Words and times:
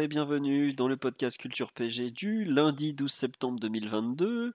Et 0.00 0.06
bienvenue 0.06 0.74
dans 0.74 0.86
le 0.86 0.96
podcast 0.96 1.36
Culture 1.38 1.72
PG 1.72 2.12
du 2.12 2.44
lundi 2.44 2.94
12 2.94 3.10
septembre 3.10 3.58
2022. 3.58 4.54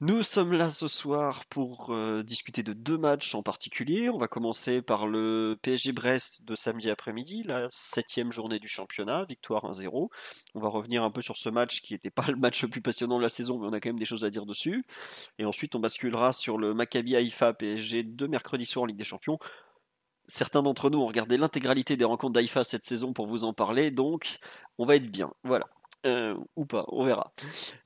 Nous 0.00 0.22
sommes 0.22 0.52
là 0.52 0.70
ce 0.70 0.86
soir 0.86 1.44
pour 1.46 1.90
euh, 1.90 2.22
discuter 2.22 2.62
de 2.62 2.72
deux 2.72 2.96
matchs 2.96 3.34
en 3.34 3.42
particulier. 3.42 4.10
On 4.10 4.16
va 4.16 4.28
commencer 4.28 4.80
par 4.80 5.08
le 5.08 5.58
PSG 5.60 5.90
Brest 5.90 6.44
de 6.44 6.54
samedi 6.54 6.88
après-midi, 6.88 7.42
la 7.42 7.66
septième 7.68 8.30
journée 8.30 8.60
du 8.60 8.68
championnat, 8.68 9.24
victoire 9.24 9.64
1-0. 9.64 10.08
On 10.54 10.60
va 10.60 10.68
revenir 10.68 11.02
un 11.02 11.10
peu 11.10 11.20
sur 11.20 11.36
ce 11.36 11.48
match 11.48 11.80
qui 11.80 11.94
n'était 11.94 12.10
pas 12.10 12.26
le 12.28 12.36
match 12.36 12.62
le 12.62 12.68
plus 12.68 12.80
passionnant 12.80 13.18
de 13.18 13.22
la 13.22 13.28
saison, 13.28 13.58
mais 13.58 13.66
on 13.66 13.72
a 13.72 13.80
quand 13.80 13.88
même 13.88 13.98
des 13.98 14.04
choses 14.04 14.24
à 14.24 14.30
dire 14.30 14.46
dessus. 14.46 14.84
Et 15.40 15.44
ensuite, 15.44 15.74
on 15.74 15.80
basculera 15.80 16.32
sur 16.32 16.58
le 16.58 16.74
Maccabi 16.74 17.16
Haïfa 17.16 17.54
PSG 17.54 18.04
de 18.04 18.26
mercredi 18.28 18.66
soir 18.66 18.84
en 18.84 18.86
Ligue 18.86 18.98
des 18.98 19.04
Champions. 19.04 19.40
Certains 20.30 20.62
d'entre 20.62 20.90
nous 20.90 20.98
ont 21.00 21.06
regardé 21.06 21.36
l'intégralité 21.36 21.96
des 21.96 22.04
rencontres 22.04 22.34
d'Haïfa 22.34 22.62
cette 22.64 22.84
saison 22.84 23.12
pour 23.12 23.26
vous 23.26 23.42
en 23.44 23.52
parler, 23.52 23.90
donc 23.90 24.38
on 24.78 24.86
va 24.86 24.94
être 24.96 25.10
bien. 25.10 25.32
Voilà. 25.42 25.66
Euh, 26.06 26.34
ou 26.56 26.64
pas, 26.64 26.84
on 26.88 27.04
verra. 27.04 27.32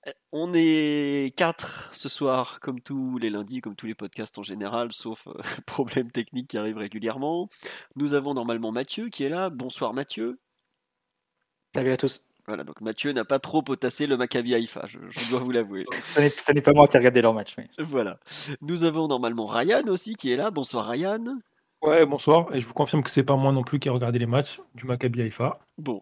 Euh, 0.07 0.13
On 0.31 0.53
est 0.55 1.35
quatre 1.37 1.89
ce 1.93 2.09
soir, 2.09 2.61
comme 2.61 2.81
tous 2.81 3.19
les 3.19 3.31
lundis, 3.31 3.61
comme 3.61 3.75
tous 3.75 3.87
les 3.87 3.95
podcasts 3.95 4.37
en 4.39 4.43
général, 4.43 4.93
sauf 4.93 5.27
euh, 5.27 5.33
problèmes 5.67 6.11
techniques 6.13 6.49
qui 6.51 6.59
arrivent 6.59 6.77
régulièrement. 6.77 7.49
Nous 7.97 8.15
avons 8.15 8.35
normalement 8.35 8.71
Mathieu 8.73 9.09
qui 9.09 9.25
est 9.25 9.29
là. 9.31 9.49
Bonsoir 9.51 9.95
Mathieu. 9.95 10.39
Salut 11.75 11.91
à 11.93 11.97
tous. 11.97 12.21
Voilà, 12.47 12.63
donc 12.63 12.81
Mathieu 12.83 13.11
n'a 13.13 13.25
pas 13.25 13.39
trop 13.39 13.63
potassé 13.63 14.07
le 14.07 14.19
Maccabi 14.19 14.55
Haïfa, 14.55 14.83
je, 14.87 14.99
je 15.09 15.31
dois 15.31 15.41
vous 15.41 15.51
l'avouer. 15.51 15.87
Ce 16.05 16.21
n'est- 16.21 16.29
ce 16.29 16.53
n'est 16.53 16.61
pas 16.61 16.73
moi 16.75 16.87
qui 16.87 16.97
ai 16.97 17.01
regardé 17.01 17.23
leur 17.23 17.33
match. 17.33 17.55
mais- 17.57 17.69
Voilà. 17.79 18.21
Nous 18.61 18.85
avons 18.85 19.09
normalement 19.09 19.47
Ryan 19.47 19.83
aussi 19.89 20.15
qui 20.15 20.31
est 20.31 20.37
là. 20.37 20.51
Bonsoir 20.51 20.87
Ryan. 20.87 21.25
Ouais, 21.85 22.07
bonsoir. 22.07 22.47
Et 22.55 22.61
je 22.63 22.67
vous 22.67 22.73
confirme 22.73 23.03
que 23.03 23.11
c'est 23.11 23.23
pas 23.25 23.37
moi 23.37 23.53
non 23.53 23.63
plus 23.63 23.79
qui 23.79 23.89
ai 23.89 23.91
regardé 23.91 24.19
les 24.19 24.27
matchs 24.27 24.59
du 24.75 24.87
Maccabi 24.87 25.21
Haïfa. 25.21 25.53
Bon, 25.77 26.01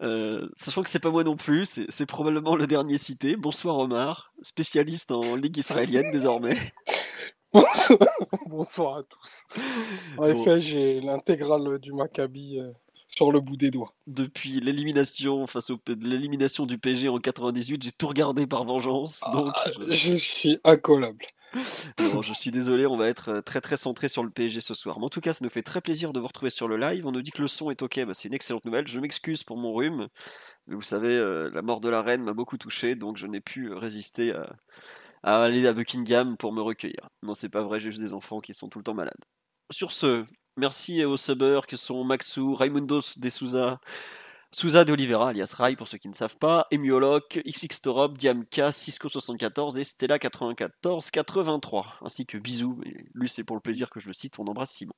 euh, 0.00 0.48
sachant 0.56 0.82
que 0.82 0.88
c'est 0.88 1.00
pas 1.00 1.10
moi 1.10 1.22
non 1.22 1.36
plus, 1.36 1.66
c'est 1.66 1.84
c'est 1.90 2.06
probablement 2.06 2.56
le 2.56 2.66
dernier 2.66 2.96
cité. 2.96 3.36
Bonsoir 3.36 3.76
Omar, 3.78 4.32
spécialiste 4.40 5.10
en 5.10 5.36
Ligue 5.36 5.58
israélienne 5.58 6.10
désormais. 6.12 6.56
Bonsoir, 7.52 7.98
Bonsoir 8.46 8.96
à 8.98 9.02
tous. 9.02 9.44
En 10.16 10.22
Bon. 10.22 10.26
effet, 10.26 10.60
j'ai 10.62 11.00
l'intégrale 11.00 11.78
du 11.78 11.92
Maccabi 11.92 12.58
euh, 12.60 12.70
sur 13.18 13.32
le 13.32 13.40
bout 13.40 13.56
des 13.56 13.70
doigts. 13.72 13.94
Depuis 14.06 14.60
l'élimination 14.60 15.46
face 15.48 15.70
au 15.70 15.78
l'élimination 15.88 16.66
du 16.66 16.78
PG 16.78 17.08
en 17.08 17.18
98, 17.18 17.82
j'ai 17.82 17.92
tout 17.92 18.06
regardé 18.06 18.46
par 18.46 18.62
vengeance. 18.64 19.20
Donc, 19.32 19.50
Ah, 19.56 19.70
je- 19.76 19.92
je 19.92 20.12
suis 20.16 20.58
incollable. 20.62 21.26
non, 22.14 22.22
je 22.22 22.32
suis 22.34 22.50
désolé, 22.50 22.86
on 22.86 22.96
va 22.96 23.08
être 23.08 23.28
euh, 23.30 23.40
très 23.40 23.60
très 23.60 23.76
centré 23.76 24.08
sur 24.08 24.22
le 24.22 24.30
PSG 24.30 24.60
ce 24.60 24.74
soir. 24.74 24.98
Mais 25.00 25.06
en 25.06 25.08
tout 25.10 25.20
cas, 25.20 25.32
ça 25.32 25.44
nous 25.44 25.50
fait 25.50 25.62
très 25.62 25.80
plaisir 25.80 26.12
de 26.12 26.20
vous 26.20 26.26
retrouver 26.28 26.50
sur 26.50 26.68
le 26.68 26.76
live. 26.76 27.06
On 27.06 27.12
nous 27.12 27.22
dit 27.22 27.30
que 27.32 27.42
le 27.42 27.48
son 27.48 27.70
est 27.70 27.82
ok, 27.82 28.04
bah, 28.04 28.14
c'est 28.14 28.28
une 28.28 28.34
excellente 28.34 28.64
nouvelle. 28.66 28.86
Je 28.86 29.00
m'excuse 29.00 29.42
pour 29.42 29.56
mon 29.56 29.72
rhume, 29.72 30.08
mais 30.66 30.74
vous 30.76 30.82
savez, 30.82 31.16
euh, 31.16 31.50
la 31.52 31.62
mort 31.62 31.80
de 31.80 31.88
la 31.88 32.02
reine 32.02 32.22
m'a 32.22 32.34
beaucoup 32.34 32.58
touché, 32.58 32.94
donc 32.94 33.16
je 33.16 33.26
n'ai 33.26 33.40
pu 33.40 33.70
euh, 33.70 33.78
résister 33.78 34.32
à, 34.32 34.56
à 35.22 35.42
aller 35.42 35.66
à 35.66 35.72
Buckingham 35.72 36.36
pour 36.36 36.52
me 36.52 36.60
recueillir. 36.60 37.08
Non, 37.22 37.34
c'est 37.34 37.48
pas 37.48 37.62
vrai, 37.62 37.80
j'ai 37.80 37.90
juste 37.90 38.02
des 38.02 38.12
enfants 38.12 38.40
qui 38.40 38.54
sont 38.54 38.68
tout 38.68 38.78
le 38.78 38.84
temps 38.84 38.94
malades. 38.94 39.24
Sur 39.70 39.90
ce, 39.92 40.24
merci 40.58 41.04
aux 41.04 41.16
subbers 41.16 41.66
que 41.66 41.76
sont 41.76 42.04
Maxou, 42.04 42.54
Raimundo 42.54 43.00
de 43.16 43.30
Souza, 43.30 43.80
Souza 44.50 44.84
de 44.84 44.92
Oliveira, 44.92 45.30
alias 45.30 45.54
Rai 45.56 45.76
pour 45.76 45.88
ceux 45.88 45.98
qui 45.98 46.08
ne 46.08 46.14
savent 46.14 46.36
pas, 46.36 46.66
Emioloc, 46.70 47.40
XX 47.46 47.80
Torop, 47.80 48.18
Diamka, 48.18 48.70
Cisco74 48.70 49.78
et 49.78 49.82
Stella9483, 49.82 51.84
ainsi 52.02 52.26
que 52.26 52.38
Bisous, 52.38 52.80
et 52.84 53.06
lui 53.14 53.28
c'est 53.28 53.44
pour 53.44 53.56
le 53.56 53.60
plaisir 53.60 53.90
que 53.90 54.00
je 54.00 54.08
le 54.08 54.14
cite, 54.14 54.38
on 54.38 54.46
embrasse 54.46 54.72
Simon. 54.72 54.94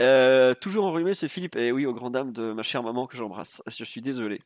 Euh, 0.00 0.54
toujours 0.54 0.86
enrhumé, 0.86 1.14
c'est 1.14 1.28
Philippe, 1.28 1.54
et 1.56 1.70
oui, 1.70 1.86
aux 1.86 1.94
grandes 1.94 2.14
dames 2.14 2.32
de 2.32 2.52
ma 2.52 2.62
chère 2.62 2.82
maman 2.82 3.06
que 3.06 3.16
j'embrasse, 3.16 3.62
je 3.66 3.84
suis 3.84 4.00
désolé. 4.00 4.40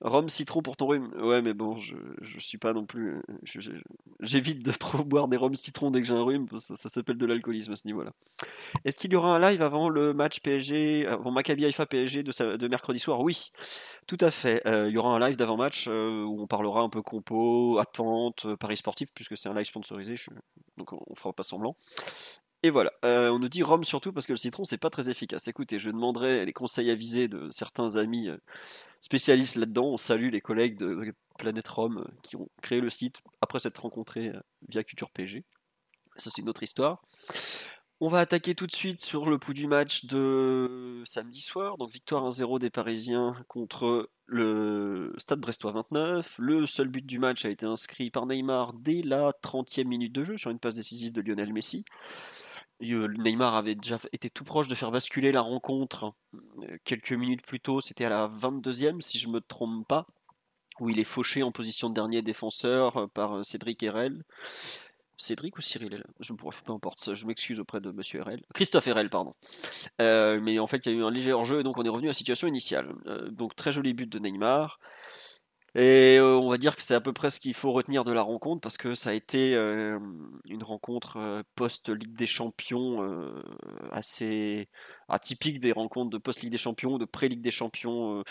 Rhum 0.00 0.28
citron 0.28 0.60
pour 0.60 0.76
ton 0.76 0.86
rhume, 0.86 1.10
ouais 1.20 1.40
mais 1.40 1.54
bon, 1.54 1.76
je, 1.76 1.94
je 2.20 2.38
suis 2.40 2.58
pas 2.58 2.72
non 2.72 2.84
plus... 2.84 3.20
J'évite 4.20 4.64
de 4.64 4.72
trop 4.78 5.04
boire 5.04 5.28
des 5.28 5.36
rhums 5.36 5.54
citron 5.54 5.90
dès 5.90 6.00
que 6.02 6.06
j'ai 6.06 6.14
un 6.14 6.22
rhume, 6.22 6.46
ça, 6.58 6.76
s'appelle 6.76 7.16
de 7.16 7.26
l'alcoolisme 7.26 7.72
à 7.72 7.76
ce 7.76 7.86
niveau-là. 7.86 8.12
Est-ce 8.84 8.98
qu'il 8.98 9.12
y 9.12 9.16
aura 9.16 9.34
un 9.34 9.50
live 9.50 9.62
avant 9.62 9.88
le 9.88 10.12
match 10.12 10.40
PSG, 10.40 11.06
avant 11.06 11.30
Maccabi 11.30 11.64
Haïfa 11.64 11.86
PSG 11.86 12.22
de, 12.22 12.56
de 12.56 12.68
mercredi 12.68 12.98
soir? 12.98 13.20
Oui, 13.20 13.50
tout 14.06 14.18
à 14.20 14.30
fait. 14.30 14.66
Euh, 14.66 14.88
il 14.88 14.94
y 14.94 14.98
aura 14.98 15.14
un 15.14 15.20
live 15.20 15.36
d'avant-match 15.36 15.86
euh, 15.88 16.24
où 16.24 16.42
on 16.42 16.46
parlera 16.46 16.80
un 16.80 16.88
peu 16.88 17.02
compo, 17.02 17.78
attente, 17.78 18.46
euh, 18.46 18.56
paris 18.56 18.76
sportif, 18.76 19.08
puisque 19.14 19.36
c'est 19.36 19.48
un 19.48 19.54
live 19.54 19.66
sponsorisé, 19.66 20.16
donc 20.76 20.92
on, 20.92 21.02
on 21.06 21.14
fera 21.14 21.32
pas 21.32 21.42
semblant. 21.42 21.76
Et 22.64 22.70
voilà, 22.70 22.92
Euh, 23.04 23.30
on 23.30 23.38
nous 23.38 23.48
dit 23.48 23.62
Rome 23.62 23.84
surtout 23.84 24.12
parce 24.12 24.26
que 24.26 24.32
le 24.32 24.36
citron 24.36 24.64
c'est 24.64 24.78
pas 24.78 24.90
très 24.90 25.08
efficace. 25.10 25.46
Écoutez, 25.46 25.78
je 25.78 25.90
demanderai 25.90 26.44
les 26.44 26.52
conseils 26.52 26.90
avisés 26.90 27.28
de 27.28 27.48
certains 27.52 27.96
amis 27.96 28.28
euh, 28.28 28.36
spécialistes 29.00 29.54
là-dedans. 29.56 29.86
On 29.86 29.96
salue 29.96 30.30
les 30.30 30.40
collègues 30.40 30.76
de 30.76 31.14
Planète 31.38 31.68
Rome 31.68 31.98
euh, 31.98 32.12
qui 32.22 32.34
ont 32.36 32.48
créé 32.60 32.80
le 32.80 32.90
site 32.90 33.20
après 33.40 33.60
s'être 33.60 33.78
rencontrés 33.78 34.32
via 34.68 34.82
Culture 34.82 35.10
PG. 35.10 35.44
Ça 36.16 36.30
c'est 36.30 36.42
une 36.42 36.48
autre 36.48 36.64
histoire. 36.64 37.02
On 38.00 38.08
va 38.08 38.20
attaquer 38.20 38.54
tout 38.54 38.66
de 38.66 38.74
suite 38.74 39.00
sur 39.00 39.28
le 39.28 39.38
pouls 39.38 39.54
du 39.54 39.66
match 39.66 40.04
de 40.06 41.02
samedi 41.04 41.40
soir. 41.40 41.78
Donc 41.78 41.90
victoire 41.90 42.28
1-0 42.28 42.58
des 42.58 42.70
Parisiens 42.70 43.36
contre 43.48 44.10
le 44.26 45.14
Stade 45.18 45.40
Brestois 45.40 45.72
29. 45.72 46.36
Le 46.38 46.66
seul 46.66 46.88
but 46.88 47.04
du 47.06 47.18
match 47.18 47.44
a 47.44 47.50
été 47.50 47.66
inscrit 47.66 48.10
par 48.10 48.26
Neymar 48.26 48.72
dès 48.74 49.02
la 49.02 49.32
30e 49.42 49.84
minute 49.84 50.12
de 50.12 50.24
jeu 50.24 50.36
sur 50.36 50.50
une 50.50 50.58
passe 50.58 50.76
décisive 50.76 51.12
de 51.12 51.20
Lionel 51.20 51.52
Messi. 51.52 51.84
Euh, 52.82 53.08
Neymar 53.18 53.54
avait 53.54 53.74
déjà 53.74 53.98
été 54.12 54.30
tout 54.30 54.44
proche 54.44 54.68
de 54.68 54.74
faire 54.74 54.90
basculer 54.90 55.32
la 55.32 55.40
rencontre 55.40 56.14
euh, 56.34 56.76
quelques 56.84 57.12
minutes 57.12 57.44
plus 57.44 57.60
tôt. 57.60 57.80
C'était 57.80 58.04
à 58.04 58.08
la 58.08 58.28
22e 58.28 59.00
si 59.00 59.18
je 59.18 59.28
me 59.28 59.40
trompe 59.40 59.86
pas, 59.86 60.06
où 60.80 60.88
il 60.88 60.98
est 60.98 61.04
fauché 61.04 61.42
en 61.42 61.52
position 61.52 61.88
de 61.88 61.94
dernier 61.94 62.22
défenseur 62.22 62.96
euh, 62.96 63.06
par 63.06 63.44
Cédric 63.44 63.82
Herel. 63.82 64.22
Cédric 65.16 65.58
ou 65.58 65.60
Cyril? 65.60 66.04
Je 66.20 66.32
me 66.32 66.38
peu 66.38 66.72
importe, 66.72 67.16
je 67.16 67.26
m'excuse 67.26 67.58
auprès 67.58 67.80
de 67.80 67.90
Monsieur 67.90 68.20
Herel. 68.20 68.44
Christophe 68.54 68.86
Herel, 68.86 69.10
pardon. 69.10 69.34
Mais 69.98 70.60
en 70.60 70.68
fait, 70.68 70.86
il 70.86 70.92
y 70.92 70.94
a 70.94 70.98
eu 70.98 71.02
un 71.02 71.10
léger 71.10 71.32
hors-jeu, 71.32 71.58
et 71.58 71.62
donc 71.64 71.76
on 71.76 71.82
est 71.82 71.88
revenu 71.88 72.06
à 72.06 72.10
la 72.10 72.14
situation 72.14 72.46
initiale. 72.46 72.94
Donc 73.32 73.56
très 73.56 73.72
joli 73.72 73.94
but 73.94 74.08
de 74.08 74.20
Neymar. 74.20 74.78
Et 75.74 76.16
euh, 76.18 76.36
on 76.36 76.48
va 76.50 76.58
dire 76.58 76.76
que 76.76 76.82
c'est 76.82 76.94
à 76.94 77.00
peu 77.00 77.12
près 77.12 77.30
ce 77.30 77.40
qu'il 77.40 77.54
faut 77.54 77.72
retenir 77.72 78.04
de 78.04 78.12
la 78.12 78.22
rencontre, 78.22 78.60
parce 78.60 78.78
que 78.78 78.94
ça 78.94 79.10
a 79.10 79.12
été 79.12 79.54
euh, 79.54 79.98
une 80.46 80.62
rencontre 80.62 81.18
euh, 81.18 81.42
post-Ligue 81.56 82.16
des 82.16 82.26
Champions 82.26 83.00
assez 83.92 84.68
atypique 85.08 85.60
des 85.60 85.72
rencontres 85.72 86.10
de 86.10 86.18
post-Ligue 86.18 86.52
des 86.52 86.58
Champions, 86.58 86.98
de 86.98 87.04
pré-Ligue 87.04 87.42
des 87.42 87.50
Champions. 87.50 88.22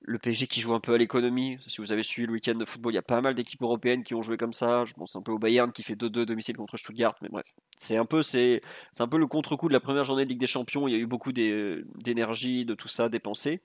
le 0.00 0.18
PSG 0.18 0.46
qui 0.46 0.60
joue 0.60 0.74
un 0.74 0.80
peu 0.80 0.94
à 0.94 0.98
l'économie. 0.98 1.58
Si 1.66 1.80
vous 1.80 1.92
avez 1.92 2.02
suivi 2.02 2.26
le 2.26 2.32
week-end 2.34 2.54
de 2.54 2.64
football, 2.64 2.92
il 2.92 2.96
y 2.96 2.98
a 2.98 3.02
pas 3.02 3.20
mal 3.22 3.34
d'équipes 3.34 3.62
européennes 3.62 4.02
qui 4.02 4.14
ont 4.14 4.22
joué 4.22 4.36
comme 4.36 4.52
ça. 4.52 4.84
Je 4.84 4.92
pense 4.94 5.16
un 5.16 5.22
peu 5.22 5.32
au 5.32 5.38
Bayern 5.38 5.72
qui 5.72 5.82
fait 5.82 5.94
2-2 5.94 6.26
domicile 6.26 6.56
contre 6.56 6.76
Stuttgart, 6.76 7.14
mais 7.22 7.28
bref. 7.30 7.46
C'est 7.76 7.96
un 7.96 8.04
peu, 8.04 8.22
c'est, 8.22 8.60
un 8.98 9.08
peu 9.08 9.18
le 9.18 9.26
contre-coup 9.26 9.68
de 9.68 9.72
la 9.72 9.80
première 9.80 10.04
journée 10.04 10.24
de 10.24 10.28
Ligue 10.30 10.40
des 10.40 10.46
Champions. 10.46 10.86
Il 10.88 10.92
y 10.92 10.96
a 10.96 10.98
eu 10.98 11.06
beaucoup 11.06 11.32
d'é- 11.32 11.82
d'énergie, 12.04 12.64
de 12.64 12.74
tout 12.74 12.88
ça 12.88 13.08
dépensé. 13.08 13.62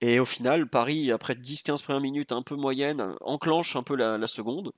Et 0.00 0.20
au 0.20 0.24
final, 0.24 0.68
Paris, 0.68 1.10
après 1.12 1.34
10-15 1.34 1.82
premières 1.82 2.00
minutes 2.00 2.32
un 2.32 2.42
peu 2.42 2.56
moyennes, 2.56 3.14
enclenche 3.20 3.76
un 3.76 3.82
peu 3.82 3.96
la, 3.96 4.26
seconde. 4.26 4.72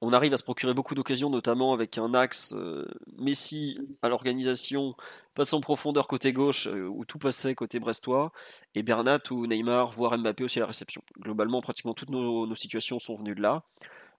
On 0.00 0.12
arrive 0.12 0.32
à 0.32 0.38
se 0.38 0.42
procurer 0.42 0.72
beaucoup 0.72 0.94
d'occasions, 0.94 1.28
notamment 1.28 1.74
avec 1.74 1.98
un 1.98 2.14
axe 2.14 2.54
euh, 2.56 2.86
Messi 3.18 3.78
à 4.00 4.08
l'organisation, 4.08 4.96
passe 5.34 5.52
en 5.52 5.60
profondeur 5.60 6.08
côté 6.08 6.32
gauche, 6.32 6.66
euh, 6.66 6.88
où 6.88 7.04
tout 7.04 7.18
passait 7.18 7.54
côté 7.54 7.78
brestois, 7.80 8.32
et 8.74 8.82
Bernat 8.82 9.20
ou 9.30 9.46
Neymar, 9.46 9.90
voire 9.90 10.16
Mbappé 10.16 10.44
aussi 10.44 10.58
à 10.58 10.62
la 10.62 10.68
réception. 10.68 11.02
Globalement, 11.18 11.60
pratiquement 11.60 11.92
toutes 11.92 12.10
nos, 12.10 12.54
situations 12.54 12.98
sont 12.98 13.14
venues 13.14 13.34
de 13.34 13.42
là. 13.42 13.62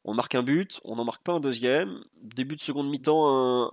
On 0.03 0.13
marque 0.13 0.35
un 0.35 0.43
but, 0.43 0.79
on 0.83 0.95
n'en 0.95 1.05
marque 1.05 1.23
pas 1.23 1.33
un 1.33 1.39
deuxième. 1.39 2.03
Début 2.21 2.55
de 2.55 2.61
seconde 2.61 2.89
mi-temps, 2.89 3.71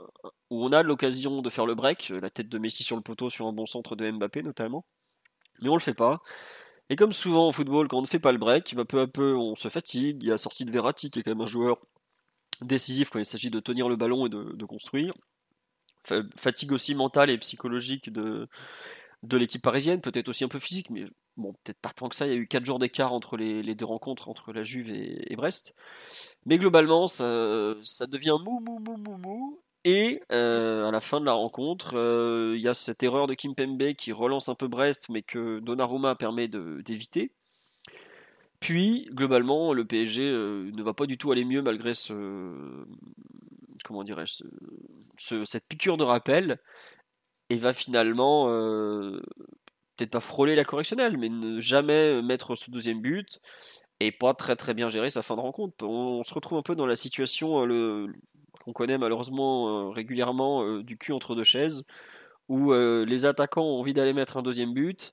où 0.50 0.64
on 0.64 0.72
a 0.72 0.82
l'occasion 0.82 1.42
de 1.42 1.50
faire 1.50 1.66
le 1.66 1.74
break, 1.74 2.10
euh, 2.10 2.20
la 2.20 2.30
tête 2.30 2.48
de 2.48 2.58
Messi 2.58 2.82
sur 2.82 2.96
le 2.96 3.02
poteau 3.02 3.30
sur 3.30 3.46
un 3.46 3.52
bon 3.52 3.66
centre 3.66 3.96
de 3.96 4.10
Mbappé 4.10 4.42
notamment. 4.42 4.84
Mais 5.62 5.68
on 5.68 5.74
le 5.74 5.80
fait 5.80 5.94
pas. 5.94 6.20
Et 6.90 6.96
comme 6.96 7.12
souvent 7.12 7.48
en 7.48 7.52
football, 7.52 7.88
quand 7.88 7.98
on 7.98 8.02
ne 8.02 8.06
fait 8.06 8.18
pas 8.20 8.32
le 8.32 8.38
break, 8.38 8.74
bah, 8.74 8.84
peu 8.84 9.00
à 9.00 9.06
peu 9.06 9.36
on 9.36 9.54
se 9.56 9.68
fatigue. 9.68 10.22
Il 10.22 10.26
y 10.26 10.30
a 10.30 10.34
la 10.34 10.38
sortie 10.38 10.64
de 10.64 10.70
Verratti 10.72 11.10
qui 11.10 11.20
est 11.20 11.22
quand 11.22 11.30
même 11.32 11.40
un 11.42 11.46
joueur 11.46 11.78
décisif 12.62 13.10
quand 13.10 13.18
il 13.18 13.26
s'agit 13.26 13.50
de 13.50 13.60
tenir 13.60 13.88
le 13.88 13.96
ballon 13.96 14.26
et 14.26 14.30
de, 14.30 14.64
construire. 14.64 15.14
Fa- 16.04 16.22
Fatigue 16.36 16.72
aussi 16.72 16.94
mentale 16.94 17.30
et 17.30 17.38
psychologique 17.38 18.10
de, 18.12 18.48
de 19.22 19.36
l'équipe 19.36 19.62
parisienne, 19.62 20.00
peut-être 20.00 20.28
aussi 20.28 20.44
un 20.44 20.48
peu 20.48 20.58
physique, 20.60 20.90
mais 20.90 21.06
bon, 21.36 21.54
peut-être 21.64 21.80
pas 21.80 21.90
tant 21.90 22.08
que 22.08 22.16
ça. 22.16 22.26
Il 22.26 22.30
y 22.30 22.34
a 22.34 22.38
eu 22.38 22.48
4 22.48 22.64
jours 22.64 22.78
d'écart 22.78 23.12
entre 23.12 23.36
les, 23.36 23.74
deux 23.74 23.84
rencontres, 23.86 24.28
entre 24.28 24.52
la 24.52 24.62
Juve 24.62 24.90
et, 24.90 25.36
Brest. 25.36 25.74
Mais 26.46 26.58
globalement, 26.58 27.08
ça, 27.08 27.74
ça, 27.82 28.06
devient 28.06 28.36
mou, 28.44 28.60
mou, 28.60 28.78
mou, 28.80 28.96
mou, 28.96 29.18
mou. 29.18 29.60
Et 29.90 30.20
à 30.28 30.90
la 30.90 31.00
fin 31.00 31.18
de 31.18 31.24
la 31.24 31.32
rencontre, 31.32 31.94
il 32.54 32.60
y 32.60 32.68
a 32.68 32.74
cette 32.74 33.02
erreur 33.02 33.26
de 33.26 33.32
Kim 33.32 33.54
Pembe 33.54 33.94
qui 33.94 34.12
relance 34.12 34.50
un 34.50 34.54
peu 34.54 34.68
Brest, 34.68 35.08
mais 35.08 35.22
que 35.22 35.60
Donnarumma 35.60 36.14
permet 36.14 36.46
d'éviter. 36.46 37.32
Puis, 38.60 39.08
globalement, 39.12 39.72
le 39.72 39.86
PSG 39.86 40.30
ne 40.30 40.82
va 40.82 40.92
pas 40.92 41.06
du 41.06 41.16
tout 41.16 41.32
aller 41.32 41.46
mieux 41.46 41.62
malgré 41.62 41.94
ce, 41.94 42.84
comment 43.82 44.04
dirais-je, 44.04 44.44
cette 45.16 45.66
piqûre 45.66 45.96
de 45.96 46.04
rappel, 46.04 46.60
et 47.50 47.56
va 47.56 47.72
finalement 47.72 48.50
euh, 48.50 49.20
peut-être 49.96 50.10
pas 50.10 50.20
frôler 50.20 50.54
la 50.54 50.64
correctionnelle, 50.64 51.16
mais 51.16 51.28
ne 51.28 51.60
jamais 51.60 52.22
mettre 52.22 52.54
ce 52.56 52.70
deuxième 52.70 53.00
but 53.00 53.40
et 54.00 54.12
pas 54.12 54.34
très 54.34 54.54
très 54.54 54.74
bien 54.74 54.88
gérer 54.88 55.10
sa 55.10 55.22
fin 55.22 55.34
de 55.34 55.40
rencontre. 55.40 55.84
On, 55.84 56.22
se 56.22 56.34
retrouve 56.34 56.58
un 56.58 56.62
peu 56.62 56.74
dans 56.76 56.86
la 56.86 56.94
situation 56.94 57.66
euh, 57.66 58.06
qu'on 58.68 58.72
connaît 58.72 58.98
malheureusement 58.98 59.88
euh, 59.88 59.90
régulièrement 59.90 60.78
du 60.80 60.98
cul 60.98 61.12
entre 61.12 61.34
deux 61.34 61.44
chaises, 61.44 61.84
où 62.48 62.72
les 62.72 63.26
attaquants 63.26 63.62
ont 63.64 63.80
envie 63.80 63.94
d'aller 63.94 64.14
mettre 64.14 64.38
un 64.38 64.42
deuxième 64.42 64.72
but, 64.72 65.12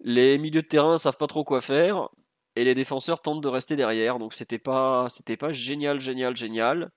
les 0.00 0.38
milieux 0.38 0.62
de 0.62 0.66
terrain 0.66 0.98
savent 0.98 1.16
pas 1.16 1.26
trop 1.26 1.44
quoi 1.44 1.60
faire, 1.60 2.08
et 2.56 2.64
les 2.64 2.74
défenseurs 2.74 3.20
tentent 3.22 3.42
de 3.42 3.48
rester 3.48 3.76
derrière. 3.76 4.18
Donc 4.18 4.34
c'était 4.34 4.58
pas 4.58 5.06
c'était 5.10 5.36
pas 5.36 5.52
génial 5.52 6.00
génial 6.00 6.36
génial, 6.36 6.90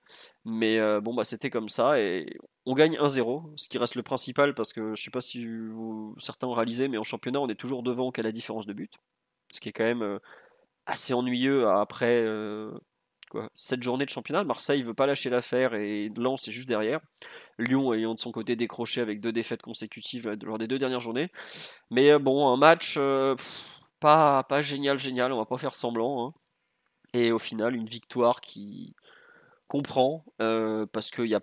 mais 0.46 0.80
euh, 0.80 1.02
bon 1.02 1.14
bah 1.14 1.26
c'était 1.26 1.50
comme 1.50 1.70
ça 1.70 2.00
et 2.00 2.28
on 2.66 2.74
gagne 2.74 2.98
1-0, 2.98 3.54
ce 3.58 3.68
qui 3.68 3.78
reste 3.78 3.96
le 3.96 4.04
principal 4.04 4.54
parce 4.54 4.74
que 4.74 4.96
je 4.96 5.04
sais 5.04 5.12
pas 5.12 5.22
si 5.22 5.46
vous, 5.46 6.16
certains 6.20 6.48
ont 6.48 6.54
réalisé, 6.54 6.88
mais 6.88 6.98
en 6.98 7.04
championnat 7.04 7.40
on 7.42 7.50
est 7.50 7.56
toujours 7.56 7.84
devant 7.84 8.12
qu'à 8.12 8.22
la 8.22 8.32
différence 8.32 8.66
de 8.66 8.74
but, 8.74 8.94
ce 9.52 9.60
qui 9.60 9.70
est 9.70 9.74
quand 9.74 9.84
même 9.84 10.02
euh, 10.04 10.20
assez 10.86 11.14
ennuyeux 11.14 11.68
après 11.68 12.22
euh, 12.24 12.72
cette 13.54 13.84
journée 13.84 14.06
de 14.06 14.10
championnat. 14.10 14.44
Marseille 14.44 14.82
veut 14.82 14.94
pas 14.94 15.06
lâcher 15.06 15.30
l'affaire 15.30 15.74
et 15.74 16.10
Lens 16.16 16.48
est 16.48 16.52
juste 16.52 16.68
derrière. 16.68 17.00
Lyon 17.58 17.94
ayant 17.94 18.16
de 18.16 18.20
son 18.20 18.32
côté 18.32 18.56
décroché 18.56 19.02
avec 19.02 19.22
deux 19.22 19.32
défaites 19.32 19.62
consécutives 19.62 20.30
lors 20.44 20.58
des 20.58 20.68
deux 20.68 20.80
dernières 20.80 21.00
journées. 21.00 21.30
Mais 21.92 22.18
bon, 22.20 22.48
un 22.48 22.58
match 22.58 22.98
pas, 24.00 24.44
pas 24.44 24.62
génial, 24.62 25.00
génial, 25.00 25.32
on 25.32 25.38
va 25.38 25.46
pas 25.46 25.58
faire 25.58 25.74
semblant. 25.74 26.28
Hein. 26.28 26.34
Et 27.14 27.32
au 27.32 27.40
final, 27.40 27.76
une 27.76 27.86
victoire 27.86 28.42
qui 28.42 28.96
comprend, 29.68 30.26
euh, 30.42 30.86
parce 30.92 31.12
qu'il 31.12 31.28
y 31.28 31.36
a, 31.36 31.42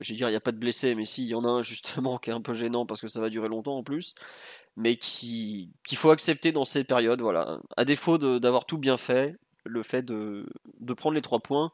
je 0.00 0.14
dire, 0.14 0.28
il 0.28 0.32
n'y 0.32 0.36
a 0.36 0.40
pas 0.40 0.52
de 0.52 0.58
blessés, 0.58 0.94
mais 0.94 1.04
si, 1.04 1.24
il 1.24 1.28
y 1.28 1.34
en 1.34 1.44
a 1.44 1.48
un 1.48 1.62
justement 1.62 2.18
qui 2.18 2.30
est 2.30 2.32
un 2.32 2.40
peu 2.40 2.54
gênant 2.54 2.86
parce 2.86 3.00
que 3.00 3.08
ça 3.08 3.20
va 3.20 3.28
durer 3.28 3.48
longtemps 3.48 3.76
en 3.76 3.82
plus, 3.82 4.14
mais 4.76 4.96
qui 4.96 5.72
qu'il 5.86 5.98
faut 5.98 6.10
accepter 6.10 6.52
dans 6.52 6.64
ces 6.64 6.84
périodes. 6.84 7.20
Voilà. 7.20 7.60
À 7.76 7.84
défaut 7.84 8.18
d'avoir 8.18 8.66
tout 8.66 8.78
bien 8.78 8.96
fait, 8.96 9.36
le 9.64 9.82
fait 9.82 10.02
de, 10.02 10.46
prendre 10.96 11.14
les 11.14 11.22
trois 11.22 11.40
points 11.40 11.72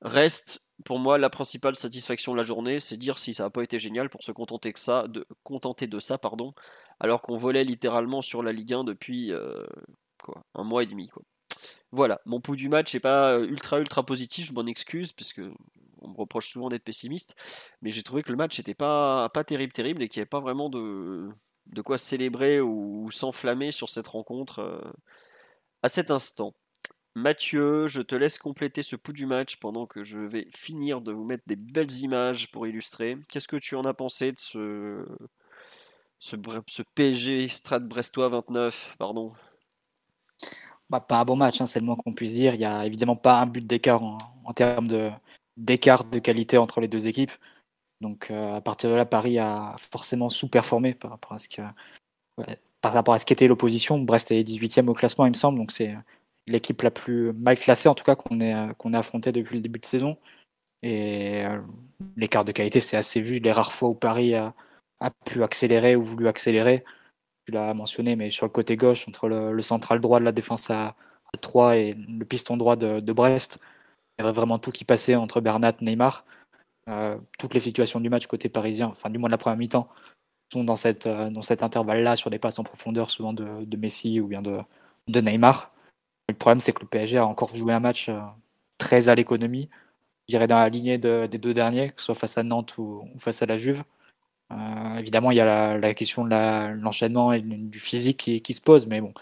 reste 0.00 0.62
pour 0.84 0.98
moi 0.98 1.18
la 1.18 1.30
principale 1.30 1.76
satisfaction 1.76 2.32
de 2.32 2.36
la 2.36 2.42
journée, 2.42 2.80
c'est 2.80 2.96
dire 2.96 3.18
si 3.18 3.34
ça 3.34 3.44
n'a 3.44 3.50
pas 3.50 3.62
été 3.62 3.78
génial 3.78 4.10
pour 4.10 4.22
se 4.22 4.32
contenter 4.32 4.72
que 4.72 4.80
ça, 4.80 5.06
de 5.06 5.26
contenter 5.44 5.86
de 5.86 6.00
ça, 6.00 6.18
pardon, 6.18 6.54
alors 6.98 7.22
qu'on 7.22 7.36
volait 7.36 7.64
littéralement 7.64 8.20
sur 8.20 8.42
la 8.42 8.52
Ligue 8.52 8.74
1 8.74 8.84
depuis 8.84 9.32
euh, 9.32 9.64
quoi, 10.22 10.44
un 10.54 10.64
mois 10.64 10.82
et 10.82 10.86
demi. 10.86 11.06
Quoi. 11.08 11.22
Voilà, 11.92 12.20
mon 12.24 12.40
pouls 12.40 12.56
du 12.56 12.68
match 12.68 12.94
n'est 12.94 13.00
pas 13.00 13.38
ultra 13.38 13.78
ultra 13.78 14.04
positif, 14.04 14.46
je 14.48 14.52
m'en 14.52 14.66
excuse, 14.66 15.12
parce 15.12 15.32
que 15.32 15.52
on 16.00 16.08
me 16.08 16.16
reproche 16.16 16.48
souvent 16.48 16.68
d'être 16.68 16.84
pessimiste, 16.84 17.36
mais 17.80 17.90
j'ai 17.90 18.02
trouvé 18.02 18.22
que 18.22 18.30
le 18.30 18.36
match 18.36 18.58
n'était 18.58 18.74
pas, 18.74 19.28
pas 19.28 19.44
terrible 19.44 19.72
terrible 19.72 20.02
et 20.02 20.08
qu'il 20.08 20.18
n'y 20.18 20.22
avait 20.22 20.28
pas 20.28 20.40
vraiment 20.40 20.68
de, 20.68 21.28
de 21.66 21.82
quoi 21.82 21.98
célébrer 21.98 22.60
ou, 22.60 23.10
s'enflammer 23.10 23.72
sur 23.72 23.88
cette 23.88 24.08
rencontre 24.08 24.60
euh, 24.60 24.92
à 25.82 25.88
cet 25.88 26.10
instant. 26.10 26.54
Mathieu, 27.14 27.88
je 27.88 28.00
te 28.00 28.14
laisse 28.14 28.38
compléter 28.38 28.82
ce 28.82 28.96
pouls 28.96 29.12
du 29.12 29.26
match 29.26 29.56
pendant 29.56 29.86
que 29.86 30.02
je 30.02 30.18
vais 30.18 30.48
finir 30.50 31.02
de 31.02 31.12
vous 31.12 31.24
mettre 31.24 31.44
des 31.46 31.56
belles 31.56 31.92
images 32.00 32.50
pour 32.50 32.66
illustrer. 32.66 33.18
Qu'est-ce 33.28 33.48
que 33.48 33.56
tu 33.56 33.76
en 33.76 33.84
as 33.84 33.92
pensé 33.92 34.32
de 34.32 34.38
ce, 34.38 35.04
PSG 36.94 37.48
Stade 37.48 37.86
Brestois 37.86 38.30
29, 38.30 38.96
pardon? 38.98 39.32
Bah, 40.88 41.00
Pas 41.00 41.20
un 41.20 41.24
bon 41.26 41.36
match, 41.36 41.60
hein, 41.60 41.66
c'est 41.66 41.80
le 41.80 41.86
moins 41.86 41.96
qu'on 41.96 42.14
puisse 42.14 42.32
dire. 42.32 42.54
Il 42.54 42.58
n'y 42.58 42.64
a 42.64 42.86
évidemment 42.86 43.16
pas 43.16 43.40
un 43.40 43.46
but 43.46 43.66
d'écart 43.66 44.02
en, 44.02 44.52
termes 44.54 44.88
d'écart 45.58 46.04
de, 46.04 46.18
qualité 46.18 46.56
entre 46.56 46.80
les 46.80 46.88
deux 46.88 47.08
équipes. 47.08 47.32
Donc 48.00 48.30
euh, 48.30 48.56
à 48.56 48.62
partir 48.62 48.88
de 48.88 48.94
là, 48.94 49.04
Paris 49.04 49.38
a 49.38 49.76
forcément 49.78 50.30
sous-performé 50.30 50.94
par 50.94 51.10
rapport 51.10 51.32
à 51.34 51.38
ce 51.38 51.48
que, 51.48 51.62
par 52.80 52.94
rapport 52.94 53.12
à 53.12 53.18
ce 53.18 53.26
qu'était 53.26 53.48
l'opposition. 53.48 53.98
Brest 53.98 54.30
est 54.30 54.42
18e 54.42 54.88
au 54.88 54.94
classement, 54.94 55.26
il 55.26 55.30
me 55.30 55.34
semble, 55.34 55.58
donc 55.58 55.72
c'est 55.72 55.94
l'équipe 56.46 56.82
la 56.82 56.90
plus 56.90 57.32
mal 57.34 57.58
classée 57.58 57.88
en 57.88 57.94
tout 57.94 58.04
cas 58.04 58.16
qu'on 58.16 58.40
ait, 58.40 58.54
qu'on 58.78 58.94
ait 58.94 58.96
affrontée 58.96 59.32
depuis 59.32 59.56
le 59.56 59.62
début 59.62 59.78
de 59.78 59.84
saison. 59.86 60.18
Et 60.82 61.44
euh, 61.44 61.60
l'écart 62.16 62.44
de 62.44 62.52
qualité, 62.52 62.80
c'est 62.80 62.96
assez 62.96 63.20
vu. 63.20 63.38
Les 63.38 63.52
rares 63.52 63.72
fois 63.72 63.88
où 63.88 63.94
Paris 63.94 64.34
a, 64.34 64.54
a 65.02 65.10
pu 65.10 65.42
accélérer 65.42 65.96
ou 65.96 66.02
voulu 66.02 66.28
accélérer. 66.28 66.84
Tu 67.46 67.52
l'as 67.52 67.74
mentionné, 67.74 68.16
mais 68.16 68.30
sur 68.30 68.46
le 68.46 68.50
côté 68.52 68.76
gauche, 68.76 69.08
entre 69.08 69.28
le, 69.28 69.62
central 69.62 70.00
droit 70.00 70.20
de 70.20 70.24
la 70.24 70.32
défense 70.32 70.70
à, 70.70 70.96
3 71.40 71.76
et 71.78 71.92
le 71.92 72.24
piston 72.24 72.56
droit 72.58 72.76
de, 72.76 73.12
Brest, 73.12 73.58
il 74.18 74.22
y 74.22 74.26
avait 74.26 74.34
vraiment 74.34 74.58
tout 74.58 74.70
qui 74.70 74.84
passait 74.84 75.16
entre 75.16 75.40
Bernat 75.40 75.74
Neymar. 75.80 76.24
Euh, 76.88 77.18
toutes 77.38 77.54
les 77.54 77.60
situations 77.60 78.00
du 78.00 78.10
match 78.10 78.26
côté 78.26 78.48
parisien, 78.48 78.88
enfin 78.88 79.08
du 79.08 79.18
moins 79.18 79.28
de 79.28 79.32
la 79.32 79.38
première 79.38 79.56
mi-temps, 79.56 79.88
sont 80.52 80.64
dans, 80.64 80.76
cette, 80.76 81.06
euh, 81.06 81.30
dans 81.30 81.42
cet 81.42 81.62
intervalle-là, 81.62 82.16
sur 82.16 82.30
des 82.30 82.38
passes 82.38 82.58
en 82.58 82.64
profondeur, 82.64 83.10
souvent 83.10 83.32
de, 83.32 83.76
Messi 83.76 84.20
ou 84.20 84.28
bien 84.28 84.42
de, 84.42 84.60
de 85.08 85.20
Neymar. 85.20 85.72
Le 86.28 86.34
problème, 86.34 86.60
c'est 86.60 86.72
que 86.72 86.80
le 86.82 86.88
PSG 86.88 87.18
a 87.18 87.26
encore 87.26 87.54
joué 87.54 87.72
un 87.72 87.80
match 87.80 88.08
euh, 88.08 88.20
très 88.78 89.08
à 89.08 89.14
l'économie, 89.14 89.68
je 90.28 90.34
dirais 90.34 90.46
dans 90.46 90.56
la 90.56 90.68
lignée 90.68 90.98
des 90.98 91.28
deux 91.28 91.54
derniers, 91.54 91.90
que 91.90 92.00
ce 92.00 92.06
soit 92.06 92.14
face 92.14 92.38
à 92.38 92.42
Nantes 92.42 92.78
ou 92.78 93.08
face 93.18 93.42
à 93.42 93.46
la 93.46 93.58
Juve. 93.58 93.84
Euh, 94.52 94.96
évidemment, 94.98 95.30
il 95.30 95.36
y 95.36 95.40
a 95.40 95.78
la, 95.78 95.94
question 95.94 96.24
de 96.24 96.74
l'enchaînement 96.80 97.32
et 97.32 97.40
du 97.42 97.80
physique 97.80 98.18
qui, 98.42 98.54
se 98.54 98.60
pose, 98.60 98.86
mais 98.86 99.00
bon, 99.00 99.14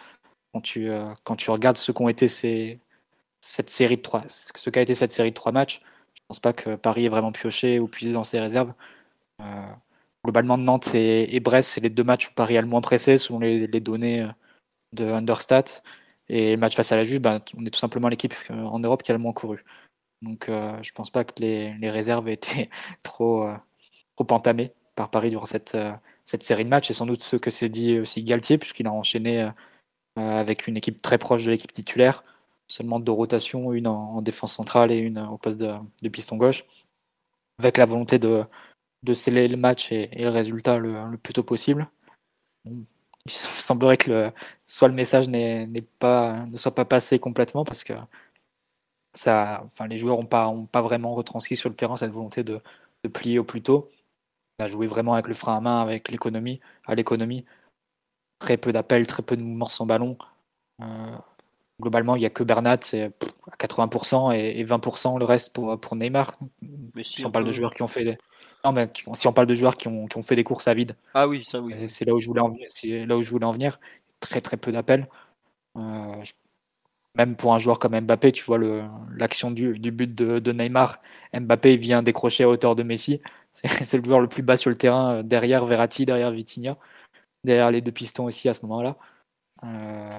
quand 0.53 0.61
tu, 0.61 0.91
euh, 0.91 1.13
quand 1.25 1.37
tu 1.37 1.51
regardes 1.51 1.77
ce 1.79 1.93
qu'ont 1.93 2.09
été 2.09 2.29
cette 3.41 3.71
série 3.71 3.97
de 3.97 4.03
trois, 4.03 4.25
ce 4.29 4.71
qu'a 4.71 4.83
été 4.83 4.95
cette 4.95 5.13
série 5.13 5.31
de 5.31 5.35
trois 5.35 5.53
matchs, 5.53 5.81
je 6.15 6.23
pense 6.29 6.41
pas 6.41 6.53
que 6.53 6.77
Paris 6.77 7.07
ait 7.07 7.09
vraiment 7.09 7.33
pioché 7.33 7.79
ou 7.81 7.89
puisé 7.89 8.13
dans 8.13 8.25
ses 8.25 8.41
réserves. 8.41 8.73
Globalement, 10.25 10.59
Nantes 10.59 10.95
et, 10.95 11.41
Brest, 11.41 11.71
c'est 11.71 11.81
les 11.81 11.91
deux 11.91 12.05
matchs 12.05 12.29
où 12.29 12.35
Paris 12.35 12.59
a 12.59 12.61
le 12.61 12.67
moins 12.67 12.83
pressé, 12.83 13.17
selon 13.19 13.39
les, 13.41 13.67
données 13.81 14.29
de 14.93 15.07
Understat. 15.07 15.83
Et 16.31 16.53
le 16.53 16.57
match 16.57 16.77
face 16.77 16.93
à 16.93 16.97
la 16.97 17.05
Juve, 17.05 17.21
ben, 17.21 17.43
on 17.59 17.67
est 17.67 17.71
tout 17.71 17.79
simplement 17.79 18.09
l'équipe 18.09 18.35
en 18.51 18.79
Europe 18.79 19.03
qui 19.03 19.11
a 19.11 19.15
le 19.15 19.21
moins 19.21 19.33
couru. 19.33 19.65
Donc, 20.23 20.47
je 20.49 20.93
pense 20.93 21.11
pas 21.11 21.25
que 21.25 21.33
les, 21.41 21.75
les 21.75 21.91
réserves 21.91 22.29
aient 22.29 22.35
été 22.35 22.71
trop, 23.03 23.47
trop 24.17 24.35
entamées 24.35 24.73
par 25.01 25.11
Paris 25.11 25.31
durant 25.31 25.47
cette, 25.47 25.75
euh, 25.75 25.93
cette 26.25 26.43
série 26.43 26.65
de 26.65 26.69
matchs. 26.69 26.91
Et 26.91 26.95
sans 26.95 27.07
doute 27.07 27.23
ce 27.23 27.37
que 27.37 27.51
s'est 27.51 27.69
dit 27.69 27.99
aussi 27.99 28.23
Galtier, 28.23 28.59
puisqu'il 28.59 28.87
a 28.87 28.93
enchaîné 28.93 29.43
euh, 29.43 29.51
euh, 30.19 30.39
avec 30.39 30.67
une 30.67 30.77
équipe 30.77 31.03
très 31.03 31.19
proche 31.19 31.45
de 31.45 31.51
l'équipe 31.51 31.73
titulaire. 31.73 32.25
Seulement 32.69 33.01
deux 33.01 33.13
rotations, 33.13 33.73
une 33.73 33.89
en, 33.89 34.23
défense 34.23 34.53
centrale 34.55 34.93
et 34.93 34.99
une 34.99 35.19
au 35.19 35.39
poste 35.39 35.59
de, 35.59 36.09
piston 36.09 36.37
gauche. 36.37 36.65
Avec 37.59 37.79
la 37.79 37.87
volonté 37.87 38.19
de, 38.19 38.45
de 39.03 39.13
sceller 39.15 39.49
le 39.49 39.57
match 39.57 39.91
et, 39.91 40.09
le 40.15 40.29
résultat 40.29 40.79
le, 40.79 41.17
plus 41.17 41.33
tôt 41.33 41.43
possible. 41.43 41.89
Il 43.27 43.33
semblerait 43.33 43.97
que 43.97 44.11
le, 44.11 44.33
soit 44.67 44.89
le 44.89 44.95
message 44.95 45.29
n'est 45.29 45.69
pas, 45.99 46.47
ne 46.47 46.57
soit 46.57 46.75
pas 46.75 46.85
passé 46.85 47.19
complètement 47.19 47.65
parce 47.65 47.85
que 47.85 47.95
ça, 49.15 49.63
enfin, 49.67 49.87
les 49.89 49.99
joueurs 49.99 50.17
n'ont 50.17 50.27
pas, 50.27 50.49
ont 50.49 50.67
pas 50.67 50.83
vraiment 50.83 51.15
retranscrit 51.15 51.57
sur 51.57 51.69
le 51.69 51.75
terrain 51.75 51.97
cette 51.97 52.13
volonté 52.13 52.45
de, 52.45 52.61
de 53.05 53.09
plier 53.09 53.39
au 53.39 53.45
plus 53.45 53.63
tôt 53.63 53.91
a 54.63 54.69
joué 54.69 54.87
vraiment 54.87 55.15
avec 55.15 55.29
le 55.29 55.35
frein 55.35 55.57
à 55.57 55.61
main, 55.61 55.81
avec 55.81 56.11
l'économie, 56.11 56.61
à 56.87 56.95
l'économie. 56.95 57.45
Très 58.39 58.57
peu 58.57 58.73
d'appels, 58.73 59.07
très 59.07 59.23
peu 59.23 59.37
de 59.37 59.43
mouvements 59.43 59.69
sans 59.69 59.87
ballon. 59.87 60.17
Euh, 60.81 61.17
globalement, 61.81 62.17
il 62.17 62.21
n'y 62.21 62.27
a 62.27 62.31
que 62.31 62.43
Bernat, 62.43 62.79
c'est 62.83 63.05
à 63.51 63.57
80% 63.59 64.35
et, 64.35 64.65
20% 64.65 65.19
le 65.19 65.25
reste 65.25 65.53
pour, 65.53 65.79
pour 65.79 65.97
Neymar. 65.97 66.35
Mais 66.95 67.03
si, 67.03 67.25
on, 67.25 67.31
parle 67.31 67.45
de 67.45 67.53
joueurs 67.53 67.75
qui 67.75 67.83
ont 67.83 67.89
fait 67.89 68.05
des... 68.05 68.19
non, 68.65 68.73
mais 68.73 68.91
si 69.15 69.27
on 69.27 69.33
parle 69.33 69.47
de 69.47 69.55
joueurs 69.55 69.77
qui 69.77 69.89
ont, 69.89 70.07
qui 70.07 70.17
ont 70.17 70.23
fait 70.23 70.37
des 70.37 70.45
courses 70.45 70.69
à 70.69 70.75
vide. 70.75 70.95
Ah 71.15 71.29
oui, 71.29 71.45
ça 71.45 71.61
oui. 71.61 71.75
C'est 71.89 72.05
là 72.05 72.15
où 72.15 72.21
je 72.21 72.27
voulais 72.27 72.41
en 72.41 72.49
venir. 72.49 72.67
C'est 72.69 73.07
là 73.07 73.17
où 73.17 73.23
je 73.23 73.31
voulais 73.31 73.47
en 73.47 73.53
venir. 73.53 73.81
Très 74.21 74.41
très 74.41 74.57
peu 74.57 74.71
d'appels. 74.71 75.09
Euh, 75.77 76.23
même 77.17 77.37
pour 77.37 77.55
un 77.55 77.59
joueur 77.59 77.79
comme 77.79 77.99
Mbappé, 77.99 78.33
tu 78.33 78.45
vois 78.45 78.59
l'action 79.17 79.51
du, 79.51 79.79
du, 79.79 79.91
but 79.91 80.15
de, 80.15 80.39
de, 80.39 80.53
Neymar. 80.53 81.01
Mbappé 81.35 81.77
vient 81.77 82.03
décrocher 82.03 82.45
à 82.45 82.49
hauteur 82.49 82.77
de 82.77 82.83
Messi. 82.83 83.21
C'est 83.87 83.99
le 83.99 84.05
joueur 84.05 84.21
le 84.21 84.29
plus 84.29 84.43
bas 84.43 84.57
sur 84.57 84.71
le 84.71 84.77
terrain, 84.77 85.17
euh, 85.17 85.23
derrière 85.23 85.65
Verratti, 85.65 86.07
derrière 86.07 86.31
Vitinha, 86.31 86.77
derrière 87.45 87.71
les 87.71 87.81
deux 87.81 87.93
pistons 87.93 88.27
aussi 88.27 88.49
à 88.49 88.55
ce 88.55 88.63
moment-là. 88.67 88.97
Euh, 89.65 90.19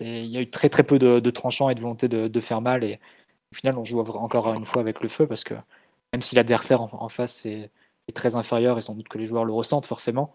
il 0.00 0.26
y 0.26 0.36
a 0.38 0.40
eu 0.40 0.50
très 0.50 0.68
très 0.68 0.84
peu 0.84 0.98
de, 0.98 1.30
tranchants 1.30 1.70
et 1.70 1.74
de 1.74 1.80
volonté 1.80 2.08
de, 2.08 2.40
faire 2.40 2.60
mal. 2.60 2.84
Et 2.84 3.00
au 3.52 3.56
final, 3.56 3.78
on 3.78 3.84
joue 3.84 4.00
encore 4.00 4.52
une 4.54 4.66
fois 4.66 4.80
avec 4.82 5.00
le 5.00 5.08
feu 5.08 5.26
parce 5.26 5.44
que 5.44 5.54
même 6.12 6.22
si 6.22 6.34
l'adversaire 6.34 6.82
en, 6.82 7.08
face 7.08 7.46
est, 7.46 7.70
très 8.14 8.34
inférieur 8.34 8.76
et 8.76 8.80
sans 8.80 8.96
doute 8.96 9.08
que 9.08 9.18
les 9.18 9.26
joueurs 9.26 9.44
le 9.44 9.52
ressentent 9.52 9.86
forcément, 9.86 10.34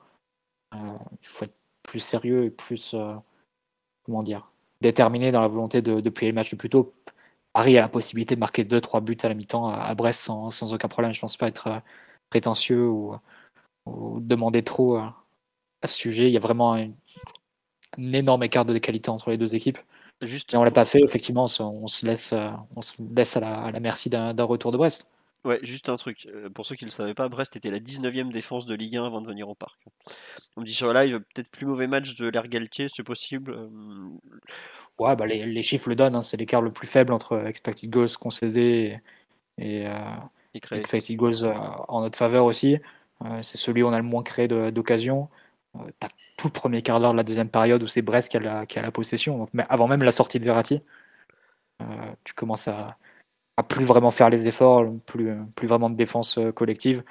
il 0.74 0.80
faut 1.22 1.44
être 1.44 1.56
plus 1.84 2.00
sérieux 2.00 2.46
et 2.46 2.50
plus, 2.50 2.96
comment 4.04 4.24
dire, 4.24 4.50
déterminé 4.82 5.32
dans 5.32 5.42
la 5.42 5.50
volonté 5.50 5.82
de, 5.82 6.00
de 6.00 6.10
plier 6.10 6.32
le 6.32 6.36
match 6.36 6.52
le 6.52 6.58
plus 6.58 6.70
tôt. 6.70 6.94
Paris 7.56 7.78
a 7.78 7.82
la 7.82 7.88
possibilité 7.90 8.36
de 8.36 8.42
marquer 8.42 8.66
2-3 8.66 9.02
buts 9.02 9.18
à 9.24 9.30
la 9.30 9.34
mi-temps 9.34 9.70
à, 9.70 9.96
Brest 9.96 10.20
sans, 10.20 10.52
sans, 10.52 10.74
aucun 10.74 10.90
problème. 10.90 11.14
Je 11.14 11.20
ne 11.20 11.22
pense 11.22 11.38
pas 11.38 11.48
être 11.48 11.82
prétentieux 12.30 12.86
ou, 12.90 13.18
demander 14.20 14.62
trop 14.62 14.98
à, 14.98 15.16
ce 15.86 15.96
sujet. 15.96 16.28
Il 16.28 16.34
y 16.34 16.38
a 16.38 16.42
vraiment 16.42 16.76
un, 16.76 16.92
énorme 17.98 18.44
écart 18.44 18.66
de 18.66 18.78
qualité 18.78 19.10
entre 19.10 19.30
les 19.30 19.38
deux 19.38 19.56
équipes. 19.56 19.80
Juste... 20.22 20.54
Et 20.54 20.58
on 20.58 20.66
l'a 20.66 20.72
pas 20.72 20.84
fait, 20.84 21.02
effectivement, 21.02 21.48
on 21.60 21.88
se 21.88 22.06
laisse, 22.06 22.34
on 22.76 22.82
se 22.82 22.96
laisse 23.16 23.38
à 23.38 23.40
la, 23.40 23.56
à 23.56 23.72
la 23.72 23.80
merci 23.80 24.10
d'un 24.10 24.34
retour 24.44 24.74
de 24.74 24.78
Brest. 24.78 25.10
Ouais, 25.46 25.60
juste 25.62 25.90
un 25.90 25.96
truc. 25.96 26.26
Euh, 26.26 26.50
pour 26.50 26.66
ceux 26.66 26.76
qui 26.76 26.86
ne 26.86 26.90
le 26.90 26.92
savaient 26.92 27.14
pas, 27.14 27.30
Brest 27.30 27.56
était 27.56 27.70
la 27.70 27.80
19e 27.80 28.32
défense 28.32 28.66
de 28.66 28.74
Ligue 28.74 28.98
1 28.98 29.06
avant 29.06 29.22
de 29.22 29.28
venir 29.28 29.48
au 29.48 29.54
parc. 29.54 29.80
On 30.58 30.62
me 30.62 30.66
dit 30.66 30.74
sur 30.74 30.92
live, 30.92 31.20
peut-être 31.20 31.52
plus 31.52 31.68
mauvais 31.68 31.86
match 31.86 32.16
de 32.16 32.28
l'Air 32.28 32.48
Galtier, 32.48 32.88
c'est 32.90 33.04
possible. 33.04 33.52
Euh, 33.52 33.70
ouais, 34.98 35.16
bah 35.16 35.28
les, 35.28 35.46
les 35.46 35.62
chiffres 35.62 35.88
le 35.88 35.96
donnent. 35.96 36.16
Hein. 36.16 36.24
C'est 36.24 36.38
l'écart 36.38 36.64
le 36.64 36.72
plus 36.72 36.88
faible 36.88 37.14
entre 37.14 37.46
expected 37.46 37.92
goals 37.92 38.18
concédés 38.20 39.00
et, 39.60 39.88
euh, 39.88 40.00
expected 40.56 41.16
goals 41.16 41.46
en 41.90 42.02
notre 42.02 42.18
faveur 42.18 42.46
aussi. 42.46 42.78
c'est 43.44 43.58
celui 43.58 43.84
où 43.84 43.88
on 43.88 43.94
a 43.94 43.98
le 43.98 44.04
moins 44.04 44.24
créé 44.24 44.48
d'occasion. 44.48 45.30
T'as 46.00 46.10
tout 46.38 46.48
le 46.48 46.54
premier 46.54 46.82
quart 46.82 47.00
d'heure 47.00 47.12
de 47.12 47.18
la 47.18 47.24
deuxième 47.24 47.50
période 47.50 47.84
où 47.84 47.88
c'est 47.88 48.02
Brest 48.02 48.30
qui 48.30 48.38
a 48.38 48.40
la, 48.40 48.66
qui 48.66 48.80
a 48.80 48.82
la 48.82 48.92
possession, 48.92 49.38
donc, 49.38 49.50
mais 49.54 49.66
avant 49.70 49.88
même 49.88 50.02
la 50.02 50.12
sortie 50.12 50.40
de 50.40 50.46
Verratti. 50.46 50.82
tu 52.24 52.34
commences 52.34 52.68
à, 52.68 52.98
à 53.58 53.64
plus 53.64 53.86
vraiment 53.86 54.12
faire 54.12 54.30
les 54.30 54.48
efforts, 54.48 54.86
plus, 55.06 55.34
vraiment 55.64 55.90
de 55.90 55.96
défense 55.96 56.38
euh, 56.38 56.52
collective. 56.52 57.04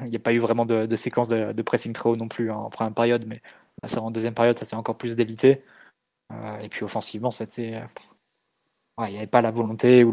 Il 0.00 0.08
n'y 0.08 0.16
a 0.16 0.20
pas 0.20 0.32
eu 0.32 0.38
vraiment 0.38 0.66
de, 0.66 0.96
séquence 0.96 1.28
de, 1.28 1.62
pressing 1.62 1.92
trop 1.92 2.16
non 2.16 2.28
plus 2.28 2.50
en 2.50 2.68
première 2.68 2.92
période, 2.94 3.24
mais 3.26 3.42
en 3.96 4.10
deuxième 4.10 4.34
période, 4.34 4.58
ça 4.58 4.64
s'est 4.64 4.76
encore 4.76 4.98
plus 4.98 5.14
délité. 5.14 5.62
Euh, 6.32 6.58
et 6.58 6.68
puis 6.68 6.84
offensivement, 6.84 7.30
c'était. 7.30 7.80
il 8.98 9.10
n'y 9.10 9.18
avait 9.18 9.26
pas 9.28 9.40
la 9.40 9.52
volonté 9.52 10.02
ou 10.04 10.12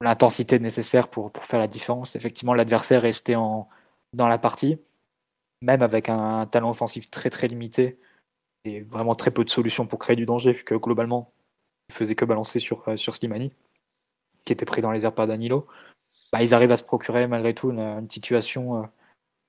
l'intensité 0.00 0.58
nécessaire 0.58 1.08
pour, 1.08 1.30
pour 1.30 1.44
faire 1.44 1.60
la 1.60 1.68
différence. 1.68 2.16
Effectivement, 2.16 2.54
l'adversaire 2.54 3.02
restait 3.02 3.36
en, 3.36 3.68
dans 4.12 4.28
la 4.28 4.38
partie, 4.38 4.78
même 5.62 5.82
avec 5.82 6.08
un, 6.08 6.46
talent 6.46 6.70
offensif 6.70 7.10
très 7.10 7.30
très 7.30 7.48
limité 7.48 7.98
et 8.64 8.80
vraiment 8.82 9.14
très 9.14 9.30
peu 9.30 9.44
de 9.44 9.50
solutions 9.50 9.86
pour 9.86 9.98
créer 9.98 10.16
du 10.16 10.26
danger, 10.26 10.52
vu 10.52 10.64
que 10.64 10.74
globalement, 10.74 11.32
faisait 11.92 12.14
que 12.14 12.24
balancer 12.24 12.58
sur, 12.58 12.88
euh, 12.88 12.96
sur 12.96 13.14
Slimani 13.14 13.52
qui 14.44 14.52
était 14.52 14.64
pris 14.64 14.82
dans 14.82 14.90
les 14.90 15.04
airs 15.04 15.14
par 15.14 15.26
Danilo, 15.26 15.66
bah, 16.32 16.42
ils 16.42 16.54
arrivent 16.54 16.72
à 16.72 16.76
se 16.76 16.82
procurer 16.82 17.26
malgré 17.26 17.54
tout 17.54 17.70
une, 17.70 18.10
situation 18.10 18.82
euh, 18.82 18.86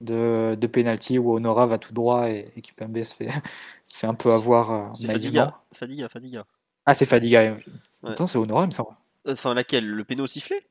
de, 0.02 0.56
de 0.56 0.68
penalty 0.68 1.18
où 1.18 1.34
Honora 1.34 1.66
va 1.66 1.78
tout 1.78 1.94
droit 1.94 2.30
et, 2.30 2.52
et 2.56 2.62
Kipembe 2.62 3.02
se 3.02 3.16
fait, 3.16 3.30
se 3.84 4.00
fait 4.00 4.08
un 4.08 4.14
peu 4.14 4.32
avoir. 4.32 4.72
Euh, 4.72 4.90
c'est 4.94 5.08
Fadiga. 5.08 5.60
Fadiga, 5.74 6.10
Fadiga. 6.10 6.46
Ah, 6.86 6.94
c'est 6.94 7.06
Fadiga. 7.06 7.58
Attends, 8.04 8.28
c'est 8.28 8.38
Honora, 8.38 8.64
il 8.64 8.68
me 8.68 8.72
semble. 8.72 8.96
Enfin, 9.26 9.54
laquelle? 9.54 9.88
Le 9.88 10.04
péno 10.04 10.28
sifflé? 10.28 10.68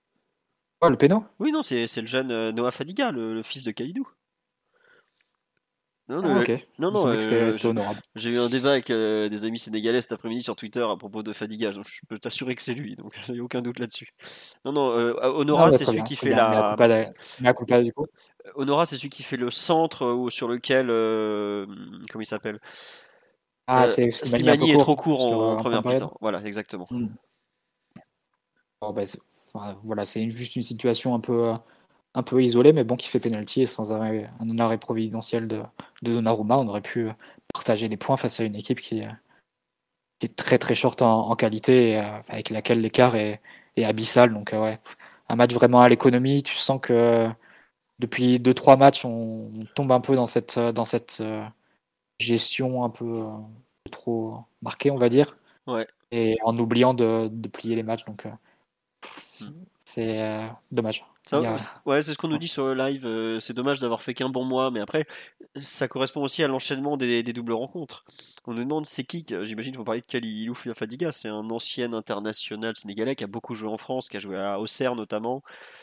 Ouais, 0.82 0.90
le 0.90 0.96
péno 0.96 1.24
Oui, 1.38 1.52
non, 1.52 1.62
c'est 1.62 1.86
le 1.96 2.06
jeune 2.06 2.50
Noah 2.50 2.70
Fadiga, 2.70 3.10
le, 3.10 3.42
fils 3.42 3.62
de 3.62 3.70
Kalidou. 3.70 4.06
Non, 6.08 6.20
ah, 6.24 6.44
non, 6.78 6.90
non, 6.90 7.06
euh, 7.06 7.52
j'ai 8.16 8.30
eu 8.30 8.38
un 8.38 8.48
débat 8.48 8.72
avec 8.72 8.90
euh, 8.90 9.28
des 9.28 9.44
amis 9.44 9.60
sénégalais 9.60 10.00
cet 10.00 10.10
après-midi 10.10 10.42
sur 10.42 10.56
Twitter 10.56 10.82
à 10.82 10.96
propos 10.96 11.22
de 11.22 11.32
Fadiga. 11.32 11.70
Donc 11.70 11.86
je 11.86 12.00
peux 12.08 12.18
t'assurer 12.18 12.56
que 12.56 12.62
c'est 12.62 12.74
lui, 12.74 12.96
donc 12.96 13.14
j'ai 13.28 13.40
aucun 13.40 13.62
doute 13.62 13.78
là-dessus. 13.78 14.08
Non, 14.64 14.72
non, 14.72 14.90
euh, 14.90 15.14
Honora, 15.22 15.66
ah, 15.68 15.72
c'est 15.72 15.84
celui 15.84 16.02
qui 16.02 16.16
fait 16.16 16.30
la. 16.30 16.76
Honora, 18.56 18.86
c'est 18.86 18.96
celui 18.96 19.10
qui 19.10 19.22
fait 19.22 19.36
le 19.36 19.50
centre 19.50 20.26
sur 20.30 20.48
lequel. 20.48 20.88
comment 20.88 22.22
il 22.22 22.26
s'appelle? 22.26 22.58
Ah, 23.68 23.86
c'est 23.86 24.10
Slimani 24.10 24.72
est 24.72 24.78
trop 24.78 24.96
court 24.96 25.32
en, 25.32 25.56
première 25.56 25.82
partie. 25.82 26.04
Voilà, 26.20 26.42
exactement. 26.44 26.88
Hmm. 26.90 27.08
Bon, 28.80 28.92
bah, 28.92 29.02
voilà, 29.84 30.04
c'est 30.04 30.28
juste 30.28 30.56
une 30.56 30.62
situation 30.62 31.14
un 31.14 31.20
peu 31.20 31.52
un 32.14 32.22
peu 32.22 32.42
isolé, 32.42 32.72
mais 32.72 32.84
bon, 32.84 32.96
qui 32.96 33.08
fait 33.08 33.20
pénalty 33.20 33.62
et 33.62 33.66
sans 33.66 33.92
arrêt, 33.92 34.30
un 34.40 34.58
arrêt 34.58 34.78
providentiel 34.78 35.48
de, 35.48 35.62
de 36.02 36.12
Donnarumma, 36.12 36.58
on 36.58 36.68
aurait 36.68 36.82
pu 36.82 37.08
partager 37.52 37.88
les 37.88 37.96
points 37.96 38.16
face 38.16 38.40
à 38.40 38.44
une 38.44 38.56
équipe 38.56 38.80
qui, 38.80 39.00
est 39.00 40.36
très 40.36 40.58
très 40.58 40.74
short 40.74 41.02
en, 41.02 41.34
qualité, 41.36 41.98
euh, 41.98 42.20
avec 42.28 42.50
laquelle 42.50 42.80
l'écart 42.80 43.16
est, 43.16 43.40
abyssal. 43.82 44.32
Donc, 44.32 44.52
euh, 44.52 44.62
ouais, 44.62 44.78
un 45.28 45.36
match 45.36 45.52
vraiment 45.52 45.80
à 45.80 45.88
l'économie. 45.88 46.42
Tu 46.42 46.56
sens 46.56 46.80
que 46.80 47.28
depuis 47.98 48.38
2-3 48.38 48.76
matchs, 48.78 49.04
on, 49.04 49.50
tombe 49.74 49.92
un 49.92 50.00
peu 50.00 50.14
dans 50.14 50.26
cette, 50.26 50.58
dans 50.58 50.84
cette 50.84 51.18
euh, 51.20 51.44
gestion 52.18 52.84
un 52.84 52.90
peu 52.90 53.24
trop 53.90 54.44
marquée, 54.60 54.90
on 54.90 54.96
va 54.96 55.08
dire. 55.08 55.36
Ouais. 55.66 55.86
Et 56.10 56.36
en 56.44 56.56
oubliant 56.58 56.94
de, 56.94 57.28
de 57.32 57.48
plier 57.48 57.74
les 57.76 57.82
matchs. 57.82 58.04
Donc, 58.04 58.26
mm. 58.26 59.46
C'est 59.94 60.48
dommage. 60.70 61.04
Ouais, 61.86 62.02
c'est 62.02 62.14
ce 62.14 62.18
qu'on 62.18 62.28
nous 62.28 62.38
dit 62.38 62.48
sur 62.48 62.66
le 62.66 62.74
live. 62.74 63.06
Euh, 63.06 63.38
c'est 63.40 63.52
dommage 63.52 63.78
d'avoir 63.78 64.02
fait 64.02 64.14
qu'un 64.14 64.30
bon 64.30 64.44
mois, 64.44 64.70
mais 64.70 64.80
après, 64.80 65.06
ça 65.56 65.86
correspond 65.86 66.22
aussi 66.22 66.42
à 66.42 66.48
l'enchaînement 66.48 66.96
des, 66.96 67.22
doubles 67.22 67.52
rencontres. 67.52 68.04
On 68.46 68.54
nous 68.54 68.64
demande 68.64 68.86
c'est 68.86 69.04
qui 69.04 69.24
J'imagine 69.28 69.72
qu'il 69.72 69.76
faut 69.76 69.84
parler 69.84 70.00
de 70.00 70.06
Kalilou 70.06 70.54
Fadiga. 70.54 71.12
C'est 71.12 71.28
un 71.28 71.50
ancien 71.50 71.92
international 71.92 72.74
sénégalais 72.76 73.14
qui 73.16 73.24
a 73.24 73.26
beaucoup 73.26 73.54
joué 73.54 73.68
en 73.68 73.76
France, 73.76 74.08
qui 74.08 74.16
a 74.16 74.20
joué 74.20 74.38
à 74.38 74.58
Auxerre 74.58 74.96
notamment, 74.96 75.42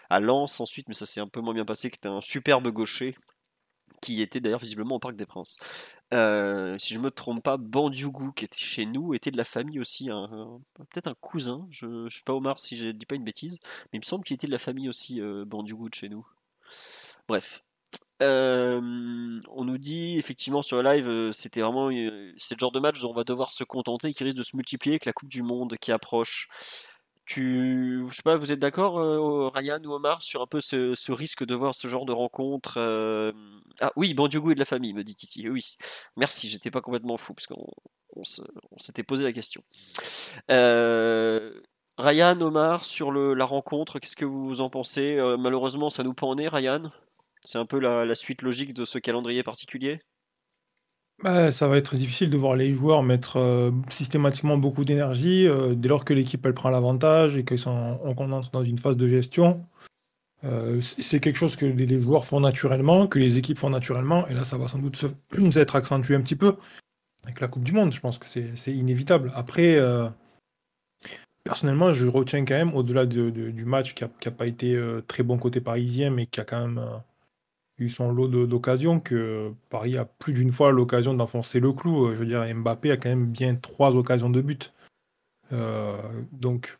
à 0.10 0.20
Lens 0.20 0.60
ensuite, 0.60 0.88
mais 0.88 0.96
ça 0.96 1.06
s'est 1.06 1.22
un 1.22 1.28
peu 1.28 1.40
moins 1.40 1.54
bien 1.54 1.66
passé, 1.66 1.90
qui 1.90 1.98
était 1.98 2.10
un 2.10 2.22
superbe 2.22 2.68
gaucher 2.70 3.16
qui 4.02 4.22
était 4.22 4.40
d'ailleurs 4.40 4.60
visiblement 4.60 4.96
au 4.96 5.00
Parc 5.00 5.16
des 5.16 5.26
Princes. 5.26 5.58
Euh, 6.14 6.78
si 6.80 6.94
je 6.94 7.00
me 7.00 7.12
trompe 7.12 7.44
pas, 7.44 7.58
Bandiugou, 7.58 8.32
qui 8.32 8.46
était 8.46 8.60
chez 8.60 8.86
nous, 8.86 9.14
était 9.14 9.32
de 9.32 9.38
la 9.38 9.44
famille 9.44 9.80
aussi, 9.80 10.10
peut-être 10.76 11.08
un 11.08 11.16
cousin, 11.22 11.68
je 11.70 11.86
ne 11.86 12.10
suis 12.10 12.24
pas 12.24 12.34
Omar 12.34 12.60
si 12.60 12.76
je 12.76 12.88
ne 12.88 12.92
dis 12.92 13.06
pas 13.06 13.16
une 13.16 13.24
bêtise, 13.24 13.60
mais 13.62 13.98
il 13.98 14.00
me 14.00 14.06
semble 14.06 14.24
qu'il 14.24 14.36
était 14.36 14.48
de 14.48 14.52
la 14.52 14.58
famille 14.58 14.90
aussi, 14.90 15.22
euh, 15.22 15.46
de 15.46 15.94
chez 15.94 16.10
nous. 16.10 16.26
Bref. 17.28 17.64
Euh, 18.22 19.40
on 19.50 19.64
nous 19.64 19.78
dit 19.78 20.18
effectivement 20.18 20.62
sur 20.62 20.84
le 20.84 20.92
live, 20.92 21.32
c'était 21.32 21.62
vraiment 21.62 21.90
c'est 22.36 22.56
le 22.56 22.60
genre 22.60 22.74
de 22.74 22.80
match 22.82 23.00
dont 23.00 23.12
on 23.12 23.14
va 23.14 23.24
devoir 23.24 23.52
se 23.52 23.64
contenter, 23.64 24.12
qui 24.14 24.26
risque 24.26 24.38
de 24.38 24.44
se 24.44 24.58
multiplier 24.58 24.96
avec 24.96 25.06
la 25.06 25.14
Coupe 25.14 25.30
du 25.30 25.42
Monde 25.42 25.78
qui 25.80 25.94
approche. 25.94 26.50
Tu, 27.30 28.06
je 28.10 28.16
sais 28.16 28.24
pas, 28.24 28.38
vous 28.38 28.52
êtes 28.52 28.58
d'accord, 28.58 28.98
euh, 28.98 29.50
Ryan 29.50 29.80
ou 29.84 29.92
Omar, 29.94 30.24
sur 30.24 30.42
un 30.42 30.48
peu 30.48 30.60
ce, 30.60 31.12
risque 31.12 31.46
de 31.46 31.54
voir 31.54 31.76
ce 31.76 31.88
genre 31.88 32.08
de 32.08 32.12
rencontre 32.12 32.78
euh, 32.78 33.32
Ah 33.82 33.92
oui, 33.96 34.16
Bandiougou 34.16 34.50
et 34.50 34.56
de 34.56 34.60
la 34.60 34.66
famille, 34.66 34.94
me 34.94 35.04
dit 35.04 35.14
Titi. 35.14 35.48
Oui, 35.48 35.78
merci, 36.18 36.50
j'étais 36.50 36.72
pas 36.72 36.82
complètement 36.82 37.18
fou 37.18 37.36
parce 37.36 37.46
qu'on 37.46 37.68
on, 38.16 38.24
s'était 38.80 39.04
posé 39.04 39.24
la 39.26 39.32
question. 39.32 39.62
Euh, 40.50 41.62
Ryan, 42.00 42.42
Omar, 42.42 42.84
sur 42.84 43.12
le, 43.12 43.36
la 43.36 43.46
rencontre, 43.46 44.00
qu'est-ce 44.00 44.16
que 44.16 44.26
vous 44.26 44.62
en 44.62 44.72
pensez? 44.72 45.20
Malheureusement, 45.38 45.92
ça 45.92 46.02
nous 46.02 46.16
pend 46.16 46.34
Ryan. 46.36 46.90
C'est 47.46 47.60
un 47.60 47.68
peu 47.68 47.78
la 47.78 48.16
suite 48.16 48.42
logique 48.42 48.74
de 48.74 48.86
ce 48.86 48.98
calendrier 48.98 49.44
particulier. 49.44 50.00
Bah, 51.24 51.52
ça 51.52 51.68
va 51.68 51.78
être 51.78 51.96
difficile 51.96 52.30
de 52.30 52.38
voir 52.38 52.56
les 52.56 52.74
joueurs 52.74 53.04
mettre 53.04 53.38
euh, 53.38 53.72
systématiquement 53.90 54.58
beaucoup 54.58 54.86
d'énergie 54.86 55.48
euh, 55.48 55.76
dès 55.76 55.90
lors 55.90 56.06
que 56.06 56.14
l'équipe 56.14 56.46
elle 56.46 56.54
prend 56.54 56.70
l'avantage 56.70 57.36
et 57.36 57.44
qu'on 57.44 58.32
entre 58.32 58.52
dans 58.52 58.64
une 58.64 58.78
phase 58.78 58.96
de 58.96 59.06
gestion. 59.06 59.66
Euh, 60.46 60.80
c'est 60.82 61.20
quelque 61.20 61.36
chose 61.36 61.58
que 61.58 61.66
les, 61.66 62.00
joueurs 62.00 62.24
font 62.24 62.40
naturellement, 62.40 63.08
que 63.08 63.20
les 63.20 63.38
équipes 63.38 63.58
font 63.58 63.70
naturellement, 63.70 64.26
et 64.30 64.34
là 64.34 64.46
ça 64.46 64.58
va 64.58 64.70
sans 64.70 64.80
doute 64.80 64.96
se, 64.96 65.08
être 65.60 65.76
accentué 65.76 66.16
un 66.16 66.22
petit 66.22 66.38
peu 66.38 66.56
avec 67.24 67.42
la 67.42 67.50
Coupe 67.50 67.66
du 67.66 67.74
Monde. 67.74 67.92
Je 67.92 68.00
pense 68.00 68.18
que 68.18 68.26
c'est 68.56 68.74
inévitable. 68.74 69.34
Après, 69.36 69.78
personnellement, 71.44 71.92
je 71.92 72.08
retiens 72.08 72.46
quand 72.46 72.56
même, 72.56 72.74
au-delà 72.74 73.06
du 73.06 73.66
match 73.66 73.94
qui 73.94 74.06
n'a 74.06 74.32
pas 74.32 74.48
été 74.48 74.82
très 75.08 75.24
bon 75.24 75.38
côté 75.38 75.60
parisien, 75.60 76.12
mais 76.12 76.28
qui 76.28 76.40
a 76.40 76.46
quand 76.46 76.62
même 76.66 76.82
eu 77.80 77.90
son 77.90 78.12
lot 78.12 78.28
d'occasions, 78.28 79.00
que 79.00 79.52
Paris 79.70 79.98
a 79.98 80.06
plus 80.06 80.34
d'une 80.34 80.52
fois 80.52 80.72
l'occasion 80.72 81.14
d'enfoncer 81.14 81.60
le 81.60 81.72
clou. 81.72 82.08
Euh, 82.08 82.14
je 82.14 82.20
veux 82.20 82.26
dire, 82.26 82.46
Mbappé 82.56 82.92
a 82.92 82.98
quand 82.98 83.10
même 83.10 83.28
bien 83.28 83.56
trois 83.56 83.96
occasions 83.96 84.30
de 84.30 84.42
but. 84.42 84.74
Euh, 85.52 85.98
donc, 86.32 86.78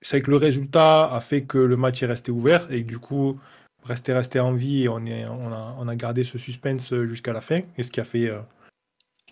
c'est 0.00 0.22
que 0.22 0.30
le 0.30 0.36
résultat 0.36 1.12
a 1.12 1.20
fait 1.20 1.42
que 1.42 1.58
le 1.58 1.76
match 1.76 2.02
est 2.02 2.06
resté 2.06 2.30
ouvert 2.30 2.70
et 2.70 2.82
du 2.82 2.98
coup, 2.98 3.38
rester 3.84 4.12
resté 4.12 4.40
en 4.40 4.52
vie 4.52 4.84
et 4.84 4.88
on, 4.88 5.04
est, 5.06 5.26
on, 5.26 5.52
a, 5.52 5.76
on 5.78 5.88
a 5.88 5.96
gardé 5.96 6.24
ce 6.24 6.38
suspense 6.38 6.94
jusqu'à 7.04 7.32
la 7.32 7.40
fin. 7.40 7.60
Et 7.76 7.82
ce 7.82 7.90
qui 7.90 8.00
a 8.00 8.04
fait. 8.04 8.28
Euh, 8.28 8.40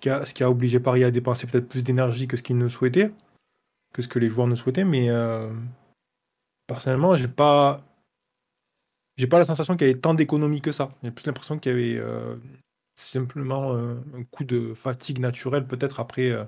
ce, 0.02 0.34
qui 0.34 0.42
a, 0.42 0.50
obligé 0.50 0.78
Paris 0.78 1.04
à 1.04 1.10
dépenser 1.10 1.46
peut-être 1.46 1.68
plus 1.68 1.82
d'énergie 1.82 2.28
que 2.28 2.36
ce 2.36 2.42
qu'il 2.42 2.58
ne 2.58 2.68
souhaitait, 2.68 3.12
que 3.94 4.02
ce 4.02 4.08
que 4.08 4.18
les 4.18 4.28
joueurs 4.28 4.46
ne 4.46 4.54
souhaitaient. 4.54 4.84
Mais 4.84 5.08
personnellement, 6.66 7.16
j'ai 7.16 7.28
pas 7.28 7.85
j'ai 9.16 9.26
pas 9.26 9.38
la 9.38 9.44
sensation 9.44 9.76
qu'il 9.76 9.86
y 9.86 9.90
avait 9.90 10.00
tant 10.00 10.14
d'économies 10.14 10.60
que 10.60 10.72
ça. 10.72 10.90
J'ai 11.02 11.10
plus 11.10 11.26
l'impression 11.26 11.58
qu'il 11.58 11.72
y 11.72 11.74
avait 11.74 11.98
euh, 11.98 12.36
simplement 12.96 13.74
euh, 13.74 13.94
un 14.14 14.24
coup 14.24 14.44
de 14.44 14.74
fatigue 14.74 15.20
naturelle, 15.20 15.66
peut-être 15.66 16.00
après, 16.00 16.30
euh, 16.30 16.44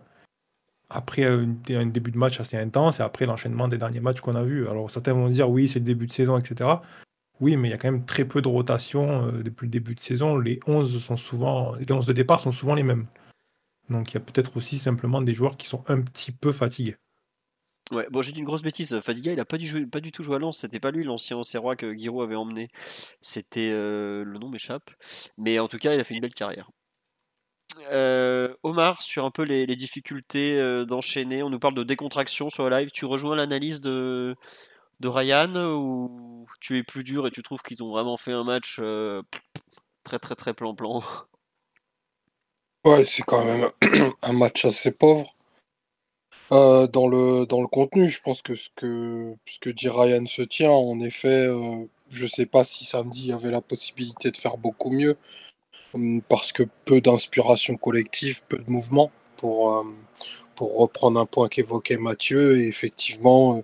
après 0.91 1.25
un, 1.25 1.47
début 1.87 2.11
de 2.11 2.19
match 2.19 2.41
assez 2.41 2.57
intense 2.59 3.01
et 3.01 3.03
après 3.03 3.27
l'enchaînement 3.27 3.69
des 3.69 3.79
derniers 3.79 4.01
matchs 4.01 4.21
qu'on 4.21 4.35
a 4.37 4.43
vus. 4.43 4.69
Alors 4.69 4.91
certains 4.91 5.15
vont 5.15 5.29
dire 5.29 5.49
oui, 5.51 5.69
c'est 5.69 5.79
le 5.79 5.85
début 5.87 6.07
de 6.07 6.13
saison, 6.13 6.39
etc. 6.39 6.71
Oui, 7.41 7.57
mais 7.57 7.69
il 7.69 7.71
y 7.71 7.75
a 7.75 7.79
quand 7.79 7.91
même 7.91 8.05
très 8.05 8.25
peu 8.25 8.43
de 8.43 8.49
rotation 8.49 9.31
depuis 9.33 9.67
le 9.67 9.71
début 9.71 9.95
de 9.95 10.01
saison. 10.01 10.39
Les 10.39 10.61
11 10.67 11.03
sont 11.03 11.17
souvent, 11.17 11.75
les 11.77 11.91
11 11.91 12.07
de 12.07 12.13
départ 12.13 12.41
sont 12.41 12.53
souvent 12.53 12.75
les 12.75 12.83
mêmes. 12.83 13.07
Donc 13.91 14.11
il 14.11 14.15
y 14.15 14.17
a 14.19 14.21
peut-être 14.21 14.57
aussi 14.57 14.79
simplement 14.79 15.23
des 15.23 15.35
joueurs 15.35 15.57
qui 15.57 15.69
sont 15.69 15.85
un 15.89 16.01
petit 16.03 16.33
peu 16.33 16.53
fatigués. 16.53 16.97
Ouais, 17.91 18.07
bon, 18.11 18.21
j'ai 18.21 18.33
dit 18.33 18.41
une 18.41 18.45
grosse 18.45 18.63
bêtise. 18.63 19.01
Fadiga, 19.01 19.33
il 19.33 19.41
a 19.41 19.45
pas 19.45 19.57
du, 19.57 19.67
jouer- 19.67 19.87
pas 19.87 20.01
du 20.01 20.13
tout 20.13 20.23
joué 20.23 20.37
à 20.37 20.39
Lens. 20.39 20.59
C'était 20.59 20.81
pas 20.81 20.91
lui 20.91 21.05
l'ancien 21.05 21.43
Serrois 21.43 21.77
que 21.77 21.95
Giroud 21.97 22.23
avait 22.23 22.37
emmené. 22.37 22.69
C'était 23.23 23.71
euh, 23.73 24.25
le 24.25 24.39
nom 24.39 24.49
m'échappe. 24.49 24.91
Mais 25.39 25.59
en 25.59 25.69
tout 25.69 25.79
cas, 25.79 25.95
il 25.95 26.01
a 26.01 26.05
fait 26.05 26.15
une 26.15 26.21
belle 26.21 26.35
carrière. 26.35 26.71
Euh, 27.91 28.55
Omar, 28.63 29.03
sur 29.03 29.25
un 29.25 29.31
peu 29.31 29.43
les, 29.43 29.67
difficultés 29.77 30.59
euh, 30.59 30.85
d'enchaîner, 30.85 31.43
on 31.43 31.51
nous 31.51 31.59
parle 31.59 31.75
de 31.75 31.83
décontraction 31.83 32.51
sur 32.51 32.69
le 32.69 32.77
live. 32.77 32.91
Tu 32.91 33.05
rejoins 33.05 33.37
l'analyse 33.37 33.81
de, 33.81 34.37
de 35.01 35.09
Ryan 35.09 35.55
ou 35.75 36.47
tu 36.61 36.79
es 36.79 36.83
plus 36.83 37.05
dur 37.05 37.27
et 37.27 37.31
tu 37.31 37.43
trouves 37.43 37.63
qu'ils 37.63 37.83
ont 37.83 37.91
vraiment 37.91 38.17
fait 38.17 38.33
un 38.33 38.45
match 38.45 38.79
euh, 38.81 39.23
très 40.05 40.19
très 40.19 40.35
très 40.35 40.55
plan-plan? 40.55 41.03
Ouais, 42.85 43.05
c'est 43.05 43.23
quand 43.23 43.45
même 43.45 43.71
un 44.23 44.33
match 44.33 44.65
assez 44.65 44.93
pauvre. 44.93 45.35
Euh, 46.53 46.87
dans 46.87 47.07
le, 47.09 47.47
dans 47.47 47.61
le 47.61 47.67
contenu, 47.67 48.09
je 48.09 48.21
pense 48.23 48.41
que 48.43 48.57
ce 48.57 48.71
que, 48.75 49.35
ce 49.47 49.59
que 49.59 49.71
dit 49.71 49.89
Ryan 49.89 50.25
se 50.27 50.43
tient. 50.43 50.71
En 50.71 51.01
effet, 51.01 51.47
euh, 51.47 51.85
je 52.11 52.27
sais 52.27 52.47
pas 52.47 52.65
si 52.65 52.85
samedi 52.85 53.25
il 53.25 53.29
y 53.29 53.33
avait 53.33 53.51
la 53.51 53.61
possibilité 53.61 54.31
de 54.31 54.37
faire 54.37 54.57
beaucoup 54.57 54.91
mieux, 54.91 55.17
hum, 55.95 56.23
parce 56.29 56.53
que 56.53 56.65
peu 56.85 57.01
d'inspiration 57.01 57.77
collective, 57.77 58.43
peu 58.49 58.59
de 58.59 58.71
mouvement, 58.71 59.11
pour, 59.37 59.79
euh, 59.79 59.85
pour 60.57 60.77
reprendre 60.79 61.21
un 61.21 61.27
point 61.27 61.49
qu'évoquait 61.49 61.99
Mathieu. 61.99 62.61
Et 62.61 62.67
effectivement, 62.69 63.63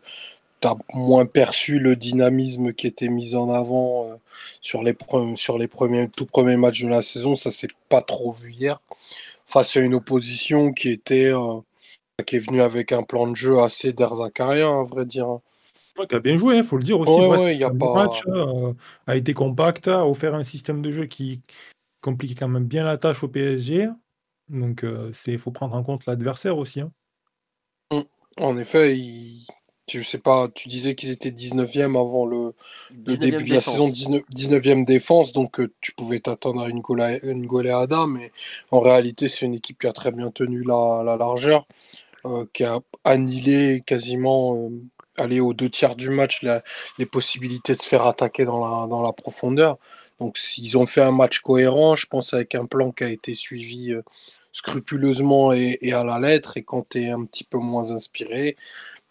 tu 0.60 0.68
as 0.68 0.76
moins 0.94 1.26
perçu 1.26 1.78
le 1.80 1.96
dynamisme 1.96 2.72
qui 2.74 2.86
était 2.88 3.08
mis 3.08 3.36
en 3.36 3.50
avant 3.52 4.10
euh, 4.10 4.16
sur, 4.60 4.82
les 4.82 4.96
sur 5.36 5.58
les 5.58 5.68
premiers, 5.68 6.08
tout 6.10 6.26
premiers 6.26 6.56
matchs 6.58 6.82
de 6.82 6.88
la 6.88 7.02
saison. 7.02 7.36
Ça 7.36 7.50
s'est 7.50 7.68
pas 7.88 8.02
trop 8.02 8.32
vu 8.32 8.52
hier, 8.52 8.80
face 9.46 9.76
à 9.76 9.80
une 9.80 9.94
opposition 9.94 10.72
qui 10.72 10.90
était. 10.90 11.32
Euh, 12.20 12.24
qui 12.24 12.36
est 12.36 12.40
venue 12.40 12.60
avec 12.62 12.92
un 12.92 13.02
plan 13.02 13.26
de 13.28 13.36
jeu 13.36 13.58
assez 13.60 13.92
d'Erzakarien, 13.92 14.80
à 14.80 14.84
vrai 14.84 15.04
dire. 15.04 15.28
Ouais, 15.98 16.06
qui 16.08 16.14
a 16.14 16.20
bien 16.20 16.36
joué, 16.36 16.58
il 16.58 16.64
faut 16.64 16.76
le 16.76 16.84
dire 16.84 16.98
aussi. 17.00 17.12
Ouais, 17.12 17.26
ouais, 17.26 17.56
y 17.56 17.64
a 17.64 17.70
pas- 17.70 17.94
match, 17.94 18.22
euh, 18.28 18.72
a 19.06 19.16
été 19.16 19.32
compact, 19.32 19.88
a 19.88 20.06
offert 20.06 20.34
un 20.34 20.44
système 20.44 20.82
de 20.82 20.90
jeu 20.90 21.06
qui 21.06 21.42
complique 22.00 22.38
quand 22.38 22.48
même 22.48 22.66
bien 22.66 22.84
la 22.84 22.98
tâche 22.98 23.22
au 23.22 23.28
PSG. 23.28 23.88
Donc 24.48 24.84
il 25.26 25.38
faut 25.38 25.50
prendre 25.50 25.74
en 25.74 25.82
compte 25.82 26.06
l'adversaire 26.06 26.58
aussi. 26.58 26.80
hein. 26.80 26.92
En 28.40 28.58
effet, 28.58 28.96
il- 28.98 29.46
je 29.88 30.02
sais 30.02 30.18
pas, 30.18 30.48
tu 30.48 30.68
disais 30.68 30.94
qu'ils 30.96 31.10
étaient 31.10 31.30
19e 31.30 31.94
avant 31.94 32.26
le, 32.26 32.46
le 32.46 32.54
19e 32.90 33.30
début 33.38 33.50
de 33.50 33.54
la 33.54 33.60
saison, 33.60 33.84
défense. 33.84 33.94
19, 33.94 34.22
19e 34.30 34.84
défense, 34.84 35.32
donc 35.32 35.60
euh, 35.60 35.72
tu 35.80 35.92
pouvais 35.94 36.18
t'attendre 36.18 36.62
à 36.62 36.68
une, 36.68 36.80
gola- 36.80 37.20
une 37.24 37.46
goleada, 37.46 38.06
mais 38.08 38.32
en 38.72 38.80
réalité, 38.80 39.28
c'est 39.28 39.46
une 39.46 39.54
équipe 39.54 39.78
qui 39.80 39.86
a 39.86 39.92
très 39.92 40.10
bien 40.10 40.30
tenu 40.32 40.64
la, 40.64 41.02
la 41.04 41.16
largeur, 41.16 41.66
euh, 42.26 42.46
qui 42.52 42.64
a 42.64 42.80
annihilé 43.04 43.82
quasiment, 43.86 44.56
euh, 44.56 44.70
allé 45.18 45.40
aux 45.40 45.52
deux 45.52 45.68
tiers 45.70 45.94
du 45.96 46.10
match, 46.10 46.44
les 46.98 47.06
possibilités 47.06 47.74
de 47.74 47.82
se 47.82 47.86
faire 47.88 48.06
attaquer 48.06 48.44
dans 48.46 48.66
la, 48.66 48.86
dans 48.86 49.02
la 49.02 49.12
profondeur. 49.12 49.78
Donc, 50.20 50.38
ils 50.58 50.78
ont 50.78 50.86
fait 50.86 51.02
un 51.02 51.10
match 51.12 51.40
cohérent, 51.40 51.96
je 51.96 52.06
pense, 52.06 52.32
avec 52.34 52.54
un 52.54 52.66
plan 52.66 52.92
qui 52.92 53.04
a 53.04 53.08
été 53.10 53.34
suivi 53.34 53.92
euh, 53.92 54.02
scrupuleusement 54.52 55.52
et, 55.52 55.92
à 55.92 56.04
la 56.04 56.18
lettre, 56.20 56.56
et 56.56 56.62
quand 56.62 56.88
tu 56.90 57.02
es 57.02 57.10
un 57.10 57.24
petit 57.24 57.44
peu 57.44 57.58
moins 57.58 57.92
inspiré, 57.92 58.56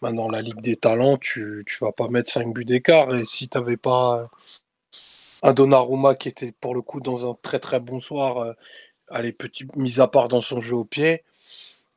ben, 0.02 0.12
dans 0.14 0.28
la 0.28 0.42
Ligue 0.42 0.60
des 0.62 0.76
Talents, 0.76 1.18
tu 1.18 1.64
tu 1.66 1.78
vas 1.84 1.92
pas 1.92 2.08
mettre 2.08 2.30
5 2.32 2.52
buts 2.54 2.64
d'écart. 2.64 3.14
Et 3.14 3.24
si 3.26 3.48
tu 3.48 3.58
n'avais 3.58 3.76
pas 3.76 4.20
euh, 4.22 4.26
un 5.42 5.52
Donnarumma 5.52 6.14
qui 6.14 6.28
était 6.28 6.52
pour 6.52 6.74
le 6.74 6.82
coup 6.82 7.00
dans 7.00 7.30
un 7.30 7.36
très 7.42 7.58
très 7.60 7.80
bon 7.80 8.00
soir, 8.00 8.54
allez, 9.08 9.32
petit, 9.32 9.66
mis 9.76 10.00
à 10.00 10.08
part 10.08 10.28
dans 10.28 10.40
son 10.40 10.60
jeu 10.60 10.74
au 10.76 10.84
pied, 10.84 11.24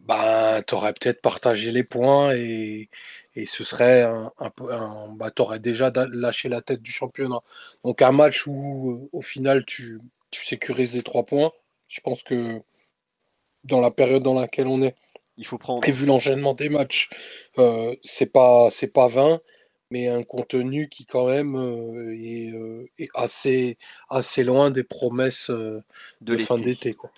ben, 0.07 0.61
tu 0.67 0.73
aurais 0.75 0.93
peut-être 0.93 1.21
partagé 1.21 1.71
les 1.71 1.83
points 1.83 2.33
et, 2.35 2.89
et 3.35 3.45
ce 3.45 3.63
serait 3.63 4.03
un, 4.03 4.31
un 4.39 5.07
bah, 5.15 5.31
tu 5.31 5.41
aurais 5.41 5.59
déjà 5.59 5.91
lâché 6.11 6.49
la 6.49 6.61
tête 6.61 6.81
du 6.81 6.91
championnat. 6.91 7.39
Donc 7.83 8.01
un 8.01 8.11
match 8.11 8.47
où 8.47 9.09
au 9.11 9.21
final 9.21 9.65
tu, 9.65 9.99
tu 10.31 10.45
sécurises 10.45 10.93
les 10.95 11.03
trois 11.03 11.25
points, 11.25 11.51
je 11.87 12.01
pense 12.01 12.23
que 12.23 12.61
dans 13.63 13.81
la 13.81 13.91
période 13.91 14.23
dans 14.23 14.39
laquelle 14.39 14.67
on 14.67 14.81
est, 14.81 14.95
Il 15.37 15.45
faut 15.45 15.57
prendre. 15.57 15.87
et 15.87 15.91
vu 15.91 16.05
l'enchaînement 16.05 16.53
des 16.53 16.69
matchs, 16.69 17.09
euh, 17.57 17.95
c'est 18.03 18.31
pas 18.31 18.69
c'est 18.71 18.87
pas 18.93 19.07
20, 19.07 19.41
mais 19.91 20.07
un 20.07 20.23
contenu 20.23 20.89
qui 20.89 21.05
quand 21.05 21.27
même 21.27 21.55
euh, 21.55 22.15
est, 22.19 22.53
euh, 22.53 22.89
est 22.97 23.09
assez 23.15 23.77
assez 24.09 24.43
loin 24.43 24.71
des 24.71 24.83
promesses 24.83 25.49
euh, 25.49 25.83
de 26.21 26.35
de 26.35 26.37
fin 26.37 26.57
d'été 26.57 26.93
quoi. 26.93 27.11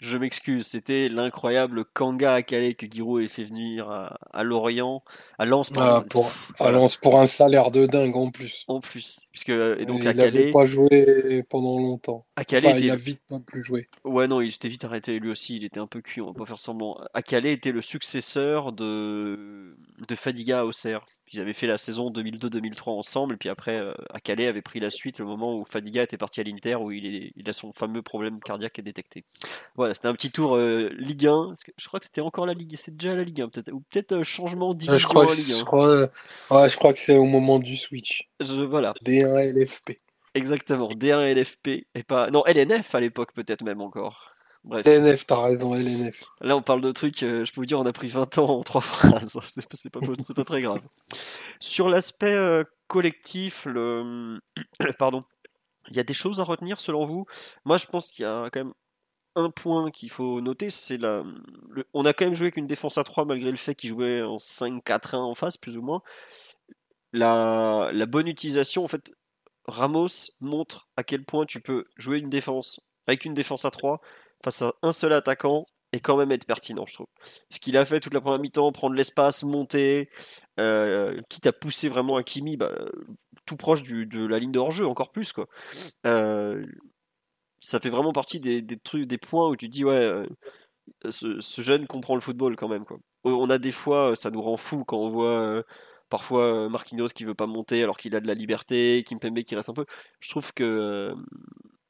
Je 0.00 0.18
m'excuse, 0.18 0.66
c'était 0.66 1.08
l'incroyable 1.08 1.84
Kanga 1.94 2.34
à 2.34 2.42
Calais 2.42 2.74
que 2.74 2.86
Giroud 2.90 3.20
avait 3.20 3.28
fait 3.28 3.44
venir 3.44 3.88
à, 3.90 4.18
à 4.32 4.42
Lorient, 4.42 5.02
à 5.38 5.46
Lens, 5.46 5.70
Ah, 5.76 6.04
pour 6.10 6.26
à 6.26 6.30
voilà. 6.58 6.78
Lens 6.78 6.96
pour 6.96 7.18
un 7.18 7.26
salaire 7.26 7.70
de 7.70 7.86
dingue 7.86 8.16
en 8.16 8.30
plus. 8.30 8.64
En 8.68 8.80
plus, 8.80 9.20
puisque 9.32 9.48
et 9.50 9.86
donc 9.86 10.00
Et 10.04 10.10
il 10.10 10.16
n'avait 10.16 10.50
pas 10.50 10.64
joué 10.64 11.42
pendant 11.48 11.78
longtemps. 11.78 12.26
il 12.50 12.90
a 12.90 12.96
vite 12.96 13.22
non 13.30 13.40
plus 13.40 13.62
joué. 13.62 13.86
Ouais, 14.04 14.28
non, 14.28 14.40
il 14.40 14.52
s'était 14.52 14.68
vite 14.68 14.84
arrêté 14.84 15.18
lui 15.18 15.30
aussi, 15.30 15.56
il 15.56 15.64
était 15.64 15.80
un 15.80 15.86
peu 15.86 16.02
cuit, 16.02 16.20
on 16.20 16.26
va 16.26 16.34
pas 16.34 16.44
faire 16.46 16.60
semblant. 16.60 16.98
Akale 17.14 17.46
était 17.46 17.72
le 17.72 17.80
successeur 17.80 18.72
de, 18.72 19.76
de 20.08 20.14
Fadiga 20.14 20.60
à 20.60 20.64
Auxerre. 20.64 21.06
Ils 21.34 21.40
avaient 21.40 21.52
fait 21.52 21.66
la 21.66 21.78
saison 21.78 22.10
2002-2003 22.12 22.90
ensemble, 22.90 23.34
et 23.34 23.36
puis 23.36 23.48
après, 23.48 23.76
euh, 23.76 23.92
Akale 24.10 24.42
avait 24.42 24.62
pris 24.62 24.78
la 24.78 24.88
suite 24.88 25.18
le 25.18 25.24
moment 25.24 25.58
où 25.58 25.64
Fadiga 25.64 26.04
était 26.04 26.16
parti 26.16 26.40
à 26.40 26.44
l'Inter, 26.44 26.76
où 26.76 26.92
il, 26.92 27.06
est, 27.06 27.32
il 27.34 27.48
a 27.48 27.52
son 27.52 27.72
fameux 27.72 28.02
problème 28.02 28.38
cardiaque 28.38 28.80
détecté. 28.80 29.24
Voilà, 29.74 29.94
c'était 29.94 30.06
un 30.06 30.12
petit 30.14 30.30
tour 30.30 30.54
euh, 30.54 30.90
Ligue 30.96 31.26
1. 31.26 31.46
parce 31.48 31.64
que 31.64 31.72
Je 31.76 31.88
crois 31.88 31.98
que 31.98 32.06
c'était 32.06 32.20
encore 32.20 32.46
la 32.46 32.54
Ligue, 32.54 32.76
c'est 32.76 32.96
déjà 32.96 33.16
la 33.16 33.24
Ligue 33.24 33.40
1 33.40 33.48
peut-être, 33.48 33.72
ou 33.72 33.80
peut-être 33.90 34.12
euh, 34.12 34.22
changement 34.22 34.70
Euh, 34.70 34.74
Je 34.74 34.86
division 34.86 35.08
crois, 35.08 35.24
en 35.24 35.26
que- 35.26 35.32
Ligue 35.36 35.52
1. 35.54 35.58
je 35.58 35.64
crois, 35.64 35.88
euh, 35.90 36.06
ouais, 36.52 36.70
je 36.70 36.76
crois 36.76 36.92
que 36.92 37.00
c'est 37.00 37.16
au 37.16 37.24
moment 37.24 37.58
du 37.58 37.76
switch. 37.76 38.28
Je- 38.38 38.62
voilà, 38.62 38.94
D1 39.04 39.36
LFP. 39.38 39.98
exactement. 40.34 40.88
D1 40.94 41.26
LFP, 41.34 41.86
et 41.96 42.02
pas. 42.04 42.30
Non, 42.30 42.44
LNF 42.46 42.94
à 42.94 43.00
l'époque 43.00 43.32
peut-être 43.34 43.64
même 43.64 43.80
encore. 43.80 44.33
Bref. 44.64 44.86
LNF, 44.86 45.26
t'as 45.26 45.42
raison, 45.42 45.74
LNF. 45.74 46.24
Là, 46.40 46.56
on 46.56 46.62
parle 46.62 46.80
de 46.80 46.90
trucs, 46.90 47.22
euh, 47.22 47.44
je 47.44 47.52
peux 47.52 47.60
vous 47.60 47.66
dire, 47.66 47.78
on 47.78 47.84
a 47.84 47.92
pris 47.92 48.08
20 48.08 48.38
ans 48.38 48.48
en 48.48 48.60
trois 48.62 48.80
phrases. 48.80 49.38
C'est 49.46 49.92
pas, 49.92 50.00
pas, 50.00 50.44
très 50.44 50.62
grave. 50.62 50.80
Sur 51.60 51.90
l'aspect 51.90 52.32
euh, 52.32 52.64
collectif, 52.86 53.66
le... 53.66 54.40
pardon, 54.98 55.24
il 55.90 55.96
y 55.96 56.00
a 56.00 56.02
des 56.02 56.14
choses 56.14 56.40
à 56.40 56.44
retenir 56.44 56.80
selon 56.80 57.04
vous? 57.04 57.26
Moi, 57.66 57.76
je 57.76 57.86
pense 57.86 58.10
qu'il 58.10 58.22
y 58.22 58.26
a 58.26 58.48
quand 58.50 58.64
même 58.64 58.72
un 59.36 59.50
point 59.50 59.90
qu'il 59.90 60.10
faut 60.10 60.40
noter, 60.40 60.70
c'est 60.70 60.96
la... 60.96 61.22
le- 61.68 61.86
On 61.92 62.06
a 62.06 62.14
quand 62.14 62.24
même 62.24 62.34
joué 62.34 62.46
avec 62.46 62.56
une 62.56 62.66
défense 62.66 62.96
à 62.96 63.04
3 63.04 63.26
malgré 63.26 63.50
le 63.50 63.58
fait 63.58 63.74
qu'il 63.74 63.90
jouait 63.90 64.22
en 64.22 64.38
5-4-1 64.38 65.16
en 65.16 65.34
face, 65.34 65.58
plus 65.58 65.76
ou 65.76 65.82
moins. 65.82 66.00
La... 67.12 67.90
la 67.92 68.06
bonne 68.06 68.28
utilisation, 68.28 68.82
en 68.82 68.88
fait, 68.88 69.12
Ramos 69.66 70.30
montre 70.40 70.88
à 70.96 71.04
quel 71.04 71.22
point 71.22 71.44
tu 71.44 71.60
peux 71.60 71.84
jouer 71.96 72.18
une 72.18 72.30
défense 72.30 72.80
avec 73.06 73.26
une 73.26 73.34
défense 73.34 73.66
à 73.66 73.70
3 73.70 74.00
face 74.44 74.62
à 74.62 74.74
un 74.82 74.92
seul 74.92 75.12
attaquant 75.12 75.66
et 75.92 76.00
quand 76.00 76.16
même 76.16 76.32
être 76.32 76.44
pertinent, 76.44 76.86
je 76.86 76.94
trouve. 76.94 77.06
Ce 77.50 77.60
qu'il 77.60 77.76
a 77.76 77.84
fait 77.84 78.00
toute 78.00 78.14
la 78.14 78.20
première 78.20 78.40
mi-temps, 78.40 78.72
prendre 78.72 78.96
l'espace, 78.96 79.44
monter, 79.44 80.10
euh, 80.58 81.20
quitte 81.28 81.46
à 81.46 81.52
pousser 81.52 81.88
vraiment 81.88 82.16
Hakimi 82.16 82.56
bah, 82.56 82.72
tout 83.46 83.56
proche 83.56 83.82
de 83.84 84.26
la 84.26 84.38
ligne 84.38 84.52
de 84.52 84.58
hors-jeu, 84.58 84.86
encore 84.86 85.12
plus. 85.12 85.32
Quoi. 85.32 85.46
Euh, 86.06 86.64
ça 87.60 87.80
fait 87.80 87.90
vraiment 87.90 88.12
partie 88.12 88.40
des, 88.40 88.64
trucs, 88.78 89.06
des 89.06 89.18
points 89.18 89.48
où 89.48 89.56
tu 89.56 89.68
dis, 89.68 89.84
ouais, 89.84 89.94
euh, 89.94 90.26
ce, 91.10 91.62
jeune 91.62 91.86
comprend 91.86 92.14
le 92.14 92.20
football 92.20 92.56
quand 92.56 92.68
même. 92.68 92.84
Quoi. 92.84 92.98
On 93.24 93.48
a 93.50 93.58
des 93.58 93.72
fois, 93.72 94.16
ça 94.16 94.30
nous 94.30 94.42
rend 94.42 94.56
fou 94.56 94.84
quand 94.84 94.98
on 94.98 95.08
voit 95.08 95.40
euh, 95.40 95.62
parfois 96.10 96.66
euh, 96.66 96.68
Marquinhos 96.68 97.08
qui 97.08 97.24
veut 97.24 97.34
pas 97.34 97.46
monter 97.46 97.82
alors 97.82 97.96
qu'il 97.96 98.14
a 98.14 98.20
de 98.20 98.26
la 98.26 98.34
liberté, 98.34 99.04
Kimpembe 99.06 99.42
qui 99.42 99.56
reste 99.56 99.70
un 99.70 99.74
peu. 99.74 99.86
Je 100.20 100.30
trouve 100.30 100.52
que 100.52 100.64
euh, 100.64 101.14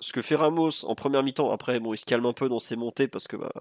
ce 0.01 0.13
que 0.13 0.23
fait 0.23 0.37
Ramos 0.37 0.85
en 0.85 0.95
première 0.95 1.23
mi-temps, 1.23 1.51
après, 1.51 1.81
bon, 1.81 1.95
il 1.95 1.99
se 1.99 2.05
calme 2.05 2.27
un 2.27 2.33
peu 2.33 2.49
dans 2.49 2.59
ses 2.59 2.77
montées 2.77 3.09
parce 3.09 3.27
que 3.27 3.37
bah, 3.37 3.53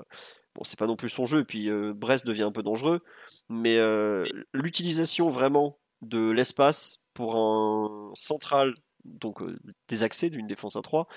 bon, 0.56 0.64
c'est 0.64 0.80
pas 0.80 0.88
non 0.88 0.96
plus 0.96 1.10
son 1.10 1.26
jeu, 1.26 1.40
et 1.40 1.46
puis 1.46 1.70
euh, 1.70 1.94
Brest 1.94 2.26
devient 2.26 2.44
un 2.44 2.52
peu 2.52 2.64
dangereux, 2.64 3.02
mais 3.50 3.78
euh, 3.78 4.26
l'utilisation 4.54 5.30
vraiment 5.30 5.80
de 6.02 6.30
l'espace 6.32 7.08
pour 7.14 7.36
un 7.36 8.12
central, 8.16 8.74
donc 9.06 9.42
euh, 9.42 9.60
des 9.88 10.04
accès 10.04 10.30
d'une 10.30 10.48
défense 10.48 10.76
à 10.76 10.82
3, 10.82 11.08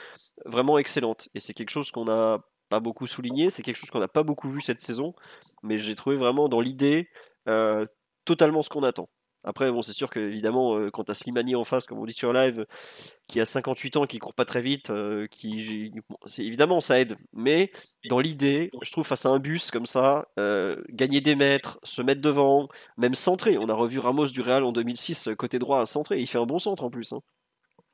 vraiment 0.45 0.79
excellente. 0.79 1.29
Et 1.35 1.41
c'est 1.41 1.55
quelque 1.55 1.71
chose 1.71 1.91
qu'on 1.91 2.05
n'a 2.05 2.39
pas 2.69 2.81
beaucoup 2.81 3.07
souligné, 3.07 3.51
c'est 3.51 3.63
quelque 3.63 3.77
chose 3.77 3.91
qu'on 3.91 4.01
n'a 4.01 4.09
pas 4.09 4.23
beaucoup 4.23 4.49
vu 4.49 4.61
cette 4.61 4.81
saison, 4.81 5.15
mais 5.63 5.79
j'ai 5.79 5.95
trouvé 5.95 6.17
vraiment 6.17 6.49
dans 6.49 6.61
l'idée 6.61 7.09
totalement 8.25 8.63
ce 8.63 8.69
qu'on 8.69 8.83
attend. 8.83 9.09
Après, 9.49 9.71
bon, 9.71 9.81
c'est 9.81 9.93
sûr 9.93 10.11
que 10.11 10.19
évidemment, 10.19 10.77
euh, 10.77 10.91
quand 10.91 11.05
tu 11.05 11.13
as 11.13 11.15
Slimani 11.15 11.55
en 11.55 11.63
face, 11.63 11.87
comme 11.87 12.01
on 12.01 12.05
dit 12.05 12.13
sur 12.13 12.33
live, 12.33 12.67
qui 13.29 13.41
a 13.41 13.45
58 13.45 13.97
ans, 13.97 14.05
qui 14.05 14.19
court 14.19 14.35
pas 14.35 14.45
très 14.45 14.61
vite, 14.61 14.91
euh, 14.91 15.29
qui 15.29 15.93
bon, 16.09 16.17
évidemment 16.39 16.81
ça 16.81 16.99
aide, 16.99 17.17
mais 17.33 17.71
dans 18.11 18.19
l'idée, 18.19 18.71
je 18.83 18.91
trouve 18.91 19.07
face 19.07 19.25
à 19.25 19.29
un 19.31 19.39
bus 19.39 19.71
comme 19.71 19.87
ça, 19.87 20.27
euh, 20.41 20.83
gagner 20.91 21.21
des 21.21 21.37
mètres, 21.37 21.79
se 21.85 22.03
mettre 22.03 22.21
devant, 22.21 22.69
même 22.97 23.15
centrer. 23.15 23.57
On 23.57 23.69
a 23.69 23.75
revu 23.75 24.01
Ramos 24.01 24.27
du 24.27 24.41
Real 24.41 24.65
en 24.65 24.73
2006 24.73 25.31
côté 25.39 25.61
droit 25.61 25.81
à 25.81 25.87
centrer, 25.87 26.21
il 26.21 26.27
fait 26.27 26.39
un 26.39 26.47
bon 26.47 26.59
centre 26.59 26.83
en 26.83 26.91
plus. 26.91 27.13
hein. 27.13 27.21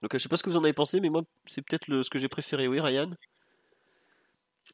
Donc 0.00 0.10
je 0.14 0.18
sais 0.18 0.30
pas 0.30 0.36
ce 0.36 0.42
que 0.42 0.48
vous 0.48 0.56
en 0.56 0.64
avez 0.64 0.72
pensé, 0.72 1.00
mais 1.00 1.10
moi 1.10 1.22
c'est 1.46 1.60
peut-être 1.60 2.02
ce 2.02 2.08
que 2.08 2.18
j'ai 2.18 2.28
préféré. 2.28 2.66
Oui, 2.66 2.80
Ryan? 2.80 3.10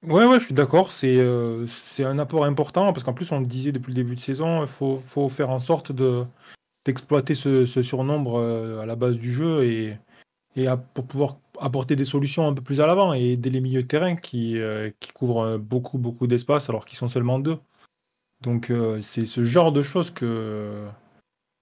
Ouais, 0.04 0.24
ouais, 0.24 0.38
je 0.38 0.44
suis 0.44 0.54
d'accord. 0.54 0.92
C'est 0.92 1.18
c'est 1.66 2.04
un 2.04 2.20
apport 2.20 2.44
important 2.44 2.92
parce 2.92 3.02
qu'en 3.02 3.14
plus, 3.14 3.32
on 3.32 3.40
le 3.40 3.46
disait 3.46 3.72
depuis 3.72 3.90
le 3.90 3.96
début 3.96 4.14
de 4.14 4.20
saison, 4.20 4.62
il 4.62 4.68
faut, 4.68 5.00
faut 5.04 5.28
faire 5.28 5.50
en 5.50 5.58
sorte 5.58 5.90
de 5.90 6.24
d'exploiter 6.88 7.34
ce, 7.34 7.66
ce 7.66 7.82
surnombre 7.82 8.40
à 8.80 8.86
la 8.86 8.96
base 8.96 9.18
du 9.18 9.32
jeu 9.32 9.64
et, 9.64 9.96
et 10.56 10.66
pour 10.94 11.06
pouvoir 11.06 11.36
apporter 11.60 11.96
des 11.96 12.04
solutions 12.04 12.48
un 12.48 12.54
peu 12.54 12.62
plus 12.62 12.80
à 12.80 12.86
l'avant 12.86 13.14
et 13.14 13.32
aider 13.32 13.50
les 13.50 13.60
milieux 13.60 13.82
de 13.82 13.86
terrain 13.86 14.16
qui, 14.16 14.58
qui 15.00 15.12
couvrent 15.12 15.58
beaucoup, 15.58 15.98
beaucoup 15.98 16.26
d'espace 16.26 16.68
alors 16.68 16.84
qu'ils 16.84 16.98
sont 16.98 17.08
seulement 17.08 17.38
deux. 17.38 17.58
Donc 18.40 18.72
c'est 19.02 19.26
ce 19.26 19.44
genre 19.44 19.70
de 19.72 19.82
choses 19.82 20.10
que 20.10 20.86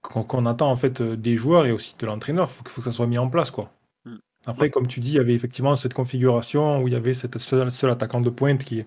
qu'on 0.03 0.47
attend 0.47 0.71
en 0.71 0.77
fait 0.77 1.03
des 1.03 1.37
joueurs 1.37 1.67
et 1.67 1.73
aussi 1.73 1.95
de 1.99 2.07
l'entraîneur. 2.07 2.49
Il 2.51 2.69
faut, 2.69 2.81
que 2.81 2.85
ça 2.85 2.93
soit 2.93 3.07
mis 3.07 3.19
en 3.19 3.29
place 3.29 3.51
quoi. 3.51 3.71
Mm. 4.05 4.17
Après, 4.47 4.71
comme 4.71 4.87
tu 4.87 5.01
dis, 5.01 5.11
il 5.11 5.15
y 5.15 5.19
avait 5.19 5.35
effectivement 5.35 5.77
cette 5.77 5.95
configuration 5.95 6.83
où 6.83 6.89
il 6.89 6.95
y 6.95 6.97
avait 6.97 7.15
cette 7.15 7.39
seul, 7.39 7.91
attaquant 7.91 8.21
de 8.21 8.31
pointe 8.31 8.65
qui, 8.65 8.85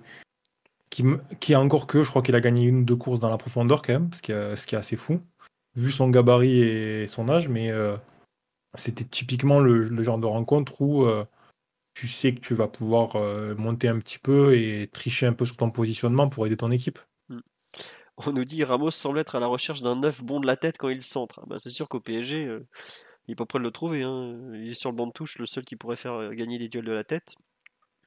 qui, 0.89 1.03
qui 1.39 1.55
encore 1.55 1.87
que, 1.87 2.03
je 2.03 2.09
crois 2.09 2.21
qu'il 2.21 2.35
a 2.35 2.41
gagné 2.41 2.63
une 2.63 2.79
ou 2.79 2.83
deux 2.85 2.95
courses 2.95 3.19
dans 3.19 3.29
la 3.29 3.37
profondeur 3.37 3.81
quand 3.81 3.93
même, 3.93 4.09
ce 4.13 4.21
qui, 4.21 4.31
est, 4.31 4.55
ce 4.55 4.65
qui 4.65 4.75
est 4.75 4.77
assez 4.77 4.95
fou, 4.95 5.21
vu 5.79 5.91
son 5.91 6.09
gabarit 6.09 6.61
et 6.61 7.07
son 7.07 7.29
âge, 7.29 7.47
mais 7.47 7.71
euh, 7.71 7.95
c'était 8.75 9.05
typiquement 9.05 9.59
le, 9.59 10.03
genre 10.03 10.19
de 10.19 10.25
rencontre 10.25 10.81
où 10.81 11.05
euh, 11.05 11.25
tu 11.93 12.07
sais 12.07 12.33
que 12.35 12.39
tu 12.39 12.53
vas 12.53 12.67
pouvoir 12.67 13.15
euh, 13.15 13.55
monter 13.55 13.87
un 13.87 13.97
petit 13.99 14.19
peu 14.19 14.57
et 14.57 14.87
tricher 14.91 15.25
un 15.25 15.33
peu 15.33 15.45
sur 15.45 15.57
ton 15.57 15.71
positionnement 15.71 16.29
pour 16.29 16.45
aider 16.45 16.57
ton 16.57 16.71
équipe. 16.71 16.99
On 18.17 18.33
nous 18.33 18.43
dit 18.43 18.65
Ramos 18.65 18.91
semble 18.91 19.19
être 19.19 19.35
à 19.35 19.39
la 19.39 19.47
recherche 19.47 19.81
d'un 19.81 19.95
neuf 19.95 20.21
bon 20.21 20.41
de 20.41 20.47
la 20.47 20.57
tête 20.57 20.77
quand 20.77 20.89
il 20.89 21.03
centre. 21.03 21.39
Ah 21.41 21.45
bah, 21.47 21.55
c'est 21.57 21.69
sûr 21.69 21.87
qu'au 21.87 22.01
PSG, 22.01 22.43
il 22.43 23.29
n'est 23.29 23.35
pas 23.35 23.45
prêt 23.45 23.59
de 23.59 23.63
le 23.63 23.71
trouver. 23.71 24.03
Hein. 24.03 24.37
Il 24.55 24.69
est 24.69 24.73
sur 24.73 24.91
le 24.91 24.97
banc 24.97 25.07
de 25.07 25.13
touche, 25.13 25.39
le 25.39 25.45
seul 25.45 25.63
qui 25.63 25.77
pourrait 25.77 25.95
faire 25.95 26.35
gagner 26.35 26.57
les 26.57 26.67
duels 26.67 26.83
de 26.83 26.91
la 26.91 27.05
tête. 27.05 27.35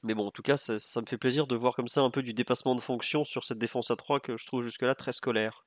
Mais 0.03 0.15
bon, 0.15 0.27
en 0.27 0.31
tout 0.31 0.43
cas, 0.43 0.59
ça, 0.59 1.01
me 1.01 1.07
fait 1.07 1.17
plaisir 1.17 1.47
de 1.47 1.57
voir 1.57 1.75
comme 1.75 1.89
ça 1.89 2.03
un 2.03 2.11
peu 2.11 2.23
du 2.23 2.35
dépassement 2.35 2.75
de 2.75 2.81
fonction 2.81 3.25
sur 3.25 3.45
cette 3.45 3.59
défense 3.59 3.91
à 3.91 3.97
3 3.97 4.21
que 4.21 4.37
je 4.37 4.45
trouve 4.45 4.63
jusque-là 4.63 4.95
très 4.95 5.13
scolaire. 5.13 5.65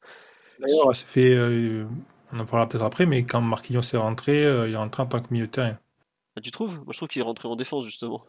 D'ailleurs, 0.60 0.96
ça 0.96 1.06
fait. 1.06 1.34
Euh, 1.34 1.86
on 2.32 2.39
en 2.39 2.46
parlera 2.46 2.68
peut-être 2.68 2.84
après, 2.84 3.06
mais 3.06 3.24
quand 3.26 3.41
Marquinhos 3.41 3.82
est 3.82 3.98
rentré, 3.98 4.41
il 4.41 4.74
est 4.74 4.78
rentré 4.78 5.04
en 5.04 5.08
tant 5.08 5.22
que 5.22 5.32
milieu 5.32 5.48
de 5.48 5.52
terrain. 5.52 5.78
Ah, 6.36 6.41
tu 6.41 6.52
trouves? 6.52 6.78
Moi, 6.78 6.91
je 6.91 6.98
trouve 6.98 7.10
qu'il 7.10 7.22
est 7.22 7.26
rentré 7.26 7.48
en 7.48 7.56
défense, 7.56 7.86
justement. 7.86 8.26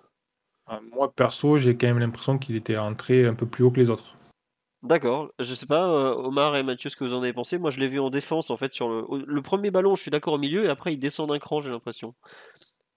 Ah, 0.66 0.80
moi, 0.92 1.12
perso, 1.12 1.58
j'ai 1.58 1.76
quand 1.76 1.86
même 1.86 1.98
l'impression 1.98 2.38
qu'il 2.38 2.56
était 2.56 2.76
rentré 2.76 3.26
un 3.26 3.34
peu 3.34 3.46
plus 3.46 3.64
haut 3.64 3.70
que 3.70 3.80
les 3.80 3.90
autres. 3.90 4.16
D'accord. 4.82 5.32
Je 5.38 5.54
sais 5.54 5.66
pas, 5.66 5.88
euh, 5.88 6.14
Omar 6.14 6.54
et 6.56 6.62
Mathieu, 6.62 6.90
ce 6.90 6.96
que 6.96 7.04
vous 7.04 7.14
en 7.14 7.22
avez 7.22 7.32
pensé. 7.32 7.58
Moi, 7.58 7.70
je 7.70 7.80
l'ai 7.80 7.88
vu 7.88 7.98
en 7.98 8.10
défense, 8.10 8.50
en 8.50 8.56
fait, 8.56 8.72
sur 8.74 8.88
le, 8.88 9.24
le 9.24 9.42
premier 9.42 9.70
ballon, 9.70 9.94
je 9.94 10.02
suis 10.02 10.10
d'accord 10.10 10.34
au 10.34 10.38
milieu, 10.38 10.64
et 10.64 10.68
après, 10.68 10.92
il 10.92 10.98
descend 10.98 11.28
d'un 11.28 11.38
cran, 11.38 11.60
j'ai 11.60 11.70
l'impression. 11.70 12.14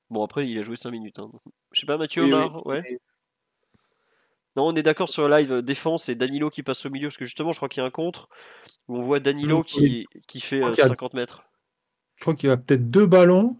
Bon, 0.09 0.23
après, 0.23 0.47
il 0.47 0.57
a 0.57 0.63
joué 0.63 0.75
5 0.75 0.91
minutes. 0.91 1.19
Hein. 1.19 1.31
Je 1.71 1.79
sais 1.79 1.85
pas, 1.85 1.97
Mathieu, 1.97 2.23
Omar, 2.23 2.65
ouais. 2.65 2.99
Non, 4.55 4.67
on 4.67 4.75
est 4.75 4.83
d'accord 4.83 5.09
sur 5.09 5.27
le 5.27 5.37
live 5.37 5.51
euh, 5.51 5.61
défense 5.61 6.09
et 6.09 6.15
Danilo 6.15 6.49
qui 6.49 6.63
passe 6.63 6.85
au 6.85 6.89
milieu, 6.89 7.07
parce 7.07 7.17
que 7.17 7.25
justement, 7.25 7.51
je 7.51 7.57
crois 7.57 7.69
qu'il 7.69 7.81
y 7.81 7.83
a 7.83 7.87
un 7.87 7.91
contre 7.91 8.29
où 8.87 8.97
on 8.97 9.01
voit 9.01 9.19
Danilo 9.19 9.63
qui, 9.63 10.07
qui 10.27 10.39
fait 10.39 10.61
50 10.75 11.13
euh, 11.13 11.17
mètres. 11.17 11.43
Je 12.15 12.21
crois 12.21 12.35
qu'il 12.35 12.49
y 12.49 12.51
a 12.51 12.57
peut-être 12.57 12.89
deux 12.89 13.05
ballons, 13.05 13.57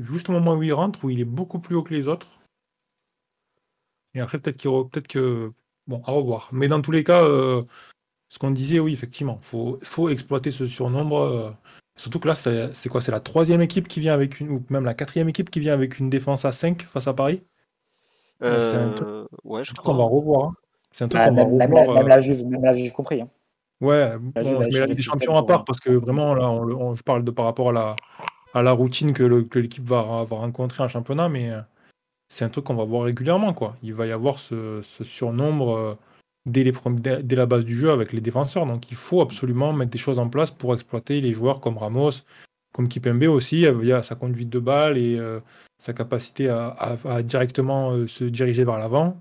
juste 0.00 0.28
au 0.28 0.32
moment 0.32 0.54
où 0.54 0.62
il 0.62 0.72
rentre, 0.72 1.04
où 1.04 1.10
il 1.10 1.20
est 1.20 1.24
beaucoup 1.24 1.58
plus 1.58 1.74
haut 1.74 1.82
que 1.82 1.94
les 1.94 2.06
autres. 2.08 2.28
Et 4.14 4.20
après, 4.20 4.38
peut-être 4.38 4.56
qu'il 4.56 4.70
peut-être 4.70 5.08
que 5.08 5.52
Bon, 5.86 6.02
à 6.04 6.10
revoir. 6.12 6.48
Mais 6.52 6.68
dans 6.68 6.82
tous 6.82 6.90
les 6.90 7.04
cas, 7.04 7.22
euh, 7.24 7.62
ce 8.28 8.38
qu'on 8.38 8.50
disait, 8.50 8.80
oui, 8.80 8.92
effectivement, 8.92 9.38
il 9.42 9.46
faut, 9.46 9.78
faut, 9.82 10.08
exploiter 10.08 10.50
ce 10.50 10.66
surnombre. 10.66 11.18
Euh, 11.18 11.50
surtout 11.96 12.18
que 12.18 12.28
là, 12.28 12.34
c'est 12.34 12.88
quoi? 12.88 13.00
C'est 13.00 13.12
la 13.12 13.20
troisième 13.20 13.60
équipe 13.62 13.88
qui 13.88 14.00
vient 14.00 14.14
avec 14.14 14.40
une, 14.40 14.50
ou 14.50 14.64
même 14.70 14.84
la 14.84 14.94
quatrième 14.94 15.28
équipe 15.28 15.50
qui 15.50 15.60
vient 15.60 15.74
avec 15.74 15.98
une 15.98 16.10
défense 16.10 16.44
à 16.44 16.52
5 16.52 16.82
face 16.82 17.06
à 17.06 17.14
Paris 17.14 17.42
euh, 18.42 18.70
C'est 18.70 18.76
un 18.76 18.90
truc, 18.90 19.28
ouais, 19.44 19.64
je 19.64 19.74
qu'on 19.74 19.94
va 19.94 20.04
revoir. 20.04 20.44
Hein. 20.46 20.54
C'est 20.92 21.04
un 21.04 21.08
truc 21.08 21.20
bah, 21.20 21.28
qu'on 21.28 21.56
va 21.58 21.64
revoir. 21.64 21.96
Même, 21.96 22.08
la 22.08 22.20
Juve, 22.20 22.46
même 22.46 22.62
la 22.62 22.74
Juve 22.74 22.92
compris. 22.92 23.20
Hein. 23.20 23.28
Ouais, 23.80 24.16
bon, 24.18 24.32
je 24.42 24.54
mets 24.54 24.86
la 24.86 24.86
des 24.86 25.02
Champions 25.02 25.36
à 25.36 25.44
part 25.44 25.64
parce 25.64 25.80
que 25.80 25.90
vraiment, 25.90 26.34
là, 26.34 26.50
on, 26.50 26.94
je 26.94 27.02
parle 27.02 27.24
de 27.24 27.30
par 27.30 27.44
rapport 27.44 27.70
à 27.70 27.72
la, 27.72 27.96
à 28.54 28.62
la 28.62 28.72
routine 28.72 29.12
que 29.12 29.58
l'équipe 29.58 29.86
va, 29.86 30.24
va 30.24 30.36
rencontrer 30.36 30.82
en 30.82 30.88
championnat, 30.88 31.28
mais 31.28 31.52
c'est 32.28 32.44
un 32.44 32.48
truc 32.48 32.64
qu'on 32.64 32.74
va 32.74 32.84
voir 32.84 33.04
régulièrement. 33.04 33.52
Quoi. 33.54 33.76
Il 33.82 33.94
va 33.94 34.06
y 34.06 34.12
avoir 34.12 34.38
ce, 34.38 34.82
surnombre 34.82 35.76
euh, 35.76 35.94
dès, 36.44 36.64
les, 36.64 36.72
dès, 37.22 37.36
la 37.36 37.46
base 37.46 37.64
du 37.64 37.76
jeu 37.76 37.90
avec 37.90 38.12
les 38.12 38.20
défenseurs. 38.20 38.66
Donc 38.66 38.90
il 38.90 38.96
faut 38.96 39.20
absolument 39.20 39.72
mettre 39.72 39.90
des 39.90 39.98
choses 39.98 40.18
en 40.18 40.28
place 40.28 40.50
pour 40.50 40.74
exploiter 40.74 41.20
les 41.20 41.32
joueurs 41.32 41.60
comme 41.60 41.78
Ramos, 41.78 42.22
comme 42.72 42.88
Kipembe 42.88 43.24
aussi, 43.24 43.70
via 43.72 44.02
sa 44.02 44.14
conduite 44.14 44.50
de 44.50 44.58
balle 44.58 44.98
et 44.98 45.16
euh, 45.18 45.40
sa 45.78 45.92
capacité 45.92 46.48
à, 46.48 47.22
directement 47.22 47.92
euh, 47.92 48.06
se 48.06 48.24
diriger 48.24 48.64
vers 48.64 48.78
l'avant 48.78 49.20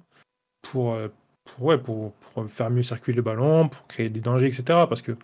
pour, 0.62 0.98
pour, 1.44 1.82
pour, 1.82 2.12
pour, 2.14 2.50
faire 2.50 2.70
mieux 2.70 2.84
circuler 2.84 3.16
le 3.18 3.22
ballon, 3.22 3.70
pour 3.70 3.86
créer 3.88 4.10
des 4.10 4.22
dangers, 4.22 4.48
etc. 4.48 4.64
Parce 4.90 5.02
que 5.02 5.18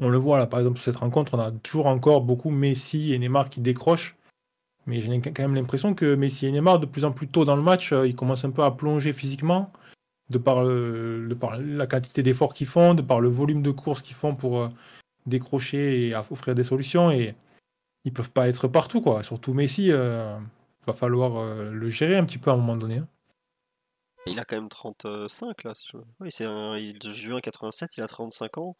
on 0.00 0.08
le 0.08 0.18
voit 0.18 0.38
là, 0.38 0.46
par 0.46 0.60
exemple, 0.60 0.78
sur 0.78 0.84
cette 0.92 1.00
rencontre, 1.00 1.34
on 1.34 1.40
a 1.40 1.50
toujours 1.50 1.86
encore 1.86 2.20
beaucoup 2.20 2.50
Messi 2.50 3.12
et 3.12 3.18
Neymar 3.18 3.50
qui 3.50 3.60
décrochent 3.60 4.18
mais 4.88 5.02
j'ai 5.02 5.20
quand 5.20 5.42
même 5.42 5.54
l'impression 5.54 5.94
que 5.94 6.14
Messi 6.14 6.46
et 6.46 6.50
Neymar, 6.50 6.80
de 6.80 6.86
plus 6.86 7.04
en 7.04 7.12
plus 7.12 7.28
tôt 7.28 7.44
dans 7.44 7.56
le 7.56 7.62
match, 7.62 7.92
euh, 7.92 8.08
ils 8.08 8.16
commencent 8.16 8.46
un 8.46 8.50
peu 8.50 8.62
à 8.62 8.70
plonger 8.70 9.12
physiquement, 9.12 9.70
de 10.30 10.38
par, 10.38 10.64
la 10.64 11.86
quantité 11.86 12.22
d'efforts 12.22 12.54
qu'ils 12.54 12.66
font, 12.66 12.94
de 12.94 13.02
par 13.02 13.20
le 13.20 13.28
volume 13.28 13.62
de 13.62 13.70
courses 13.70 14.00
qu'ils 14.00 14.16
font 14.16 14.34
pour 14.34 14.62
euh, 14.62 14.68
décrocher 15.26 16.08
et 16.08 16.14
offrir 16.30 16.54
des 16.54 16.64
solutions. 16.64 17.10
Et 17.10 17.34
ils 18.06 18.14
peuvent 18.14 18.30
pas 18.30 18.48
être 18.48 18.66
partout, 18.66 19.02
quoi. 19.02 19.22
Surtout 19.22 19.52
Messi, 19.52 19.92
euh, 19.92 20.38
va 20.86 20.92
falloir 20.92 21.54
le 21.54 21.88
gérer 21.88 22.16
un 22.16 22.24
petit 22.24 22.38
peu 22.38 22.50
à 22.50 22.54
un 22.54 22.56
moment 22.56 22.76
donné. 22.76 22.98
Hein. 22.98 23.08
Il 24.26 24.38
a 24.38 24.44
quand 24.44 24.56
même 24.56 24.68
35 24.68 25.64
là. 25.64 25.72
Oui, 26.20 26.30
c'est 26.30 26.44
de 26.44 27.10
juin 27.10 27.40
87, 27.40 27.96
il 27.96 28.02
a 28.02 28.08
35 28.08 28.58
ans. 28.58 28.76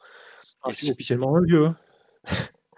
Ah, 0.63 0.71
c'est 0.73 0.91
officiellement 0.91 1.37
un 1.37 1.43
vieux. 1.43 1.67
Hein. 1.67 1.77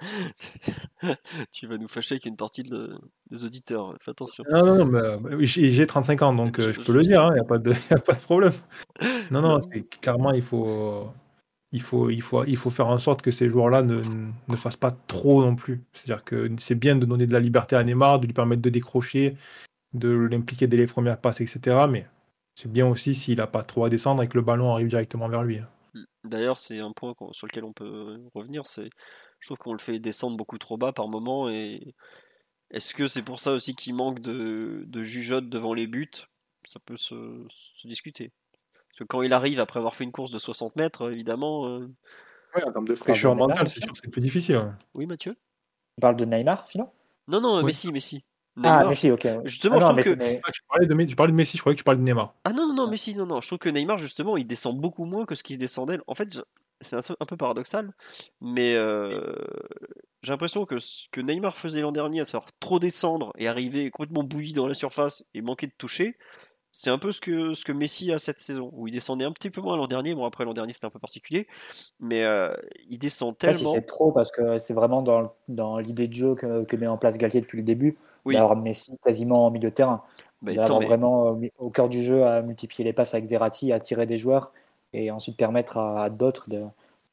tu 1.52 1.66
vas 1.66 1.76
nous 1.76 1.88
fâcher 1.88 2.14
avec 2.14 2.26
une 2.26 2.36
partie 2.36 2.62
des 2.62 3.44
auditeurs. 3.44 3.94
Fais 4.00 4.10
attention. 4.10 4.44
Non, 4.50 4.64
non, 4.64 4.84
mais, 4.86 4.98
euh, 4.98 5.38
j'ai 5.42 5.86
35 5.86 6.22
ans, 6.22 6.34
donc 6.34 6.58
euh, 6.58 6.72
je, 6.72 6.80
peux 6.80 6.92
le 6.92 7.02
dire, 7.02 7.22
il 7.22 7.38
hein, 7.38 7.42
n'y 7.42 7.54
a, 7.54 7.58
de, 7.58 7.72
a 7.90 7.98
pas 7.98 8.14
de 8.14 8.20
problème. 8.20 8.52
Non, 9.30 9.42
non, 9.42 9.60
clairement, 10.00 10.32
il 10.32 10.42
faut, 10.42 11.12
il, 11.72 11.82
faut, 11.82 12.10
il, 12.10 12.22
faut, 12.22 12.44
il 12.44 12.56
faut 12.56 12.70
faire 12.70 12.88
en 12.88 12.98
sorte 12.98 13.22
que 13.22 13.30
ces 13.30 13.48
joueurs-là 13.48 13.82
ne, 13.82 14.02
ne 14.48 14.56
fassent 14.56 14.76
pas 14.76 14.90
trop 14.90 15.42
non 15.42 15.56
plus. 15.56 15.82
C'est-à-dire 15.92 16.24
que 16.24 16.50
c'est 16.58 16.74
bien 16.74 16.96
de 16.96 17.06
donner 17.06 17.26
de 17.26 17.32
la 17.32 17.40
liberté 17.40 17.76
à 17.76 17.84
Neymar, 17.84 18.20
de 18.20 18.26
lui 18.26 18.32
permettre 18.32 18.62
de 18.62 18.70
décrocher, 18.70 19.36
de 19.92 20.08
l'impliquer 20.08 20.66
dès 20.66 20.76
les 20.76 20.86
premières 20.86 21.20
passes, 21.20 21.40
etc. 21.40 21.86
Mais 21.88 22.06
c'est 22.54 22.70
bien 22.70 22.86
aussi 22.86 23.14
s'il 23.14 23.38
n'a 23.38 23.46
pas 23.46 23.62
trop 23.62 23.84
à 23.84 23.90
descendre 23.90 24.22
et 24.22 24.28
que 24.28 24.36
le 24.36 24.42
ballon 24.42 24.72
arrive 24.72 24.88
directement 24.88 25.28
vers 25.28 25.42
lui. 25.42 25.58
Hein. 25.58 25.68
D'ailleurs, 26.24 26.58
c'est 26.58 26.80
un 26.80 26.92
point 26.92 27.14
sur 27.32 27.46
lequel 27.46 27.64
on 27.64 27.72
peut 27.72 28.18
revenir, 28.34 28.66
c'est 28.66 28.90
je 29.40 29.46
trouve 29.48 29.58
qu'on 29.58 29.72
le 29.72 29.78
fait 29.78 29.98
descendre 29.98 30.36
beaucoup 30.36 30.58
trop 30.58 30.76
bas 30.76 30.92
par 30.92 31.08
moment. 31.08 31.48
Et 31.48 31.94
est-ce 32.70 32.94
que 32.94 33.06
c'est 33.06 33.22
pour 33.22 33.40
ça 33.40 33.52
aussi 33.52 33.74
qu'il 33.74 33.94
manque 33.94 34.20
de, 34.20 34.84
de 34.86 35.02
jugeote 35.02 35.48
devant 35.48 35.74
les 35.74 35.86
buts? 35.86 36.10
Ça 36.64 36.78
peut 36.78 36.96
se, 36.98 37.46
discuter. 37.84 38.32
Parce 38.90 38.98
que 39.00 39.04
quand 39.04 39.22
il 39.22 39.32
arrive 39.32 39.60
après 39.60 39.78
avoir 39.78 39.94
fait 39.94 40.04
une 40.04 40.12
course 40.12 40.30
de 40.30 40.38
60 40.38 40.76
mètres, 40.76 41.10
évidemment. 41.10 41.66
Euh, 41.66 41.88
oui, 42.56 42.62
en 42.64 42.72
termes 42.72 42.88
de 42.88 42.94
fraîcheur 42.94 43.34
mentale, 43.34 43.68
c'est 43.68 43.82
sûr 43.82 43.92
que 43.92 43.98
c'est 44.02 44.10
plus 44.10 44.20
difficile. 44.20 44.74
Oui, 44.94 45.06
Mathieu? 45.06 45.34
Tu 45.34 46.00
parles 46.00 46.16
de 46.16 46.24
Neymar, 46.24 46.68
Philo? 46.68 46.88
Non, 47.28 47.40
non, 47.40 47.62
Messi, 47.62 47.92
Messi. 47.92 48.24
Ah, 48.62 48.84
Messi, 48.88 49.10
ok. 49.10 49.26
Justement, 49.44 49.76
ah 49.76 49.80
je 49.80 49.84
trouve 49.84 50.16
que. 50.16 50.40
Ah, 50.44 50.50
tu, 50.52 50.62
parlais 50.68 50.86
de, 50.86 51.04
tu 51.04 51.16
parlais 51.16 51.32
de 51.32 51.36
Messi, 51.36 51.56
je 51.56 51.62
croyais 51.62 51.76
que 51.76 51.80
tu 51.80 51.84
parlais 51.84 52.00
de 52.00 52.04
Neymar. 52.04 52.34
Ah 52.44 52.52
non, 52.52 52.66
non, 52.66 52.74
non, 52.74 52.88
Messi, 52.88 53.14
non, 53.14 53.26
non. 53.26 53.40
Je 53.40 53.46
trouve 53.46 53.58
que 53.58 53.68
Neymar, 53.68 53.98
justement, 53.98 54.36
il 54.36 54.46
descend 54.46 54.78
beaucoup 54.78 55.04
moins 55.04 55.24
que 55.24 55.34
ce 55.34 55.42
qu'il 55.42 55.56
descendait. 55.56 55.98
En 56.08 56.14
fait, 56.14 56.40
c'est 56.80 56.96
un, 56.96 57.26
peu 57.26 57.36
paradoxal, 57.36 57.92
mais 58.40 58.74
euh, 58.74 59.34
j'ai 60.22 60.32
l'impression 60.32 60.64
que 60.64 60.78
ce 60.78 61.04
que 61.12 61.20
Neymar 61.20 61.56
faisait 61.56 61.80
l'an 61.80 61.92
dernier, 61.92 62.20
à 62.20 62.24
savoir 62.24 62.46
trop 62.58 62.78
descendre 62.78 63.32
et 63.38 63.48
arriver 63.48 63.90
complètement 63.90 64.24
bouilli 64.24 64.52
dans 64.52 64.66
la 64.66 64.74
surface 64.74 65.26
et 65.34 65.42
manquer 65.42 65.66
de 65.66 65.74
toucher, 65.76 66.16
c'est 66.72 66.90
un 66.90 66.98
peu 66.98 67.10
ce 67.12 67.20
que, 67.20 67.52
ce 67.54 67.64
que 67.64 67.72
Messi 67.72 68.12
a 68.12 68.18
cette 68.18 68.38
saison, 68.38 68.70
où 68.72 68.86
il 68.86 68.92
descendait 68.92 69.24
un 69.24 69.32
petit 69.32 69.50
peu 69.50 69.60
moins 69.60 69.76
l'an 69.76 69.86
dernier. 69.86 70.14
Bon, 70.14 70.24
après 70.24 70.44
l'an 70.44 70.54
dernier 70.54 70.72
c'était 70.72 70.86
un 70.86 70.90
peu 70.90 70.98
particulier, 70.98 71.46
mais 71.98 72.24
euh, 72.24 72.54
il 72.88 72.98
descend 72.98 73.36
tellement. 73.36 73.72
c'est 73.74 73.82
trop, 73.82 74.12
parce 74.12 74.30
que 74.30 74.58
c'est 74.58 74.74
vraiment 74.74 75.02
dans, 75.02 75.32
dans 75.48 75.78
l'idée 75.78 76.06
de 76.08 76.14
jeu 76.14 76.34
que, 76.34 76.64
que, 76.64 76.76
met 76.76 76.86
en 76.86 76.96
place 76.96 77.18
Galtier 77.18 77.40
depuis 77.40 77.58
le 77.58 77.64
début, 77.64 77.98
d'avoir 78.26 78.56
Messi 78.56 78.92
quasiment 79.04 79.46
en 79.46 79.50
milieu 79.50 79.70
de 79.70 79.74
terrain. 79.74 80.02
Bah, 80.42 80.54
d'avoir 80.54 80.80
vraiment 80.80 81.36
euh, 81.36 81.48
au 81.58 81.68
cœur 81.68 81.88
du 81.88 82.02
jeu 82.02 82.24
à 82.24 82.40
multiplier 82.40 82.84
les 82.84 82.92
passes 82.94 83.12
avec 83.12 83.28
Verratti, 83.28 83.72
à 83.72 83.80
tirer 83.80 84.06
des 84.06 84.16
joueurs 84.16 84.52
et 84.94 85.10
ensuite 85.10 85.36
permettre 85.36 85.76
à, 85.76 86.08
d'autres 86.08 86.48
de, 86.48 86.64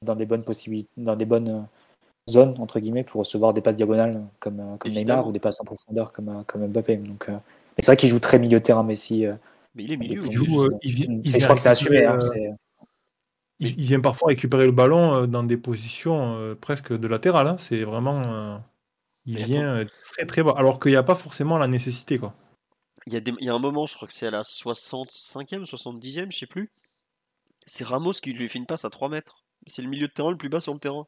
dans 0.02 0.16
des 0.16 0.26
bonnes 0.26 0.44
possibilités, 0.44 0.90
dans 0.96 1.18
des 1.18 1.26
bonnes 1.26 1.50
euh, 1.50 2.32
zones 2.32 2.56
entre 2.60 2.80
guillemets 2.80 3.04
pour 3.04 3.20
recevoir 3.20 3.54
des 3.54 3.60
passes 3.60 3.76
diagonales 3.76 4.24
comme, 4.40 4.78
comme 4.80 4.92
Neymar 4.92 5.28
ou 5.28 5.34
des 5.34 5.40
passes 5.40 5.60
en 5.60 5.66
profondeur 5.66 6.14
comme, 6.14 6.44
comme 6.48 6.68
Mbappé. 6.68 6.98
Donc, 6.98 7.30
c'est 7.80 7.88
vrai 7.88 7.98
qu'il 7.98 8.10
joue 8.10 8.20
très 8.20 8.40
milieu 8.40 8.60
de 8.60 8.64
terrain 8.64 8.84
Messi. 8.84 9.26
mais 9.76 9.84
il 9.84 9.92
est 9.92 9.98
milieu. 9.98 10.22
Il, 10.26 10.32
joue, 10.32 10.70
il, 10.82 11.22
je 11.26 11.44
crois 11.44 11.56
que 11.56 11.62
c'est 11.62 11.70
assumé. 11.70 12.06
Hein, 12.06 12.18
il, 13.60 13.76
vient 13.76 14.00
parfois 14.00 14.30
récupérer 14.30 14.66
le 14.66 14.72
ballon 14.72 15.26
dans 15.26 15.44
des 15.44 15.58
positions 15.58 16.56
presque 16.62 16.94
de 16.94 17.08
latéral. 17.08 17.48
Hein. 17.48 17.56
C'est 17.58 17.84
vraiment. 17.84 18.62
il 19.26 19.36
Mais 19.36 19.44
vient 19.44 19.76
euh, 19.76 19.86
très 20.14 20.26
très 20.26 20.44
bas. 20.44 20.54
Alors 20.58 20.80
qu'il 20.80 20.92
n'y 20.92 20.98
a 20.98 21.04
pas 21.04 21.16
forcément 21.16 21.58
la 21.58 21.68
nécessité. 21.68 22.18
Quoi. 22.18 22.34
Il 23.06 23.14
y, 23.14 23.18
a 23.18 23.20
des- 23.20 23.34
il 23.40 23.46
y 23.46 23.50
a 23.50 23.54
un 23.54 23.60
moment, 23.60 23.86
je 23.86 23.96
crois 23.96 24.08
que 24.08 24.14
c'est 24.14 24.28
à 24.28 24.32
la 24.32 24.42
65e, 24.42 25.66
70e, 25.66 26.32
je 26.32 26.38
sais 26.38 26.46
plus. 26.46 26.70
C'est 27.66 27.84
Ramos 27.84 28.14
qui 28.14 28.32
lui 28.34 28.48
fait 28.48 28.60
une 28.60 28.66
passe 28.66 28.86
à 28.86 28.90
3 28.90 29.10
mètres. 29.10 29.44
C'est 29.68 29.82
le 29.82 29.90
milieu 29.90 30.08
de 30.08 30.14
terrain 30.14 30.32
le 30.32 30.38
plus 30.38 30.50
bas 30.50 30.60
sur 30.60 30.74
le 30.74 30.80
terrain. 30.80 31.08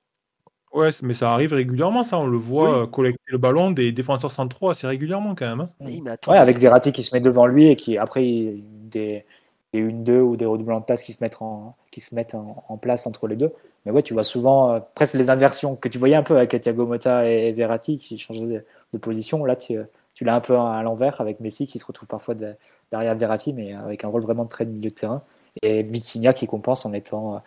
Ouais, 0.74 0.90
mais 1.02 1.14
ça 1.16 1.34
arrive 1.34 1.54
régulièrement, 1.54 2.04
ça. 2.04 2.20
On 2.20 2.28
le 2.28 2.38
voit 2.38 2.72
Oui. 2.72 2.84
euh, 2.84 2.86
collecter 2.88 3.24
le 3.28 3.38
ballon 3.40 3.72
des 3.72 3.92
défenseurs 3.92 4.32
centraux 4.32 4.70
assez 4.70 4.86
régulièrement 4.86 5.34
quand 5.36 5.48
même. 5.50 5.62
hein. 5.62 5.70
Oui, 5.82 6.02
mais 6.04 6.12
attends, 6.12 6.32
Ouais, 6.32 6.38
avec 6.38 6.60
Verratti 6.60 6.92
qui 6.92 7.02
se 7.04 7.14
met 7.16 7.22
devant 7.22 7.48
lui 7.48 7.70
et 7.70 7.76
qui, 7.76 7.98
après, 7.98 8.26
il- 8.28 8.64
des, 8.90 9.26
des 9.74 9.82
1-2 9.82 10.20
ou 10.22 10.36
des 10.36 10.46
redoublements 10.46 10.80
de 10.80 10.86
passes 10.86 11.04
qui 11.04 11.14
se 11.14 11.24
mettent, 11.24 11.42
en, 11.42 11.76
qui 11.92 12.02
se 12.02 12.14
mettent 12.16 12.36
en, 12.36 12.64
en 12.68 12.78
place 12.78 13.08
entre 13.08 13.28
les 13.28 13.36
deux. 13.36 13.52
Mais 13.86 13.92
ouais, 13.92 14.04
tu 14.04 14.14
vois 14.14 14.24
souvent 14.24 14.74
euh, 14.74 14.80
presque 14.96 15.14
les 15.16 15.30
inversions 15.30 15.76
que 15.76 15.88
tu 15.90 15.98
voyais 15.98 16.16
un 16.16 16.24
peu 16.24 16.36
avec 16.38 16.60
Thiago 16.62 16.86
Motta 16.86 17.28
et, 17.30 17.48
et 17.48 17.52
Verratti 17.52 17.98
qui 17.98 18.18
changeaient 18.18 18.46
de, 18.46 18.64
de 18.94 18.98
position. 19.00 19.46
Là, 19.46 19.56
tu, 19.56 19.78
tu 20.14 20.24
l'as 20.24 20.36
un 20.36 20.42
peu 20.42 20.56
à 20.58 20.82
l'envers 20.84 21.20
avec 21.22 21.40
Messi 21.40 21.66
qui 21.68 21.80
se 21.80 21.86
retrouve 21.86 22.08
parfois 22.08 22.36
de- 22.36 22.54
derrière 22.92 23.16
Verratti, 23.16 23.54
mais 23.54 23.74
avec 23.74 24.04
un 24.04 24.08
rôle 24.08 24.22
vraiment 24.22 24.46
très 24.46 24.66
de 24.66 24.72
milieu 24.72 24.90
de 24.90 24.96
terrain. 24.96 25.22
Et 25.64 25.82
Vitinha 25.84 26.34
qui 26.34 26.46
compense 26.48 26.86
en 26.86 26.94
étant, 26.94 27.42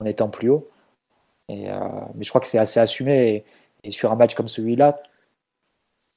en 0.00 0.04
étant 0.06 0.28
plus 0.28 0.48
haut. 0.50 0.68
Et, 1.48 1.70
euh, 1.70 1.78
mais 2.14 2.24
je 2.24 2.28
crois 2.28 2.40
que 2.40 2.46
c'est 2.46 2.58
assez 2.58 2.80
assumé. 2.80 3.44
Et, 3.82 3.88
et 3.88 3.90
sur 3.90 4.12
un 4.12 4.16
match 4.16 4.34
comme 4.34 4.48
celui-là, 4.48 5.00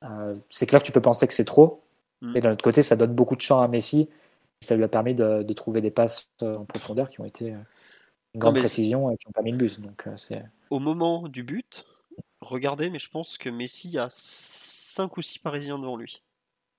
euh, 0.03 0.35
c'est 0.49 0.65
clair 0.65 0.81
que 0.81 0.85
tu 0.85 0.91
peux 0.91 1.01
penser 1.01 1.27
que 1.27 1.33
c'est 1.33 1.45
trop. 1.45 1.83
Mm. 2.21 2.31
Mais 2.33 2.41
d'un 2.41 2.51
autre 2.51 2.63
côté, 2.63 2.83
ça 2.83 2.95
donne 2.95 3.13
beaucoup 3.13 3.35
de 3.35 3.41
champ 3.41 3.61
à 3.61 3.67
Messi. 3.67 4.09
Ça 4.61 4.75
lui 4.75 4.83
a 4.83 4.87
permis 4.89 5.15
de, 5.15 5.43
de 5.43 5.53
trouver 5.53 5.81
des 5.81 5.91
passes 5.91 6.29
euh, 6.41 6.57
en 6.57 6.65
profondeur 6.65 7.09
qui 7.09 7.21
ont 7.21 7.25
été 7.25 7.55
une 8.33 8.39
grande 8.39 8.57
précision 8.57 9.09
et 9.09 9.17
qui 9.17 9.27
ont 9.27 9.31
permis 9.31 9.51
le 9.51 9.57
but. 9.57 9.79
Donc, 9.79 10.07
au 10.69 10.79
moment 10.79 11.27
du 11.27 11.43
but, 11.43 11.85
regardez, 12.41 12.89
mais 12.89 12.99
je 12.99 13.09
pense 13.09 13.37
que 13.37 13.49
Messi 13.49 13.97
a 13.97 14.07
5 14.09 15.15
ou 15.17 15.21
6 15.21 15.39
Parisiens 15.39 15.79
devant 15.79 15.95
lui. 15.95 16.21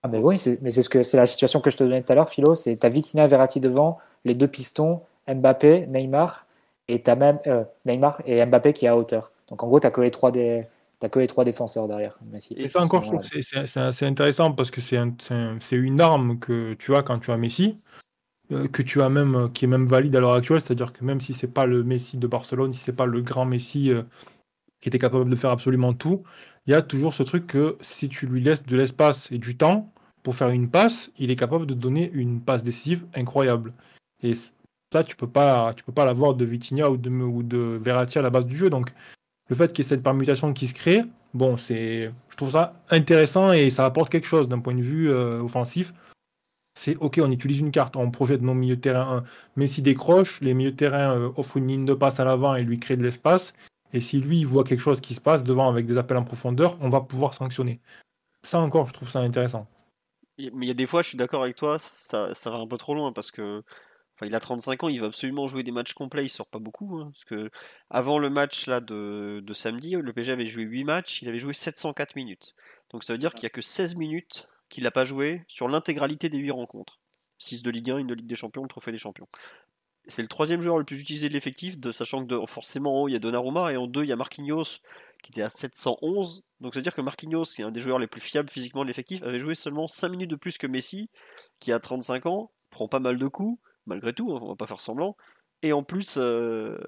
Ah, 0.03 0.09
mais 0.09 0.19
oui, 0.19 0.39
c'est, 0.39 0.61
mais 0.63 0.71
c'est, 0.71 0.83
ce 0.83 0.89
que, 0.89 1.03
c'est 1.03 1.17
la 1.17 1.27
situation 1.27 1.61
que 1.61 1.71
je 1.71 1.77
te 1.77 1.85
donnais 1.85 2.03
tout 2.03 2.13
à 2.13 2.15
l'heure, 2.15 2.31
Philo. 2.31 2.55
C'est 2.55 2.77
t'as 2.77 2.89
Vitinha, 2.89 3.27
Verratti 3.27 3.61
devant, 3.61 3.99
les 4.25 4.35
deux 4.35 4.49
pistons, 4.49 5.03
Mbappé, 5.29 5.87
Neymar, 5.89 6.47
et 6.93 7.03
t'as 7.03 7.15
même 7.17 7.39
euh, 7.47 7.65
Neymar 7.87 8.21
et 8.27 8.45
Mbappé 8.45 8.73
qui 8.73 8.87
est 8.87 8.89
à 8.89 8.97
hauteur. 8.97 9.33
Donc 9.49 9.63
en 9.63 9.69
gros, 9.69 9.81
t'as 9.81 9.91
que 9.91 10.01
les 10.01 10.11
trois 10.11 10.33
t'as 10.33 11.09
que 11.09 11.19
les 11.19 11.27
trois 11.27 11.45
défenseurs 11.45 11.89
derrière. 11.89 12.19
Et 12.57 12.69
ça 12.69 12.81
encore, 12.81 13.03
je 13.03 13.07
trouve 13.07 13.23
c'est- 13.23 14.07
intéressant 14.07 14.53
parce 14.53 14.71
que 14.71 14.81
c'est 14.81 14.97
un- 14.99 15.15
un- 15.31 15.59
une 15.73 16.01
arme 16.01 16.39
que 16.39 16.75
tu 16.75 16.95
as 16.95 17.03
quand 17.03 17.19
tu 17.19 17.31
as 17.31 17.37
Messi, 17.37 17.79
euh, 18.53 18.69
que 18.69 18.83
tu 18.83 19.01
as 19.01 19.09
même, 19.09 19.35
euh, 19.35 19.49
qui 19.49 19.65
est 19.65 19.69
même 19.69 19.87
valide 19.87 20.15
à 20.17 20.21
l'heure 20.21 20.35
actuelle, 20.35 20.61
c'est-à-dire 20.61 20.93
que 20.93 21.05
même 21.05 21.21
si 21.21 21.33
c'est 21.33 21.49
pas 21.49 21.67
le 21.67 21.83
Messi 21.85 22.19
de 22.19 22.27
Barcelone, 22.27 22.73
si 22.73 22.81
c'est 22.81 22.93
pas 22.93 23.07
le 23.07 23.23
grand 23.23 23.45
Messi 23.47 23.93
qui 24.81 24.89
était 24.89 24.99
capable 24.99 25.29
de 25.31 25.37
faire 25.37 25.51
absolument 25.51 25.93
tout, 25.95 26.23
il 26.67 26.73
y 26.73 26.75
a 26.75 26.83
toujours 26.83 27.15
ce 27.15 27.23
truc 27.23 27.47
que 27.47 27.77
si 27.81 28.09
tu 28.09 28.27
lui 28.27 28.41
laisses 28.41 28.65
de 28.65 28.77
l'espace 28.77 29.31
et 29.31 29.39
du 29.39 29.57
temps 29.57 29.93
pour 30.23 30.35
faire 30.37 30.49
une 30.49 30.69
passe, 30.71 31.11
il 31.19 31.31
est 31.31 31.37
capable 31.37 31.67
de 31.67 31.75
donner 31.75 32.11
une 32.13 32.41
passe 32.41 32.63
décisive 32.63 33.05
incroyable. 33.15 33.73
Et 34.23 34.33
ça, 34.93 35.05
tu 35.05 35.17
peux 35.17 35.29
pas, 35.29 35.75
tu 35.75 35.85
peux 35.85 35.93
pas 35.93 36.05
l'avoir 36.05 36.35
de 36.35 36.45
Vitinha 36.45 36.91
ou 36.91 36.97
de, 36.97 37.11
ou 37.11 37.43
de 37.43 37.79
Verratti 37.81 38.19
à 38.19 38.23
la 38.23 38.31
base 38.31 38.47
du 38.47 38.57
jeu. 38.57 38.71
Donc, 38.71 38.93
le 39.49 39.57
fait 39.57 39.73
qu'il 39.73 39.85
y 39.85 39.87
ait 39.87 39.89
cette 39.89 40.03
permutation 40.03 40.53
qui 40.53 40.67
se 40.67 40.75
crée, 40.75 41.03
bon, 41.35 41.57
c'est, 41.57 42.13
je 42.29 42.37
trouve 42.37 42.51
ça 42.51 42.75
intéressant 42.91 43.53
et 43.53 43.71
ça 43.71 43.85
apporte 43.85 44.11
quelque 44.11 44.27
chose 44.27 44.49
d'un 44.49 44.61
point 44.61 44.75
de 44.75 44.83
vue 44.83 45.11
euh, 45.11 45.43
offensif. 45.43 45.93
C'est 46.75 46.97
ok, 46.97 47.21
on 47.23 47.31
utilise 47.31 47.59
une 47.59 47.73
carte, 47.73 47.97
on 47.97 48.11
projette 48.11 48.43
nos 48.43 48.55
milieux 48.55 48.77
de 48.77 48.81
terrain. 48.81 49.19
un. 49.19 49.25
Messi 49.57 49.83
décroche, 49.83 50.41
les 50.41 50.55
milieux 50.55 50.71
de 50.71 50.77
terrain 50.77 51.17
euh, 51.17 51.31
offrent 51.37 51.57
une 51.57 51.69
ligne 51.69 51.85
de 51.85 51.95
passe 51.95 52.21
à 52.21 52.25
l'avant 52.25 52.55
et 52.55 52.63
lui 52.63 52.79
créent 52.79 52.97
de 52.97 53.03
l'espace. 53.03 53.55
Et 53.93 54.01
si 54.01 54.21
lui 54.21 54.39
il 54.41 54.47
voit 54.47 54.65
quelque 54.65 54.81
chose 54.81 55.01
qui 55.01 55.15
se 55.15 55.21
passe 55.21 55.43
devant 55.43 55.69
avec 55.69 55.87
des 55.87 55.99
appels 55.99 56.17
en 56.17 56.25
profondeur, 56.25 56.79
on 56.81 56.89
va 56.89 57.01
pouvoir 57.01 57.35
sanctionner. 57.35 57.81
Ça 58.45 58.61
encore, 58.61 58.87
je 58.87 58.93
trouve 58.93 59.11
ça 59.11 59.21
intéressant. 59.21 59.67
Mais 60.39 60.67
il 60.67 60.69
y 60.69 60.71
a 60.71 60.75
des 60.75 60.87
fois, 60.87 61.03
je 61.03 61.09
suis 61.09 61.19
d'accord 61.19 61.43
avec 61.43 61.57
toi, 61.57 61.79
ça, 61.79 62.33
ça 62.33 62.51
va 62.51 62.59
un 62.59 62.67
peu 62.67 62.79
trop 62.79 62.95
loin 62.95 63.13
parce 63.13 63.31
que. 63.31 63.63
Enfin, 64.21 64.27
il 64.27 64.35
a 64.35 64.41
35 64.41 64.85
ans, 64.85 64.89
il 64.91 65.01
va 65.01 65.07
absolument 65.07 65.47
jouer 65.47 65.63
des 65.63 65.71
matchs 65.71 65.95
complets, 65.95 66.25
il 66.25 66.29
sort 66.29 66.47
pas 66.49 66.59
beaucoup. 66.59 66.99
hein, 66.99 67.11
parce 67.13 67.25
que 67.25 67.51
avant 67.89 68.19
le 68.19 68.29
match 68.29 68.67
là 68.67 68.81
de, 68.83 69.41
de 69.43 69.53
samedi, 69.55 69.93
le 69.93 70.13
PSG 70.13 70.33
avait 70.33 70.47
joué 70.47 70.63
8 70.65 70.85
matchs, 70.85 71.23
il 71.23 71.29
avait 71.29 71.39
joué 71.39 71.55
704 71.55 72.17
minutes. 72.17 72.55
Donc 72.91 73.03
ça 73.03 73.15
veut 73.15 73.19
dire 73.19 73.33
qu'il 73.33 73.45
y 73.45 73.47
a 73.47 73.51
que 73.51 73.63
16 73.63 73.97
minutes 73.97 74.47
qu'il 74.69 74.85
n'a 74.85 74.91
pas 74.91 75.07
joué 75.07 75.43
sur 75.49 75.69
l'intégralité 75.69 76.29
des 76.29 76.37
8 76.39 76.51
rencontres. 76.51 77.01
6 77.39 77.63
de 77.63 77.71
Ligue 77.71 77.91
1, 77.93 77.99
une 77.99 78.07
de 78.09 78.15
Ligue 78.15 78.27
des 78.27 78.35
Champions, 78.37 78.63
le 78.63 78.69
trophée 78.69 78.93
des 78.93 78.99
champions. 78.99 79.27
C'est 80.07 80.23
le 80.23 80.29
troisième 80.29 80.61
joueur 80.61 80.77
le 80.79 80.85
plus 80.85 81.01
utilisé 81.01 81.29
de 81.29 81.35
l'effectif, 81.35 81.79
de, 81.79 81.93
sachant 81.93 82.23
que 82.27 82.29
de- 82.29 82.47
forcément 82.47 82.99
en 82.99 83.03
haut 83.05 83.09
il 83.09 83.13
y 83.13 83.17
a 83.17 83.19
Donnarumma 83.19 83.73
et 83.73 83.77
en 83.79 83.87
deux 83.87 84.03
il 84.03 84.09
y 84.09 84.13
a 84.13 84.17
Marquinhos 84.17 84.81
qui 85.23 85.33
était 85.33 85.43
à 85.43 85.51
711. 85.51 86.45
Donc 86.61 86.75
ça 86.75 86.81
veut 86.81 86.83
dire 86.83 86.95
que 86.95 87.01
Marquinhos, 87.01 87.45
qui 87.55 87.63
est 87.63 87.65
un 87.65 87.71
des 87.71 87.81
joueurs 87.81 87.99
les 87.99 88.07
plus 88.07 88.21
fiables 88.21 88.51
physiquement 88.51 88.83
de 88.83 88.89
l'effectif, 88.89 89.23
avait 89.23 89.39
joué 89.39 89.55
seulement 89.55 89.87
5 89.89 90.09
minutes 90.11 90.31
de 90.31 90.37
plus 90.37 90.59
que 90.59 90.67
Messi, 90.67 91.09
qui 91.61 91.73
a 91.73 91.79
35 91.81 92.27
ans, 92.27 92.51
prend 92.71 92.89
pas 92.89 93.01
mal 93.01 93.19
de 93.19 93.27
coups, 93.29 93.59
malgré 93.87 94.13
tout, 94.13 94.33
hein, 94.33 94.39
on 94.43 94.49
va 94.49 94.57
pas 94.57 94.67
faire 94.67 94.81
semblant, 94.81 95.17
et 95.63 95.73
en 95.73 95.83
plus 95.83 96.17
euh, 96.19 96.79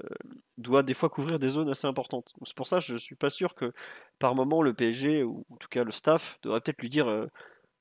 doit 0.59 0.83
des 0.83 0.95
fois 0.95 1.09
couvrir 1.09 1.39
des 1.39 1.49
zones 1.49 1.69
assez 1.69 1.87
importantes. 1.87 2.33
C'est 2.45 2.57
pour 2.57 2.67
ça 2.67 2.79
que 2.79 2.85
je 2.85 2.97
suis 2.97 3.17
pas 3.17 3.31
sûr 3.31 3.55
que 3.55 3.73
par 4.19 4.35
moment 4.35 4.63
le 4.63 4.75
PSG, 4.75 5.23
ou 5.25 5.45
en 5.51 5.57
tout 5.57 5.69
cas 5.69 5.85
le 5.85 5.93
staff, 5.93 6.39
devrait 6.43 6.61
peut-être 6.61 6.81
lui 6.81 6.89
dire 6.89 7.09
euh, 7.09 7.27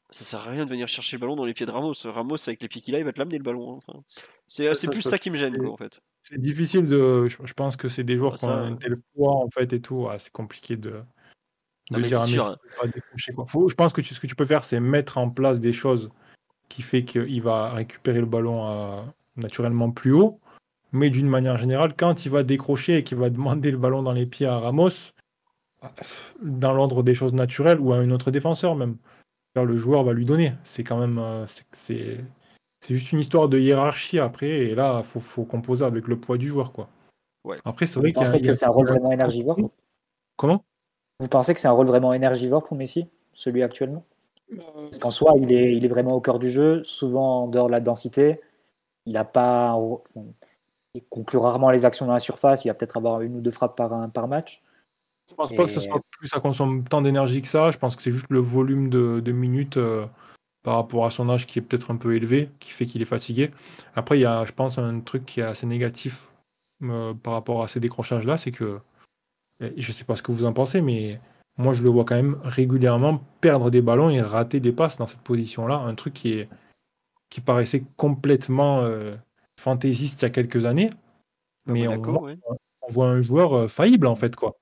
ça 0.09 0.25
sert 0.25 0.47
à 0.47 0.51
rien 0.51 0.65
de 0.65 0.69
venir 0.69 0.87
chercher 0.87 1.15
le 1.15 1.21
ballon 1.21 1.35
dans 1.35 1.45
les 1.45 1.53
pieds 1.53 1.65
de 1.65 1.71
Ramos. 1.71 1.93
Ramos, 2.03 2.35
avec 2.47 2.61
les 2.61 2.67
pieds 2.67 2.81
qu'il 2.81 2.95
a, 2.95 2.99
il 2.99 3.05
va 3.05 3.13
te 3.13 3.19
l'amener 3.19 3.37
le 3.37 3.43
ballon. 3.43 3.75
hein. 3.75 3.79
Enfin, 3.87 3.99
c'est 4.47 4.89
plus 4.89 5.01
ça, 5.01 5.11
ça 5.11 5.19
qui 5.19 5.29
me 5.29 5.37
gêne, 5.37 5.57
quoi, 5.57 5.71
en 5.71 5.77
fait. 5.77 6.01
C'est 6.21 6.39
difficile 6.39 6.85
de. 6.85 7.27
Je, 7.27 7.53
pense 7.53 7.77
que 7.77 7.87
c'est 7.87 8.03
des 8.03 8.17
joueurs 8.17 8.33
Ah, 8.33 8.37
qui 8.37 8.45
ont 8.45 8.49
un 8.49 8.75
tel 8.75 8.95
poids 9.15 9.33
en 9.33 9.49
fait 9.49 9.71
et 9.73 9.81
tout. 9.81 10.03
ouais, 10.03 10.19
c'est 10.19 10.31
compliqué 10.31 10.75
de, 10.75 11.01
dire 11.89 12.21
Messi 12.21 12.37
hein. 12.37 12.57
de 12.63 12.79
pas 12.79 12.87
décrocher, 12.87 13.31
quoi. 13.33 13.45
Faut- 13.47 13.69
je 13.69 13.75
pense 13.75 13.93
que 13.93 14.01
tu- 14.01 14.13
ce 14.13 14.19
que 14.19 14.27
tu 14.27 14.35
peux 14.35 14.45
faire, 14.45 14.65
c'est 14.65 14.79
mettre 14.79 15.17
en 15.17 15.29
place 15.29 15.59
des 15.61 15.73
choses 15.73 16.11
qui 16.71 16.81
fait 16.81 17.03
qu'il 17.03 17.41
va 17.41 17.69
récupérer 17.71 18.19
le 18.19 18.25
ballon 18.25 18.63
à- 18.63 19.05
naturellement 19.35 19.91
plus 19.91 20.13
haut. 20.13 20.39
Mais 20.93 21.09
d'une 21.09 21.27
manière 21.29 21.57
générale, 21.57 21.93
quand 21.95 22.25
il 22.25 22.31
va 22.31 22.43
décrocher 22.43 22.97
et 22.97 23.03
qu'il 23.03 23.17
va 23.17 23.29
demander 23.29 23.71
le 23.71 23.77
ballon 23.77 24.03
dans 24.03 24.11
les 24.13 24.25
pieds 24.25 24.47
à 24.47 24.59
Ramos, 24.59 25.13
dans 26.41 26.73
l'ordre 26.73 27.03
des 27.03 27.15
choses 27.15 27.33
naturelles 27.33 27.79
ou 27.79 27.93
à 27.93 27.97
un 27.97 28.11
autre 28.11 28.31
défenseur 28.31 28.75
même, 28.75 28.97
le 29.55 29.77
joueur 29.77 30.03
va 30.03 30.13
lui 30.13 30.25
donner. 30.25 30.53
C'est 30.63 30.83
quand 30.83 30.99
même. 30.99 31.17
euh, 31.17 31.45
c'est- 31.71 32.19
juste 32.89 33.11
une 33.11 33.19
histoire 33.19 33.47
de 33.47 33.59
hiérarchie 33.59 34.19
après. 34.19 34.49
Et 34.49 34.75
là, 34.75 35.01
il 35.03 35.07
faut, 35.07 35.19
faut 35.19 35.43
composer 35.45 35.85
avec 35.85 36.07
le 36.07 36.17
poids 36.17 36.37
du 36.37 36.47
joueur. 36.47 36.71
quoi. 36.71 36.89
Ouais. 37.43 37.57
Après, 37.65 37.85
c'est 37.87 37.95
Vous 37.95 38.01
vrai 38.01 38.11
qu'il 38.13 38.21
y 38.21 38.47
y 38.47 38.49
a- 38.49 38.53
c'est 38.53 38.65
un 38.65 38.69
rôle 38.69 38.87
vraiment 38.87 39.11
énergivore? 39.11 39.57
Comment? 40.35 40.63
Vous 41.19 41.27
pensez 41.27 41.53
que 41.53 41.59
c'est 41.59 41.67
un 41.67 41.71
rôle 41.73 41.87
vraiment 41.87 42.13
énergivore 42.13 42.63
pour 42.63 42.75
Messi, 42.77 43.05
celui 43.33 43.61
actuellement? 43.61 44.03
Parce 44.55 44.99
qu'en 44.99 45.11
soi, 45.11 45.33
il 45.37 45.51
est, 45.53 45.75
il 45.75 45.85
est 45.85 45.87
vraiment 45.87 46.13
au 46.13 46.21
cœur 46.21 46.39
du 46.39 46.51
jeu, 46.51 46.83
souvent 46.83 47.43
en 47.43 47.47
dehors 47.47 47.67
de 47.67 47.71
la 47.71 47.79
densité. 47.79 48.41
Il 49.05 49.17
a 49.17 49.23
pas, 49.23 49.77
il 50.93 51.03
conclut 51.09 51.39
rarement 51.39 51.71
les 51.71 51.85
actions 51.85 52.05
dans 52.05 52.13
la 52.13 52.19
surface. 52.19 52.65
Il 52.65 52.67
va 52.67 52.73
peut-être 52.73 52.97
avoir 52.97 53.21
une 53.21 53.37
ou 53.37 53.41
deux 53.41 53.51
frappes 53.51 53.77
par, 53.77 53.93
un- 53.93 54.09
par 54.09 54.27
match. 54.27 54.61
Je 55.29 55.35
pense 55.35 55.53
pas 55.53 55.65
que 55.65 55.71
ça 55.71 55.79
Et- 55.79 55.83
soit 55.83 56.01
plus 56.17 56.27
ça 56.27 56.39
consomme 56.39 56.83
tant 56.83 57.01
d'énergie 57.01 57.41
que 57.41 57.47
ça. 57.47 57.71
Je 57.71 57.77
pense 57.77 57.95
que 57.95 58.01
c'est 58.01 58.11
juste 58.11 58.25
le 58.29 58.39
volume 58.39 58.89
de, 58.89 59.21
de 59.21 59.31
minutes 59.31 59.77
euh, 59.77 60.05
par 60.63 60.75
rapport 60.75 61.05
à 61.05 61.11
son 61.11 61.29
âge 61.29 61.47
qui 61.47 61.57
est 61.59 61.61
peut-être 61.61 61.89
un 61.89 61.95
peu 61.95 62.15
élevé, 62.15 62.49
qui 62.59 62.71
fait 62.71 62.85
qu'il 62.85 63.01
est 63.01 63.05
fatigué. 63.05 63.51
Après, 63.95 64.17
il 64.17 64.21
y 64.21 64.25
a, 64.25 64.43
je 64.45 64.51
pense, 64.51 64.77
un 64.77 64.99
truc 64.99 65.25
qui 65.25 65.39
est 65.39 65.43
assez 65.43 65.65
négatif 65.65 66.27
euh, 66.83 67.13
par 67.13 67.33
rapport 67.33 67.63
à 67.63 67.67
ces 67.69 67.79
décrochages-là, 67.79 68.37
c'est 68.37 68.51
que 68.51 68.79
je 69.77 69.91
sais 69.91 70.03
pas 70.03 70.15
ce 70.15 70.23
que 70.23 70.31
vous 70.31 70.45
en 70.45 70.53
pensez, 70.53 70.81
mais 70.81 71.21
moi 71.57 71.73
je 71.73 71.83
le 71.83 71.89
vois 71.89 72.05
quand 72.05 72.15
même 72.15 72.37
régulièrement 72.43 73.21
perdre 73.41 73.69
des 73.69 73.81
ballons 73.81 74.09
et 74.09 74.21
rater 74.21 74.59
des 74.59 74.71
passes 74.71 74.97
dans 74.97 75.07
cette 75.07 75.21
position-là. 75.21 75.75
Un 75.75 75.95
truc 75.95 76.13
qui 76.13 76.33
est 76.33 76.49
qui 77.29 77.39
paraissait 77.41 77.83
complètement 77.97 78.81
euh, 78.81 79.15
fantaisiste 79.59 80.21
il 80.21 80.25
y 80.25 80.27
a 80.27 80.29
quelques 80.29 80.65
années. 80.65 80.89
À 81.67 81.71
Mais 81.71 81.87
on 81.87 82.01
voit, 82.01 82.21
ouais. 82.23 82.37
on 82.81 82.91
voit 82.91 83.07
un 83.07 83.21
joueur 83.21 83.53
euh, 83.53 83.67
faillible 83.67 84.07
en 84.07 84.15
fait 84.15 84.35
quoi. 84.35 84.57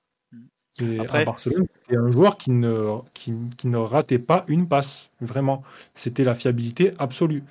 Et 0.82 1.00
Après- 1.00 1.22
à 1.24 1.26
Barcelone, 1.26 1.66
c'était 1.82 1.98
un 1.98 2.10
joueur 2.10 2.38
qui 2.38 2.52
ne, 2.52 3.00
qui, 3.14 3.34
qui 3.58 3.68
ne 3.68 3.78
ratait 3.78 4.20
pas 4.20 4.46
une 4.48 4.68
passe, 4.68 5.12
vraiment. 5.20 5.64
C'était 5.94 6.24
la 6.24 6.36
fiabilité 6.36 6.94
absolue. 7.00 7.44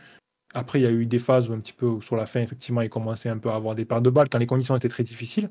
Après, 0.55 0.81
il 0.81 0.83
y 0.83 0.87
a 0.87 0.91
eu 0.91 1.05
des 1.05 1.19
phases 1.19 1.51
où 1.51 1.53
un 1.53 1.61
petit 1.61 1.75
peu 1.75 1.87
où 1.87 2.01
sur 2.01 2.17
la 2.17 2.25
fin, 2.25 2.41
effectivement, 2.41 2.81
il 2.81 2.89
commençait 2.89 3.29
un 3.29 3.37
peu 3.37 3.51
à 3.51 3.55
avoir 3.55 3.75
des 3.75 3.85
pertes 3.85 4.03
de 4.03 4.09
balles 4.11 4.31
quand 4.31 4.39
les 4.39 4.47
conditions 4.47 4.77
étaient 4.77 4.89
très 4.89 5.03
difficiles. 5.03 5.51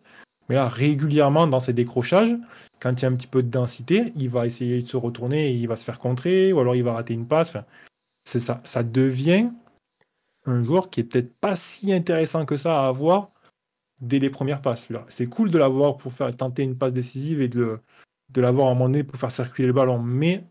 Mais 0.50 0.56
là, 0.56 0.68
régulièrement, 0.68 1.48
dans 1.48 1.60
ses 1.60 1.74
décrochages, 1.74 2.36
quand 2.80 2.94
il 2.94 3.02
y 3.02 3.06
a 3.06 3.10
un 3.10 3.16
petit 3.16 3.28
peu 3.28 3.44
de 3.44 3.50
densité, 3.50 4.14
il 4.16 4.30
va 4.30 4.46
essayer 4.46 4.82
de 4.82 4.88
se 4.88 4.98
retourner 4.98 5.50
et 5.50 5.54
il 5.54 5.68
va 5.68 5.76
se 5.76 5.84
faire 5.84 6.00
contrer, 6.00 6.54
ou 6.54 6.60
alors 6.60 6.76
il 6.76 6.84
va 6.84 6.94
rater 6.94 7.14
une 7.14 7.28
passe. 7.28 7.54
C'est 8.24 8.40
ça. 8.40 8.62
Ça 8.64 8.84
devient 8.84 9.50
un 10.46 10.64
joueur 10.64 10.90
qui 10.90 11.02
est 11.02 11.04
peut-être 11.04 11.34
pas 11.40 11.56
si 11.56 11.94
intéressant 11.94 12.46
que 12.46 12.58
ça 12.58 12.86
à 12.86 12.88
avoir 12.88 13.32
dès 14.02 14.20
les 14.20 14.30
premières 14.30 14.62
passes. 14.62 14.88
C'est 15.10 15.28
cool 15.28 15.52
de 15.52 15.58
l'avoir 15.58 15.98
pour 15.98 16.12
faire 16.14 16.36
tenter 16.36 16.64
une 16.64 16.78
passe 16.78 16.94
décisive 16.94 17.42
et 17.42 17.48
de, 17.48 17.80
l'avoir 18.36 18.68
à 18.68 18.72
un 18.72 18.74
moment 18.74 18.90
donné 18.90 19.04
pour 19.04 19.20
faire 19.20 19.32
circuler 19.32 19.68
le 19.68 19.74
ballon, 19.74 20.00
mais 20.00 20.46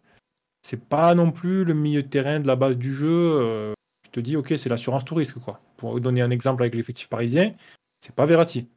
c'est 0.63 0.89
pas 0.89 1.15
non 1.15 1.31
plus 1.31 1.65
le 1.65 1.75
milieu 1.75 2.03
de 2.03 2.09
terrain 2.09 2.41
de 2.41 2.47
la 2.47 2.57
base 2.57 2.77
du 2.77 2.93
jeu. 2.93 3.07
euh, 3.41 3.73
je 4.05 4.11
te 4.11 4.21
dis, 4.21 4.37
ok, 4.37 4.55
c'est 4.57 4.69
l'assurance 4.69 5.05
tout 5.05 5.15
risque, 5.15 5.39
quoi. 5.39 5.61
Pour 5.77 6.01
donner 6.01 6.23
un 6.23 6.31
exemple 6.31 6.63
avec 6.63 6.75
l'effectif 6.75 7.09
parisien, 7.09 7.55
c'est 8.01 8.15
pas 8.15 8.27
Verratti. 8.27 8.69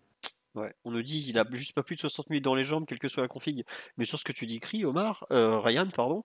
Ouais, 0.56 0.74
on 0.84 0.92
nous 0.92 1.04
dit 1.04 1.24
qu'il 1.24 1.38
a 1.38 1.46
juste 1.52 1.74
pas 1.74 1.84
plus 1.84 1.96
de 1.96 2.02
60 2.02 2.30
minutes 2.30 2.44
dans 2.44 2.56
les 2.56 2.64
jambes, 2.64 2.86
quelle 2.88 3.00
que 3.00 3.08
soit 3.08 3.22
la 3.22 3.28
config. 3.28 3.64
Mais 3.98 4.06
sur 4.06 4.18
ce 4.18 4.24
que 4.24 4.32
tu 4.32 4.46
dis, 4.46 4.60
Cri, 4.60 4.84
Omar, 4.84 5.26
euh, 5.32 5.60
Ryan, 5.60 5.88
pardon, 5.94 6.24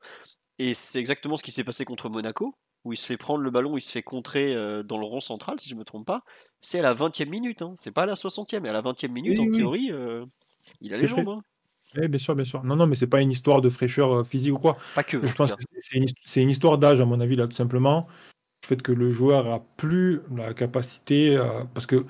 et 0.58 0.74
c'est 0.74 0.98
exactement 0.98 1.36
ce 1.36 1.42
qui 1.42 1.50
s'est 1.50 1.64
passé 1.64 1.84
contre 1.84 2.08
Monaco, 2.08 2.56
où 2.84 2.92
il 2.92 2.96
se 2.96 3.06
fait 3.06 3.16
prendre 3.16 3.42
le 3.42 3.50
ballon, 3.50 3.76
il 3.76 3.80
se 3.80 3.92
fait 3.92 4.02
contrer 4.02 4.54
euh, 4.54 4.82
dans 4.82 4.98
le 4.98 5.04
rond 5.04 5.20
central, 5.20 5.60
si 5.60 5.68
je 5.68 5.74
me 5.74 5.84
trompe 5.84 6.06
pas. 6.06 6.22
C'est 6.60 6.78
à 6.78 6.82
la 6.82 6.94
20e 6.94 7.28
minute, 7.28 7.62
hein. 7.62 7.74
c'est 7.76 7.90
pas 7.90 8.04
à 8.04 8.06
la 8.06 8.14
60e, 8.14 8.60
mais 8.60 8.70
à 8.70 8.72
la 8.72 8.82
20e 8.82 9.12
minute, 9.12 9.38
Oui, 9.38 9.44
en 9.44 9.50
oui. 9.50 9.56
théorie, 9.56 9.92
euh, 9.92 10.24
il 10.80 10.94
a 10.94 10.96
les 10.96 11.06
jambes. 11.06 11.28
hein. 11.28 11.42
Oui, 11.96 12.08
bien 12.08 12.18
sûr, 12.18 12.34
bien 12.34 12.44
sûr. 12.44 12.64
Non, 12.64 12.76
non, 12.76 12.86
mais 12.86 12.96
c'est 12.96 13.06
pas 13.06 13.20
une 13.20 13.30
histoire 13.30 13.60
de 13.60 13.68
fraîcheur 13.68 14.26
physique 14.26 14.54
ou 14.54 14.58
quoi. 14.58 14.76
Pas 14.94 15.04
que. 15.04 15.24
Je 15.24 15.34
pense 15.34 15.52
que 15.52 15.62
c'est- 15.80 16.42
une, 16.42 16.50
histoire 16.50 16.78
d'âge, 16.78 17.00
à 17.00 17.04
mon 17.04 17.20
avis, 17.20 17.36
là, 17.36 17.46
tout 17.46 17.54
simplement. 17.54 18.06
Le 18.62 18.68
fait 18.68 18.82
que 18.82 18.90
le 18.90 19.10
joueur 19.10 19.46
a 19.48 19.60
plus 19.76 20.22
la 20.34 20.54
capacité. 20.54 21.38
parce 21.72 21.86
que 21.86 22.04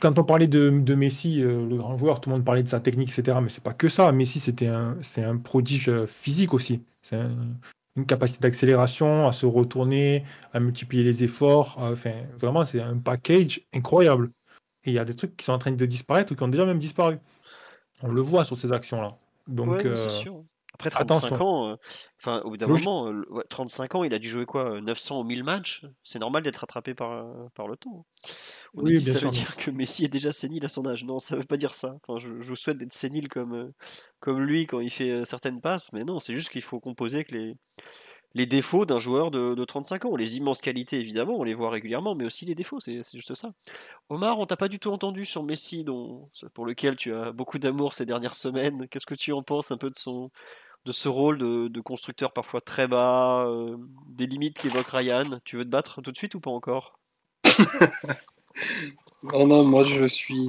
quand 0.00 0.18
on 0.18 0.24
parlait 0.24 0.48
de, 0.48 0.70
de 0.70 0.94
Messi, 0.94 1.42
euh, 1.42 1.66
le 1.68 1.76
grand 1.76 1.96
joueur, 1.96 2.20
tout 2.20 2.30
le 2.30 2.36
monde 2.36 2.44
parlait 2.44 2.62
de 2.62 2.68
sa 2.68 2.80
technique, 2.80 3.10
etc. 3.10 3.40
Mais 3.40 3.48
c'est 3.48 3.62
pas 3.62 3.74
que 3.74 3.88
ça. 3.88 4.10
Messi, 4.12 4.40
c'était 4.40 4.66
un, 4.66 4.96
c'est 5.02 5.22
un 5.24 5.36
prodige 5.38 5.88
euh, 5.88 6.06
physique 6.06 6.54
aussi. 6.54 6.82
C'est 7.02 7.16
un- 7.16 7.56
une 7.96 8.06
capacité 8.06 8.40
d'accélération, 8.40 9.26
à 9.26 9.32
se 9.32 9.44
retourner, 9.46 10.24
à 10.52 10.60
multiplier 10.60 11.02
les 11.02 11.24
efforts. 11.24 11.76
Enfin, 11.78 12.12
vraiment, 12.36 12.64
c'est 12.64 12.80
un 12.80 12.96
package 12.98 13.60
incroyable. 13.74 14.30
Et 14.84 14.90
il 14.90 14.94
y 14.94 14.98
a 15.00 15.04
des 15.04 15.14
trucs 15.14 15.36
qui 15.36 15.44
sont 15.44 15.52
en 15.52 15.58
train 15.58 15.72
de 15.72 15.86
disparaître 15.86 16.32
ou 16.32 16.36
qui 16.36 16.42
ont 16.44 16.48
déjà 16.48 16.64
même 16.66 16.78
disparu. 16.78 17.18
On 18.02 18.08
le 18.12 18.20
voit 18.20 18.44
sur 18.44 18.56
ces 18.56 18.72
actions-là. 18.72 19.16
Donc, 19.48 19.68
Ouais, 19.68 19.86
euh, 19.86 19.96
c'est 19.96 20.10
sûr. 20.22 20.44
Après 20.78 20.90
35 20.90 21.40
attention. 21.40 21.40
ans, 21.40 21.68
euh, 21.72 21.76
enfin 22.22 22.40
au 22.44 22.50
bout 22.50 22.56
d'un 22.56 22.68
moment, 22.68 23.08
euh, 23.08 23.12
le- 23.12 23.32
ouais, 23.32 23.44
35 23.50 23.94
ans, 23.96 24.04
il 24.04 24.14
a 24.14 24.18
dû 24.20 24.28
jouer 24.28 24.46
quoi, 24.46 24.74
euh, 24.76 24.80
900 24.80 25.20
ou 25.20 25.24
1000 25.24 25.42
matchs? 25.44 25.84
C'est 26.04 26.20
normal 26.20 26.42
d'être 26.44 26.58
rattrapé 26.58 26.94
par, 26.94 27.12
euh, 27.12 27.48
par 27.54 27.66
le 27.68 27.76
temps. 27.76 28.06
On 28.76 28.82
Oui, 28.82 28.92
dit 28.92 29.04
bien 29.04 29.14
ça 29.14 29.18
sûr. 29.18 29.30
veut 29.30 29.30
dire 29.30 29.56
que 29.56 29.70
Messi 29.70 30.04
est 30.04 30.08
déjà 30.08 30.32
sénile 30.32 30.64
à 30.64 30.68
son 30.68 30.86
âge. 30.86 31.04
Non, 31.04 31.18
ça 31.18 31.36
veut 31.36 31.44
pas 31.44 31.56
dire 31.56 31.74
ça. 31.74 31.96
Enfin, 32.06 32.18
je, 32.18 32.28
vous 32.28 32.56
souhaite 32.56 32.78
d'être 32.78 32.92
sénile 32.92 33.28
comme, 33.28 33.54
euh, 33.54 33.74
comme 34.20 34.40
lui 34.42 34.66
quand 34.66 34.80
il 34.80 34.90
fait 34.90 35.10
euh, 35.10 35.24
certaines 35.24 35.60
passes, 35.60 35.92
mais 35.92 36.04
non, 36.04 36.20
c'est 36.20 36.34
juste 36.34 36.50
qu'il 36.50 36.62
faut 36.62 36.80
composer 36.80 37.16
avec 37.18 37.30
les, 37.32 37.54
les 38.34 38.46
défauts 38.46 38.84
d'un 38.86 38.98
joueur 38.98 39.30
de, 39.30 39.54
de 39.54 39.64
35 39.64 40.04
ans. 40.04 40.16
Les 40.16 40.36
immenses 40.36 40.60
qualités, 40.60 40.98
évidemment, 41.00 41.36
on 41.38 41.44
les 41.44 41.54
voit 41.54 41.70
régulièrement, 41.70 42.14
mais 42.14 42.24
aussi 42.24 42.44
les 42.44 42.54
défauts, 42.54 42.80
c'est 42.80 43.02
c'est 43.02 43.16
juste 43.18 43.34
ça. 43.34 43.52
Omar, 44.10 44.38
on 44.38 44.46
t'a 44.46 44.56
pas 44.56 44.68
du 44.68 44.78
tout 44.78 44.90
entendu 44.92 45.24
sur 45.24 45.42
Messi, 45.42 45.84
dont, 45.84 46.30
pour 46.54 46.66
lequel 46.66 46.96
tu 46.96 47.14
as 47.14 47.32
beaucoup 47.32 47.58
d'amour 47.58 47.94
ces 47.94 48.06
dernières 48.06 48.34
semaines. 48.36 48.88
Qu'est-ce 48.88 49.06
que 49.06 49.14
tu 49.14 49.32
en 49.32 49.42
penses 49.42 49.70
un 49.72 49.78
peu 49.78 49.90
de 49.90 49.96
son, 49.96 50.30
de 50.84 50.92
ce 50.92 51.08
rôle 51.08 51.38
de, 51.38 51.80
constructeur 51.80 52.32
parfois 52.32 52.60
très 52.60 52.88
bas, 52.88 53.44
euh, 53.46 53.76
des 54.08 54.26
limites 54.26 54.58
qu'évoque 54.58 54.88
Ryan 54.88 55.40
Tu 55.44 55.56
veux 55.56 55.64
te 55.64 55.70
battre 55.70 56.00
tout 56.02 56.12
de 56.12 56.16
suite 56.16 56.34
ou 56.34 56.40
pas 56.40 56.50
encore? 56.50 56.98
Non, 59.22 59.46
non, 59.46 59.64
moi 59.64 59.84
je 59.84 60.06
suis. 60.06 60.48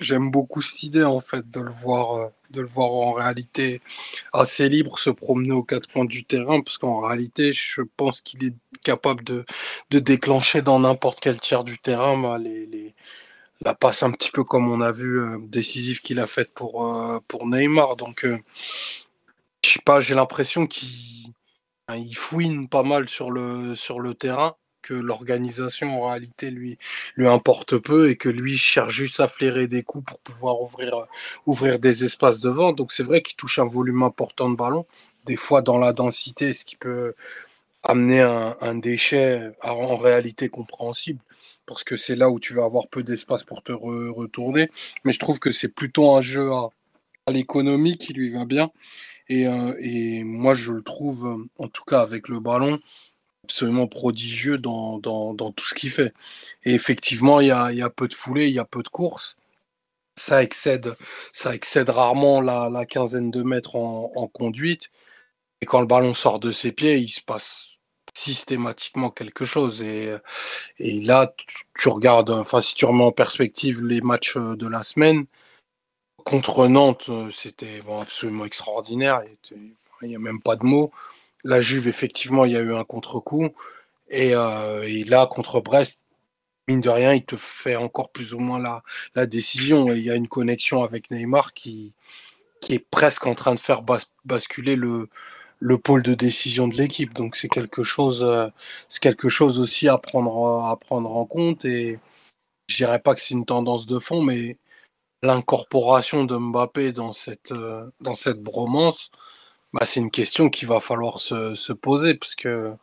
J'aime 0.00 0.30
beaucoup 0.30 0.62
cette 0.62 0.82
idée 0.84 1.04
en 1.04 1.20
fait 1.20 1.50
de 1.50 1.60
le 1.60 1.70
voir, 1.70 2.16
euh, 2.16 2.28
de 2.50 2.60
le 2.60 2.66
voir 2.66 2.90
en 2.90 3.12
réalité 3.12 3.80
assez 4.32 4.68
libre 4.68 4.98
se 4.98 5.10
promener 5.10 5.52
aux 5.52 5.62
quatre 5.64 5.90
coins 5.90 6.04
du 6.04 6.24
terrain, 6.24 6.60
parce 6.60 6.78
qu'en 6.78 7.00
réalité, 7.00 7.52
je 7.52 7.82
pense 7.96 8.20
qu'il 8.20 8.44
est 8.44 8.54
capable 8.84 9.24
de, 9.24 9.44
déclencher 9.90 10.62
dans 10.62 10.80
n'importe 10.80 11.20
quel 11.20 11.40
tiers 11.40 11.64
du 11.64 11.78
terrain 11.78 12.20
bah, 12.20 12.38
la 13.64 13.74
passe 13.74 14.02
un 14.02 14.10
petit 14.10 14.30
peu 14.30 14.42
comme 14.44 14.70
on 14.70 14.80
a 14.80 14.92
vu 14.92 15.20
euh, 15.20 15.38
décisive 15.40 16.00
qu'il 16.00 16.18
a 16.18 16.26
faite 16.26 16.52
pour, 16.54 16.84
Neymar. 17.46 17.96
Donc, 17.96 18.26
je 19.64 19.70
sais 19.70 19.80
pas, 19.84 20.00
j'ai 20.00 20.14
l'impression 20.14 20.66
qu'il 20.66 21.32
fouine 22.14 22.68
pas 22.68 22.82
mal 22.82 23.08
sur 23.08 23.30
le, 23.30 23.74
terrain 24.14 24.56
que 24.82 24.94
l'organisation 24.94 26.02
en 26.02 26.08
réalité 26.08 26.50
lui 26.50 26.78
importe 27.18 27.78
peu 27.78 28.10
et 28.10 28.16
que 28.16 28.28
lui 28.28 28.58
cherche 28.58 28.92
juste 28.92 29.20
à 29.20 29.28
flairer 29.28 29.68
des 29.68 29.84
coups 29.84 30.04
pour 30.04 30.18
pouvoir 30.18 30.56
ouvrir 31.46 31.78
des 31.78 32.04
espaces 32.04 32.40
devant. 32.40 32.72
Donc 32.72 32.92
c'est 32.92 33.04
vrai 33.04 33.22
qu'il 33.22 33.36
touche 33.36 33.58
un 33.60 33.64
volume 33.64 34.02
important 34.02 34.50
de 34.50 34.56
ballon, 34.56 34.86
des 35.24 35.36
fois 35.36 35.62
dans 35.62 35.78
la 35.78 35.92
densité, 35.92 36.52
ce 36.52 36.64
qui 36.64 36.76
peut 36.76 37.14
amener 37.84 38.20
un, 38.20 38.74
déchet 38.76 39.52
en 39.62 39.96
réalité 39.96 40.48
compréhensible 40.48 41.20
parce 41.66 41.84
que 41.84 41.96
c'est 41.96 42.16
là 42.16 42.28
où 42.30 42.40
tu 42.40 42.54
vas 42.54 42.64
avoir 42.64 42.88
peu 42.88 43.02
d'espace 43.02 43.44
pour 43.44 43.62
te 43.62 43.72
re- 43.72 44.10
retourner. 44.10 44.70
Mais 45.04 45.12
je 45.12 45.18
trouve 45.18 45.38
que 45.38 45.52
c'est 45.52 45.68
plutôt 45.68 46.14
un 46.14 46.20
jeu 46.20 46.50
à 46.50 46.68
l'économie 47.30 47.96
qui 47.96 48.12
lui 48.12 48.30
va 48.30 48.44
bien. 48.44 48.70
Et, 49.28 49.46
euh, 49.46 49.74
et 49.80 50.24
moi, 50.24 50.54
je 50.54 50.72
le 50.72 50.82
trouve, 50.82 51.46
en 51.58 51.68
tout 51.68 51.84
cas 51.84 52.00
avec 52.00 52.28
le 52.28 52.40
ballon, 52.40 52.80
absolument 53.44 53.86
prodigieux 53.86 54.58
dans, 54.58 54.98
dans, 54.98 55.52
tout 55.52 55.66
ce 55.66 55.74
qu'il 55.74 55.90
fait. 55.90 56.12
Et 56.64 56.74
effectivement, 56.74 57.40
il 57.40 57.48
y 57.48 57.50
a, 57.52 57.90
peu 57.90 58.08
de 58.08 58.14
foulées, 58.14 58.48
il 58.48 58.54
y 58.54 58.58
a 58.58 58.64
peu 58.64 58.82
de 58.82 58.88
courses. 58.88 59.36
Ça 60.16 60.42
excède, 60.42 60.94
ça 61.32 61.54
excède 61.54 61.90
rarement 61.90 62.40
la, 62.40 62.86
quinzaine 62.86 63.30
de 63.30 63.42
mètres 63.42 63.76
en, 63.76 64.28
conduite. 64.28 64.90
Et 65.60 65.66
quand 65.66 65.80
le 65.80 65.86
ballon 65.86 66.14
sort 66.14 66.40
de 66.40 66.50
ses 66.50 66.72
pieds, 66.72 66.98
il 66.98 67.08
se 67.08 67.22
passe 67.22 67.78
systématiquement 68.14 69.10
quelque 69.10 69.44
chose. 69.44 69.82
Et, 69.82 70.14
et 70.78 71.00
là, 71.02 71.34
tu, 71.36 71.46
tu 71.78 71.88
regardes, 71.88 72.30
enfin, 72.30 72.60
si 72.60 72.74
tu 72.74 72.84
remets 72.84 73.04
en 73.04 73.12
perspective 73.12 73.82
les 73.84 74.00
matchs 74.00 74.36
de 74.36 74.66
la 74.66 74.82
semaine, 74.82 75.26
contre 76.24 76.66
Nantes, 76.68 77.06
euh, 77.08 77.30
c'était 77.30 77.80
absolument 78.00 78.44
extraordinaire. 78.44 79.22
Il 80.02 80.08
n'y 80.08 80.16
a 80.16 80.18
même 80.18 80.40
pas 80.40 80.56
de 80.56 80.64
mots. 80.64 80.90
La 81.44 81.60
Juve, 81.60 81.88
effectivement, 81.88 82.44
il 82.44 82.52
y 82.52 82.56
a 82.56 82.60
eu 82.60 82.74
un 82.74 82.84
contre-coup. 82.84 83.50
Et, 84.08 84.34
euh, 84.34 85.04
là, 85.06 85.26
contre 85.26 85.60
Brest, 85.60 86.06
mine 86.68 86.80
de 86.80 86.88
rien, 86.90 87.14
il 87.14 87.24
te 87.24 87.36
fait 87.36 87.76
encore 87.76 88.10
plus 88.12 88.34
ou 88.34 88.40
moins 88.40 88.58
la, 89.14 89.26
décision. 89.26 89.92
Et 89.92 89.98
il 89.98 90.04
y 90.04 90.10
a 90.10 90.14
une 90.14 90.28
connexion 90.28 90.84
avec 90.84 91.10
Neymar 91.10 91.54
qui, 91.54 91.92
est 92.68 92.86
presque 92.90 93.26
en 93.26 93.34
train 93.34 93.54
de 93.54 93.60
faire 93.60 93.82
bas- 93.82 93.98
basculer 94.24 94.76
le, 94.76 95.08
le 95.58 95.78
pôle 95.78 96.02
de 96.02 96.14
décision 96.14 96.68
de 96.68 96.76
l'équipe. 96.76 97.14
Donc 97.14 97.36
c'est 97.36 97.48
quelque 97.48 97.82
chose, 97.82 98.22
euh, 98.22 98.48
c'est 98.88 99.02
quelque 99.02 99.28
chose 99.28 99.58
aussi 99.60 99.88
à 99.88 99.98
prendre, 99.98 100.64
à 100.66 100.76
prendre 100.76 101.14
en 101.16 101.26
compte. 101.26 101.64
Et 101.64 101.98
je 102.68 102.76
dirais 102.76 103.00
pas 103.00 103.14
que 103.14 103.20
c'est 103.20 103.34
une 103.34 103.46
tendance 103.46 103.86
de 103.86 103.98
fond, 103.98 104.22
mais 104.22 104.58
l'incorporation 105.22 106.24
de 106.24 106.36
Mbappé 106.36 106.92
dans 106.92 107.12
cette, 107.12 107.52
euh, 107.52 107.90
dans 108.00 108.14
cette 108.14 108.42
bromance, 108.42 109.10
bah, 109.72 109.86
c'est 109.86 110.00
une 110.00 110.10
question 110.10 110.50
qu'il 110.50 110.68
va 110.68 110.80
falloir 110.80 111.20
se, 111.20 111.54
se 111.54 111.72
poser 111.72 112.14
parce 112.14 112.34
que 112.34 112.74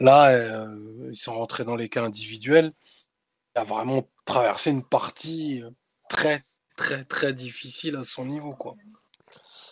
là, 0.00 0.30
euh, 0.30 1.08
ils 1.10 1.16
sont 1.16 1.34
rentrés 1.34 1.64
dans 1.64 1.76
les 1.76 1.88
cas 1.88 2.04
individuels. 2.04 2.72
Il 3.56 3.60
a 3.60 3.64
vraiment 3.64 4.08
traversé 4.24 4.70
une 4.70 4.84
partie 4.84 5.62
très, 6.08 6.42
très, 6.76 7.04
très 7.04 7.32
difficile 7.32 7.96
à 7.96 8.04
son 8.04 8.24
niveau, 8.26 8.54
quoi. 8.54 8.74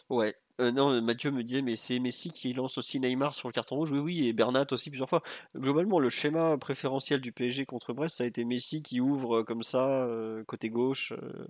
Ouais. 0.09 0.35
Euh, 0.61 0.73
non, 0.73 1.01
Mathieu 1.03 1.31
me 1.31 1.43
disait, 1.43 1.63
mais 1.63 1.77
c'est 1.77 1.99
Messi 1.99 2.31
qui 2.31 2.53
lance 2.53 2.77
aussi 2.79 3.01
Neymar 3.01 3.35
sur 3.35 3.49
le 3.49 3.53
carton 3.53 3.77
rouge. 3.77 3.93
Oui, 3.93 3.99
oui, 4.01 4.29
et 4.29 4.33
Bernat 4.33 4.67
aussi 4.73 4.91
plusieurs 4.91 5.09
fois. 5.09 5.23
Globalement, 5.57 5.99
le 5.99 6.11
schéma 6.11 6.59
préférentiel 6.59 7.21
du 7.21 7.33
PSG 7.33 7.67
contre 7.67 7.93
Brest, 7.95 8.19
ça 8.19 8.25
a 8.25 8.27
été 8.27 8.45
Messi 8.45 8.83
qui 8.83 9.01
ouvre 9.01 9.39
euh, 9.41 9.45
comme 9.45 9.63
ça, 9.63 10.05
euh, 10.05 10.45
côté 10.45 10.69
gauche. 10.71 11.13
euh, 11.13 11.47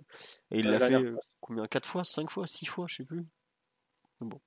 et 0.51 0.61
il 0.61 0.71
La 0.71 0.79
fait 0.79 0.95
euh, 1.03 1.17
combien? 1.41 1.67
4 1.67 1.89
fois? 1.89 2.05
5 2.05 2.31
fois? 2.31 2.47
6 2.47 2.67
fois? 2.67 2.87
Je 2.89 2.97
sais 2.97 3.05
plus. 3.05 3.27
Bon. 4.21 4.41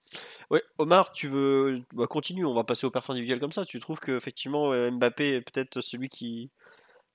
Ouais, 0.51 0.63
Omar, 0.77 1.11
tu 1.13 1.27
veux. 1.27 1.81
Bah, 1.93 2.07
continue, 2.07 2.45
on 2.45 2.53
va 2.53 2.63
passer 2.63 2.85
au 2.85 2.91
perf 2.91 3.09
individuel 3.09 3.39
comme 3.39 3.51
ça. 3.51 3.65
Tu 3.65 3.79
trouves 3.79 3.99
que 3.99 4.11
effectivement 4.17 4.71
euh, 4.71 4.91
Mbappé 4.91 5.33
est 5.35 5.41
peut-être 5.41 5.81
celui 5.81 6.09
qui, 6.09 6.51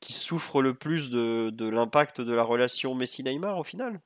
qui 0.01 0.13
souffre 0.15 0.63
le 0.63 0.75
plus 0.75 1.11
de, 1.11 1.51
de 1.53 1.67
l'impact 1.69 2.21
de 2.23 2.35
la 2.35 2.45
relation 2.45 2.95
Messi-Neymar 2.95 3.59
au 3.59 3.65
final? 3.65 4.01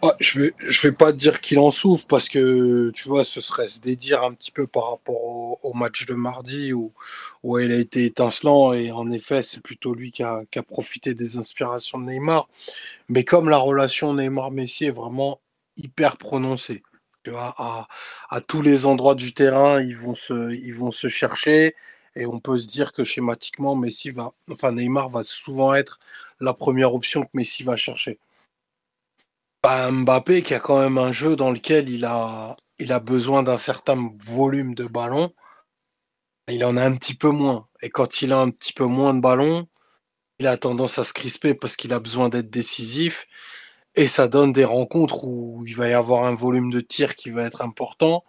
Ah, 0.00 0.14
je 0.20 0.40
vais, 0.40 0.54
vais 0.60 0.92
pas 0.92 1.10
dire 1.12 1.40
qu'il 1.40 1.58
en 1.58 1.72
souffre 1.72 2.06
parce 2.06 2.28
que 2.28 2.90
tu 2.90 3.08
vois, 3.08 3.24
ce 3.24 3.40
serait 3.40 3.66
se 3.66 3.80
dédire 3.80 4.22
un 4.22 4.32
petit 4.32 4.52
peu 4.52 4.68
par 4.68 4.90
rapport 4.90 5.64
au, 5.64 5.74
match 5.74 6.06
de 6.06 6.14
mardi 6.14 6.72
où, 6.72 6.92
où 7.42 7.58
il 7.58 7.72
a 7.72 7.76
été 7.76 8.04
étincelant 8.04 8.72
et 8.72 8.92
en 8.92 9.10
effet, 9.10 9.42
c'est 9.42 9.60
plutôt 9.60 9.94
lui 9.94 10.12
qui 10.12 10.22
a, 10.22 10.42
qui 10.52 10.60
a 10.60 10.62
profité 10.62 11.14
des 11.14 11.36
inspirations 11.36 11.98
de 11.98 12.04
Neymar. 12.04 12.48
Mais 13.08 13.24
comme 13.24 13.48
la 13.48 13.58
relation 13.58 14.14
Neymar-Messi 14.14 14.86
est 14.86 14.90
vraiment 14.90 15.40
hyper 15.76 16.16
prononcée, 16.16 16.82
tu 17.24 17.30
vois, 17.30 17.54
à, 17.58 17.88
à 18.30 18.40
tous 18.40 18.62
les 18.62 18.86
endroits 18.86 19.16
du 19.16 19.34
terrain, 19.34 19.82
ils 19.82 19.96
vont 19.96 20.14
se, 20.14 20.52
ils 20.54 20.74
vont 20.74 20.92
se 20.92 21.08
chercher 21.08 21.74
et 22.16 22.26
on 22.26 22.40
peut 22.40 22.58
se 22.58 22.68
dire 22.68 22.92
que 22.92 23.04
schématiquement, 23.04 23.76
Messi 23.76 24.10
va, 24.10 24.32
enfin 24.50 24.72
Neymar 24.72 25.08
va 25.08 25.22
souvent 25.24 25.74
être 25.74 25.98
la 26.40 26.54
première 26.54 26.94
option 26.94 27.22
que 27.22 27.30
Messi 27.34 27.64
va 27.64 27.76
chercher. 27.76 28.18
Bah, 29.62 29.90
Mbappé 29.90 30.42
qui 30.42 30.54
a 30.54 30.60
quand 30.60 30.80
même 30.80 30.98
un 30.98 31.12
jeu 31.12 31.34
dans 31.36 31.50
lequel 31.50 31.88
il 31.88 32.04
a, 32.04 32.56
il 32.78 32.92
a 32.92 33.00
besoin 33.00 33.42
d'un 33.42 33.58
certain 33.58 34.12
volume 34.24 34.74
de 34.74 34.86
ballon, 34.86 35.32
il 36.48 36.64
en 36.64 36.76
a 36.76 36.84
un 36.84 36.96
petit 36.96 37.14
peu 37.14 37.30
moins. 37.30 37.68
Et 37.82 37.90
quand 37.90 38.22
il 38.22 38.32
a 38.32 38.38
un 38.38 38.50
petit 38.50 38.72
peu 38.72 38.84
moins 38.86 39.14
de 39.14 39.20
ballon, 39.20 39.68
il 40.38 40.46
a 40.46 40.56
tendance 40.56 40.98
à 40.98 41.04
se 41.04 41.12
crisper 41.12 41.54
parce 41.54 41.76
qu'il 41.76 41.92
a 41.92 42.00
besoin 42.00 42.28
d'être 42.28 42.50
décisif. 42.50 43.26
Et 43.96 44.08
ça 44.08 44.28
donne 44.28 44.52
des 44.52 44.64
rencontres 44.64 45.24
où 45.24 45.64
il 45.66 45.76
va 45.76 45.88
y 45.88 45.94
avoir 45.94 46.24
un 46.24 46.34
volume 46.34 46.70
de 46.70 46.80
tir 46.80 47.16
qui 47.16 47.30
va 47.30 47.44
être 47.44 47.62
important. 47.62 48.24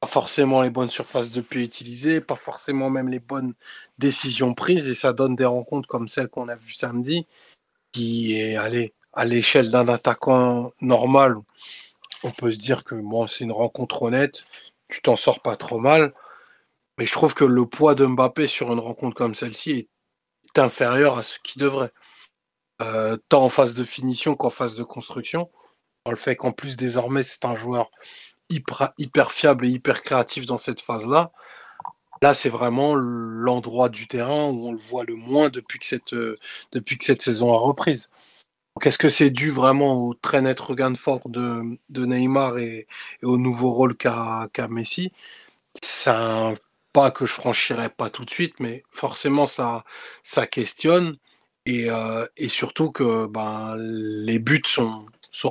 Pas 0.00 0.08
forcément 0.08 0.62
les 0.62 0.70
bonnes 0.70 0.90
surfaces 0.90 1.32
de 1.32 1.40
pied 1.40 1.62
utilisées, 1.62 2.20
pas 2.20 2.36
forcément 2.36 2.90
même 2.90 3.08
les 3.08 3.20
bonnes 3.20 3.54
décisions 3.98 4.54
prises. 4.54 4.88
Et 4.88 4.94
ça 4.94 5.12
donne 5.12 5.36
des 5.36 5.44
rencontres 5.44 5.88
comme 5.88 6.08
celle 6.08 6.28
qu'on 6.28 6.48
a 6.48 6.56
vue 6.56 6.74
samedi, 6.74 7.26
qui 7.92 8.36
est, 8.38 8.56
allez, 8.56 8.94
à 9.12 9.24
l'échelle 9.24 9.70
d'un 9.70 9.88
attaquant 9.88 10.72
normal, 10.80 11.36
on 12.24 12.30
peut 12.30 12.52
se 12.52 12.58
dire 12.58 12.84
que 12.84 12.94
bon, 12.94 13.26
c'est 13.26 13.44
une 13.44 13.52
rencontre 13.52 14.02
honnête, 14.02 14.44
tu 14.88 15.02
t'en 15.02 15.16
sors 15.16 15.40
pas 15.40 15.56
trop 15.56 15.80
mal. 15.80 16.14
Mais 16.98 17.06
je 17.06 17.12
trouve 17.12 17.34
que 17.34 17.44
le 17.44 17.66
poids 17.66 17.94
de 17.94 18.04
Mbappé 18.06 18.46
sur 18.46 18.72
une 18.72 18.78
rencontre 18.80 19.16
comme 19.16 19.34
celle-ci 19.34 19.88
est 20.44 20.58
inférieur 20.58 21.18
à 21.18 21.22
ce 21.22 21.38
qu'il 21.38 21.62
devrait. 21.62 21.90
Euh, 22.82 23.16
tant 23.28 23.44
en 23.44 23.48
phase 23.48 23.74
de 23.74 23.84
finition 23.84 24.34
qu'en 24.34 24.50
phase 24.50 24.74
de 24.74 24.82
construction. 24.82 25.50
Dans 26.04 26.10
le 26.10 26.16
fait 26.16 26.36
qu'en 26.36 26.52
plus 26.52 26.76
désormais 26.76 27.22
c'est 27.22 27.44
un 27.44 27.54
joueur 27.54 27.90
hyper, 28.50 28.92
hyper 28.98 29.32
fiable 29.32 29.66
et 29.66 29.70
hyper 29.70 30.02
créatif 30.02 30.46
dans 30.46 30.58
cette 30.58 30.80
phase-là. 30.80 31.32
Là, 32.22 32.34
c'est 32.34 32.48
vraiment 32.48 32.94
l'endroit 32.94 33.88
du 33.88 34.06
terrain 34.06 34.48
où 34.48 34.68
on 34.68 34.72
le 34.72 34.78
voit 34.78 35.04
le 35.04 35.16
moins 35.16 35.48
depuis 35.48 35.80
que 35.80 35.86
cette, 35.86 36.12
euh, 36.12 36.38
depuis 36.70 36.96
que 36.96 37.04
cette 37.04 37.22
saison 37.22 37.52
a 37.52 37.58
reprise. 37.58 38.10
Est-ce 38.80 38.98
que 38.98 39.08
c'est 39.08 39.30
dû 39.30 39.50
vraiment 39.50 39.94
au 39.94 40.14
très 40.14 40.42
net 40.42 40.58
regain 40.58 40.90
de 40.90 40.98
force 40.98 41.22
de, 41.26 41.78
Neymar 41.90 42.58
et, 42.58 42.86
au 43.22 43.36
nouveau 43.38 43.70
rôle 43.72 43.96
qu'a 43.96 44.48
Messi? 44.70 45.12
C'est 45.82 46.10
un 46.10 46.54
pas 46.92 47.10
que 47.10 47.26
je 47.26 47.32
franchirais 47.32 47.90
pas 47.90 48.10
tout 48.10 48.24
de 48.24 48.30
suite, 48.30 48.60
mais 48.60 48.82
forcément 48.90 49.46
ça, 49.46 49.84
ça 50.22 50.46
questionne. 50.46 51.16
Et, 51.66 51.90
euh, 51.90 52.26
surtout 52.48 52.90
que 52.92 53.26
ben, 53.26 53.76
les 53.78 54.38
buts 54.38 54.62
sont, 54.66 55.06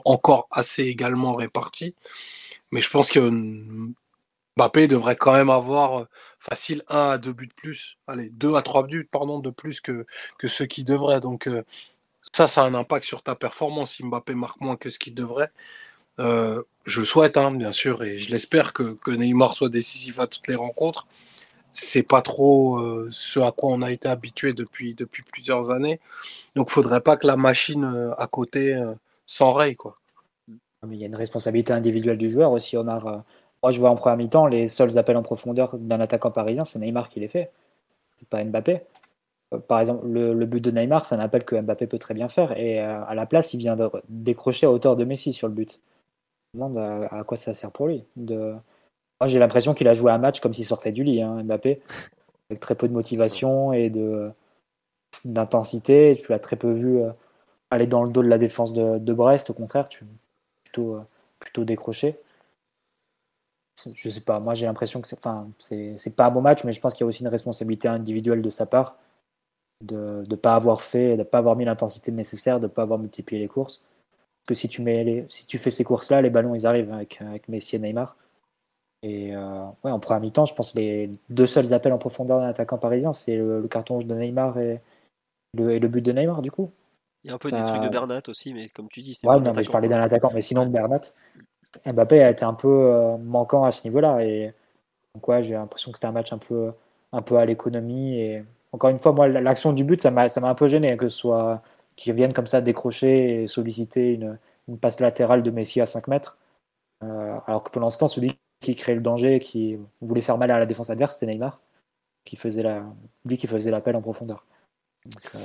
encore 0.06 0.48
assez 0.52 0.84
également 0.84 1.36
répartis. 1.36 1.96
Mais 2.72 2.82
je 2.82 2.90
pense 2.90 3.10
que 3.12 3.20
Mbappé 4.58 4.88
devrait 4.88 5.16
quand 5.16 5.34
même 5.34 5.50
avoir 5.50 6.08
facile 6.40 6.84
1 6.90 7.12
à 7.12 7.18
2 7.18 7.34
buts 7.34 7.48
de 7.48 7.54
plus. 7.54 7.98
Allez, 8.08 8.30
2 8.32 8.56
à 8.56 8.62
3 8.62 8.84
buts 8.88 9.08
pardon, 9.12 9.40
de 9.40 9.50
plus 9.52 9.82
que, 9.82 10.06
que 10.38 10.48
ceux 10.48 10.66
qui 10.66 10.84
devraient. 10.84 11.22
Donc 11.22 11.48
euh, 11.48 11.64
ça, 12.32 12.48
ça 12.48 12.64
a 12.64 12.66
un 12.66 12.74
impact 12.74 13.06
sur 13.06 13.24
ta 13.24 13.36
performance 13.36 13.94
si 13.94 14.04
Mbappé 14.04 14.36
marque 14.36 14.62
moins 14.62 14.76
que 14.78 14.90
ce 14.90 15.00
qu'il 15.00 15.14
devrait. 15.14 15.52
Euh, 16.20 16.62
je 16.86 17.04
souhaite, 17.04 17.38
hein, 17.38 17.52
bien 17.52 17.72
sûr, 17.72 18.04
et 18.04 18.18
je 18.18 18.32
l'espère 18.32 18.74
que, 18.74 18.98
Neymar 19.08 19.56
soit 19.56 19.70
décisif 19.70 20.20
à 20.20 20.28
toutes 20.28 20.48
les 20.48 20.56
rencontres. 20.56 21.08
C'est 21.72 22.04
pas 22.04 22.22
trop 22.22 22.80
euh, 22.80 23.08
ce 23.12 23.40
à 23.40 23.52
quoi 23.52 23.72
on 23.72 23.82
a 23.82 23.92
été 23.92 24.10
habitué 24.10 24.54
depuis, 24.54 24.96
plusieurs 25.32 25.72
années. 25.72 26.00
Donc, 26.56 26.70
faudrait 26.70 27.02
pas 27.02 27.18
que 27.18 27.28
la 27.28 27.38
machine 27.38 27.86
euh, 27.86 28.14
à 28.18 28.28
côté 28.28 28.78
s'enraye. 29.26 29.78
Mais 30.88 30.96
il 30.96 31.00
y 31.00 31.04
a 31.04 31.08
une 31.08 31.16
responsabilité 31.16 31.74
individuelle 31.74 32.18
du 32.18 32.30
joueur 32.30 32.52
aussi, 32.52 32.76
Omar. 32.78 33.24
Moi, 33.64 33.72
je 33.72 33.80
vois 33.80 33.90
en 33.90 33.96
première 33.96 34.18
mi-temps, 34.18 34.48
les 34.48 34.68
seuls 34.68 34.98
appels 34.98 35.18
en 35.18 35.24
profondeur 35.24 35.78
d'un 35.78 36.02
attaquant 36.02 36.32
parisien, 36.32 36.66
c'est 36.66 36.80
Neymar 36.80 37.10
qui 37.10 37.20
les 37.20 37.28
fait. 37.28 37.52
C'est 38.18 38.28
pas 38.28 38.44
Mbappé 38.44 38.82
par 39.60 39.80
exemple, 39.80 40.08
le, 40.08 40.46
but 40.46 40.62
de 40.62 40.72
Neymar, 40.72 41.06
c'est 41.06 41.16
un 41.16 41.20
appel 41.20 41.44
que 41.44 41.60
Mbappé 41.60 41.88
peut 41.88 42.00
très 42.00 42.14
bien 42.14 42.30
faire. 42.30 42.58
Et 42.58 42.80
euh, 42.80 43.04
à 43.06 43.16
la 43.16 43.26
place, 43.26 43.54
il 43.54 43.58
vient 43.58 43.76
de 43.76 43.90
décrocher 44.08 44.66
à 44.66 44.72
hauteur 44.72 44.96
de 44.96 45.04
Messi 45.04 45.34
sur 45.34 45.48
le 45.48 45.54
but. 45.54 45.82
Je 46.54 46.60
me 46.60 46.68
demande 46.68 47.08
à, 47.12 47.24
quoi 47.24 47.38
ça 47.38 47.54
sert 47.54 47.72
pour 47.72 47.88
lui. 47.88 48.06
Moi, 48.18 49.28
j'ai 49.28 49.40
l'impression 49.40 49.74
qu'il 49.74 49.88
a 49.88 49.94
joué 49.94 50.12
un 50.12 50.18
match 50.18 50.40
comme 50.40 50.54
s'il 50.54 50.66
sortait 50.66 50.92
du 50.92 51.04
lit, 51.04 51.22
hein, 51.22 51.44
Mbappé, 51.44 51.82
avec 52.50 52.60
très 52.62 52.76
peu 52.76 52.88
de 52.88 52.94
motivation 52.94 53.74
et 53.74 53.92
d'intensité. 55.26 56.18
Tu 56.18 56.32
l'as 56.32 56.40
très 56.40 56.56
peu 56.56 56.72
vu 56.72 57.00
euh, 57.00 57.12
aller 57.72 57.88
dans 57.88 58.04
le 58.04 58.10
dos 58.12 58.24
de 58.24 58.30
la 58.30 58.38
défense 58.38 58.74
de, 58.74 59.14
Brest. 59.14 59.50
Au 59.50 59.54
contraire, 59.54 59.90
tu 59.90 60.06
plutôt, 60.64 60.96
euh, 60.96 61.02
plutôt 61.40 61.66
décroché. 61.66 62.18
Je 63.94 64.10
sais 64.10 64.22
pas, 64.22 64.40
moi 64.40 64.54
j'ai 64.54 64.68
l'impression 64.68 65.02
que 65.02 65.08
c'est, 65.08 65.18
enfin, 65.18 65.48
c'est 65.58 66.16
pas 66.16 66.28
un 66.28 66.32
bon 66.32 66.42
match, 66.42 66.64
mais 66.64 66.72
je 66.72 66.80
pense 66.80 66.94
qu'il 66.94 67.02
y 67.02 67.06
a 67.06 67.08
aussi 67.08 67.24
une 67.24 67.30
responsabilité 67.30 67.88
individuelle 67.88 68.44
de 68.44 68.50
sa 68.52 68.68
part 68.68 68.96
de 69.82 70.24
ne 70.30 70.36
pas 70.36 70.56
avoir 70.56 70.82
fait, 70.82 71.14
de 71.14 71.18
ne 71.18 71.24
pas 71.24 71.40
avoir 71.40 71.56
mis 71.56 71.66
l'intensité 71.66 72.12
nécessaire, 72.12 72.60
de 72.60 72.68
ne 72.68 72.72
pas 72.72 72.84
avoir 72.84 73.00
multiplié 73.00 73.42
les 73.42 73.48
courses. 73.48 73.78
Parce 73.78 74.48
que 74.48 74.54
si 74.56 74.70
tu, 74.70 74.82
mets 74.82 75.04
les, 75.04 75.26
si 75.30 75.46
tu 75.46 75.58
fais 75.58 75.70
ces 75.70 75.84
courses-là, 75.84 76.22
les 76.22 76.30
ballons, 76.30 76.56
ils 76.56 76.66
arrivent 76.66 76.92
avec, 76.92 77.22
avec 77.22 77.48
Messi 77.48 77.76
et 77.76 77.80
Neymar. 77.80 78.16
Et 79.04 79.36
euh, 79.36 79.66
ouais, 79.84 79.92
en 79.92 80.00
première 80.00 80.22
mi-temps, 80.22 80.46
je 80.46 80.54
pense 80.54 80.74
que 80.74 80.80
les 80.80 81.12
deux 81.30 81.48
seuls 81.48 81.74
appels 81.74 81.94
en 81.94 81.98
profondeur 81.98 82.40
d'un 82.40 82.48
attaquant 82.48 82.78
parisien, 82.78 83.14
c'est 83.14 83.36
le, 83.36 83.68
carton 83.68 83.96
rouge 83.96 84.06
de 84.06 84.16
Neymar 84.16 84.60
et 84.60 84.80
le, 85.58 85.72
et 85.72 85.80
le, 85.80 85.88
but 85.88 86.02
de 86.02 86.12
Neymar, 86.12 86.42
du 86.42 86.52
coup. 86.52 86.72
Il 87.24 87.30
y 87.30 87.32
a 87.32 87.36
un 87.36 87.38
peu 87.38 87.52
des 87.52 87.64
trucs 87.64 87.82
de 87.82 87.90
Bernat 87.90 88.22
aussi, 88.28 88.54
mais 88.54 88.70
comme 88.70 88.88
tu 88.90 89.02
dis, 89.02 89.14
c'est. 89.14 89.28
Ouais, 89.28 89.40
non, 89.40 89.54
mais 89.54 89.64
je 89.64 89.72
parlais 89.72 89.88
d'un 89.88 90.02
attaquant, 90.02 90.32
mais 90.34 90.42
sinon 90.42 90.66
de 90.66 90.72
Bernat. 90.72 91.02
Mbappé 91.86 92.22
a 92.22 92.30
été 92.30 92.44
un 92.44 92.54
peu 92.54 92.68
euh, 92.68 93.18
manquant 93.18 93.64
à 93.64 93.72
ce 93.72 93.88
niveau-là. 93.88 94.24
Et 94.26 94.54
donc, 95.14 95.28
ouais, 95.28 95.42
j'ai 95.42 95.54
l'impression 95.54 95.92
que 95.92 95.98
c'était 95.98 96.08
un 96.08 96.12
match 96.12 96.34
un 96.34 96.38
peu, 96.38 96.72
un 97.12 97.22
peu 97.22 97.38
à 97.38 97.46
l'économie. 97.46 98.20
Et 98.20 98.44
encore 98.74 98.90
une 98.90 99.00
fois, 99.00 99.12
moi, 99.12 99.28
l'action 99.28 99.74
du 99.74 99.84
but, 99.84 100.02
ça 100.02 100.12
m'a 100.12 100.26
un 100.26 100.56
peu 100.56 100.68
gêné, 100.68 100.96
que 100.98 101.08
ce 101.08 101.18
soit 101.18 101.62
qu'ils 101.96 102.14
viennent 102.14 102.34
comme 102.34 102.48
ça 102.48 102.62
décrocher 102.62 103.44
et 103.44 103.48
solliciter 103.48 104.14
une, 104.14 104.38
passe 104.80 105.02
latérale 105.02 105.44
de 105.44 105.52
Messi 105.52 105.82
à 105.82 105.86
5 105.86 106.08
mètres. 106.08 106.38
Euh, 107.04 107.38
alors 107.48 107.64
que 107.64 107.70
pour 107.72 107.82
l'instant, 107.82 108.08
celui 108.08 108.38
qui 108.62 108.76
créait 108.76 108.96
le 108.96 109.02
danger, 109.02 109.40
qui 109.40 109.78
voulait 110.00 110.22
faire 110.22 110.38
mal 110.38 110.52
à 110.52 110.60
la 110.60 110.66
défense 110.66 110.90
adverse, 110.90 111.14
c'était 111.14 111.26
Neymar, 111.26 111.62
qui 112.24 112.38
faisait 112.38 112.64
la, 112.64 112.86
lui 113.26 113.38
qui 113.38 113.48
faisait 113.48 113.72
l'appel 113.72 113.96
en 113.98 114.02
profondeur. 114.02 114.46
Euh, 115.36 115.40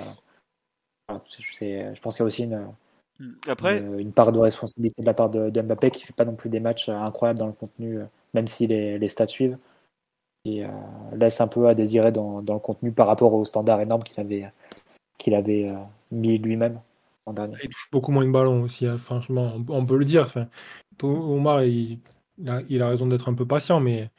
je 1.08 2.00
pense 2.00 2.14
qu'il 2.14 2.22
y 2.22 2.22
a 2.22 2.26
aussi 2.26 2.44
une, 2.44 2.68
Après... 3.48 3.78
une, 3.78 4.12
part 4.12 4.30
de 4.30 4.38
responsabilité 4.38 5.02
de 5.02 5.06
la 5.06 5.14
part 5.14 5.30
de, 5.30 5.50
Mbappé 5.60 5.90
qui 5.90 6.02
ne 6.02 6.06
fait 6.06 6.12
pas 6.12 6.24
non 6.24 6.36
plus 6.36 6.50
des 6.50 6.60
matchs 6.60 6.88
incroyables 6.88 7.40
dans 7.40 7.46
le 7.46 7.52
contenu, 7.52 7.98
euh, 7.98 8.04
même 8.34 8.46
si 8.46 8.68
les, 8.68 8.98
les 8.98 9.08
stats 9.08 9.26
suivent 9.26 9.58
euh, 10.46 10.68
laisse 11.16 11.40
un 11.40 11.48
peu 11.48 11.68
à 11.68 11.74
désirer 11.74 12.12
dans, 12.12 12.40
le 12.40 12.58
contenu 12.58 12.92
par 12.92 13.06
rapport 13.06 13.32
aux 13.34 13.44
standards 13.44 13.80
énormes 13.80 14.02
qu'il 14.02 14.20
avait, 14.20 14.50
qu'il 15.18 15.34
avait 15.34 15.70
euh, 15.70 15.74
mis 16.10 16.38
lui-même 16.38 16.80
en 17.26 17.32
dernier. 17.32 17.56
Il 17.62 17.68
touche 17.68 17.88
beaucoup 17.92 18.12
moins 18.12 18.24
de 18.24 18.30
ballons 18.30 18.62
aussi, 18.62 18.86
hein, 18.86 18.98
franchement, 18.98 19.54
on, 19.68 19.86
peut 19.86 19.96
le 19.96 20.04
dire. 20.04 20.24
Enfin, 20.24 20.48
Omar, 21.02 21.64
il, 21.64 22.00
a, 22.46 22.88
raison 22.88 23.06
d'être 23.06 23.28
un 23.28 23.34
peu 23.34 23.46
patient, 23.46 23.80
mais 23.80 24.10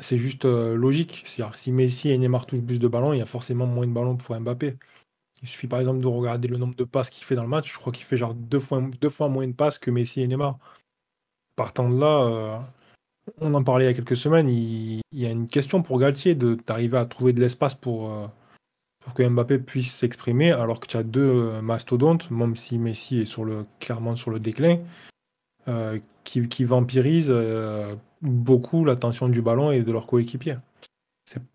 c'est 0.00 0.18
juste 0.18 0.44
euh, 0.44 0.74
logique. 0.74 1.24
si 1.26 1.72
Messi 1.72 2.10
et 2.10 2.18
Neymar 2.18 2.46
touchent 2.46 2.62
plus 2.64 2.78
de 2.78 2.88
ballons, 2.88 3.12
il 3.12 3.18
y 3.18 3.22
a 3.22 3.26
forcément 3.26 3.66
moins 3.66 3.86
de 3.86 3.92
ballons 3.92 4.16
pour 4.16 4.38
Mbappé. 4.38 4.76
Il 5.42 5.48
suffit 5.48 5.68
par 5.68 5.80
exemple 5.80 6.00
de 6.00 6.06
regarder 6.06 6.48
le 6.48 6.58
nombre 6.58 6.74
de 6.76 6.84
passes 6.84 7.08
qu'il 7.10 7.24
fait 7.24 7.34
dans 7.34 7.42
le 7.42 7.48
match. 7.48 7.72
Je 7.72 7.78
crois 7.78 7.92
qu'il 7.92 8.04
fait 8.04 8.18
genre 8.18 8.34
deux 8.34 8.60
fois, 8.60 8.82
deux 9.00 9.08
fois 9.08 9.28
moins 9.28 9.46
de 9.46 9.52
passes 9.52 9.78
que 9.78 9.90
Messi 9.90 10.20
et 10.20 10.26
Neymar. 10.26 10.58
Partant 11.56 11.88
de 11.88 11.98
là, 11.98 12.62
on 13.40 13.54
en 13.54 13.62
parlait 13.62 13.84
il 13.84 13.88
y 13.88 13.90
a 13.90 13.94
quelques 13.94 14.16
semaines, 14.16 14.48
il, 14.48 15.00
y 15.12 15.26
a 15.26 15.30
une 15.30 15.48
question 15.48 15.82
pour 15.82 15.98
Galtier 15.98 16.34
d'arriver 16.34 16.98
à 16.98 17.06
trouver 17.06 17.32
de 17.32 17.40
l'espace 17.40 17.74
pour, 17.74 18.12
euh, 18.12 18.26
pour 19.00 19.14
que 19.14 19.22
Mbappé 19.22 19.58
puisse 19.58 19.94
s'exprimer, 19.94 20.52
alors 20.52 20.80
que 20.80 20.86
tu 20.86 20.96
as 20.96 21.02
deux 21.02 21.20
euh, 21.20 21.62
mastodontes, 21.62 22.30
même 22.30 22.56
si 22.56 22.78
Messi 22.78 23.20
est 23.20 23.26
sur 23.26 23.44
le, 23.44 23.66
clairement 23.78 24.16
sur 24.16 24.30
le 24.30 24.40
déclin, 24.40 24.78
euh, 25.68 25.98
qui, 26.24 26.48
qui, 26.48 26.64
vampirisent 26.64 27.34
beaucoup 28.22 28.84
l'attention 28.84 29.28
du 29.28 29.42
ballon 29.42 29.70
et 29.70 29.82
de 29.82 29.92
leurs 29.92 30.06
coéquipiers. 30.06 30.58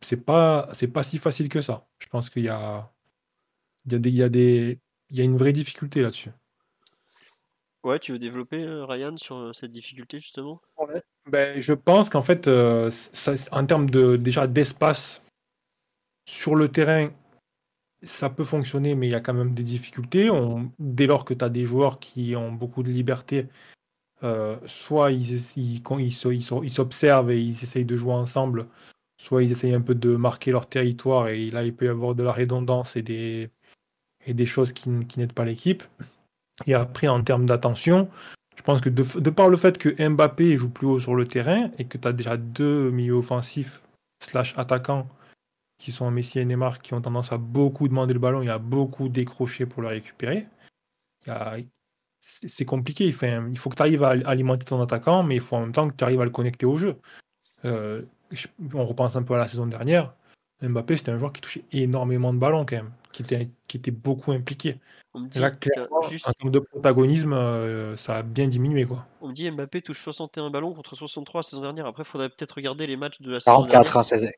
C'est 0.02 0.24
pas, 0.24 0.70
pas 0.94 1.04
si 1.04 1.18
facile 1.18 1.50
que 1.50 1.62
ça. 1.62 1.86
Je 2.00 2.08
pense 2.08 2.30
qu'il 2.30 2.44
y 2.44 2.50
a, 2.50 2.90
il 3.86 3.92
y, 3.92 3.96
a 3.96 4.00
des, 4.00 4.10
il 4.10 4.16
y, 4.16 4.24
a 4.24 4.30
des, 4.30 4.80
il 5.10 5.18
y 5.18 5.22
a 5.22 5.24
une 5.24 5.38
vraie 5.38 5.54
difficulté 5.54 6.02
là-dessus. 6.02 6.32
Ouais, 7.84 8.00
tu 8.00 8.14
veux 8.14 8.20
développer, 8.20 8.66
Ryan, 8.66 9.16
sur 9.18 9.54
cette 9.54 9.72
difficulté 9.72 10.18
justement? 10.18 10.62
Ben, 11.30 11.60
je 11.60 11.74
pense 11.74 12.10
qu'en 12.10 12.22
fait, 12.22 12.48
euh, 12.48 12.92
en 13.52 13.66
termes 13.66 13.90
de, 13.90 14.16
déjà 14.16 14.48
d'espace 14.48 15.22
sur 16.28 16.56
le 16.56 16.70
terrain, 16.70 17.10
ça 18.04 18.30
peut 18.30 18.44
fonctionner, 18.44 18.96
mais 18.96 19.08
il 19.08 19.12
y 19.12 19.16
a 19.16 19.22
quand 19.22 19.34
même 19.34 19.54
des 19.54 19.64
difficultés. 19.64 20.30
dès 20.80 21.08
lors 21.08 21.26
que 21.26 21.34
tu 21.34 21.44
as 21.44 21.50
des 21.50 21.66
joueurs 21.66 22.00
qui 22.00 22.36
ont 22.36 22.52
beaucoup 22.52 22.84
de 22.84 22.90
liberté, 22.90 23.48
euh, 24.24 24.58
soit 24.66 25.12
ils, 25.12 25.42
ils, 25.58 26.12
s'observent 26.72 27.32
et 27.32 27.42
ils 27.42 27.64
essayent 27.64 27.86
de 27.86 27.98
jouer 27.98 28.14
ensemble, 28.14 28.68
soit 29.18 29.44
ils 29.44 29.52
essayent 29.52 29.74
un 29.74 29.82
peu 29.82 29.96
de 29.96 30.16
marquer 30.16 30.52
leur 30.52 30.68
territoire 30.68 31.28
et 31.30 31.50
là 31.52 31.64
il 31.64 31.76
peut 31.76 31.86
y 31.86 31.90
avoir 31.90 32.16
de 32.16 32.24
la 32.24 32.32
redondance 32.32 32.96
et 32.96 33.02
des, 33.02 33.50
et 34.26 34.34
des 34.34 34.46
choses 34.46 34.74
qui, 34.74 34.90
qui 35.08 35.20
n'aident 35.20 35.34
pas 35.34 35.46
l'équipe. 35.46 35.84
Et 36.68 36.74
après, 36.74 37.08
en 37.08 37.22
termes 37.24 37.46
d'attention, 37.46 38.10
pense 38.66 38.82
que 38.82 38.90
de, 38.90 39.30
par 39.30 39.50
le 39.50 39.58
fait 39.58 39.78
que 39.78 40.10
Mbappé 40.10 40.58
joue 40.58 40.70
plus 40.70 40.88
haut 40.88 41.00
sur 41.00 41.16
le 41.16 41.26
terrain 41.26 41.70
et 41.78 41.86
que 41.86 41.98
tu 41.98 42.08
as 42.08 42.14
déjà 42.14 42.36
deux 42.38 42.90
milieux 42.90 43.14
offensifs 43.14 43.82
slash 44.20 44.58
attaquants 44.58 45.08
qui 45.78 45.92
sont 45.92 46.10
Messi 46.10 46.40
et 46.40 46.46
Neymar 46.46 46.80
qui 46.80 46.94
ont 46.94 47.02
tendance 47.02 47.32
à 47.32 47.38
beaucoup 47.38 47.88
demander 47.88 48.14
le 48.14 48.20
ballon 48.20 48.42
et 48.42 48.50
à 48.50 48.58
beaucoup 48.58 49.10
décrocher 49.10 49.66
pour 49.66 49.82
le 49.82 49.90
récupérer, 49.90 50.48
c'est 52.20 52.66
compliqué. 52.66 53.06
il 53.06 53.14
faut 53.58 53.70
que 53.70 53.76
tu 53.76 53.82
arrives 53.82 54.04
à 54.04 54.16
alimenter 54.26 54.66
ton 54.66 54.82
attaquant, 54.82 55.24
mais 55.24 55.36
il 55.36 55.42
faut 55.42 55.56
en 55.56 55.62
même 55.62 55.72
temps 55.72 55.90
que 55.90 55.96
tu 55.96 56.04
arrives 56.04 56.22
à 56.22 56.26
le 56.26 56.32
connecter 56.32 56.66
au 56.66 56.78
jeu. 56.78 56.98
Euh, 57.66 58.04
on 58.74 58.86
repense 58.86 59.16
un 59.16 59.24
peu 59.24 59.36
à 59.36 59.40
la 59.40 59.48
saison 59.48 59.68
dernière. 59.68 60.14
Mbappé, 60.62 60.98
c'était 60.98 61.12
un 61.12 61.18
joueur 61.18 61.34
qui 61.34 61.42
touchait 61.42 61.66
énormément 61.72 62.34
de 62.34 62.40
ballons 62.40 62.66
quand 62.66 62.78
même, 62.78 62.92
qui 63.16 63.22
était, 63.22 63.50
qui 63.68 63.78
était 63.78 63.92
beaucoup 63.92 64.34
impliqué. 64.34 64.78
Là, 65.36 65.50
clairement, 65.50 66.00
en 66.00 66.32
termes 66.34 66.52
de 66.52 66.60
protagonisme, 66.60 67.32
euh, 67.32 67.96
ça 67.96 68.18
a 68.18 68.22
bien 68.24 68.48
diminué. 68.48 68.86
Quoi. 68.86 69.06
On 69.22 69.30
me 69.30 69.34
dit 69.34 69.50
Mbappé 69.50 69.82
touche 69.82 70.02
61 70.02 70.50
ballons 70.50 70.74
contre 70.74 70.98
63 70.98 71.40
la 71.40 71.44
saison 71.44 71.62
dernière. 71.62 71.86
Après, 71.86 72.04
il 72.04 72.06
faudrait 72.06 72.28
peut-être 72.28 72.52
regarder 72.52 72.86
les 72.88 72.98
matchs 72.98 73.22
de 73.22 73.32
la 73.32 73.40
saison 73.40 73.64
44, 73.64 74.10
dernière. 74.10 74.32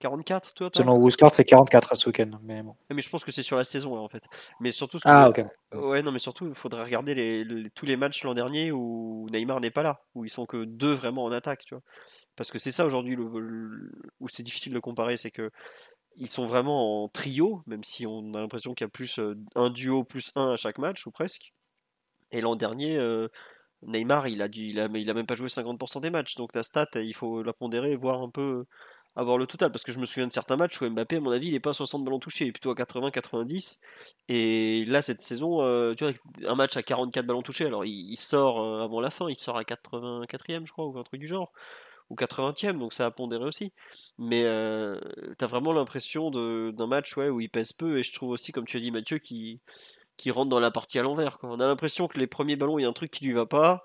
44, 0.00 0.54
toi 0.54 0.70
Selon 0.74 0.96
WhoScored, 0.96 1.32
c'est 1.32 1.44
44 1.44 1.94
ce 1.94 2.08
week-end. 2.08 2.30
Mais, 2.42 2.64
bon. 2.64 2.74
mais 2.90 3.00
je 3.00 3.08
pense 3.08 3.22
que 3.22 3.30
c'est 3.30 3.44
sur 3.44 3.56
la 3.56 3.62
saison, 3.62 3.96
en 3.96 4.08
fait. 4.08 4.24
Mais 4.58 4.72
surtout, 4.72 4.98
ce 4.98 5.04
ah, 5.06 5.28
ok. 5.28 5.44
Ouais, 5.72 6.02
non, 6.02 6.10
mais 6.10 6.18
surtout, 6.18 6.48
il 6.48 6.54
faudrait 6.54 6.82
regarder 6.82 7.14
les, 7.14 7.70
tous 7.70 7.86
les 7.86 7.96
matchs 7.96 8.24
l'an 8.24 8.34
dernier 8.34 8.72
où 8.72 9.28
Neymar 9.30 9.60
n'est 9.60 9.70
pas 9.70 9.84
là, 9.84 10.02
où 10.16 10.24
ils 10.24 10.30
sont 10.30 10.44
que 10.44 10.64
deux 10.64 10.92
vraiment 10.92 11.22
en 11.22 11.30
attaque, 11.30 11.64
tu 11.64 11.76
vois. 11.76 11.82
Parce 12.34 12.50
que 12.50 12.58
c'est 12.58 12.72
ça 12.72 12.84
aujourd'hui 12.84 13.16
où 13.16 14.28
c'est 14.28 14.42
difficile 14.42 14.72
de 14.72 14.80
comparer, 14.80 15.16
c'est 15.16 15.30
que 15.30 15.52
ils 16.16 16.28
sont 16.28 16.46
vraiment 16.46 17.04
en 17.04 17.08
trio, 17.08 17.62
même 17.66 17.84
si 17.84 18.06
on 18.06 18.34
a 18.34 18.40
l'impression 18.40 18.74
qu'il 18.74 18.84
y 18.84 18.88
a 18.88 18.90
plus 18.90 19.18
euh, 19.18 19.36
un 19.54 19.70
duo 19.70 20.04
plus 20.04 20.32
un 20.36 20.52
à 20.52 20.56
chaque 20.56 20.78
match, 20.78 21.06
ou 21.06 21.10
presque. 21.10 21.52
Et 22.32 22.40
l'an 22.40 22.56
dernier, 22.56 22.96
euh, 22.96 23.28
Neymar, 23.82 24.28
il 24.28 24.42
a, 24.42 24.48
dû, 24.48 24.68
il, 24.68 24.80
a, 24.80 24.88
même 24.88 25.26
pas 25.26 25.34
joué 25.34 25.48
50% 25.48 26.00
des 26.00 26.10
matchs, 26.10 26.36
donc 26.36 26.54
la 26.54 26.62
stat, 26.62 26.88
il 26.96 27.14
faut 27.14 27.42
la 27.42 27.52
pondérer 27.52 27.92
et 27.92 27.96
voir 27.96 28.22
un 28.22 28.30
peu 28.30 28.64
avoir 29.16 29.38
le 29.38 29.46
total. 29.46 29.70
Parce 29.70 29.84
que 29.84 29.92
je 29.92 29.98
me 29.98 30.06
souviens 30.06 30.26
de 30.26 30.32
certains 30.32 30.56
matchs 30.56 30.80
où 30.80 30.88
Mbappé, 30.88 31.16
à 31.16 31.20
mon 31.20 31.30
avis, 31.30 31.48
il 31.48 31.52
n'est 31.52 31.60
pas 31.60 31.70
à 31.70 31.74
60 31.74 32.04
ballons 32.04 32.18
touchés, 32.18 32.44
il 32.44 32.48
est 32.48 32.52
plutôt 32.52 32.70
à 32.70 32.74
80-90. 32.74 33.80
Et 34.28 34.84
là, 34.86 35.02
cette 35.02 35.20
saison, 35.20 35.62
euh, 35.62 35.94
tu 35.94 36.04
vois, 36.04 36.12
un 36.46 36.54
match 36.54 36.76
à 36.76 36.82
44 36.82 37.26
ballons 37.26 37.42
touchés, 37.42 37.66
alors 37.66 37.84
il, 37.84 38.16
sort 38.16 38.60
euh, 38.60 38.84
avant 38.84 39.00
la 39.00 39.10
fin, 39.10 39.28
il 39.28 39.36
sort 39.36 39.56
à 39.56 39.62
84e, 39.62 40.66
je 40.66 40.72
crois, 40.72 40.86
ou 40.86 40.98
un 40.98 41.02
truc 41.04 41.20
du 41.20 41.26
genre. 41.26 41.52
Ou 42.10 42.16
80e, 42.16 42.78
donc 42.78 42.92
ça 42.92 43.06
a 43.06 43.10
pondéré 43.10 43.44
aussi. 43.44 43.72
Mais 44.18 44.44
euh, 44.44 45.00
tu 45.38 45.44
as 45.44 45.48
vraiment 45.48 45.72
l'impression 45.72 46.30
d'un 46.30 46.86
match 46.86 47.16
ouais, 47.16 47.28
où 47.28 47.40
il 47.40 47.48
pèse 47.48 47.72
peu. 47.72 47.98
Et 47.98 48.02
je 48.02 48.12
trouve 48.12 48.30
aussi, 48.30 48.52
comme 48.52 48.66
tu 48.66 48.76
as 48.76 48.80
dit, 48.80 48.90
Mathieu, 48.90 49.18
qui, 49.18 49.60
qui 50.16 50.30
rentre 50.30 50.50
dans 50.50 50.60
la 50.60 50.70
partie 50.70 50.98
à 50.98 51.02
l'envers. 51.02 51.38
On 51.42 51.60
a 51.60 51.66
l'impression 51.66 52.06
que 52.06 52.18
les 52.18 52.26
premiers 52.26 52.56
ballons, 52.56 52.78
il 52.78 52.82
y 52.82 52.84
a 52.84 52.88
un 52.88 52.92
truc 52.92 53.10
qui 53.10 53.24
lui 53.24 53.32
va 53.32 53.46
pas 53.46 53.84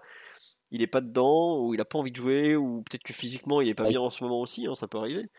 il 0.71 0.81
est 0.81 0.87
pas 0.87 1.01
dedans, 1.01 1.59
ou 1.59 1.73
il 1.73 1.81
a 1.81 1.85
pas 1.85 1.97
envie 1.97 2.11
de 2.11 2.15
jouer, 2.15 2.55
ou 2.55 2.83
peut-être 2.83 3.03
que 3.03 3.13
physiquement 3.13 3.61
il 3.61 3.69
est 3.69 3.75
pas 3.75 3.87
bien 3.87 4.01
en 4.01 4.09
ce 4.09 4.23
moment 4.23 4.39
aussi, 4.39 4.67
hein, 4.67 4.75
ça 4.75 4.87
peut 4.87 4.97
arriver. 4.97 5.29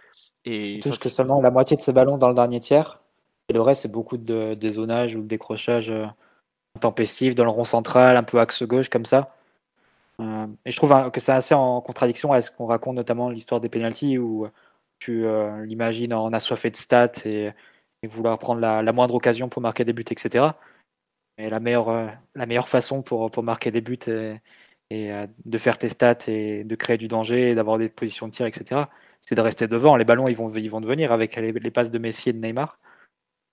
Et 0.45 0.73
il 0.73 0.81
touche 0.81 0.99
que 0.99 1.09
seulement 1.09 1.41
la 1.41 1.51
moitié 1.51 1.77
de 1.77 1.83
ses 1.83 1.93
ballons 1.93 2.17
dans 2.17 2.29
le 2.29 2.35
dernier 2.35 2.61
tiers, 2.61 3.01
et 3.49 3.53
le 3.53 3.61
reste 3.61 3.83
c'est 3.83 3.93
beaucoup 3.93 4.17
de 4.17 4.55
dézonage 4.55 5.15
ou 5.15 5.23
de 5.23 5.27
décrochage 5.27 5.91
euh, 5.91 6.07
intempestif 6.77 7.35
dans 7.35 7.45
le 7.45 7.51
rond 7.51 7.65
central, 7.65 8.17
un 8.17 8.23
peu 8.23 8.41
axe 8.41 8.63
gauche 8.63 8.89
comme 8.89 9.05
ça. 9.05 9.37
Euh, 10.21 10.47
et 10.65 10.71
je 10.71 10.77
trouve 10.77 10.93
hein, 10.93 11.11
que 11.11 11.21
c'est 11.21 11.33
assez 11.33 11.55
en 11.55 11.81
contradiction 11.81 12.33
avec 12.33 12.45
ce 12.45 12.51
qu'on 12.51 12.67
raconte 12.67 12.97
notamment 12.97 13.31
l'histoire 13.31 13.61
des 13.61 13.69
pénalties 13.69 14.19
où 14.19 14.47
tu 14.99 15.25
euh, 15.25 15.65
l'imagines 15.65 16.13
en 16.15 16.33
assoiffé 16.33 16.71
de 16.71 16.77
stats 16.77 17.13
et, 17.25 17.53
vouloir 18.07 18.39
prendre 18.39 18.61
la, 18.61 18.93
moindre 18.93 19.15
occasion 19.15 19.49
pour 19.49 19.63
marquer 19.63 19.85
des 19.85 19.93
buts, 19.93 20.05
etc. 20.11 20.53
Et 21.39 21.51
la 21.51 21.61
meilleure, 21.61 22.11
la 22.35 22.47
meilleure 22.47 22.69
façon 22.69 23.03
pour, 23.03 23.31
pour 23.31 23.43
marquer 23.43 23.71
des 23.71 23.83
buts 23.83 23.99
et 24.91 25.13
euh, 25.13 25.27
de 25.45 25.59
faire 25.59 25.79
tes 25.79 25.89
stats 25.89 26.27
et 26.27 26.65
de 26.65 26.75
créer 26.75 26.99
du 26.99 27.09
danger, 27.09 27.55
d'avoir 27.55 27.79
des 27.79 27.89
positions 27.89 28.27
de 28.27 28.33
tir, 28.33 28.47
etc. 28.47 28.83
C'est 29.21 29.37
de 29.37 29.41
rester 29.41 29.69
devant. 29.69 29.97
Les 29.97 30.05
ballons, 30.05 30.29
ils 30.29 30.37
vont, 30.37 30.51
ils 30.51 30.71
vont 30.71 30.81
devenir 30.81 31.13
avec 31.13 31.37
les, 31.37 31.53
passes 31.71 31.91
de 31.91 31.99
Messi 31.99 32.31
et 32.31 32.33
de 32.33 32.39
Neymar. 32.39 32.79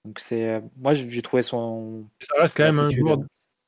Donc 0.05 0.19
c'est, 0.19 0.49
euh, 0.49 0.61
moi, 0.77 0.93
j'ai 0.93 1.21
trouvé 1.21 1.43
son. 1.43 2.07
Ça 2.19 2.33
reste 2.39 2.57
quand 2.57 2.63
même 2.63 2.79
un 2.79 2.89
joueur. 2.89 3.19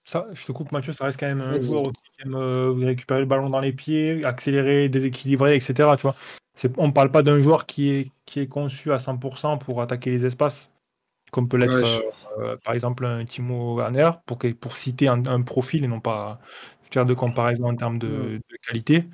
Ça, 0.10 0.26
je 0.34 0.43
te 0.43 0.51
coupe 0.51 0.72
Mathieu, 0.72 0.91
ça 0.91 1.05
reste 1.05 1.20
quand 1.20 1.28
même 1.28 1.41
un 1.41 1.62
joueur 1.62 1.84
qui 1.84 2.26
aime 2.26 2.34
euh, 2.34 2.72
récupérer 2.72 3.20
le 3.20 3.28
ballon 3.28 3.51
dans 3.51 3.60
les 3.60 3.72
pieds, 3.72 4.26
accélérer, 4.26 4.89
déséquilibrer, 4.89 5.55
etc. 5.55 5.74
Tu 5.97 6.01
vois, 6.01 6.16
on 6.78 6.88
ne 6.88 6.91
parle 6.91 7.12
pas 7.12 7.22
d'un 7.22 7.39
joueur 7.41 7.68
qui 7.68 7.91
est, 7.91 8.12
qui 8.26 8.39
est 8.39 8.47
conçu 8.47 8.91
à 8.91 8.97
100% 8.97 9.60
pour 9.60 9.84
attaquer 9.84 10.10
les 10.10 10.26
espaces, 10.26 10.72
comme 11.32 11.47
peut 11.47 11.57
l'être 11.57 12.03
par 12.64 12.74
exemple 12.74 13.05
un 13.05 13.24
Timo 13.24 13.76
Werner, 13.76 14.10
pour, 14.26 14.39
pour 14.60 14.78
citer 14.78 15.07
un, 15.07 15.24
un, 15.28 15.43
profil 15.43 15.84
et 15.84 15.88
non 15.88 15.99
pas 15.99 16.39
de 16.95 17.14
comparaison 17.14 17.66
en 17.66 17.76
termes 17.76 17.99
de, 17.99 18.41
qualité. 18.68 19.05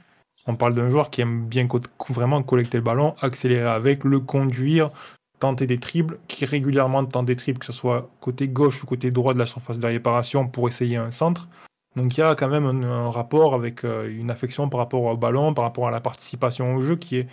On 0.48 0.56
parle 0.56 0.76
d'un 0.76 0.89
joueur 0.89 1.10
qui 1.10 1.20
aime 1.20 1.46
bien 1.46 1.68
vraiment 2.08 2.41
collecter 2.41 2.78
le 2.78 2.84
ballon, 2.84 3.16
accélérer 3.20 3.68
avec, 3.68 4.06
le 4.06 4.22
conduire, 4.22 4.91
tenter 5.40 5.68
des 5.68 5.80
triples, 5.80 6.18
qui 6.28 6.46
régulièrement 6.46 7.06
tente 7.06 7.26
des 7.26 7.36
triples, 7.36 7.60
que 7.60 7.66
ce 7.66 7.74
soit 7.74 8.10
côté 8.22 8.48
gauche 8.48 8.84
ou 8.84 8.88
côté 8.88 9.12
droit 9.12 9.34
de 9.34 9.40
la 9.40 9.46
surface 9.46 9.80
de 9.80 9.88
réparation 9.88 10.48
pour 10.48 10.68
essayer 10.68 10.98
un 10.98 11.12
centre. 11.12 11.48
Donc 11.96 12.18
il 12.18 12.20
y 12.20 12.24
a 12.24 12.36
quand 12.36 12.50
même 12.50 12.66
un, 12.66 13.10
rapport 13.10 13.54
avec 13.54 13.86
euh, 13.86 14.10
une 14.10 14.32
affection 14.32 14.70
par 14.70 14.80
rapport 14.80 15.04
au 15.04 15.18
ballon, 15.18 15.54
par 15.54 15.64
rapport 15.64 15.88
à 15.88 15.92
la 15.92 16.02
participation 16.02 16.76
au 16.76 16.82
jeu 16.82 16.96
qui 16.98 17.18
est 17.18 17.28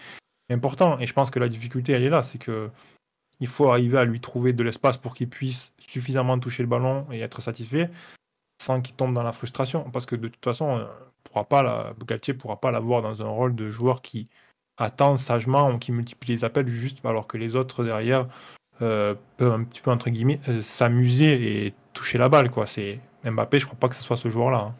important. 0.50 0.98
Et 1.00 1.06
je 1.06 1.12
pense 1.12 1.30
que 1.30 1.38
la 1.38 1.48
difficulté, 1.48 1.92
elle 1.92 2.04
est 2.04 2.10
là, 2.10 2.22
c'est 2.22 2.38
que 2.38 2.70
il 3.40 3.48
faut 3.48 3.70
arriver 3.70 3.98
à 3.98 4.04
lui 4.04 4.20
trouver 4.20 4.52
de 4.52 4.62
l'espace 4.62 4.96
pour 4.98 5.14
qu'il 5.14 5.28
puisse 5.28 5.72
suffisamment 5.78 6.38
toucher 6.38 6.62
le 6.62 6.68
ballon 6.68 7.06
et 7.10 7.20
être 7.20 7.42
satisfait 7.42 7.90
sans 8.62 8.80
qu'il 8.80 8.94
tombe 8.94 9.14
dans 9.14 9.24
la 9.24 9.32
frustration. 9.32 9.90
Parce 9.90 10.06
que 10.06 10.14
de 10.14 10.28
toute 10.28 10.44
façon, 10.44 10.78
euh, 10.78 10.84
pourra 11.24 11.44
pas 11.44 11.62
la, 11.64 11.94
Galtier 12.06 12.34
ne 12.34 12.38
pourra 12.38 12.60
pas 12.60 12.70
l'avoir 12.70 13.02
dans 13.02 13.22
un 13.22 13.28
rôle 13.28 13.56
de 13.56 13.70
joueur 13.70 14.02
qui 14.02 14.28
attend 14.78 15.16
sagement 15.16 15.70
ou 15.70 15.78
qui 15.78 15.92
multiplie 15.92 16.32
les 16.32 16.44
appels 16.44 16.68
juste 16.68 17.04
alors 17.04 17.26
que 17.26 17.36
les 17.36 17.56
autres 17.56 17.84
derrière 17.84 18.26
euh, 18.80 19.14
peuvent 19.36 19.52
un 19.52 19.64
petit 19.64 19.80
peu 19.80 19.90
entre 19.90 20.10
guillemets 20.10 20.40
euh, 20.48 20.62
s'amuser 20.62 21.66
et 21.66 21.74
toucher 21.92 22.18
la 22.18 22.28
balle. 22.28 22.50
Quoi. 22.50 22.66
C'est 22.66 23.00
Mbappé, 23.24 23.58
je 23.58 23.66
crois 23.66 23.78
pas 23.78 23.88
que 23.88 23.94
ce 23.94 24.02
soit 24.02 24.16
ce 24.16 24.28
joueur-là. 24.28 24.58
Hein. 24.58 24.74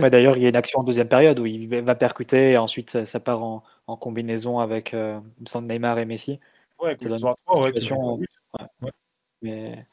Mais 0.00 0.10
d'ailleurs, 0.10 0.36
il 0.36 0.42
y 0.42 0.46
a 0.46 0.48
une 0.48 0.56
action 0.56 0.80
en 0.80 0.82
deuxième 0.82 1.08
période 1.08 1.38
où 1.38 1.46
il 1.46 1.68
va 1.68 1.94
percuter 1.94 2.52
et 2.52 2.58
ensuite 2.58 3.04
ça 3.04 3.20
part 3.20 3.42
en, 3.44 3.62
combinaison 3.96 4.58
avec 4.58 4.92
euh, 4.92 5.20
Neymar 5.54 5.98
et 5.98 6.04
Messi. 6.04 6.40
Ouais, 6.80 6.96
Mais 9.40 9.86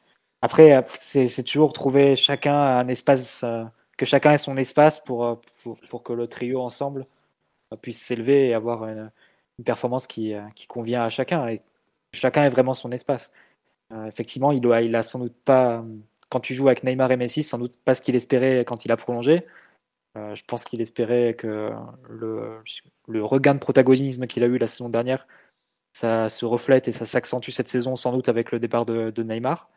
après, 0.46 0.86
c'est 1.00 1.44
toujours 1.44 1.74
trouver 1.74 2.16
chacun 2.16 2.56
un 2.56 2.88
espace, 2.88 3.44
euh, 3.44 3.64
que 3.98 4.06
chacun 4.06 4.34
ait 4.34 4.38
son 4.38 4.58
espace 4.58 5.00
pour, 5.00 5.26
euh, 5.26 5.36
pour, 5.90 6.04
que 6.04 6.14
le 6.14 6.28
trio 6.28 6.62
ensemble 6.62 7.02
euh, 7.02 7.06
puisse 7.82 8.02
s'élever 8.02 8.50
et 8.50 8.54
avoir 8.54 8.86
une, 8.88 9.12
performance 9.64 10.08
qui, 10.08 10.34
qui, 10.56 10.68
convient 10.68 11.04
à 11.04 11.10
chacun. 11.10 11.58
Chacun 12.14 12.44
ait 12.44 12.50
vraiment 12.50 12.74
son 12.74 12.92
espace. 12.92 13.32
effectivement, 14.08 14.52
il, 14.52 14.96
a 14.96 15.04
sans 15.04 15.20
doute 15.20 15.36
pas, 15.46 15.84
quand 16.30 16.42
tu 16.42 16.54
joues 16.56 16.68
avec 16.68 16.84
Neymar 16.84 17.12
et 17.12 17.18
Messi, 17.18 17.44
sans 17.44 17.58
doute 17.58 17.78
pas 17.78 17.96
ce 17.96 18.02
qu'il 18.02 18.16
espérait 18.16 18.66
quand 18.66 18.86
il 18.86 18.92
a 18.92 18.98
prolongé. 18.98 19.46
je 20.16 20.44
pense 20.46 20.66
qu'il 20.66 20.82
espérait 20.82 21.36
que 21.36 21.72
le, 22.10 23.24
regain 23.24 23.54
de 23.54 23.60
protagonisme 23.60 24.28
qu'il 24.28 24.44
a 24.44 24.48
eu 24.48 24.58
la 24.58 24.68
saison 24.68 24.90
dernière, 24.90 25.26
ça 25.96 26.28
se 26.28 26.44
reflète 26.44 26.90
et 26.90 26.92
ça 26.92 27.06
s'accentue 27.06 27.52
cette 27.52 27.70
saison 27.70 27.96
sans 27.96 28.12
doute 28.12 28.28
avec 28.28 28.52
le 28.52 28.60
départ 28.60 28.86
de, 28.86 29.24
Neymar. 29.24 29.70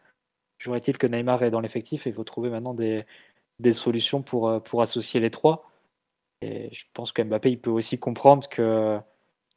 Est-il 0.75 0.99
que 0.99 1.07
Neymar 1.07 1.45
est 1.45 1.53
dans 1.53 1.61
l'effectif 1.61 2.07
et 2.07 2.11
il 2.11 2.13
faut 2.13 2.25
trouver 2.25 2.51
maintenant 2.51 2.75
des, 2.75 3.05
solutions 3.73 4.25
euh, 4.35 4.59
pour 4.59 4.83
associer 4.83 5.21
les 5.21 5.31
trois. 5.31 5.71
Et 6.41 6.69
je 6.73 6.85
pense 6.95 7.13
que 7.13 7.23
Mbappé, 7.23 7.51
il 7.51 7.61
peut 7.61 7.71
aussi 7.71 7.99
comprendre 7.99 8.49
que 8.49 8.99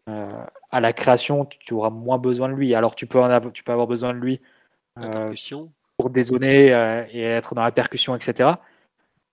euh, 0.09 0.45
à 0.71 0.79
la 0.79 0.93
création, 0.93 1.45
tu 1.45 1.73
auras 1.73 1.89
moins 1.89 2.17
besoin 2.17 2.49
de 2.49 2.53
lui. 2.53 2.73
Alors 2.73 2.95
tu 2.95 3.05
peux, 3.07 3.19
en 3.19 3.29
avoir, 3.29 3.53
tu 3.53 3.63
peux 3.63 3.71
avoir 3.71 3.87
besoin 3.87 4.13
de 4.13 4.19
lui 4.19 4.41
euh, 4.99 5.33
pour 5.97 6.09
dézoner 6.09 6.67
et 7.11 7.21
être 7.21 7.53
dans 7.53 7.63
la 7.63 7.71
percussion, 7.71 8.15
etc. 8.15 8.51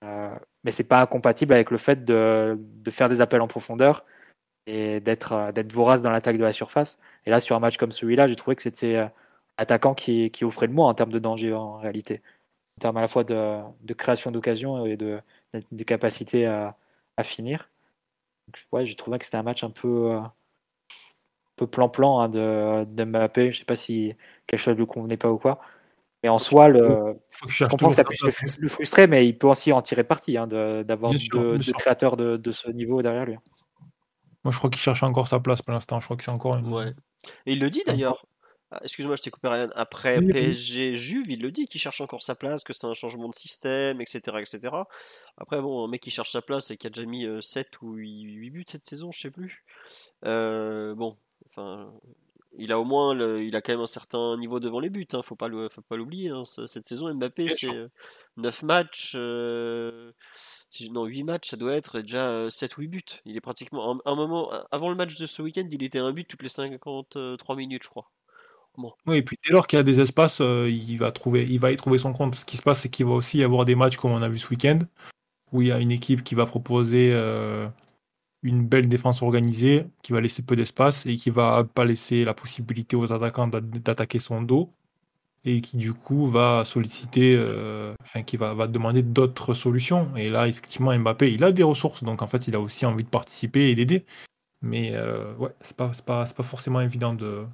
mais 0.03 0.71
c'est 0.71 0.85
pas 0.85 1.01
incompatible 1.01 1.55
avec 1.55 1.71
le 1.71 1.79
fait 1.79 2.05
de, 2.05 2.59
de, 2.59 2.91
faire 2.91 3.09
des 3.09 3.21
appels 3.21 3.41
en 3.41 3.49
profondeur 3.49 4.05
et 4.67 5.01
d'être 5.01 5.53
d'être 5.53 5.73
vorace 5.73 6.03
dans 6.03 6.11
l'attaque 6.11 6.37
de 6.37 6.45
la 6.45 6.53
surface. 6.53 6.99
Et 7.25 7.31
là, 7.31 7.41
sur 7.41 7.57
un 7.57 7.61
match 7.61 7.79
comme 7.79 7.93
celui-là, 7.93 8.29
j'ai 8.29 8.37
trouvé 8.37 8.57
que 8.57 8.63
c'était 8.63 9.09
attaquant 9.59 9.95
qui, 9.95 10.31
qui, 10.31 10.45
offrait 10.45 10.67
le 10.67 10.73
moins 10.73 10.89
en 10.89 10.95
termes 10.95 11.13
de 11.13 11.19
danger 11.19 11.53
en 11.53 11.77
réalité. 11.79 12.23
En 12.79 12.81
termes 12.81 12.97
à 12.99 13.01
la 13.03 13.09
fois 13.09 13.25
de, 13.25 13.59
de 13.83 13.95
création 13.95 14.31
d'occasion 14.31 14.87
et 14.87 14.97
de, 14.97 15.21
de, 15.73 15.85
capacité 15.85 16.47
à, 16.47 16.77
à 17.19 17.25
finir. 17.25 17.69
Donc, 18.47 18.65
ouais, 18.73 18.87
j'ai 18.87 18.95
trouvé 18.95 19.19
que 19.19 19.25
c'était 19.27 19.37
un 19.37 19.43
match 19.43 19.65
un 19.65 19.71
peu 19.71 20.13
euh, 20.13 20.21
peu 21.57 21.67
plan-plan 21.67 22.21
hein, 22.21 22.29
de, 22.29 22.85
de 22.85 23.05
Mbappé. 23.05 23.53
Je 23.53 23.59
sais 23.59 23.65
pas 23.65 23.77
si 23.77 24.15
quelque 24.47 24.61
chose 24.61 24.75
ne 24.75 24.79
lui 24.79 24.87
convenait 24.87 25.19
pas 25.19 25.31
ou 25.31 25.37
quoi. 25.37 25.61
Mais 26.23 26.29
en 26.29 26.39
soi, 26.39 26.69
le, 26.69 27.17
je 27.47 27.65
comprends 27.67 27.91
que 27.91 27.95
ça 27.95 28.05
puisse 28.05 28.59
le 28.59 28.69
frustrer, 28.69 29.07
mais 29.07 29.29
il 29.29 29.39
peut 29.39 29.47
aussi 29.47 29.73
en 29.73 29.83
tirer 29.83 30.03
parti 30.03 30.37
hein, 30.37 30.49
d'avoir 30.49 31.13
deux, 31.31 31.59
créateurs 31.79 32.17
de, 32.17 32.37
de, 32.37 32.51
ce 32.51 32.71
niveau 32.71 33.03
derrière 33.03 33.25
lui. 33.25 33.37
Moi, 34.43 34.53
je 34.53 34.59
crois 34.59 34.71
qu'il 34.71 34.81
cherche 34.81 35.03
encore 35.03 35.29
sa 35.29 35.39
place 35.39 35.63
pour 35.63 35.75
l'instant. 35.75 36.01
Je 36.01 36.07
crois 36.07 36.17
que 36.17 36.25
c'est 36.25 36.31
encore 36.31 36.57
une. 36.57 36.73
Ouais. 36.73 36.93
Et 37.47 37.53
il 37.53 37.61
le 37.61 37.71
dit 37.71 37.83
d'ailleurs. 37.87 38.25
Ah, 38.71 38.81
excuse-moi, 38.83 39.17
je 39.17 39.23
t'ai 39.23 39.31
coupé 39.31 39.49
rien. 39.49 39.71
Après 39.77 40.21
PSG, 40.21 40.95
Juve, 40.95 41.31
il 41.31 41.41
le 41.41 41.51
dit 41.51 41.67
qu'il 41.67 41.81
cherche 41.81 42.03
encore 42.03 42.23
sa 42.23 42.35
place, 42.35 42.65
que 42.65 42.75
c'est 42.75 42.87
un 42.87 42.93
changement 42.93 43.29
de 43.29 43.35
système, 43.35 44.03
etc., 44.03 44.21
etc. 44.41 44.75
Après, 45.39 45.61
bon, 45.61 45.85
un 45.85 45.89
mec 45.89 46.03
qui 46.03 46.11
cherche 46.11 46.33
sa 46.33 46.43
place 46.43 46.71
et 46.71 46.77
qui 46.77 46.87
a 46.87 46.91
déjà 46.91 47.07
mis 47.07 47.27
7 47.41 47.67
euh, 47.67 47.87
ou 47.87 47.95
8 47.95 48.51
buts 48.51 48.65
cette 48.69 48.85
saison, 48.85 49.11
je 49.11 49.21
sais 49.21 49.31
plus. 49.31 49.65
Euh, 50.27 50.95
bon, 50.95 51.17
enfin, 51.47 51.91
il 52.59 52.71
a 52.73 52.79
au 52.79 52.85
moins, 52.85 53.17
il 53.39 53.57
a 53.57 53.63
quand 53.63 53.73
même 53.73 53.81
un 53.81 53.87
certain 53.87 54.37
niveau 54.37 54.61
devant 54.61 54.81
les 54.81 54.91
buts. 54.91 55.09
Hein, 55.15 55.23
faut 55.23 55.37
pas 55.37 55.49
faut 55.71 55.81
pas 55.81 55.97
l'oublier. 55.97 56.29
Hein. 56.29 56.45
Cette 56.45 56.87
saison, 56.87 57.13
Mbappé, 57.15 57.49
c'est 57.49 57.71
9 58.37 58.63
matchs. 58.65 59.13
Euh, 59.17 60.13
non, 60.91 61.07
8 61.07 61.23
matchs, 61.23 61.49
ça 61.49 61.57
doit 61.57 61.75
être 61.75 62.01
déjà 62.01 62.51
7 62.51 62.77
ou 62.77 62.83
8 62.83 62.89
buts. 62.89 63.03
Il 63.25 63.35
est 63.35 63.41
pratiquement. 63.41 63.99
Un, 64.05 64.15
moment, 64.15 64.53
avant 64.71 64.91
le 64.91 64.95
match 64.95 65.17
de 65.17 65.25
ce 65.25 65.41
week-end, 65.41 65.67
il 65.71 65.83
était 65.83 65.99
un 65.99 66.13
but 66.13 66.29
toutes 66.29 66.43
les 66.43 66.51
53 66.51 67.57
minutes, 67.57 67.85
je 67.85 67.89
crois. 67.89 68.11
Oui, 69.07 69.17
et 69.17 69.23
puis 69.23 69.37
dès 69.45 69.53
lors 69.53 69.67
qu'il 69.67 69.77
y 69.79 69.81
a 69.81 69.83
des 69.83 70.01
espaces, 70.01 70.41
euh, 70.41 70.71
il, 70.71 70.99
va 70.99 71.11
trouver, 71.11 71.45
il 71.49 71.59
va 71.59 71.73
y 71.73 71.77
trouver 71.77 71.99
son 71.99 72.13
compte. 72.13 72.35
Ce 72.37 72.45
qui 72.45 72.57
se 72.57 72.63
passe, 72.63 72.81
c'est 72.81 72.89
qu'il 72.89 73.07
va 73.07 73.13
aussi 73.13 73.39
y 73.39 73.43
avoir 73.43 73.65
des 73.65 73.75
matchs 73.75 73.97
comme 73.97 74.13
on 74.13 74.23
a 74.23 74.29
vu 74.29 74.39
ce 74.39 74.49
week-end, 74.49 74.79
où 75.53 75.63
il 75.63 75.69
y 75.69 75.73
a 75.73 75.79
une 75.79 75.91
équipe 75.91 76.23
qui 76.23 76.35
va 76.35 76.47
proposer 76.47 77.11
euh, 77.13 77.69
une 78.43 78.67
belle 78.67 78.89
défense 78.89 79.23
organisée 79.23 79.87
qui 80.03 80.13
va 80.13 80.21
laisser 80.21 80.43
peu 80.43 80.57
d'espace 80.57 81.07
et 81.07 81.17
qui 81.17 81.31
va 81.31 81.65
pas 81.65 81.85
laisser 81.85 82.25
la 82.25 82.35
possibilité 82.35 82.97
aux 82.97 83.13
attaquants 83.13 83.49
d'attaquer 83.49 84.21
son 84.21 84.43
dos 84.43 84.73
et 85.45 85.61
qui 85.61 85.77
du 85.77 85.95
coup 85.95 86.29
va 86.29 86.65
solliciter, 86.65 87.35
euh, 87.37 87.95
enfin 88.03 88.23
qui 88.23 88.37
va, 88.37 88.67
demander 88.69 89.03
d'autres 89.03 89.55
solutions. 89.55 90.15
Et 90.17 90.29
là, 90.29 90.47
effectivement, 90.49 90.97
Mbappé, 90.97 91.33
il 91.33 91.45
a 91.45 91.53
des 91.53 91.63
ressources, 91.63 92.05
donc 92.05 92.23
en 92.23 92.27
fait, 92.29 92.49
il 92.49 92.55
a 92.55 92.61
aussi 92.61 92.87
envie 92.87 93.05
de 93.05 93.09
participer 93.09 93.71
et 93.71 93.75
d'aider. 93.75 94.05
Mais 94.63 94.93
ouais, 95.39 95.51
c'est 95.61 95.77
pas, 95.77 95.93
pas, 96.07 96.27
pas, 96.27 96.43
forcément 96.43 96.81
évident 96.81 97.15
de. 97.15 97.47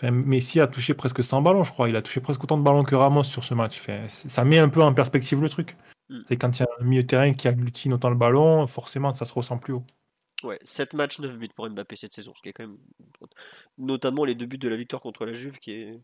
Enfin, 0.00 0.10
Messi 0.10 0.60
a 0.60 0.66
touché 0.66 0.94
presque 0.94 1.22
100 1.22 1.42
ballons, 1.42 1.62
je 1.62 1.72
crois. 1.72 1.88
Il 1.88 1.96
a 1.96 2.02
touché 2.02 2.20
presque 2.20 2.42
autant 2.42 2.58
de 2.58 2.62
ballons 2.62 2.84
que 2.84 2.94
Ramos 2.94 3.24
sur 3.24 3.44
ce 3.44 3.54
match. 3.54 3.78
Enfin, 3.80 4.06
ça 4.08 4.44
met 4.44 4.58
un 4.58 4.68
peu 4.68 4.82
en 4.82 4.92
perspective 4.92 5.40
le 5.40 5.48
truc. 5.48 5.76
Mm. 6.08 6.20
C'est 6.28 6.36
quand 6.36 6.58
il 6.58 6.62
y 6.62 6.64
a 6.64 6.68
un 6.80 6.84
milieu 6.84 7.02
de 7.02 7.06
terrain 7.06 7.32
qui 7.32 7.48
agglutine 7.48 7.94
autant 7.94 8.10
le 8.10 8.16
ballon, 8.16 8.66
forcément, 8.66 9.12
ça 9.12 9.24
se 9.24 9.32
ressent 9.32 9.58
plus 9.58 9.72
haut. 9.72 9.84
Ouais, 10.42 10.58
7 10.62 10.92
matchs, 10.94 11.20
9 11.20 11.38
buts 11.38 11.48
pour 11.54 11.68
Mbappé 11.68 11.96
cette 11.96 12.12
saison, 12.12 12.32
ce 12.34 12.42
qui 12.42 12.50
est 12.50 12.52
quand 12.52 12.64
même. 12.64 12.76
Notamment 13.78 14.24
les 14.24 14.34
deux 14.34 14.46
buts 14.46 14.58
de 14.58 14.68
la 14.68 14.76
victoire 14.76 15.00
contre 15.00 15.24
la 15.24 15.32
Juve, 15.32 15.58
qui 15.58 15.72
est, 15.72 16.00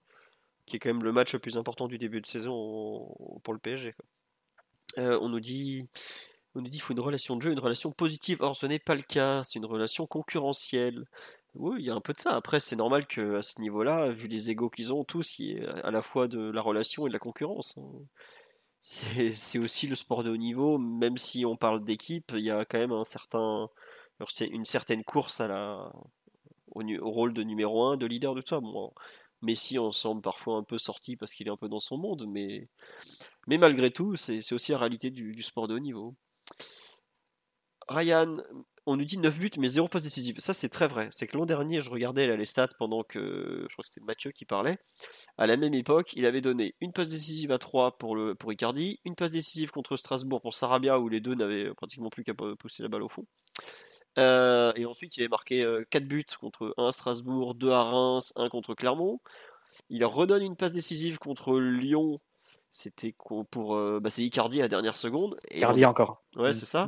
qui 0.66 0.76
est 0.76 0.78
quand 0.78 0.88
même 0.88 1.02
le 1.02 1.12
match 1.12 1.32
le 1.32 1.38
plus 1.38 1.58
important 1.58 1.88
du 1.88 1.98
début 1.98 2.20
de 2.20 2.26
saison 2.26 3.14
pour 3.42 3.52
le 3.52 3.58
PSG. 3.58 3.94
Euh, 4.98 5.18
on 5.20 5.28
nous 5.28 5.40
dit. 5.40 5.86
On 6.54 6.62
nous 6.62 6.68
dit 6.68 6.78
qu'il 6.78 6.82
faut 6.82 6.94
une 6.94 7.00
relation 7.00 7.36
de 7.36 7.42
jeu, 7.42 7.52
une 7.52 7.60
relation 7.60 7.92
positive. 7.92 8.38
Or, 8.40 8.56
ce 8.56 8.66
n'est 8.66 8.80
pas 8.80 8.96
le 8.96 9.02
cas. 9.02 9.44
C'est 9.44 9.58
une 9.58 9.66
relation 9.66 10.06
concurrentielle. 10.06 11.04
Oui, 11.54 11.76
il 11.80 11.86
y 11.86 11.90
a 11.90 11.94
un 11.94 12.00
peu 12.00 12.12
de 12.12 12.18
ça. 12.18 12.36
Après, 12.36 12.60
c'est 12.60 12.76
normal 12.76 13.06
qu'à 13.06 13.42
ce 13.42 13.60
niveau-là, 13.60 14.10
vu 14.10 14.28
les 14.28 14.50
égaux 14.50 14.70
qu'ils 14.70 14.92
ont 14.92 15.04
tous, 15.04 15.38
il 15.38 15.46
y 15.46 15.52
ait 15.52 15.66
à 15.66 15.90
la 15.90 16.02
fois 16.02 16.28
de 16.28 16.38
la 16.50 16.62
relation 16.62 17.06
et 17.06 17.10
de 17.10 17.12
la 17.12 17.18
concurrence. 17.18 17.76
Hein. 17.76 17.90
C'est 18.82 19.58
aussi 19.58 19.86
le 19.86 19.94
sport 19.94 20.24
de 20.24 20.30
haut 20.30 20.36
niveau, 20.36 20.78
même 20.78 21.18
si 21.18 21.44
on 21.44 21.56
parle 21.56 21.84
d'équipe, 21.84 22.32
il 22.34 22.44
y 22.44 22.50
a 22.50 22.64
quand 22.64 22.78
même 22.78 22.92
un 22.92 23.04
certain, 23.04 23.68
une 24.40 24.64
certaine 24.64 25.04
course 25.04 25.40
à 25.40 25.48
la, 25.48 25.92
au, 26.74 27.10
rôle 27.10 27.34
de 27.34 27.42
numéro 27.42 27.84
1, 27.84 27.96
de 27.96 28.06
leader 28.06 28.34
de 28.34 28.40
tout 28.40 28.48
ça. 28.48 28.60
Messi 29.42 29.78
en 29.78 29.90
semble 29.90 30.20
parfois 30.22 30.56
un 30.56 30.62
peu 30.62 30.78
sorti 30.78 31.16
parce 31.16 31.32
qu'il 31.32 31.48
est 31.48 31.50
un 31.50 31.56
peu 31.56 31.68
dans 31.68 31.80
son 31.80 31.96
monde, 31.96 32.26
mais 32.28 32.68
malgré 33.46 33.90
tout, 33.90 34.16
c'est 34.16 34.52
aussi 34.52 34.72
la 34.72 34.78
réalité 34.78 35.10
du, 35.10 35.42
sport 35.42 35.68
de 35.68 35.74
haut 35.74 35.80
niveau. 35.80 36.14
Ryan, 37.88 38.38
on 38.86 38.96
nous 38.96 39.04
dit 39.04 39.18
9 39.18 39.38
buts 39.38 39.50
mais 39.58 39.68
0 39.68 39.88
passe 39.88 40.04
décisive. 40.04 40.38
Ça 40.38 40.52
c'est 40.52 40.68
très 40.68 40.88
vrai. 40.88 41.08
C'est 41.10 41.26
que 41.26 41.36
l'an 41.36 41.46
dernier, 41.46 41.80
je 41.80 41.90
regardais 41.90 42.36
les 42.36 42.44
stats 42.44 42.68
pendant 42.78 43.02
que 43.02 43.66
je 43.68 43.72
crois 43.72 43.82
que 43.82 43.90
c'était 43.90 44.04
Mathieu 44.04 44.30
qui 44.32 44.44
parlait. 44.44 44.78
À 45.38 45.46
la 45.46 45.56
même 45.56 45.74
époque, 45.74 46.12
il 46.14 46.26
avait 46.26 46.40
donné 46.40 46.74
une 46.80 46.92
passe 46.92 47.08
décisive 47.08 47.52
à 47.52 47.58
3 47.58 47.98
pour, 47.98 48.16
le, 48.16 48.34
pour 48.34 48.52
Icardi, 48.52 49.00
une 49.04 49.14
passe 49.14 49.32
décisive 49.32 49.70
contre 49.70 49.96
Strasbourg 49.96 50.40
pour 50.40 50.54
Sarabia 50.54 50.98
où 50.98 51.08
les 51.08 51.20
deux 51.20 51.34
n'avaient 51.34 51.72
pratiquement 51.74 52.10
plus 52.10 52.24
qu'à 52.24 52.34
pousser 52.34 52.82
la 52.82 52.88
balle 52.88 53.02
au 53.02 53.08
fond. 53.08 53.26
Euh, 54.18 54.72
et 54.76 54.86
ensuite, 54.86 55.16
il 55.16 55.20
avait 55.22 55.28
marqué 55.28 55.64
4 55.90 56.02
euh, 56.02 56.06
buts 56.06 56.24
contre 56.38 56.74
1 56.76 56.88
à 56.88 56.92
Strasbourg, 56.92 57.54
2 57.54 57.70
à 57.70 57.82
Reims, 57.82 58.32
1 58.36 58.48
contre 58.48 58.74
Clermont. 58.74 59.20
Il 59.88 60.04
redonne 60.04 60.42
une 60.42 60.56
passe 60.56 60.72
décisive 60.72 61.18
contre 61.18 61.58
Lyon. 61.58 62.20
C'était 62.70 63.14
pour. 63.50 63.74
Euh, 63.74 64.00
bah, 64.00 64.10
c'est 64.10 64.22
Icardi 64.22 64.60
à 64.60 64.64
la 64.64 64.68
dernière 64.68 64.96
seconde. 64.96 65.36
Icardi 65.50 65.84
encore. 65.84 66.18
Ouais, 66.36 66.52
c'est 66.52 66.66
ça. 66.66 66.86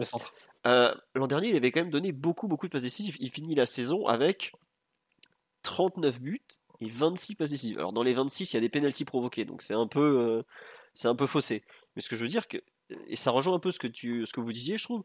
L'an 0.64 1.26
dernier, 1.26 1.51
il 1.51 1.57
avait 1.57 1.70
quand 1.70 1.80
même 1.80 1.91
donné 1.91 2.12
beaucoup, 2.12 2.49
beaucoup 2.49 2.66
de 2.66 2.72
passes 2.72 2.83
décisives. 2.83 3.16
Il 3.20 3.30
finit 3.30 3.55
la 3.55 3.66
saison 3.66 4.07
avec 4.07 4.53
39 5.62 6.20
buts 6.20 6.43
et 6.80 6.89
26 6.89 7.35
passes 7.35 7.51
décisives. 7.51 7.78
Alors, 7.78 7.93
dans 7.93 8.03
les 8.03 8.14
26, 8.14 8.53
il 8.53 8.57
y 8.57 8.59
a 8.59 8.61
des 8.61 8.68
pénalties 8.68 9.05
provoqués. 9.05 9.45
Donc, 9.45 9.62
c'est 9.62 9.74
un 9.74 9.87
peu. 9.87 10.45
c'est 10.95 11.09
un 11.09 11.16
peu 11.16 11.26
faussé. 11.26 11.64
Mais 11.97 12.03
ce 12.03 12.09
que 12.09 12.16
je 12.16 12.22
veux 12.22 12.28
dire, 12.28 12.49
que, 12.49 12.59
et 13.09 13.16
ça 13.16 13.30
rejoint 13.30 13.55
un 13.55 13.59
peu 13.59 13.70
ce 13.70 13.78
que, 13.78 13.87
tu, 13.87 14.24
ce 14.26 14.33
que 14.33 14.41
vous 14.41 14.53
disiez, 14.53 14.78
je 14.78 14.85
trouve, 14.85 15.03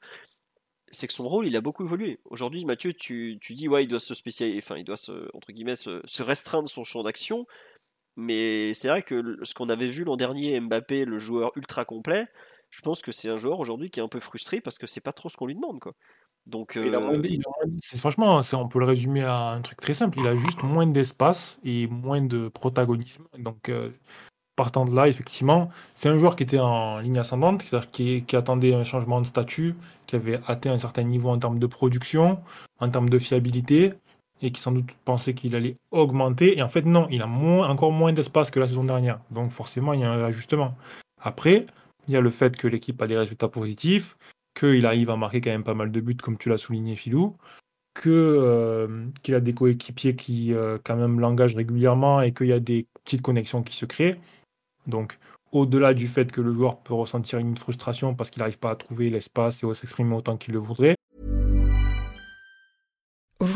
c'est 0.91 1.07
que 1.07 1.13
son 1.13 1.27
rôle, 1.27 1.47
il 1.47 1.55
a 1.55 1.61
beaucoup 1.61 1.83
évolué. 1.83 2.19
Aujourd'hui, 2.25 2.63
Mathieu, 2.65 2.93
tu, 2.93 3.37
tu, 3.41 3.53
dis, 3.55 3.67
ouais, 3.67 3.83
il 3.83 3.87
doit 3.87 3.99
se 3.99 4.13
spécialiser, 4.13 4.57
enfin, 4.59 4.77
il 4.77 4.85
doit 4.85 4.97
se, 4.97 5.29
entre 5.35 5.51
guillemets, 5.51 5.75
se, 5.75 6.23
restreindre 6.23 6.69
son 6.69 6.83
champ 6.83 7.03
d'action. 7.03 7.45
Mais 8.17 8.73
c'est 8.73 8.89
vrai 8.89 9.03
que 9.03 9.37
ce 9.43 9.53
qu'on 9.53 9.69
avait 9.69 9.89
vu 9.89 10.03
l'an 10.03 10.17
dernier, 10.17 10.59
Mbappé, 10.59 11.05
le 11.05 11.19
joueur 11.19 11.51
ultra 11.55 11.85
complet, 11.85 12.25
je 12.71 12.81
pense 12.81 13.01
que 13.01 13.11
c'est 13.11 13.29
un 13.29 13.37
joueur 13.37 13.59
aujourd'hui 13.59 13.89
qui 13.89 13.99
est 13.99 14.03
un 14.03 14.07
peu 14.07 14.19
frustré 14.19 14.59
parce 14.59 14.77
que 14.77 14.87
c'est 14.87 15.01
pas 15.01 15.13
trop 15.13 15.29
ce 15.29 15.37
qu'on 15.37 15.45
lui 15.45 15.55
demande, 15.55 15.79
quoi. 15.79 15.93
Donc, 16.47 16.77
euh... 16.77 17.21
franchement, 17.97 18.41
on 18.53 18.67
peut 18.67 18.79
le 18.79 18.85
résumer 18.85 19.21
à 19.21 19.49
un 19.49 19.61
truc 19.61 19.79
très 19.79 19.93
simple. 19.93 20.17
Il 20.19 20.27
a 20.27 20.35
juste 20.35 20.63
moins 20.63 20.87
d'espace 20.87 21.59
et 21.63 21.87
moins 21.87 22.21
de 22.21 22.47
protagonisme. 22.47 23.25
Donc, 23.37 23.69
euh, 23.69 23.91
partant 24.55 24.85
de 24.85 24.95
là, 24.95 25.07
effectivement, 25.07 25.69
c'est 25.93 26.09
un 26.09 26.17
joueur 26.17 26.35
qui 26.35 26.43
était 26.43 26.59
en 26.59 26.99
ligne 26.99 27.19
ascendante, 27.19 27.61
c'est-à-dire 27.61 27.91
qui, 27.91 28.35
attendait 28.35 28.73
un 28.73 28.83
changement 28.83 29.21
de 29.21 29.25
statut, 29.25 29.75
qui 30.07 30.15
avait 30.15 30.39
atteint 30.47 30.71
un 30.71 30.77
certain 30.77 31.03
niveau 31.03 31.29
en 31.29 31.37
termes 31.37 31.59
de 31.59 31.67
production, 31.67 32.39
en 32.79 32.89
termes 32.89 33.09
de 33.09 33.19
fiabilité, 33.19 33.93
et 34.41 34.51
qui 34.51 34.61
sans 34.61 34.71
doute 34.71 34.89
pensait 35.05 35.33
qu'il 35.33 35.55
allait 35.55 35.77
augmenter. 35.91 36.57
Et 36.57 36.61
en 36.61 36.69
fait, 36.69 36.85
non, 36.85 37.07
il 37.09 37.21
a 37.21 37.27
encore 37.27 37.91
moins 37.91 38.13
d'espace 38.13 38.51
que 38.51 38.59
la 38.59 38.67
saison 38.67 38.83
dernière. 38.83 39.19
Donc 39.31 39.51
forcément, 39.51 39.93
il 39.93 40.01
y 40.01 40.03
a 40.03 40.11
un 40.11 40.23
ajustement. 40.23 40.75
Après, 41.21 41.65
il 42.07 42.13
y 42.13 42.17
a 42.17 42.21
le 42.21 42.29
fait 42.29 42.55
que 42.55 42.67
l'équipe 42.67 43.01
a 43.01 43.07
des 43.07 43.17
résultats 43.17 43.47
positifs, 43.47 44.17
qu'il 44.57 44.85
arrive 44.85 45.09
à 45.09 45.15
marquer 45.15 45.41
quand 45.41 45.51
même 45.51 45.63
pas 45.63 45.73
mal 45.73 45.91
de 45.91 45.99
buts, 45.99 46.15
comme 46.15 46.37
tu 46.37 46.49
l'as 46.49 46.57
souligné, 46.57 46.95
Philou, 46.95 47.35
que 47.93 48.09
euh, 48.09 49.07
qu'il 49.23 49.35
a 49.35 49.39
des 49.39 49.53
coéquipiers 49.53 50.15
qui 50.15 50.53
euh, 50.53 50.77
quand 50.83 50.95
même 50.95 51.19
l'engagent 51.19 51.55
régulièrement 51.55 52.21
et 52.21 52.33
qu'il 52.33 52.47
y 52.47 52.53
a 52.53 52.59
des 52.59 52.85
petites 53.03 53.21
connexions 53.21 53.63
qui 53.63 53.75
se 53.75 53.85
créent. 53.85 54.19
Donc, 54.85 55.17
au-delà 55.51 55.93
du 55.93 56.07
fait 56.07 56.31
que 56.31 56.41
le 56.41 56.53
joueur 56.53 56.77
peut 56.77 56.93
ressentir 56.93 57.39
une 57.39 57.57
frustration 57.57 58.13
parce 58.15 58.29
qu'il 58.29 58.41
n'arrive 58.41 58.59
pas 58.59 58.71
à 58.71 58.75
trouver 58.75 59.09
l'espace 59.09 59.63
et 59.63 59.69
à 59.69 59.73
s'exprimer 59.73 60.15
autant 60.15 60.37
qu'il 60.37 60.53
le 60.53 60.59
voudrait. 60.59 60.95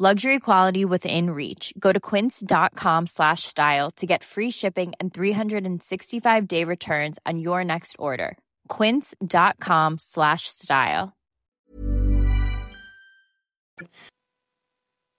Luxury 0.00 0.40
quality 0.40 0.84
within 0.84 1.30
reach. 1.30 1.72
Go 1.78 1.92
to 1.92 2.00
quince.com 2.00 3.06
slash 3.06 3.44
style 3.44 3.92
to 3.92 4.06
get 4.06 4.24
free 4.24 4.50
shipping 4.50 4.92
and 4.98 5.14
365 5.14 6.48
day 6.48 6.64
returns 6.64 7.20
on 7.24 7.38
your 7.38 7.62
next 7.62 7.94
order. 8.00 8.36
Quince.com 8.66 9.94
slash 9.98 10.48
style. 10.48 11.12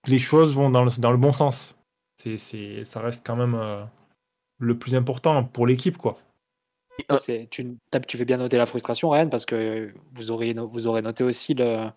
Les 0.08 0.20
choses 0.20 0.54
vont 0.54 0.70
dans 0.70 0.84
le, 0.84 0.92
dans 1.00 1.12
le 1.12 1.18
bon 1.18 1.32
sens. 1.32 1.74
C'est, 2.22 2.38
c'est, 2.38 2.84
ça 2.84 3.00
reste 3.00 3.26
quand 3.26 3.38
même 3.38 3.56
euh, 3.56 3.86
le 4.60 4.78
plus 4.78 4.94
important 4.94 5.46
pour 5.46 5.68
l'équipe, 5.68 5.98
quoi. 5.98 6.18
C'est, 7.20 7.48
tu, 7.50 7.78
tu 8.08 8.18
fais 8.18 8.26
bien 8.26 8.38
noter 8.38 8.58
la 8.58 8.66
frustration, 8.66 9.10
Ryan, 9.10 9.30
parce 9.30 9.46
que 9.46 9.94
vous 10.16 10.32
aurez, 10.32 10.54
vous 10.54 10.88
aurez 10.88 11.02
noté 11.02 11.24
aussi 11.24 11.54
le, 11.54 11.90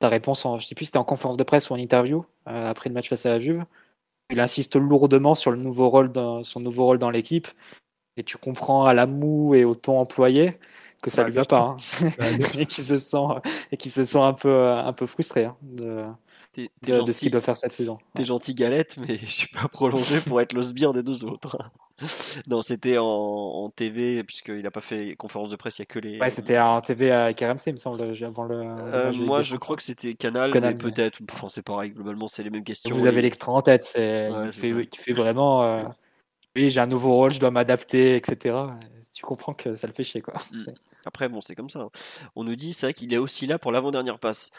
ta 0.00 0.08
réponse, 0.08 0.44
en, 0.44 0.58
je 0.58 0.66
sais 0.66 0.74
plus 0.74 0.86
si 0.86 0.88
c'était 0.88 0.98
en 0.98 1.04
conférence 1.04 1.36
de 1.36 1.44
presse 1.44 1.70
ou 1.70 1.74
en 1.74 1.76
interview, 1.76 2.24
euh, 2.48 2.70
après 2.70 2.88
le 2.88 2.94
match 2.94 3.08
face 3.08 3.26
à 3.26 3.30
la 3.30 3.38
Juve. 3.38 3.64
Il 4.30 4.40
insiste 4.40 4.76
lourdement 4.76 5.34
sur 5.34 5.50
le 5.50 5.58
nouveau 5.58 5.88
rôle 5.88 6.10
dans, 6.10 6.42
son 6.42 6.60
nouveau 6.60 6.86
rôle 6.86 6.98
dans 6.98 7.10
l'équipe. 7.10 7.48
Et 8.16 8.24
tu 8.24 8.38
comprends 8.38 8.84
à 8.84 8.94
la 8.94 9.06
moue 9.06 9.54
et 9.54 9.64
au 9.64 9.74
ton 9.74 9.98
employé 9.98 10.58
que 11.02 11.10
ça 11.10 11.22
ne 11.22 11.28
lui 11.28 11.34
va 11.34 11.44
pas. 11.44 11.76
Hein. 11.76 11.76
et 12.58 12.66
qui 12.66 12.82
se 12.82 12.96
sent, 12.96 13.16
et 13.72 13.76
qui 13.76 13.90
se 13.90 14.04
sent 14.04 14.18
un 14.18 14.32
peu, 14.32 14.68
un 14.68 14.92
peu 14.92 15.06
frustré. 15.06 15.44
Hein, 15.44 15.56
T'es 16.52 16.62
de, 16.82 16.86
de 16.88 16.92
ce 16.92 16.96
gentil, 16.98 17.12
qu'il 17.20 17.30
doit 17.30 17.40
faire 17.40 17.56
cette 17.56 17.70
saison. 17.72 17.98
t'es 18.14 18.24
gentil 18.24 18.54
galette, 18.54 18.96
mais 18.98 19.18
je 19.22 19.26
suis 19.26 19.48
pas 19.48 19.68
prolongé 19.68 20.20
pour 20.20 20.40
être 20.40 20.52
le 20.52 20.62
sbire 20.62 20.92
des 20.92 21.02
deux 21.02 21.24
autres. 21.24 21.56
Non, 22.46 22.62
c'était 22.62 22.96
en, 22.96 23.04
en 23.04 23.68
TV, 23.68 24.24
puisqu'il 24.24 24.62
n'a 24.62 24.70
pas 24.70 24.80
fait 24.80 25.16
conférence 25.16 25.50
de 25.50 25.56
presse, 25.56 25.78
il 25.78 25.82
n'y 25.82 25.84
a 25.84 25.86
que 25.92 25.98
les. 25.98 26.18
Ouais, 26.18 26.30
c'était 26.30 26.58
en 26.58 26.80
TV 26.80 27.10
avec 27.10 27.38
RMC, 27.40 27.60
il 27.66 27.72
me 27.74 27.76
semble, 27.76 28.00
avant 28.24 28.44
le. 28.44 28.56
Euh, 28.58 29.12
moi, 29.12 29.42
je 29.42 29.54
crois 29.58 29.76
que 29.76 29.82
c'était 29.82 30.14
Canal, 30.14 30.50
Canal, 30.50 30.76
mais 30.78 30.82
mais- 30.82 30.90
peut-être. 30.92 31.18
Enfin, 31.30 31.50
c'est 31.50 31.60
pareil, 31.60 31.90
globalement, 31.90 32.26
c'est 32.26 32.42
les 32.42 32.48
mêmes 32.48 32.64
questions. 32.64 32.94
Vous 32.96 33.04
avez 33.04 33.20
l'extra 33.20 33.52
en 33.52 33.60
tête, 33.60 33.84
c'est 33.84 34.30
Ouais, 34.30 34.46
il, 34.46 34.52
fait, 34.52 34.70
ça. 34.70 34.80
il 34.80 34.98
fait 34.98 35.12
vraiment. 35.12 35.62
euh, 35.62 35.82
oui, 36.56 36.70
j'ai 36.70 36.80
un 36.80 36.86
nouveau 36.86 37.12
rôle, 37.12 37.34
je 37.34 37.38
dois 37.40 37.50
m'adapter, 37.50 38.16
etc. 38.16 38.56
Tu 39.12 39.22
comprends 39.22 39.52
que 39.52 39.74
ça 39.74 39.86
le 39.86 39.92
fait 39.92 40.02
chier, 40.04 40.22
quoi. 40.22 40.34
Mm. 40.52 40.62
C'est- 40.64 40.74
Après, 41.04 41.28
bon, 41.28 41.42
c'est 41.42 41.54
comme 41.54 41.68
ça. 41.68 41.80
hein. 41.80 41.90
On 42.34 42.44
nous 42.44 42.56
dit, 42.56 42.72
c'est 42.72 42.86
vrai 42.86 42.94
qu'il 42.94 43.12
est 43.12 43.18
aussi 43.18 43.46
là 43.46 43.58
pour 43.58 43.72
l'avant-dernière 43.72 44.18
passe. 44.18 44.52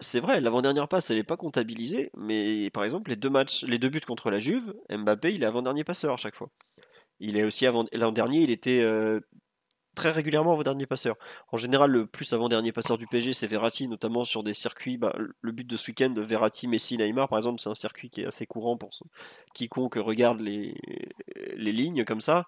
C'est 0.00 0.20
vrai, 0.20 0.40
l'avant-dernière 0.40 0.88
passe, 0.88 1.10
elle 1.10 1.18
n'est 1.18 1.24
pas 1.24 1.36
comptabilisée, 1.36 2.10
mais 2.16 2.68
par 2.70 2.84
exemple, 2.84 3.10
les 3.10 3.16
deux 3.16 3.30
matchs, 3.30 3.62
les 3.64 3.78
deux 3.78 3.88
buts 3.88 4.00
contre 4.00 4.30
la 4.30 4.40
Juve, 4.40 4.74
Mbappé, 4.90 5.32
il 5.32 5.42
est 5.42 5.46
avant-dernier 5.46 5.84
passeur 5.84 6.14
à 6.14 6.16
chaque 6.16 6.34
fois. 6.34 6.50
Il 7.20 7.36
est 7.36 7.44
aussi 7.44 7.66
avant. 7.66 7.86
L'an 7.92 8.12
dernier, 8.12 8.42
il 8.42 8.50
était 8.50 8.82
euh, 8.82 9.20
très 9.94 10.10
régulièrement 10.10 10.52
avant-dernier 10.52 10.86
passeur. 10.86 11.16
En 11.52 11.56
général, 11.56 11.90
le 11.90 12.06
plus 12.06 12.32
avant-dernier 12.32 12.72
passeur 12.72 12.98
du 12.98 13.06
PSG, 13.06 13.32
c'est 13.32 13.46
Verratti, 13.46 13.88
notamment 13.88 14.24
sur 14.24 14.42
des 14.42 14.54
circuits. 14.54 14.96
bah, 14.98 15.14
le 15.40 15.52
but 15.52 15.66
de 15.66 15.76
ce 15.76 15.90
week-end 15.90 16.12
Verratti, 16.16 16.68
Messi, 16.68 16.98
Neymar, 16.98 17.28
par 17.28 17.38
exemple, 17.38 17.60
c'est 17.60 17.70
un 17.70 17.74
circuit 17.74 18.10
qui 18.10 18.22
est 18.22 18.26
assez 18.26 18.46
courant 18.46 18.76
pour 18.76 18.90
quiconque 19.54 19.94
regarde 19.96 20.40
les, 20.40 20.74
les 21.56 21.72
lignes 21.72 22.04
comme 22.04 22.20
ça. 22.20 22.44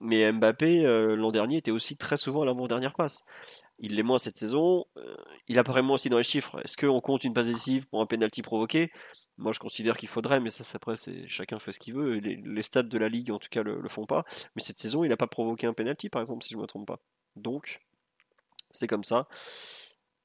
Mais 0.00 0.30
Mbappé, 0.30 0.86
euh, 0.86 1.16
l'an 1.16 1.32
dernier, 1.32 1.56
était 1.56 1.70
aussi 1.70 1.96
très 1.96 2.16
souvent 2.16 2.42
à 2.42 2.44
l'avant-dernière 2.46 2.94
passe. 2.94 3.24
Il 3.78 3.94
l'est 3.96 4.02
moins 4.02 4.18
cette 4.18 4.38
saison. 4.38 4.84
euh, 4.96 5.16
il 5.48 5.58
apparaît 5.58 5.82
moins 5.82 5.94
aussi 5.94 6.08
dans 6.08 6.18
les 6.18 6.24
chiffres. 6.24 6.60
Est-ce 6.64 6.76
qu'on 6.76 7.00
compte 7.00 7.24
une 7.24 7.32
passe 7.32 7.46
décisive 7.46 7.88
pour 7.88 8.00
un 8.00 8.06
penalty 8.06 8.42
provoqué? 8.42 8.90
Moi, 9.38 9.52
je 9.52 9.60
considère 9.60 9.96
qu'il 9.96 10.08
faudrait, 10.08 10.40
mais 10.40 10.50
ça, 10.50 10.64
c'est 10.64 10.76
après, 10.76 10.96
c'est 10.96 11.28
chacun 11.28 11.58
fait 11.58 11.72
ce 11.72 11.78
qu'il 11.78 11.94
veut. 11.94 12.14
Les, 12.14 12.36
les 12.36 12.62
stats 12.62 12.82
de 12.82 12.98
la 12.98 13.08
ligue, 13.08 13.30
en 13.30 13.38
tout 13.38 13.48
cas, 13.50 13.62
le, 13.62 13.80
le 13.80 13.88
font 13.88 14.04
pas. 14.04 14.24
Mais 14.56 14.62
cette 14.62 14.78
saison, 14.78 15.04
il 15.04 15.08
n'a 15.08 15.16
pas 15.16 15.28
provoqué 15.28 15.66
un 15.66 15.72
penalty, 15.72 16.08
par 16.08 16.20
exemple, 16.20 16.44
si 16.44 16.50
je 16.50 16.56
ne 16.56 16.62
me 16.62 16.66
trompe 16.66 16.86
pas. 16.86 17.00
Donc, 17.36 17.80
c'est 18.72 18.86
comme 18.86 19.04
ça. 19.04 19.28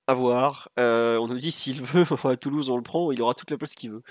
À 0.07 0.13
voir. 0.15 0.69
Euh, 0.79 1.17
on 1.17 1.27
nous 1.27 1.37
dit 1.37 1.51
s'il 1.51 1.81
veut, 1.83 2.05
à 2.25 2.35
Toulouse, 2.35 2.69
on 2.69 2.77
le 2.77 2.83
prend, 2.83 3.11
il 3.11 3.21
aura 3.21 3.33
toute 3.33 3.51
la 3.51 3.57
place 3.57 3.75
qu'il 3.75 3.91
veut. 3.91 4.03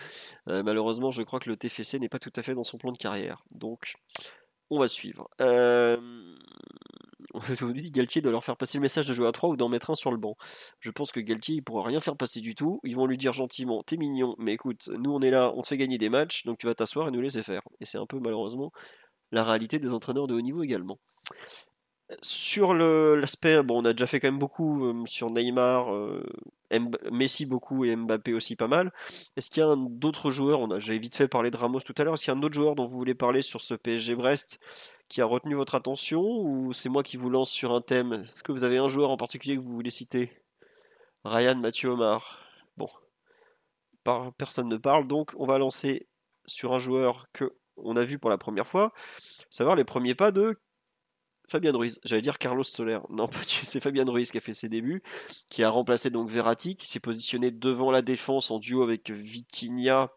Euh, 0.48 0.62
malheureusement, 0.62 1.10
je 1.10 1.22
crois 1.22 1.40
que 1.40 1.50
le 1.50 1.56
TFC 1.56 1.98
n'est 1.98 2.08
pas 2.08 2.18
tout 2.18 2.32
à 2.36 2.42
fait 2.42 2.54
dans 2.54 2.64
son 2.64 2.78
plan 2.78 2.92
de 2.92 2.98
carrière. 2.98 3.44
Donc, 3.54 3.94
on 4.70 4.78
va 4.78 4.88
suivre. 4.88 5.28
Euh, 5.40 5.98
dit 7.74 7.90
Galtier 7.90 8.20
doit 8.20 8.32
leur 8.32 8.44
faire 8.44 8.56
passer 8.56 8.78
le 8.78 8.82
message 8.82 9.06
de 9.06 9.12
jouer 9.12 9.26
à 9.26 9.32
3 9.32 9.50
ou 9.50 9.56
d'en 9.56 9.68
mettre 9.68 9.90
un 9.90 9.94
sur 9.94 10.10
le 10.10 10.18
banc. 10.18 10.36
Je 10.80 10.90
pense 10.90 11.12
que 11.12 11.20
Galtier, 11.20 11.56
il 11.56 11.62
pourra 11.62 11.86
rien 11.86 12.00
faire 12.00 12.16
passer 12.16 12.40
du 12.40 12.54
tout. 12.54 12.80
Ils 12.84 12.96
vont 12.96 13.06
lui 13.06 13.16
dire 13.16 13.32
gentiment 13.32 13.82
T'es 13.82 13.96
mignon, 13.96 14.34
mais 14.38 14.52
écoute, 14.52 14.88
nous 14.98 15.12
on 15.12 15.20
est 15.20 15.30
là, 15.30 15.52
on 15.54 15.62
te 15.62 15.68
fait 15.68 15.76
gagner 15.76 15.98
des 15.98 16.08
matchs, 16.08 16.44
donc 16.44 16.58
tu 16.58 16.66
vas 16.66 16.74
t'asseoir 16.74 17.08
et 17.08 17.10
nous 17.10 17.20
laisser 17.20 17.42
faire. 17.42 17.62
Et 17.80 17.86
c'est 17.86 17.98
un 17.98 18.06
peu 18.06 18.18
malheureusement 18.18 18.72
la 19.30 19.44
réalité 19.44 19.78
des 19.78 19.92
entraîneurs 19.92 20.26
de 20.26 20.34
haut 20.34 20.40
niveau 20.40 20.62
également. 20.62 20.98
Sur 22.22 22.74
l'aspect, 22.74 23.58
on 23.70 23.84
a 23.86 23.92
déjà 23.92 24.06
fait 24.06 24.20
quand 24.20 24.28
même 24.28 24.38
beaucoup 24.38 24.84
euh, 24.84 25.06
sur 25.06 25.30
Neymar, 25.30 25.94
euh, 25.94 26.22
Messi 27.10 27.46
beaucoup 27.46 27.84
et 27.84 27.96
Mbappé 27.96 28.34
aussi 28.34 28.54
pas 28.54 28.68
mal. 28.68 28.92
Est-ce 29.36 29.48
qu'il 29.50 29.60
y 29.60 29.64
a 29.64 29.68
un- 29.68 29.76
d'autres 29.78 30.30
joueurs, 30.30 30.60
on 30.60 30.70
a, 30.72 30.78
j'avais 30.78 30.98
vite 30.98 31.16
fait 31.16 31.26
parler 31.28 31.50
de 31.50 31.56
Ramos 31.56 31.80
tout 31.80 31.94
à 31.96 32.04
l'heure, 32.04 32.14
est-ce 32.14 32.24
qu'il 32.24 32.32
y 32.32 32.36
a 32.36 32.38
un 32.38 32.42
autre 32.42 32.54
joueur 32.54 32.74
dont 32.74 32.84
vous 32.84 32.98
voulez 32.98 33.14
parler 33.14 33.40
sur 33.40 33.60
ce 33.62 33.74
PSG 33.74 34.14
Brest 34.14 34.58
qui 35.08 35.22
a 35.22 35.26
retenu 35.26 35.54
votre 35.54 35.74
attention 35.74 36.22
ou 36.22 36.72
c'est 36.74 36.88
moi 36.90 37.02
qui 37.02 37.16
vous 37.16 37.30
lance 37.30 37.50
sur 37.50 37.72
un 37.72 37.80
thème? 37.80 38.12
Est-ce 38.24 38.42
que 38.42 38.52
vous 38.52 38.64
avez 38.64 38.76
un 38.78 38.88
joueur 38.88 39.10
en 39.10 39.16
particulier 39.16 39.56
que 39.56 39.62
vous 39.62 39.72
voulez 39.72 39.90
citer? 39.90 40.30
Ryan, 41.24 41.56
Mathieu, 41.56 41.90
Omar. 41.90 42.40
Bon, 42.76 42.88
personne 44.38 44.68
ne 44.68 44.76
parle, 44.76 45.06
donc 45.06 45.32
on 45.36 45.46
va 45.46 45.58
lancer 45.58 46.06
sur 46.46 46.72
un 46.74 46.78
joueur 46.78 47.26
que 47.32 47.52
on 47.76 47.96
a 47.96 48.02
vu 48.04 48.18
pour 48.18 48.30
la 48.30 48.38
première 48.38 48.66
fois, 48.66 48.92
savoir 49.50 49.76
les 49.76 49.84
premiers 49.84 50.14
pas 50.14 50.32
de 50.32 50.54
Fabien 51.52 51.72
Ruiz. 51.72 52.00
J'allais 52.04 52.22
dire 52.22 52.38
Carlos 52.38 52.62
Soler. 52.62 52.98
Non, 53.10 53.28
c'est 53.62 53.80
Fabien 53.80 54.04
Ruiz 54.06 54.30
qui 54.30 54.38
a 54.38 54.40
fait 54.40 54.54
ses 54.54 54.68
débuts, 54.68 55.02
qui 55.50 55.62
a 55.62 55.70
remplacé 55.70 56.10
donc 56.10 56.30
Verratti, 56.30 56.74
qui 56.74 56.88
s'est 56.88 57.00
positionné 57.00 57.50
devant 57.50 57.90
la 57.90 58.02
défense 58.02 58.50
en 58.50 58.58
duo 58.58 58.82
avec 58.82 59.10
Vitinha, 59.10 60.10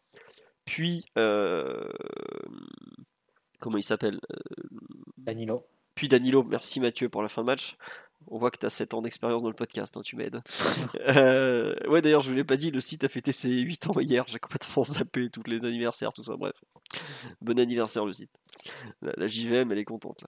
puis 0.63 1.05
euh, 1.17 1.87
comment 3.59 3.77
il 3.77 3.83
s'appelle 3.83 4.19
Danilo. 5.17 5.65
puis 5.93 6.07
Danilo, 6.07 6.43
merci 6.43 6.79
Mathieu 6.79 7.09
pour 7.09 7.21
la 7.21 7.27
fin 7.27 7.41
de 7.41 7.47
match. 7.47 7.75
On 8.27 8.39
voit 8.39 8.49
que 8.49 8.57
tu 8.57 8.65
as 8.65 8.69
7 8.69 8.95
ans 8.95 9.01
d'expérience 9.01 9.43
dans 9.43 9.49
le 9.49 9.55
podcast, 9.55 9.95
hein, 9.97 10.01
tu 10.03 10.15
m'aides. 10.15 10.41
Euh, 11.07 11.75
ouais, 11.87 12.01
d'ailleurs, 12.01 12.21
je 12.21 12.29
ne 12.29 12.33
vous 12.33 12.37
l'ai 12.37 12.43
pas 12.43 12.55
dit, 12.55 12.71
le 12.71 12.81
site 12.81 13.03
a 13.03 13.09
fêté 13.09 13.31
ses 13.31 13.49
8 13.49 13.87
ans 13.87 13.99
hier. 13.99 14.25
J'ai 14.27 14.39
complètement 14.39 14.83
zappé 14.83 15.29
tous 15.29 15.43
les 15.45 15.63
anniversaires, 15.65 16.13
tout 16.13 16.23
ça. 16.23 16.35
Bref, 16.35 16.55
bon 17.41 17.59
anniversaire 17.59 18.05
le 18.05 18.13
site. 18.13 18.31
La, 19.01 19.11
la 19.17 19.27
JVM, 19.27 19.71
elle 19.71 19.77
est 19.77 19.85
contente. 19.85 20.23
Là. 20.23 20.27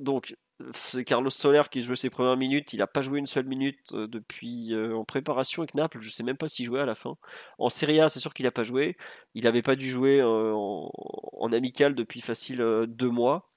Donc, 0.00 0.34
c'est 0.72 1.04
Carlos 1.04 1.30
Soler 1.30 1.62
qui 1.70 1.82
jouait 1.82 1.96
ses 1.96 2.10
premières 2.10 2.36
minutes. 2.36 2.72
Il 2.72 2.78
n'a 2.78 2.86
pas 2.86 3.00
joué 3.00 3.18
une 3.18 3.26
seule 3.26 3.46
minute 3.46 3.92
euh, 3.92 4.06
depuis 4.06 4.72
euh, 4.72 4.94
en 4.96 5.04
préparation 5.04 5.62
avec 5.62 5.74
Naples. 5.74 5.98
Je 6.00 6.10
sais 6.10 6.22
même 6.22 6.36
pas 6.36 6.48
s'il 6.48 6.66
jouait 6.66 6.80
à 6.80 6.86
la 6.86 6.94
fin. 6.94 7.16
En 7.58 7.68
Serie 7.68 8.00
A, 8.00 8.08
c'est 8.08 8.20
sûr 8.20 8.32
qu'il 8.32 8.44
n'a 8.44 8.52
pas 8.52 8.62
joué. 8.62 8.96
Il 9.34 9.44
n'avait 9.44 9.62
pas 9.62 9.76
dû 9.76 9.88
jouer 9.88 10.20
euh, 10.20 10.52
en, 10.54 10.90
en 11.32 11.52
amical 11.52 11.94
depuis 11.94 12.20
facile 12.20 12.60
euh, 12.60 12.86
deux 12.86 13.10
mois. 13.10 13.50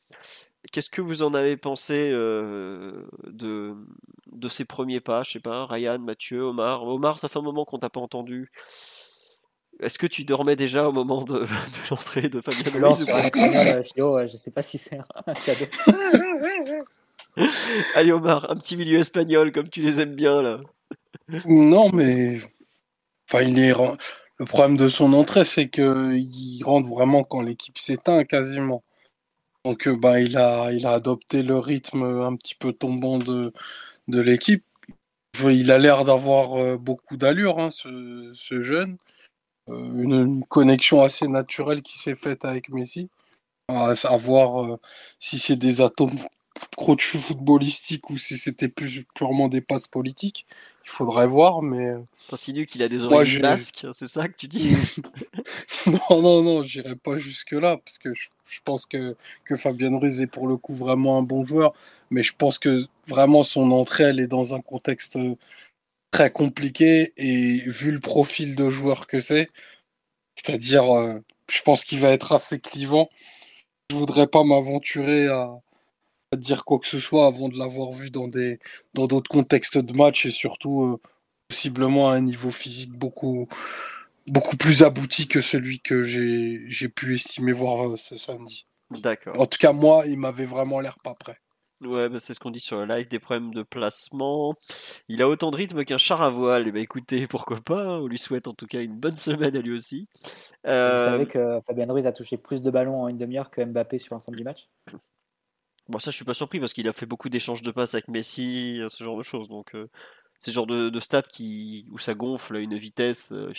Qu'est-ce 0.72 0.90
que 0.90 1.02
vous 1.02 1.24
en 1.24 1.34
avez 1.34 1.56
pensé 1.56 2.10
euh, 2.12 3.06
de, 3.24 3.76
de 4.32 4.50
ces 4.50 4.66
premiers 4.66 5.00
pas? 5.00 5.24
Je 5.24 5.32
sais 5.32 5.40
pas, 5.40 5.66
Ryan, 5.66 6.00
Mathieu, 6.00 6.42
Omar. 6.42 6.84
Omar, 6.84 7.20
ça 7.20 7.28
fait 7.28 7.40
un 7.40 7.44
moment 7.44 7.64
qu'on 7.64 7.80
t'a 7.80 7.90
pas 7.90 8.02
entendu. 8.02 8.52
Est-ce 9.80 10.00
que 10.00 10.08
tu 10.08 10.24
dormais 10.24 10.56
déjà 10.56 10.90
au 10.90 10.92
moment 10.92 11.24
de, 11.24 11.40
de 11.42 11.90
l'entrée 11.90 12.30
de 12.30 12.42
Fabien 12.42 12.88
Ruiz 12.88 13.04
ou 13.04 13.06
pas? 13.06 14.26
je 14.26 14.36
sais 14.36 14.52
pas 14.52 14.62
si 14.62 14.78
c'est 14.78 14.98
un 14.98 15.34
cadeau. 15.46 15.66
Allez 17.96 18.12
Omar, 18.12 18.50
un 18.52 18.56
petit 18.56 18.78
milieu 18.78 19.00
espagnol 19.00 19.52
comme 19.52 19.70
tu 19.70 19.82
les 19.82 20.02
aimes 20.02 20.16
bien 20.16 20.42
là. 20.42 20.60
Non, 21.46 21.92
mais 21.92 22.42
enfin, 23.30 23.44
il 23.44 23.60
est 23.60 23.74
le 24.40 24.46
problème 24.46 24.78
de 24.78 24.90
son 24.90 25.14
entrée, 25.14 25.46
c'est 25.46 25.68
que 25.68 26.16
il 26.16 26.64
rentre 26.64 26.88
vraiment 26.90 27.24
quand 27.24 27.42
l'équipe 27.42 27.78
s'éteint 27.78 28.24
quasiment. 28.24 28.84
Donc, 29.66 29.88
euh, 29.88 29.98
bah, 30.00 30.22
il 30.22 30.38
a, 30.38 30.72
il 30.72 30.86
a 30.86 30.92
adopté 30.92 31.44
le 31.44 31.58
rythme 31.58 32.04
un 32.04 32.36
petit 32.36 32.56
peu 32.56 32.72
tombant 32.72 33.18
de, 33.18 33.52
de 34.08 34.22
l'équipe. 34.22 34.64
Il 35.44 35.72
a 35.72 35.78
l'air 35.78 36.04
d'avoir 36.04 36.56
euh, 36.60 36.78
beaucoup 36.78 37.18
d'allure, 37.18 37.60
hein, 37.60 37.70
ce, 37.72 38.34
jeune. 38.64 38.98
Euh, 39.70 40.02
une, 40.02 40.44
connexion 40.46 41.04
assez 41.04 41.28
naturelle 41.28 41.82
qui 41.82 42.00
s'est 42.00 42.16
faite 42.16 42.46
avec 42.46 42.70
Messi. 42.70 43.10
À 43.68 43.96
savoir 43.96 44.64
euh, 44.64 44.80
si 45.20 45.40
c'est 45.40 45.58
des 45.58 45.82
atomes 45.82 46.18
crochus 46.76 47.18
footballistiques 47.18 48.10
ou 48.10 48.18
si 48.18 48.38
c'était 48.38 48.68
plus 48.68 49.04
purement 49.16 49.48
des 49.48 49.62
passes 49.62 49.88
politiques. 49.88 50.46
Il 50.86 50.90
faudrait 50.90 51.28
voir, 51.28 51.62
mais 51.62 51.94
T'insinues 52.30 52.66
qu'il 52.66 52.84
a 52.84 52.90
des 52.90 53.00
j'ai- 53.26 53.40
basques, 53.40 53.86
c'est 53.92 54.08
ça 54.08 54.28
que 54.28 54.36
tu 54.38 54.48
dis? 54.48 54.76
Non, 55.88 56.22
non, 56.22 56.44
non, 56.44 56.64
j'irai 56.64 56.96
pas 56.96 57.18
jusque-là, 57.18 57.78
parce 57.78 57.98
que 57.98 58.14
je, 58.14 58.28
je 58.50 58.60
pense 58.66 58.86
que, 58.86 59.16
que 59.46 59.56
Fabien 59.56 59.98
Ruiz 59.98 60.20
est 60.22 60.28
pour 60.28 60.48
le 60.48 60.58
coup 60.58 60.74
vraiment 60.74 61.18
un 61.18 61.22
bon 61.24 61.46
joueur, 61.46 61.74
mais 62.10 62.24
je 62.24 62.34
pense 62.38 62.60
que 62.60 62.86
vraiment 63.08 63.44
son 63.44 63.72
entrée, 63.72 64.04
elle 64.04 64.20
est 64.20 64.28
dans 64.28 64.54
un 64.54 64.62
contexte 64.62 65.18
très 66.12 66.32
compliqué, 66.32 67.14
et 67.18 67.60
vu 67.70 67.92
le 67.92 68.00
profil 68.00 68.56
de 68.56 68.70
joueur 68.70 69.08
que 69.08 69.20
c'est, 69.20 69.50
c'est-à-dire, 70.36 70.94
euh, 70.96 71.20
je 71.52 71.62
pense 71.62 71.84
qu'il 71.84 72.00
va 72.00 72.10
être 72.12 72.32
assez 72.32 72.60
clivant. 72.60 73.10
Je 73.92 73.96
voudrais 73.96 74.28
pas 74.28 74.44
m'aventurer 74.44 75.28
à, 75.28 75.52
à 76.38 76.40
dire 76.40 76.66
quoi 76.66 76.80
que 76.80 76.88
ce 76.88 77.00
soit 77.00 77.28
avant 77.28 77.50
de 77.50 77.58
l'avoir 77.58 77.92
vu 77.94 78.12
dans 78.12 78.28
des 78.28 78.60
dans 78.94 79.08
d'autres 79.08 79.30
contextes 79.30 79.78
de 79.78 79.94
match, 79.94 80.26
et 80.26 80.32
surtout 80.32 80.84
euh, 80.84 81.02
possiblement 81.50 82.10
à 82.10 82.16
un 82.16 82.22
niveau 82.22 82.52
physique 82.52 82.94
beaucoup 82.94 83.48
beaucoup 84.28 84.58
plus 84.58 84.84
abouti 84.84 85.28
que 85.28 85.42
celui 85.42 85.80
que 85.82 86.04
j'ai 86.04 86.64
j'ai 86.68 86.90
pu 86.90 87.16
estimer 87.16 87.52
voir 87.54 87.88
euh, 87.90 87.98
ce 87.98 88.18
samedi. 88.18 88.68
D'accord. 88.92 89.40
En 89.40 89.46
tout 89.48 89.58
cas, 89.60 89.74
moi, 89.74 90.06
il 90.08 90.18
m'avait 90.20 90.46
vraiment 90.46 90.80
l'air 90.82 91.00
pas 91.00 91.16
prêt. 91.16 91.38
Ouais, 91.82 92.10
bah, 92.10 92.18
c'est 92.20 92.34
ce 92.34 92.40
qu'on 92.40 92.50
dit 92.50 92.60
sur 92.60 92.78
le 92.84 92.86
live, 92.86 93.08
des 93.08 93.20
problèmes 93.20 93.54
de 93.54 93.62
placement. 93.62 94.56
Il 95.10 95.22
a 95.22 95.30
autant 95.30 95.52
de 95.52 95.58
rythme 95.58 95.84
qu'un 95.86 96.00
char 96.00 96.24
à 96.24 96.30
voile. 96.32 96.68
Et 96.68 96.72
bah 96.72 96.80
écoutez, 96.80 97.28
pourquoi 97.28 97.62
pas, 97.62 97.82
hein, 97.84 98.00
on 98.02 98.08
lui 98.08 98.18
souhaite 98.18 98.48
en 98.48 98.54
tout 98.54 98.66
cas 98.66 98.82
une 98.82 98.96
bonne 99.00 99.16
semaine 99.16 99.56
à 99.56 99.62
lui 99.62 99.74
aussi. 99.74 100.08
Vous 100.66 100.72
Euh, 100.72 101.06
savez 101.06 101.28
que 101.28 101.60
Fabien 101.68 101.92
Ruiz 101.92 102.08
a 102.08 102.12
touché 102.14 102.38
plus 102.38 102.62
de 102.64 102.72
ballons 102.72 103.04
en 103.04 103.08
une 103.10 103.18
demi-heure 103.18 103.52
que 103.52 103.62
Mbappé 103.64 104.00
sur 104.00 104.16
l'ensemble 104.16 104.38
du 104.38 104.44
match? 104.44 104.70
Bon, 105.90 106.00
ça, 106.00 106.12
je 106.12 106.16
suis 106.16 106.26
pas 106.26 106.34
surpris 106.34 106.60
parce 106.60 106.74
qu'il 106.74 106.88
a 106.88 106.94
fait 106.94 107.06
beaucoup 107.06 107.30
d'échanges 107.30 107.62
de 107.62 107.72
passes 107.72 107.94
avec 107.94 108.08
Messi, 108.10 108.82
euh, 108.82 108.90
ce 108.90 109.04
genre 109.04 109.18
de 109.18 109.24
choses. 109.24 109.48
Donc, 109.48 109.74
euh, 109.76 109.88
c'est 110.40 110.52
le 110.52 110.56
genre 110.56 110.68
de, 110.68 110.90
de 110.90 111.00
stats 111.00 111.22
qui, 111.22 111.88
où 111.92 111.98
ça 111.98 112.14
gonfle 112.14 112.58
à 112.58 112.60
une 112.60 112.78
vitesse. 112.78 113.32
euh, 113.32 113.52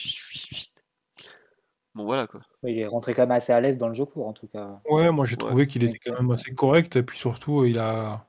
Bon, 1.94 2.04
voilà 2.04 2.26
quoi. 2.26 2.40
Il 2.64 2.78
est 2.78 2.86
rentré 2.86 3.14
quand 3.14 3.22
même 3.22 3.32
assez 3.32 3.52
à 3.52 3.60
l'aise 3.60 3.78
dans 3.78 3.88
le 3.88 3.94
jeu 3.94 4.04
court, 4.04 4.28
en 4.28 4.32
tout 4.32 4.46
cas. 4.46 4.80
Ouais, 4.88 5.10
moi 5.10 5.24
j'ai 5.26 5.34
Ouais. 5.36 5.38
trouvé 5.48 5.66
qu'il 5.66 5.82
était 5.82 5.98
quand 5.98 6.14
même 6.20 6.30
assez 6.30 6.54
correct. 6.54 6.96
Et 6.96 7.02
puis 7.02 7.18
surtout, 7.18 7.64
il 7.64 7.78
a. 7.78 8.24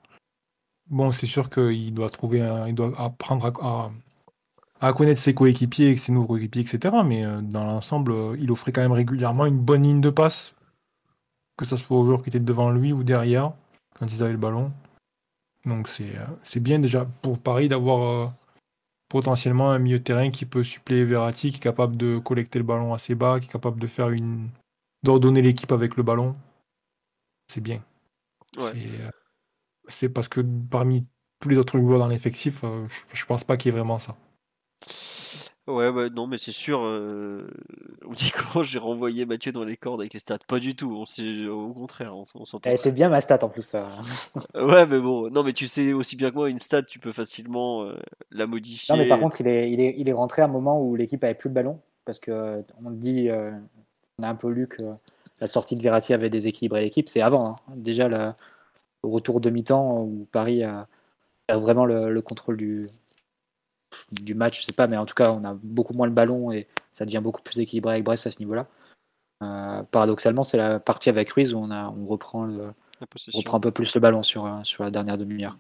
Bon, 0.88 1.12
c'est 1.12 1.28
sûr 1.28 1.50
qu'il 1.52 1.94
doit 1.94 2.10
trouver 2.10 2.42
un... 2.42 2.68
il 2.68 2.74
doit 2.74 2.92
apprendre 3.00 3.46
à, 3.46 3.68
à- 3.86 3.92
à 4.82 4.94
connaître 4.94 5.20
ses 5.20 5.34
coéquipiers, 5.36 5.98
ses 5.98 6.12
nouveaux 6.14 6.28
coéquipiers, 6.30 6.62
etc. 6.64 7.04
Mais 7.04 7.26
euh, 7.26 7.42
dans 7.42 7.66
l'ensemble, 7.66 8.12
euh, 8.14 8.38
il 8.40 8.50
offrait 8.50 8.72
quand 8.72 8.82
même 8.82 8.94
régulièrement 8.94 9.46
une 9.46 9.60
bonne 9.60 9.84
ligne 9.84 10.02
de 10.02 10.10
passe, 10.10 10.56
que 11.58 11.66
ce 11.66 11.76
soit 11.78 11.98
aux 11.98 12.06
joueurs 12.06 12.24
qui 12.24 12.30
étaient 12.30 12.40
devant 12.40 12.72
lui 12.72 12.94
ou 12.94 13.04
derrière, 13.04 13.52
quand 14.00 14.08
ils 14.08 14.24
avaient 14.24 14.32
le 14.32 14.38
ballon. 14.38 14.72
Donc 15.66 15.88
c'est 15.90 16.16
c'est 16.44 16.60
bien 16.62 16.80
déjà 16.80 17.06
pour 17.22 17.40
Paris 17.40 17.68
d'avoir 17.68 18.34
potentiellement 19.10 19.72
un 19.72 19.80
milieu 19.80 20.00
de 20.00 20.04
terrain 20.04 20.30
qui 20.30 20.46
peut 20.46 20.64
suppléer 20.64 21.04
Verratti, 21.04 21.52
qui 21.52 21.58
est 21.58 21.60
capable 21.60 21.98
de 21.98 22.20
collecter 22.20 22.60
le 22.60 22.66
ballon 22.66 22.94
assez 22.94 23.16
bas, 23.16 23.40
qui 23.40 23.48
est 23.48 23.52
capable 23.52 23.80
de 23.80 23.88
faire 23.88 24.10
une 24.10 24.50
d'ordonner 25.04 25.42
l'équipe 25.42 25.72
avec 25.72 25.98
le 25.98 26.04
ballon. 26.04 26.36
C'est 27.48 27.62
bien. 27.62 27.84
C'est 29.88 30.10
parce 30.10 30.28
que 30.28 30.42
parmi 30.42 31.06
tous 31.40 31.50
les 31.50 31.58
autres 31.58 31.80
joueurs 31.80 32.00
dans 32.00 32.08
l'effectif, 32.08 32.62
je, 32.64 32.88
je 33.14 33.26
pense 33.26 33.44
pas 33.44 33.58
qu'il 33.58 33.72
y 33.72 33.74
ait 33.74 33.78
vraiment 33.78 34.00
ça. 34.00 34.16
Ouais, 35.70 35.92
bah, 35.92 36.10
non, 36.10 36.26
mais 36.26 36.40
c'est 36.40 36.52
sûr. 36.52 36.82
Euh, 36.84 37.48
on 38.08 38.14
dit 38.14 38.32
comment 38.32 38.64
j'ai 38.64 38.80
renvoyé 38.80 39.26
Mathieu 39.26 39.52
dans 39.52 39.64
les 39.64 39.78
cordes 39.78 40.02
avec 40.02 40.14
les 40.14 40.20
stats. 40.20 40.40
Pas 40.48 40.60
du 40.60 40.76
tout. 40.76 40.96
On 40.96 41.50
au 41.50 41.74
contraire, 41.74 42.16
on, 42.16 42.26
s'entend. 42.26 42.70
Elle 42.70 42.76
était 42.76 42.92
bien 42.92 43.10
ma 43.10 43.22
stat 43.22 43.40
en 43.44 43.50
plus. 43.50 43.62
Ça. 43.62 43.88
ouais, 44.56 44.88
mais 44.88 45.00
bon, 45.00 45.30
non, 45.30 45.44
mais 45.44 45.54
tu 45.54 45.68
sais 45.68 45.94
aussi 45.94 46.16
bien 46.16 46.32
que 46.32 46.36
moi, 46.36 46.50
une 46.50 46.58
stat, 46.58 46.84
tu 46.84 46.98
peux 46.98 47.12
facilement 47.12 47.84
euh, 47.84 47.96
la 48.32 48.48
modifier. 48.48 48.96
Non, 48.96 49.02
mais 49.02 49.08
par 49.08 49.20
contre, 49.20 49.42
il 49.42 49.48
est, 49.48 49.72
il 49.72 49.80
est, 49.80 49.96
il 49.98 50.10
est 50.10 50.14
rentré 50.14 50.42
à 50.42 50.46
un 50.46 50.50
moment 50.50 50.82
où 50.82 50.96
l'équipe 50.96 51.24
avait 51.24 51.36
plus 51.36 51.50
le 51.50 51.54
ballon. 51.54 51.80
Parce 52.06 52.20
que 52.20 52.32
euh, 52.32 52.62
on 52.84 52.90
dit, 52.90 53.30
on 54.18 54.24
a 54.24 54.28
un 54.28 54.36
peu 54.36 54.50
lu 54.50 54.68
que 54.68 54.82
la 55.40 55.48
sortie 55.48 55.76
de 55.76 55.84
Verratti 55.84 56.16
avait 56.16 56.32
déséquilibré 56.32 56.82
l'équipe. 56.82 57.08
C'est 57.08 57.22
avant. 57.22 57.50
Hein. 57.50 57.56
Déjà, 57.76 58.08
le 58.08 58.34
retour 59.04 59.40
de 59.40 59.52
mi-temps 59.52 60.02
où 60.02 60.28
Paris 60.32 60.64
a, 60.64 60.88
vraiment 61.48 61.86
le 61.86 62.22
contrôle 62.22 62.58
du, 62.58 62.90
du 64.12 64.34
match, 64.34 64.62
je 64.62 64.66
sais 64.66 64.74
pas, 64.74 64.88
mais 64.88 64.98
en 64.98 65.06
tout 65.06 65.16
cas, 65.16 65.32
on 65.32 65.44
a 65.44 65.54
beaucoup 65.62 65.94
moins 65.94 66.08
le 66.08 66.14
ballon 66.14 66.52
et 66.52 66.68
ça 66.92 67.06
devient 67.06 67.22
beaucoup 67.24 67.42
plus 67.42 67.60
équilibré 67.60 67.94
avec 67.94 68.04
Brest 68.04 68.28
à 68.28 68.32
ce 68.32 68.40
niveau-là. 68.40 68.68
Euh, 69.42 69.84
paradoxalement, 69.84 70.44
c'est 70.44 70.58
la 70.58 70.80
partie 70.80 71.10
avec 71.10 71.30
Ruiz 71.30 71.54
où 71.54 71.60
on, 71.60 71.72
a, 71.72 71.90
on, 71.90 72.06
reprend, 72.06 72.44
le, 72.44 72.64
reprend 73.34 73.58
un 73.58 73.62
peu 73.62 73.72
plus 73.72 73.94
le 73.96 74.02
ballon 74.02 74.22
sur, 74.22 74.46
euh, 74.46 74.60
sur 74.64 74.84
la 74.84 74.92
dernière 74.92 75.18
demi-heure. 75.18 75.58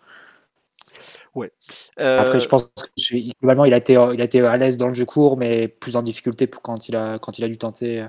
Ouais. 1.35 1.51
Après, 1.97 2.37
euh, 2.37 2.39
je 2.39 2.47
pense 2.49 2.63
que 2.63 3.39
globalement, 3.39 3.65
il 3.65 3.73
a, 3.73 3.77
été, 3.77 3.93
il 3.93 4.21
a 4.21 4.23
été 4.23 4.41
à 4.41 4.57
l'aise 4.57 4.77
dans 4.77 4.87
le 4.87 4.93
jeu 4.93 5.05
court, 5.05 5.37
mais 5.37 5.67
plus 5.67 5.95
en 5.95 6.01
difficulté 6.01 6.47
pour 6.47 6.61
quand 6.61 6.89
il 6.89 6.95
a, 6.95 7.19
quand 7.19 7.37
il 7.37 7.43
a 7.45 7.47
dû 7.47 7.57
tenter 7.57 8.05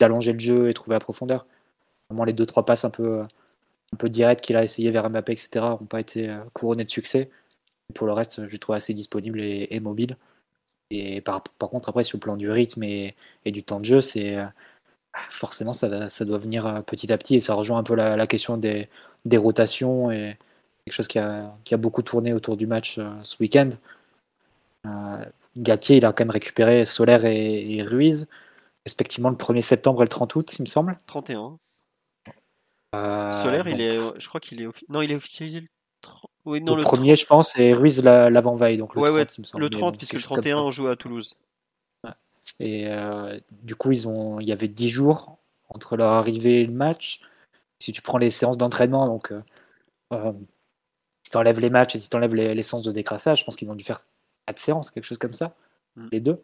d'allonger 0.00 0.32
le 0.32 0.38
jeu 0.38 0.68
et 0.68 0.74
trouver 0.74 0.94
la 0.94 1.00
profondeur. 1.00 1.46
Vraiment, 2.08 2.24
les 2.24 2.32
deux 2.32 2.46
trois 2.46 2.64
passes 2.64 2.84
un 2.84 2.90
peu, 2.90 3.20
un 3.20 3.96
peu 3.96 4.08
directes 4.08 4.40
qu'il 4.40 4.56
a 4.56 4.64
essayé 4.64 4.90
vers 4.90 5.08
Mbappé, 5.08 5.32
etc., 5.32 5.64
n'ont 5.80 5.86
pas 5.86 6.00
été 6.00 6.34
couronnées 6.54 6.84
de 6.84 6.90
succès. 6.90 7.30
Pour 7.94 8.06
le 8.06 8.12
reste, 8.12 8.48
je 8.48 8.56
trouve 8.56 8.74
assez 8.74 8.94
disponible 8.94 9.40
et, 9.40 9.80
mobile. 9.80 10.16
Et 10.90 11.20
par, 11.20 11.42
contre, 11.58 11.88
après, 11.88 12.04
sur 12.04 12.16
le 12.16 12.20
plan 12.20 12.36
du 12.36 12.50
rythme 12.50 12.82
et, 12.82 13.14
du 13.46 13.62
temps 13.62 13.80
de 13.80 13.84
jeu, 13.84 14.00
c'est 14.00 14.36
euh, 14.36 14.46
forcément 15.12 15.72
ça, 15.72 16.08
ça, 16.08 16.24
doit 16.24 16.38
venir 16.38 16.66
euh, 16.66 16.80
petit 16.80 17.12
à 17.12 17.18
petit 17.18 17.36
et 17.36 17.40
ça 17.40 17.54
rejoint 17.54 17.78
un 17.78 17.82
peu 17.82 17.94
la, 17.94 18.26
question 18.26 18.56
des, 18.56 18.88
rotations 19.36 20.10
et 20.10 20.36
quelque 20.84 20.94
chose 20.94 21.08
qui 21.08 21.18
a, 21.18 21.54
beaucoup 21.72 22.02
tourné 22.02 22.32
autour 22.32 22.56
du 22.56 22.66
match 22.66 22.98
euh, 22.98 23.10
ce 23.24 23.36
week-end. 23.40 23.70
Euh, 24.86 25.24
Gatier, 25.56 25.96
il 25.96 26.04
a 26.04 26.12
quand 26.12 26.24
même 26.24 26.30
récupéré 26.30 26.84
Solaire 26.84 27.24
et, 27.24 27.82
Ruiz, 27.82 28.26
respectivement 28.86 29.30
le 29.30 29.36
1er 29.36 29.60
septembre 29.60 30.02
et 30.02 30.04
le 30.04 30.08
30 30.08 30.34
août, 30.34 30.54
il 30.58 30.62
me 30.62 30.66
semble. 30.66 30.96
31. 31.06 31.58
Solaire, 33.32 33.68
il 33.68 33.80
est, 33.80 33.98
je 34.18 34.28
crois 34.28 34.40
qu'il 34.40 34.60
est, 34.60 34.68
non, 34.88 35.02
il 35.02 35.12
est 35.12 35.14
officialisé 35.14 35.60
le 35.60 35.68
le, 36.46 36.82
premier, 36.82 37.16
je 37.16 37.26
pense, 37.26 37.56
et 37.58 37.72
Ruiz 37.72 38.02
l'avant-veille. 38.02 38.78
Donc 38.78 38.94
le 38.94 39.02
30, 39.02 39.54
le 39.58 39.70
30 39.70 39.96
puisque 39.96 40.14
le 40.14 40.22
31, 40.22 40.58
on 40.58 40.70
joue 40.70 40.88
à 40.88 40.96
Toulouse. 40.96 41.36
Et 42.58 42.88
euh, 42.88 43.38
du 43.50 43.76
coup, 43.76 43.92
ils 43.92 44.08
ont, 44.08 44.40
il 44.40 44.48
y 44.48 44.52
avait 44.52 44.68
10 44.68 44.88
jours 44.88 45.38
entre 45.68 45.96
leur 45.96 46.10
arrivée 46.12 46.62
et 46.62 46.66
le 46.66 46.72
match. 46.72 47.20
Si 47.78 47.92
tu 47.92 48.02
prends 48.02 48.18
les 48.18 48.30
séances 48.30 48.58
d'entraînement, 48.58 49.06
donc 49.06 49.32
euh, 49.32 49.40
euh 50.12 50.32
si 51.24 51.30
tu 51.30 51.36
enlèves 51.36 51.60
les 51.60 51.70
matchs 51.70 51.94
et 51.94 52.00
si 52.00 52.08
tu 52.08 52.16
enlèves 52.16 52.34
les, 52.34 52.52
les, 52.52 52.62
séances 52.62 52.82
de 52.82 52.90
décrassage, 52.90 53.40
je 53.40 53.44
pense 53.44 53.54
qu'ils 53.54 53.70
ont 53.70 53.76
dû 53.76 53.84
faire 53.84 54.04
4 54.46 54.58
séances, 54.58 54.90
quelque 54.90 55.04
chose 55.04 55.18
comme 55.18 55.34
ça, 55.34 55.54
mm. 55.94 56.08
les 56.10 56.20
deux. 56.20 56.42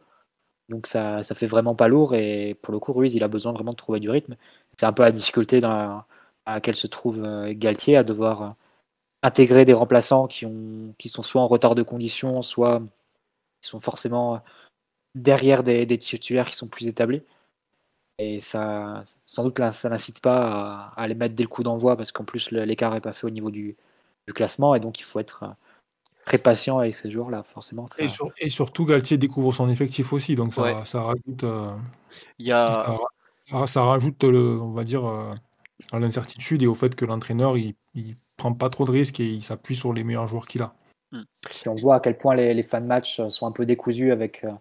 Donc 0.69 0.87
ça, 0.87 1.25
ça 1.25 1.35
fait 1.35 1.49
vraiment 1.49 1.75
pas 1.75 1.89
lourd. 1.89 2.15
Et 2.15 2.55
pour 2.63 2.73
le 2.73 2.79
coup, 2.79 2.93
Ruiz, 2.93 3.15
il 3.15 3.25
a 3.25 3.29
besoin 3.29 3.53
vraiment 3.53 3.73
de 3.73 3.77
trouver 3.77 3.99
du 3.99 4.09
rythme. 4.09 4.37
C'est 4.77 4.87
un 4.87 4.93
peu 4.93 5.03
la 5.03 5.11
difficulté 5.11 5.61
dans 5.61 6.05
à 6.47 6.55
laquelle 6.55 6.77
se 6.77 6.87
trouve 6.87 7.21
Galtier 7.51 7.97
à 7.97 8.05
devoir 8.05 8.55
intégrer 9.23 9.65
des 9.65 9.73
remplaçants 9.73 10.27
qui, 10.27 10.47
ont, 10.47 10.95
qui 10.99 11.09
sont 11.09 11.23
soit 11.23 11.43
en 11.43 11.49
retard 11.49 11.75
de 11.75 11.83
condition, 11.83 12.43
soit 12.43 12.81
qui 13.61 13.69
sont 13.69 13.81
forcément 13.81 14.41
derrière 15.15 15.63
des, 15.63 15.99
titulaires 15.99 16.49
qui 16.49 16.57
sont 16.57 16.69
plus 16.69 16.87
établis. 16.89 17.23
Et 18.19 18.41
ça, 18.41 19.05
sans 19.27 19.45
doute, 19.45 19.61
ça 19.73 19.89
n'incite 19.89 20.21
pas 20.21 20.93
à, 20.97 21.07
les 21.07 21.15
mettre 21.15 21.35
dès 21.35 21.45
le 21.45 21.49
coup 21.49 21.63
d'envoi 21.63 21.97
parce 21.97 22.13
qu'en 22.13 22.25
plus, 22.25 22.51
l'écart 22.51 22.93
n'est 22.93 23.01
pas 23.01 23.13
fait 23.13 23.27
au 23.27 23.31
niveau 23.31 23.51
du, 23.51 23.77
classement 24.35 24.75
et 24.75 24.81
donc 24.81 25.01
il 25.01 25.05
faut 25.05 25.21
être 25.21 25.55
très 26.27 26.37
patient 26.37 26.79
avec 26.79 26.95
ces 26.95 27.11
joueurs-là, 27.11 27.43
forcément. 27.43 27.89
Et, 28.37 28.51
surtout, 28.51 28.85
Galtier 28.85 29.17
découvre 29.17 29.55
son 29.55 29.71
effectif 29.71 30.13
aussi, 30.13 30.35
donc 30.35 30.53
ça, 30.53 30.85
ça 30.85 31.01
rajoute. 31.01 31.45
Euh, 31.45 31.75
il 32.39 32.47
y 32.47 32.53
a... 32.53 32.99
ça, 33.67 33.83
rajoute, 33.83 34.23
le, 34.25 34.61
on 34.61 34.73
va 34.73 34.85
dire, 34.85 35.09
euh, 35.09 35.35
à 35.93 35.99
l'incertitude 35.99 36.63
et 36.63 36.67
au 36.67 36.75
fait 36.75 36.95
que 36.95 37.07
l'entraîneur 37.07 37.57
il 37.57 37.75
prend 38.39 38.55
pas 38.55 38.71
trop 38.71 38.87
de 38.87 38.91
risques 38.91 39.21
et 39.21 39.27
il 39.27 39.43
s'appuie 39.43 39.77
sur 39.77 39.93
les 39.93 40.05
meilleurs 40.05 40.29
joueurs 40.29 40.47
qu'il 40.47 40.63
a. 40.63 40.73
Hmm. 41.11 41.25
on 41.67 41.75
voit 41.75 41.97
à 41.97 42.01
quel 42.01 42.17
point 42.17 42.35
les, 42.35 42.55
les 42.55 42.63
de 42.63 42.79
match 42.81 43.21
sont 43.29 43.47
un 43.47 43.53
peu 43.53 43.67
décousus 43.67 44.13
avec 44.13 44.45
euh, 44.45 44.53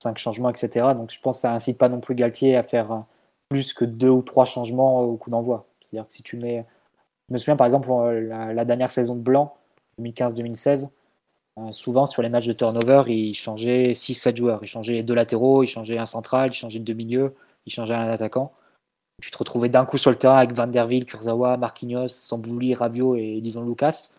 cinq 0.00 0.18
changements, 0.18 0.50
etc. 0.50 0.88
Donc 0.96 1.12
je 1.12 1.20
pense 1.20 1.38
que 1.38 1.40
ça 1.42 1.52
incite 1.52 1.78
pas 1.78 1.88
non 1.88 2.00
plus 2.00 2.14
Galtier 2.14 2.56
à 2.56 2.62
faire 2.62 2.92
euh, 2.92 2.98
plus 3.48 3.72
que 3.72 3.84
deux 3.84 4.08
ou 4.08 4.22
trois 4.22 4.44
changements 4.44 5.02
au 5.02 5.16
coup 5.16 5.30
d'envoi. 5.30 5.66
C'est-à-dire 5.80 6.06
que 6.08 6.12
si 6.12 6.22
tu 6.22 6.36
mets. 6.36 6.64
Je 7.28 7.34
me 7.34 7.38
souviens 7.38 7.56
par 7.56 7.66
exemple 7.66 7.90
la, 7.90 8.52
la 8.52 8.64
dernière 8.64 8.90
saison 8.90 9.16
de 9.16 9.20
Blanc, 9.20 9.56
2015-2016, 10.00 10.90
euh, 11.58 11.72
souvent 11.72 12.06
sur 12.06 12.22
les 12.22 12.28
matchs 12.28 12.46
de 12.46 12.52
turnover, 12.52 13.02
il 13.08 13.34
changeait 13.34 13.92
6-7 13.92 14.36
joueurs. 14.36 14.58
Il 14.62 14.68
changeait 14.68 15.02
deux 15.02 15.14
latéraux, 15.14 15.64
il 15.64 15.66
changeait 15.66 15.98
un 15.98 16.06
central, 16.06 16.50
il 16.50 16.54
changeait 16.54 16.78
deux 16.78 16.94
milieux, 16.94 17.34
il 17.66 17.72
changeait 17.72 17.94
un 17.94 18.08
attaquant 18.08 18.52
tu 19.22 19.30
te 19.30 19.38
retrouvais 19.38 19.68
d'un 19.68 19.84
coup 19.84 19.98
sur 19.98 20.10
le 20.10 20.16
terrain 20.16 20.36
avec 20.36 20.52
Van 20.52 20.66
der 20.66 20.86
Ville, 20.86 21.06
Kurzawa, 21.06 21.56
Marquinhos, 21.56 22.08
Sambouli, 22.08 22.74
Rabiot 22.74 23.16
et 23.16 23.40
disons 23.40 23.64
Lucas. 23.64 24.10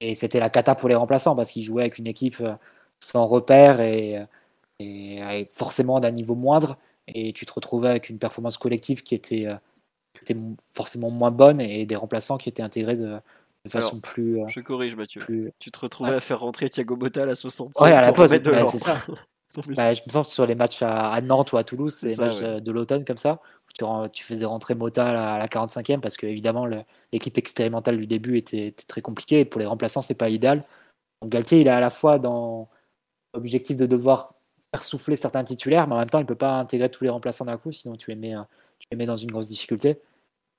Et 0.00 0.14
c'était 0.14 0.40
la 0.40 0.50
cata 0.50 0.74
pour 0.74 0.88
les 0.88 0.94
remplaçants 0.94 1.36
parce 1.36 1.50
qu'ils 1.50 1.62
jouaient 1.62 1.82
avec 1.82 1.98
une 1.98 2.06
équipe 2.06 2.40
euh, 2.40 2.54
sans 3.00 3.26
repère 3.26 3.80
et, 3.80 4.24
et 4.78 5.48
forcément 5.50 6.00
d'un 6.00 6.10
niveau 6.10 6.34
moindre. 6.34 6.78
Et 7.08 7.32
tu 7.32 7.46
te 7.46 7.52
retrouvais 7.52 7.88
avec 7.88 8.08
une 8.08 8.18
performance 8.18 8.58
collective 8.58 9.02
qui 9.02 9.14
était, 9.14 9.46
euh, 9.46 9.54
était 10.22 10.36
forcément 10.70 11.10
moins 11.10 11.30
bonne 11.30 11.60
et 11.60 11.86
des 11.86 11.96
remplaçants 11.96 12.38
qui 12.38 12.48
étaient 12.48 12.62
intégrés 12.62 12.96
de, 12.96 13.18
façon 13.68 14.00
plus. 14.00 14.40
Euh, 14.40 14.48
je 14.48 14.60
corrige, 14.60 14.96
Mathieu. 14.96 15.52
Tu 15.58 15.70
te 15.70 15.78
retrouvais 15.78 16.14
à 16.14 16.20
faire 16.20 16.40
rentrer 16.40 16.70
Thiago 16.70 16.96
Motta 16.96 17.22
à 17.22 17.26
la 17.26 17.34
60 17.34 17.72
Ouais, 17.80 17.92
à 17.92 18.00
la 18.00 18.12
pause. 18.12 18.30
c'est 18.30 18.78
ça. 18.78 18.96
Bah, 19.74 19.92
je 19.92 20.02
me 20.06 20.12
sens 20.12 20.28
que 20.28 20.32
sur 20.32 20.46
les 20.46 20.54
matchs 20.54 20.80
à, 20.80 21.20
Nantes 21.22 21.50
ou 21.50 21.56
à 21.56 21.64
Toulouse, 21.64 22.04
les 22.04 22.14
matchs 22.14 22.40
de 22.40 22.70
l'automne 22.70 23.04
comme 23.04 23.18
ça, 23.18 23.40
tu, 23.74 24.24
faisais 24.24 24.44
rentrer 24.44 24.74
Mota 24.74 25.34
à 25.34 25.38
la 25.38 25.46
45e 25.46 26.00
parce 26.00 26.16
que 26.16 26.26
évidemment 26.26 26.66
l'équipe 27.12 27.36
expérimentale 27.38 27.96
du 27.96 28.06
début 28.06 28.36
était, 28.36 28.74
très 28.88 29.00
compliquée 29.00 29.40
et 29.40 29.44
pour 29.44 29.60
les 29.60 29.66
remplaçants 29.66 30.02
c'est 30.02 30.14
pas 30.14 30.28
idéal. 30.28 30.64
Donc 31.22 31.30
Galtier 31.32 31.60
il 31.60 31.66
est 31.66 31.70
à 31.70 31.80
la 31.80 31.90
fois 31.90 32.18
dans 32.18 32.68
l'objectif 33.34 33.76
de 33.76 33.86
devoir 33.86 34.34
faire 34.72 34.82
souffler 34.82 35.16
certains 35.16 35.44
titulaires, 35.44 35.86
mais 35.86 35.94
en 35.94 35.98
même 35.98 36.10
temps 36.10 36.18
il 36.18 36.26
peut 36.26 36.34
pas 36.34 36.58
intégrer 36.58 36.90
tous 36.90 37.04
les 37.04 37.10
remplaçants 37.10 37.44
d'un 37.44 37.58
coup, 37.58 37.72
sinon 37.72 37.96
tu 37.96 38.10
les 38.10 38.16
mets, 38.16 38.34
tu 38.78 38.88
les 38.90 38.96
mets 38.96 39.06
dans 39.06 39.16
une 39.16 39.30
grosse 39.30 39.48
difficulté. 39.48 40.00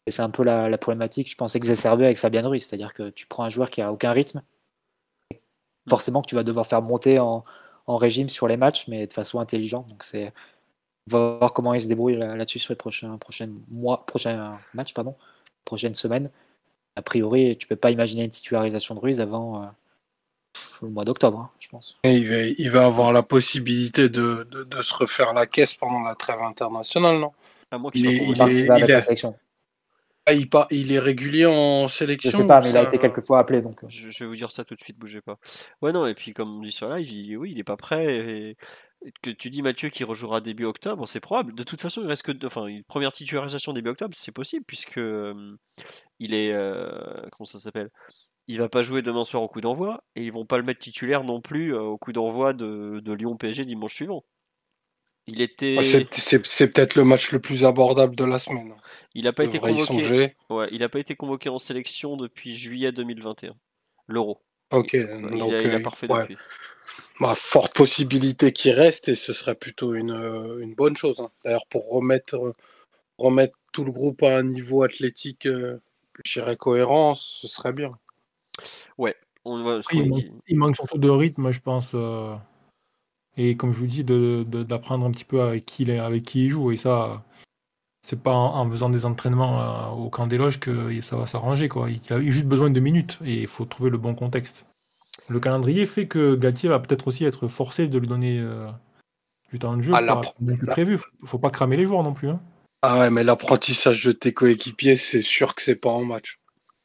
Et 0.07 0.11
c'est 0.11 0.23
un 0.23 0.31
peu 0.31 0.43
la, 0.43 0.75
problématique, 0.79 1.29
je 1.29 1.35
pense, 1.35 1.55
exacerbée 1.55 2.05
avec 2.05 2.17
Fabien 2.17 2.47
Ruiz, 2.47 2.65
c'est-à-dire 2.65 2.93
que 2.93 3.09
tu 3.11 3.27
prends 3.27 3.43
un 3.43 3.49
joueur 3.49 3.69
qui 3.69 3.81
a 3.81 3.91
aucun 3.91 4.11
rythme, 4.11 4.41
forcément 5.87 6.21
que 6.21 6.27
tu 6.27 6.35
vas 6.35 6.43
devoir 6.43 6.65
faire 6.65 6.81
monter 6.81 7.19
en, 7.19 7.43
en 7.87 7.97
régime 7.97 8.29
sur 8.29 8.47
les 8.47 8.57
matchs, 8.57 8.87
mais 8.87 9.07
de 9.07 9.13
façon 9.13 9.39
intelligente. 9.39 9.87
Donc 9.89 10.03
c'est 10.03 10.33
va 11.07 11.37
voir 11.39 11.53
comment 11.53 11.73
il 11.73 11.81
se 11.81 11.87
débrouille 11.87 12.17
là-dessus 12.17 12.59
sur 12.59 12.71
les 12.71 12.77
prochains, 12.77 13.17
mois, 13.69 14.05
prochains 14.05 14.59
matchs, 14.73 14.93
pardon, 14.93 15.15
prochaines 15.65 15.95
semaines. 15.95 16.27
A 16.95 17.01
priori, 17.01 17.57
tu 17.57 17.67
peux 17.67 17.75
pas 17.75 17.91
imaginer 17.91 18.25
une 18.25 18.29
titularisation 18.29 18.95
de 18.95 18.99
Ruiz 18.99 19.21
avant 19.21 19.63
euh, 19.63 19.65
le 20.81 20.89
mois 20.89 21.05
d'octobre, 21.05 21.39
hein, 21.39 21.49
je 21.59 21.69
pense. 21.69 21.97
il, 22.03 22.27
va, 22.27 22.41
il 22.41 22.69
va 22.69 22.85
avoir 22.85 23.13
la 23.13 23.23
possibilité 23.23 24.09
de, 24.09 24.47
de, 24.51 24.81
se 24.81 24.93
refaire 24.93 25.33
la 25.33 25.45
caisse 25.45 25.73
pendant 25.73 26.01
la 26.01 26.15
trêve 26.15 26.41
internationale, 26.41 27.19
non? 27.19 27.31
Il, 27.93 28.05
est, 28.05 28.15
il, 28.15 28.31
il, 30.29 30.49
il, 30.71 30.91
est 30.91 30.99
régulier 30.99 31.45
en 31.45 31.87
sélection 31.87 32.31
Je 32.31 32.37
sais 32.37 32.47
pas, 32.47 32.59
mais 32.59 32.69
il 32.69 32.77
a 32.77 32.83
été 32.83 32.97
quelques 32.97 33.21
fois 33.21 33.39
appelé. 33.39 33.61
Donc... 33.61 33.83
Euh. 33.83 33.87
Je, 33.89 34.09
vais 34.19 34.25
vous 34.25 34.35
dire 34.35 34.51
ça 34.51 34.65
tout 34.65 34.75
de 34.75 34.79
suite, 34.79 34.97
bougez 34.97 35.21
pas. 35.21 35.37
Ouais, 35.81 35.91
non, 35.91 36.05
et 36.05 36.13
puis 36.13 36.33
comme 36.33 36.57
on 36.57 36.61
dit 36.61 36.71
sur 36.71 36.93
live, 36.93 37.09
il, 37.09 37.37
oui, 37.37 37.51
il 37.51 37.59
est 37.59 37.63
pas 37.63 37.77
prêt. 37.77 38.13
Et 38.13 38.57
que 39.21 39.31
tu 39.31 39.49
dis 39.49 39.61
Mathieu 39.61 39.89
qui 39.89 40.03
rejouera 40.03 40.41
début 40.41 40.65
octobre, 40.65 41.07
c'est 41.07 41.19
probable. 41.19 41.53
De 41.55 41.63
toute 41.63 41.81
façon, 41.81 42.01
il 42.01 42.07
reste 42.07 42.23
que 42.23 42.45
enfin 42.45 42.67
une 42.67 42.83
première 42.83 43.11
titularisation 43.11 43.73
début 43.73 43.89
octobre, 43.89 44.13
c'est 44.15 44.31
possible 44.31 44.65
puisque 44.65 44.99
il 46.19 46.33
est 46.33 46.53
comment 47.31 47.45
ça 47.45 47.59
s'appelle? 47.59 47.89
Il 48.47 48.57
va 48.57 48.69
pas 48.69 48.81
jouer 48.81 49.01
demain 49.01 49.23
soir 49.23 49.43
au 49.43 49.47
coup 49.47 49.61
d'envoi 49.61 50.03
et 50.15 50.23
ils 50.23 50.31
vont 50.31 50.45
pas 50.45 50.57
le 50.57 50.63
mettre 50.63 50.79
titulaire 50.79 51.23
non 51.23 51.41
plus 51.41 51.73
au 51.73 51.97
coup 51.97 52.11
d'envoi 52.11 52.53
de, 52.53 52.99
de 53.03 53.13
Lyon 53.13 53.37
PSG 53.37 53.65
dimanche 53.65 53.93
suivant. 53.93 54.23
Il 55.27 55.41
était. 55.41 55.75
Ah, 55.79 55.83
c'est 55.83 56.73
peut-être 56.73 56.95
le 56.95 57.03
match 57.03 57.31
le 57.31 57.39
plus 57.39 57.63
abordable 57.65 58.15
de 58.15 58.25
la 58.25 58.39
semaine. 58.39 58.75
Il 59.13 59.25
n'a 59.25 59.33
pas 59.33 59.43
été 59.43 59.59
convoqué. 59.59 60.35
Ouais, 60.49 60.67
il 60.71 60.79
n'a 60.79 60.89
pas 60.89 60.99
été 60.99 61.15
convoqué 61.15 61.49
en 61.49 61.59
sélection 61.59 62.17
depuis 62.17 62.53
juillet 62.53 62.91
2021. 62.91 63.53
L'Euro. 64.07 64.41
Ok, 64.71 64.95
donc 64.95 65.53
il 65.63 65.75
a, 65.75 65.79
parfait 65.79 66.07
depuis. 66.07 66.37
Bah, 67.19 67.35
forte 67.35 67.75
possibilité 67.75 68.51
qu'il 68.51 68.71
reste 68.71 69.07
et 69.07 69.15
ce 69.15 69.31
serait 69.31 69.53
plutôt 69.53 69.93
une, 69.93 70.11
euh, 70.11 70.59
une 70.59 70.73
bonne 70.73 70.97
chose. 70.97 71.19
Hein. 71.19 71.29
D'ailleurs, 71.45 71.67
pour 71.67 71.87
remettre, 71.89 72.55
remettre 73.19 73.55
tout 73.71 73.85
le 73.85 73.91
groupe 73.91 74.23
à 74.23 74.37
un 74.37 74.43
niveau 74.43 74.81
athlétique, 74.81 75.45
euh, 75.45 75.79
je 76.25 76.39
dirais 76.39 76.57
cohérent, 76.57 77.15
ce 77.15 77.47
serait 77.47 77.73
bien. 77.73 77.91
Ouais, 78.97 79.15
on 79.45 79.63
va, 79.63 79.79
il, 79.91 80.57
manque, 80.57 80.75
surtout 80.75 80.97
de 80.97 81.09
rythme, 81.09 81.51
je 81.51 81.59
pense. 81.59 81.91
Euh, 81.93 82.35
et 83.37 83.55
comme 83.55 83.71
je 83.71 83.77
vous 83.77 83.87
dis, 83.87 84.03
d'apprendre 84.03 85.03
de, 85.03 85.09
un 85.09 85.11
petit 85.11 85.25
peu 85.25 85.41
avec 85.41 85.65
qui, 85.65 85.89
avec 85.91 86.23
qui 86.23 86.45
il 86.45 86.49
joue. 86.49 86.71
Et 86.71 86.77
ça, 86.77 87.23
c'est 88.01 88.21
pas 88.21 88.33
en, 88.33 88.67
faisant 88.69 88.89
des 88.89 89.05
entraînements 89.05 89.93
au 89.93 90.09
camp 90.09 90.25
des 90.25 90.37
loges 90.37 90.59
que 90.59 90.99
ça 91.01 91.17
va 91.17 91.27
s'arranger. 91.27 91.69
Il 91.87 92.13
a 92.13 92.19
juste 92.19 92.47
besoin 92.47 92.71
de 92.71 92.79
minutes 92.79 93.19
et 93.23 93.41
il 93.41 93.47
faut 93.47 93.65
trouver 93.65 93.91
le 93.91 93.99
bon 93.99 94.15
contexte. 94.15 94.65
Le 95.31 95.39
calendrier 95.39 95.85
fait 95.85 96.07
que 96.07 96.35
Galtier 96.35 96.67
va 96.67 96.79
peut-être 96.79 97.07
aussi 97.07 97.23
être 97.23 97.47
forcé 97.47 97.87
de 97.87 97.97
lui 97.97 98.07
donner 98.07 98.39
euh, 98.39 98.67
du 99.49 99.59
temps 99.59 99.77
de 99.77 99.81
jeu 99.81 99.93
ah, 99.95 100.19
plus 100.45 100.65
prévu. 100.65 100.99
Faut 101.23 101.39
pas 101.39 101.49
cramer 101.49 101.77
les 101.77 101.85
joueurs 101.85 102.03
non 102.03 102.13
plus. 102.13 102.27
Hein. 102.27 102.41
Ah 102.81 102.99
ouais, 102.99 103.09
mais 103.09 103.23
l'apprentissage 103.23 104.03
de 104.03 104.11
tes 104.11 104.33
coéquipiers, 104.33 104.97
c'est 104.97 105.21
sûr 105.21 105.55
que 105.55 105.61
c'est 105.61 105.77
pas 105.77 105.89
en 105.89 106.03
match. 106.03 106.37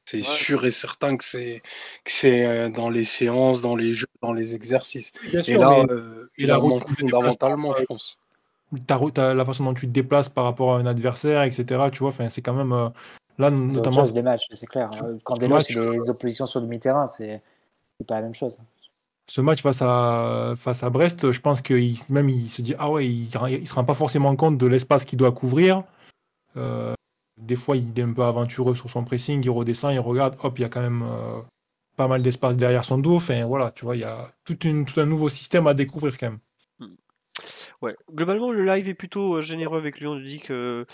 C'est 0.08 0.22
sûr 0.22 0.64
et 0.64 0.70
certain 0.70 1.16
que 1.16 1.24
c'est 1.24 1.60
c'est 2.04 2.46
euh, 2.46 2.68
dans 2.70 2.88
les 2.88 3.04
séances, 3.04 3.62
dans 3.62 3.74
les 3.74 3.94
jeux, 3.94 4.06
dans 4.22 4.32
les 4.32 4.54
exercices. 4.54 5.10
et 5.32 5.56
là, 5.56 5.84
euh, 5.90 6.30
il 6.38 6.52
a 6.52 6.60
manqué 6.60 6.94
fondamentalement, 7.00 7.74
je 7.74 7.82
pense. 7.82 8.20
la 8.88 9.44
façon 9.44 9.64
dont 9.64 9.74
tu 9.74 9.88
te 9.88 9.92
déplaces 9.92 10.28
par 10.28 10.44
rapport 10.44 10.76
à 10.76 10.78
un 10.78 10.86
adversaire, 10.86 11.42
etc. 11.42 11.64
Tu 11.90 11.98
vois, 11.98 12.14
c'est 12.28 12.42
quand 12.42 12.54
même 12.54 12.92
là 13.38 13.50
notamment. 13.50 13.88
Autre 13.88 13.92
chose, 13.92 14.12
des 14.12 14.22
matchs, 14.22 14.46
c'est 14.52 14.68
clair. 14.68 14.90
Quand 15.24 15.34
des 15.34 15.48
matchs, 15.48 15.76
les 15.76 16.08
oppositions 16.08 16.46
sur 16.46 16.60
le 16.60 16.66
demi-terrain, 16.66 17.08
c'est 17.08 17.42
c'est 17.98 18.06
pas 18.06 18.16
la 18.16 18.22
même 18.22 18.34
chose. 18.34 18.58
Ce 19.28 19.40
match 19.40 19.62
face 19.62 19.82
à, 19.82 20.90
Brest, 20.90 21.32
je 21.32 21.40
pense 21.40 21.60
qu'il 21.60 21.96
même 22.10 22.28
il 22.28 22.48
se 22.48 22.62
dit 22.62 22.74
ah 22.78 22.90
ouais, 22.90 23.08
il 23.08 23.24
ne 23.24 23.64
se 23.64 23.74
rend 23.74 23.84
pas 23.84 23.94
forcément 23.94 24.34
compte 24.36 24.56
de 24.56 24.66
l'espace 24.66 25.04
qu'il 25.04 25.18
doit 25.18 25.32
couvrir. 25.32 25.82
Euh, 26.56 26.94
des 27.36 27.56
fois, 27.56 27.76
il 27.76 27.98
est 27.98 28.02
un 28.02 28.12
peu 28.12 28.22
aventureux 28.22 28.74
sur 28.76 28.88
son 28.88 29.04
pressing, 29.04 29.44
il 29.44 29.50
redescend, 29.50 29.92
il 29.92 29.98
regarde, 29.98 30.36
hop, 30.42 30.58
il 30.58 30.62
y 30.62 30.64
a 30.64 30.68
quand 30.68 30.80
même 30.80 31.02
euh, 31.02 31.40
pas 31.96 32.06
mal 32.06 32.22
d'espace 32.22 32.56
derrière 32.56 32.84
son 32.84 32.98
dos. 32.98 33.16
Enfin 33.16 33.44
voilà, 33.44 33.72
tu 33.72 33.84
vois, 33.84 33.96
il 33.96 34.00
y 34.00 34.04
a 34.04 34.32
tout, 34.44 34.54
tout 34.54 35.00
un 35.00 35.06
nouveau 35.06 35.28
système 35.28 35.66
à 35.66 35.74
découvrir 35.74 36.16
quand 36.18 36.30
même. 36.30 36.38
Ouais, 37.82 37.94
globalement, 38.10 38.50
le 38.50 38.64
live 38.64 38.88
est 38.88 38.94
plutôt 38.94 39.40
généreux 39.42 39.78
avec 39.78 40.00
lui. 40.00 40.06
On 40.06 40.16
dit 40.16 40.40
que 40.40 40.86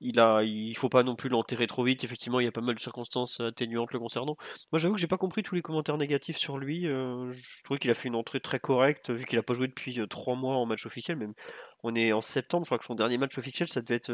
il 0.00 0.18
a, 0.18 0.42
il 0.42 0.76
faut 0.76 0.88
pas 0.88 1.02
non 1.02 1.14
plus 1.16 1.28
l'enterrer 1.28 1.66
trop 1.66 1.84
vite. 1.84 2.04
Effectivement, 2.04 2.40
il 2.40 2.44
y 2.44 2.48
a 2.48 2.52
pas 2.52 2.60
mal 2.60 2.74
de 2.74 2.80
circonstances 2.80 3.40
atténuantes 3.40 3.92
le 3.92 3.98
concernant. 3.98 4.36
Moi, 4.72 4.78
j'avoue 4.78 4.94
que 4.94 5.00
j'ai 5.00 5.06
pas 5.06 5.18
compris 5.18 5.42
tous 5.42 5.54
les 5.54 5.62
commentaires 5.62 5.96
négatifs 5.96 6.36
sur 6.36 6.58
lui. 6.58 6.84
Je 6.84 7.62
trouve 7.62 7.78
qu'il 7.78 7.90
a 7.90 7.94
fait 7.94 8.08
une 8.08 8.16
entrée 8.16 8.40
très 8.40 8.58
correcte, 8.58 9.10
vu 9.10 9.24
qu'il 9.24 9.38
a 9.38 9.42
pas 9.42 9.54
joué 9.54 9.68
depuis 9.68 9.98
trois 10.08 10.34
mois 10.34 10.56
en 10.56 10.66
match 10.66 10.84
officiel. 10.86 11.16
Même, 11.16 11.34
on 11.82 11.94
est 11.94 12.12
en 12.12 12.22
septembre. 12.22 12.64
Je 12.64 12.68
crois 12.68 12.78
que 12.78 12.84
son 12.84 12.94
dernier 12.94 13.18
match 13.18 13.38
officiel, 13.38 13.68
ça 13.68 13.80
devait 13.80 13.96
être 13.96 14.12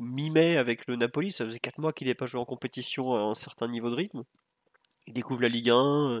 mi-mai 0.00 0.56
avec 0.56 0.86
le 0.86 0.96
Napoli. 0.96 1.32
Ça 1.32 1.44
faisait 1.44 1.60
quatre 1.60 1.78
mois 1.78 1.92
qu'il 1.92 2.06
n'avait 2.06 2.14
pas 2.14 2.26
joué 2.26 2.40
en 2.40 2.44
compétition 2.44 3.14
à 3.14 3.20
un 3.20 3.34
certain 3.34 3.68
niveau 3.68 3.90
de 3.90 3.96
rythme. 3.96 4.22
Il 5.06 5.14
découvre 5.14 5.42
la 5.42 5.48
Ligue 5.48 5.70
1. 5.70 6.20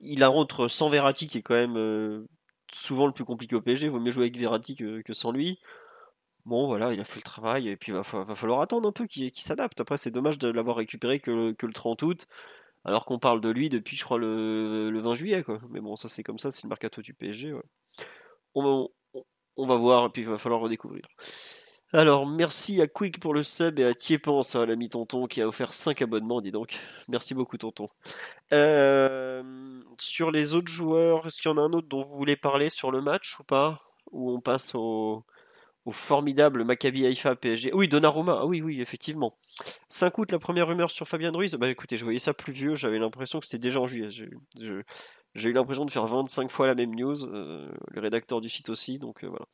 Il 0.00 0.22
a 0.22 0.28
rentre 0.28 0.68
sans 0.68 0.88
Verratti, 0.88 1.28
qui 1.28 1.38
est 1.38 1.42
quand 1.42 1.54
même 1.54 2.26
souvent 2.72 3.06
le 3.06 3.12
plus 3.12 3.24
compliqué 3.24 3.56
au 3.56 3.60
PSG. 3.60 3.88
Vaut 3.88 4.00
mieux 4.00 4.10
jouer 4.10 4.24
avec 4.24 4.36
Verratti 4.36 4.74
que, 4.74 5.12
sans 5.12 5.32
lui. 5.32 5.58
Bon, 6.46 6.66
voilà, 6.66 6.92
il 6.92 7.00
a 7.00 7.04
fait 7.04 7.16
le 7.16 7.22
travail 7.22 7.68
et 7.68 7.76
puis 7.76 7.92
il 7.92 7.94
va, 7.94 8.02
falloir 8.02 8.60
attendre 8.60 8.88
un 8.88 8.92
peu 8.92 9.06
qu'il 9.06 9.30
s'adapte. 9.34 9.80
Après, 9.80 9.96
c'est 9.96 10.10
dommage 10.10 10.38
de 10.38 10.48
l'avoir 10.48 10.76
récupéré 10.76 11.20
que, 11.20 11.54
le 11.60 11.72
30 11.72 12.02
août, 12.02 12.26
alors 12.84 13.04
qu'on 13.04 13.18
parle 13.18 13.40
de 13.40 13.50
lui 13.50 13.68
depuis, 13.68 13.96
je 13.96 14.04
crois, 14.04 14.18
le, 14.18 14.98
20 15.00 15.14
juillet. 15.14 15.44
Mais 15.70 15.80
bon, 15.80 15.96
ça, 15.96 16.08
c'est 16.08 16.22
comme 16.22 16.38
ça, 16.38 16.50
c'est 16.50 16.64
le 16.64 16.68
mercato 16.68 17.02
du 17.02 17.14
PSG. 17.14 17.54
On, 18.54 18.88
on, 19.56 19.66
va 19.66 19.76
voir 19.76 20.06
et 20.06 20.08
puis 20.10 20.22
il 20.22 20.28
va 20.28 20.38
falloir 20.38 20.60
redécouvrir. 20.60 21.06
Alors, 21.92 22.24
merci 22.24 22.80
à 22.80 22.86
Quick 22.86 23.18
pour 23.18 23.34
le 23.34 23.42
sub 23.42 23.80
et 23.80 23.84
à 23.84 23.94
Tiepens, 23.94 24.54
hein, 24.54 24.64
l'ami 24.64 24.88
Tonton, 24.88 25.26
qui 25.26 25.42
a 25.42 25.48
offert 25.48 25.74
5 25.74 26.02
abonnements, 26.02 26.40
dis 26.40 26.52
donc. 26.52 26.78
Merci 27.08 27.34
beaucoup, 27.34 27.58
Tonton. 27.58 27.88
Euh, 28.52 29.42
sur 29.98 30.30
les 30.30 30.54
autres 30.54 30.70
joueurs, 30.70 31.26
est-ce 31.26 31.42
qu'il 31.42 31.50
y 31.50 31.54
en 31.54 31.56
a 31.56 31.62
un 31.62 31.72
autre 31.72 31.88
dont 31.88 32.04
vous 32.04 32.16
voulez 32.16 32.36
parler 32.36 32.70
sur 32.70 32.92
le 32.92 33.00
match 33.00 33.40
ou 33.40 33.42
pas? 33.42 33.82
Ou 34.12 34.30
on 34.30 34.40
passe 34.40 34.74
au, 34.76 35.24
formidable 35.90 36.62
Maccabi 36.62 37.04
Haïfa 37.04 37.34
PSG 37.34 37.72
Oui, 37.74 37.88
Donnarumma, 37.88 38.38
ah 38.42 38.46
oui, 38.46 38.62
oui, 38.62 38.80
effectivement. 38.80 39.36
5 39.88 40.16
août, 40.18 40.30
la 40.30 40.38
première 40.38 40.68
rumeur 40.68 40.92
sur 40.92 41.08
Fabien 41.08 41.32
Ruiz. 41.32 41.56
Bah 41.56 41.68
écoutez, 41.68 41.96
je 41.96 42.04
voyais 42.04 42.20
ça 42.20 42.32
plus 42.32 42.52
vieux, 42.52 42.76
j'avais 42.76 43.00
l'impression 43.00 43.40
que 43.40 43.46
c'était 43.46 43.58
déjà 43.58 43.80
en 43.80 43.88
juillet. 43.88 44.10
J'ai 45.34 45.50
eu 45.50 45.52
l'impression 45.52 45.84
de 45.84 45.90
faire 45.92 46.06
25 46.06 46.50
fois 46.50 46.66
la 46.66 46.74
même 46.74 46.94
news, 46.94 47.24
euh, 47.24 47.70
le 47.88 48.00
rédacteur 48.00 48.40
du 48.40 48.48
site 48.48 48.68
aussi, 48.68 48.98
donc 48.98 49.22
euh, 49.22 49.28
voilà. 49.28 49.46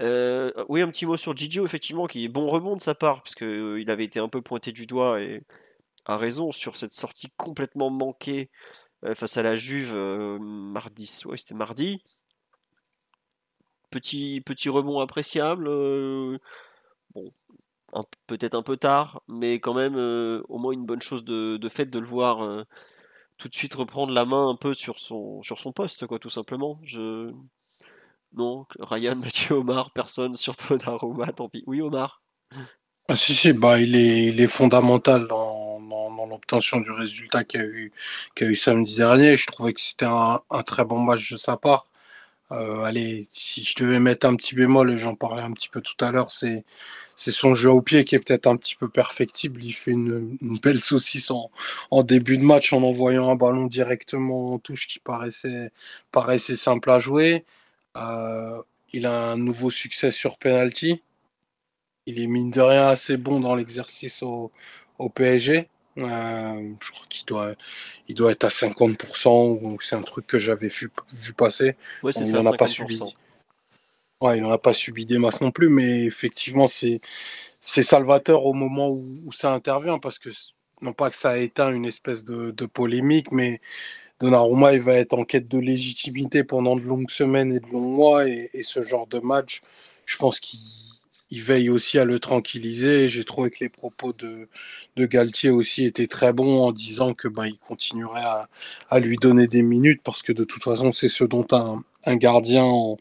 Euh, 0.00 0.52
oui, 0.68 0.82
un 0.82 0.88
petit 0.88 1.04
mot 1.04 1.16
sur 1.16 1.36
Gigio, 1.36 1.64
effectivement, 1.64 2.06
qui 2.06 2.24
est 2.24 2.28
bon 2.28 2.48
rebond 2.48 2.76
de 2.76 2.80
sa 2.80 2.94
part, 2.94 3.22
parce 3.22 3.34
qu'il 3.34 3.90
avait 3.90 4.04
été 4.04 4.20
un 4.20 4.28
peu 4.28 4.40
pointé 4.40 4.70
du 4.70 4.86
doigt 4.86 5.20
et 5.20 5.42
a 6.06 6.16
raison 6.16 6.52
sur 6.52 6.76
cette 6.76 6.92
sortie 6.92 7.30
complètement 7.36 7.90
manquée 7.90 8.50
face 9.14 9.36
à 9.36 9.42
la 9.42 9.56
Juve 9.56 9.94
mardi, 10.40 11.10
ouais, 11.24 11.36
c'était 11.36 11.54
mardi. 11.54 12.02
Petit, 13.90 14.40
petit 14.42 14.68
rebond 14.68 15.00
appréciable, 15.00 15.64
bon, 17.14 17.24
peut-être 18.28 18.54
un 18.54 18.62
peu 18.62 18.76
tard, 18.76 19.22
mais 19.26 19.54
quand 19.58 19.74
même 19.74 19.96
au 20.48 20.58
moins 20.58 20.72
une 20.72 20.86
bonne 20.86 21.02
chose 21.02 21.24
de, 21.24 21.56
de 21.56 21.68
fait 21.68 21.86
de 21.86 21.98
le 21.98 22.06
voir 22.06 22.64
tout 23.40 23.48
de 23.48 23.54
suite 23.54 23.74
reprendre 23.74 24.12
la 24.12 24.26
main 24.26 24.50
un 24.50 24.54
peu 24.54 24.74
sur 24.74 24.98
son, 25.00 25.42
sur 25.42 25.58
son 25.58 25.72
poste, 25.72 26.06
quoi, 26.06 26.18
tout 26.18 26.30
simplement. 26.30 26.78
Je... 26.84 27.32
Non, 28.34 28.66
Ryan, 28.78 29.16
Mathieu, 29.24 29.56
Omar, 29.56 29.92
personne, 29.92 30.36
surtout 30.36 30.76
Daruma, 30.76 31.32
tant 31.32 31.48
pis. 31.48 31.64
Oui, 31.66 31.80
Omar 31.80 32.22
ah, 33.08 33.16
si, 33.16 33.34
si, 33.34 33.52
bah, 33.52 33.80
il, 33.80 33.96
est, 33.96 34.26
il 34.26 34.40
est 34.40 34.46
fondamental 34.46 35.26
dans, 35.26 35.80
dans, 35.80 36.26
l'obtention 36.26 36.80
du 36.80 36.92
résultat 36.92 37.42
qu'il 37.42 37.60
a 37.60 37.64
eu, 37.64 37.92
a 38.40 38.44
eu 38.44 38.54
samedi 38.54 38.96
dernier. 38.96 39.36
Je 39.36 39.46
trouvais 39.46 39.72
que 39.72 39.80
c'était 39.80 40.06
un, 40.06 40.40
un 40.50 40.62
très 40.62 40.84
bon 40.84 41.00
match 41.00 41.32
de 41.32 41.36
sa 41.36 41.56
part. 41.56 41.86
Euh, 42.52 42.82
allez, 42.82 43.26
si 43.32 43.64
je 43.64 43.74
devais 43.82 43.98
mettre 44.00 44.26
un 44.26 44.36
petit 44.36 44.54
bémol, 44.54 44.92
et 44.92 44.98
j'en 44.98 45.14
parlais 45.14 45.42
un 45.42 45.52
petit 45.52 45.68
peu 45.68 45.80
tout 45.80 46.04
à 46.04 46.12
l'heure, 46.12 46.30
c'est 46.30 46.64
c'est 47.20 47.32
son 47.32 47.54
jeu 47.54 47.70
au 47.70 47.82
pied 47.82 48.06
qui 48.06 48.14
est 48.14 48.18
peut-être 48.18 48.46
un 48.46 48.56
petit 48.56 48.76
peu 48.76 48.88
perfectible. 48.88 49.62
Il 49.62 49.74
fait 49.74 49.90
une, 49.90 50.38
belle 50.40 50.80
saucisse 50.80 51.30
en, 51.30 52.02
début 52.02 52.38
de 52.38 52.42
match 52.42 52.72
en 52.72 52.82
envoyant 52.82 53.28
un 53.28 53.34
ballon 53.34 53.66
directement 53.66 54.54
en 54.54 54.58
touche 54.58 54.86
qui 54.88 55.00
paraissait, 55.00 55.70
paraissait 56.12 56.56
simple 56.56 56.90
à 56.90 56.98
jouer. 56.98 57.44
Euh, 57.98 58.62
il 58.94 59.04
a 59.04 59.32
un 59.32 59.36
nouveau 59.36 59.70
succès 59.70 60.12
sur 60.12 60.38
penalty. 60.38 61.02
Il 62.06 62.22
est 62.22 62.26
mine 62.26 62.50
de 62.50 62.62
rien 62.62 62.88
assez 62.88 63.18
bon 63.18 63.38
dans 63.38 63.54
l'exercice 63.54 64.22
au, 64.22 64.50
PSG. 65.14 65.68
Euh, 65.98 66.72
je 66.80 66.90
crois 66.90 67.06
qu'il 67.10 67.26
doit, 67.26 67.54
il 68.08 68.14
doit 68.14 68.32
être 68.32 68.44
à 68.44 68.48
50%, 68.48 69.76
c'est 69.82 69.96
un 69.96 70.00
truc 70.00 70.26
que 70.26 70.38
j'avais 70.38 70.68
vu, 70.68 70.88
vu 71.12 71.34
passer. 71.34 71.76
Ouais, 72.02 72.14
c'est 72.14 72.24
ça, 72.24 72.40
pas 72.56 72.66
subi. 72.66 72.98
Il 74.22 74.42
n'en 74.42 74.50
a 74.50 74.58
pas 74.58 74.74
subi 74.74 75.06
des 75.06 75.18
masses 75.18 75.40
non 75.40 75.50
plus, 75.50 75.70
mais 75.70 76.04
effectivement, 76.04 76.68
c'est 76.68 77.00
salvateur 77.62 78.44
au 78.44 78.52
moment 78.52 78.90
où, 78.90 79.32
ça 79.32 79.52
intervient, 79.54 79.98
parce 79.98 80.18
que 80.18 80.28
non 80.82 80.92
pas 80.92 81.10
que 81.10 81.16
ça 81.16 81.30
a 81.30 81.36
éteint 81.38 81.72
une 81.72 81.86
espèce 81.86 82.24
de, 82.24 82.66
polémique, 82.66 83.32
mais 83.32 83.60
Donnarumma, 84.20 84.74
il 84.74 84.80
va 84.80 84.94
être 84.94 85.14
en 85.14 85.24
quête 85.24 85.48
de 85.48 85.58
légitimité 85.58 86.44
pendant 86.44 86.76
de 86.76 86.82
longues 86.82 87.10
semaines 87.10 87.52
et 87.52 87.60
de 87.60 87.68
longs 87.68 87.80
mois, 87.80 88.28
et, 88.28 88.50
ce 88.62 88.82
genre 88.82 89.06
de 89.06 89.20
match, 89.20 89.62
je 90.04 90.18
pense 90.18 90.38
qu'il 90.38 91.42
veille 91.42 91.70
aussi 91.70 91.98
à 91.98 92.04
le 92.04 92.18
tranquilliser. 92.18 93.08
J'ai 93.08 93.24
trouvé 93.24 93.50
que 93.50 93.64
les 93.64 93.70
propos 93.70 94.12
de, 94.12 94.48
de, 94.96 95.06
Galtier 95.06 95.48
aussi 95.48 95.86
étaient 95.86 96.08
très 96.08 96.34
bons 96.34 96.62
en 96.62 96.72
disant 96.72 97.14
que 97.14 97.28
ben, 97.28 97.46
il 97.46 97.58
continuerait 97.58 98.24
à, 98.90 99.00
lui 99.00 99.16
donner 99.16 99.46
des 99.46 99.62
minutes 99.62 100.02
parce 100.04 100.22
que 100.22 100.32
de 100.32 100.44
toute 100.44 100.62
façon, 100.62 100.92
c'est 100.92 101.08
ce 101.08 101.24
dont 101.24 101.46
un, 101.52 102.16
gardien 102.16 102.64
en, 102.64 102.98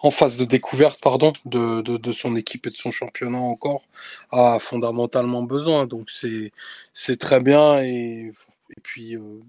en 0.00 0.10
phase 0.10 0.36
de 0.36 0.44
découverte 0.44 1.00
pardon, 1.00 1.32
de, 1.44 1.80
de, 1.82 2.12
son 2.12 2.36
équipe 2.36 2.66
et 2.66 2.70
de 2.70 2.76
son 2.76 2.90
championnat 2.90 3.38
encore, 3.38 3.84
a 4.30 4.58
fondamentalement 4.60 5.42
besoin. 5.42 5.86
Donc 5.86 6.10
c'est, 6.10 6.52
c'est 6.92 7.18
très 7.18 7.40
bien 7.40 7.82
et, 7.82 8.32
puis 8.82 9.16
euh, 9.16 9.40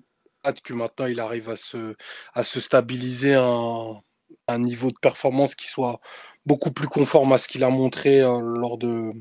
hâte 0.46 0.62
que 0.62 0.74
maintenant 0.74 1.08
il 1.08 1.20
arrive 1.20 1.50
à 1.50 1.58
se, 1.58 1.96
à 2.34 2.44
se 2.44 2.60
stabiliser 2.60 3.34
un, 3.36 4.02
un 4.48 4.60
niveau 4.60 4.92
de 4.92 5.00
performance 5.00 5.56
qui 5.56 5.68
soit 5.68 6.00
beaucoup 6.46 6.72
plus 6.72 6.88
conforme 6.88 7.34
à 7.34 7.38
ce 7.38 7.48
qu'il 7.48 7.64
a 7.64 7.70
montré 7.70 8.22
euh, 8.22 8.40
lors, 8.40 8.78
de, 8.78 9.12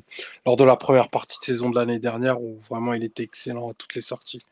lors 0.47 0.57
de 0.57 0.65
la 0.65 0.77
première 0.77 1.09
partie 1.09 1.39
de 1.41 1.45
saison 1.45 1.71
de 1.71 1.77
l'année 1.77 1.99
dernière 1.99 2.41
où 2.41 2.59
vraiment 2.61 2.93
il 2.95 3.05
était 3.05 3.23
excellent 3.23 3.71
à 3.71 3.75
toutes 3.75 3.95
les 3.95 4.03
sorties. 4.03 4.43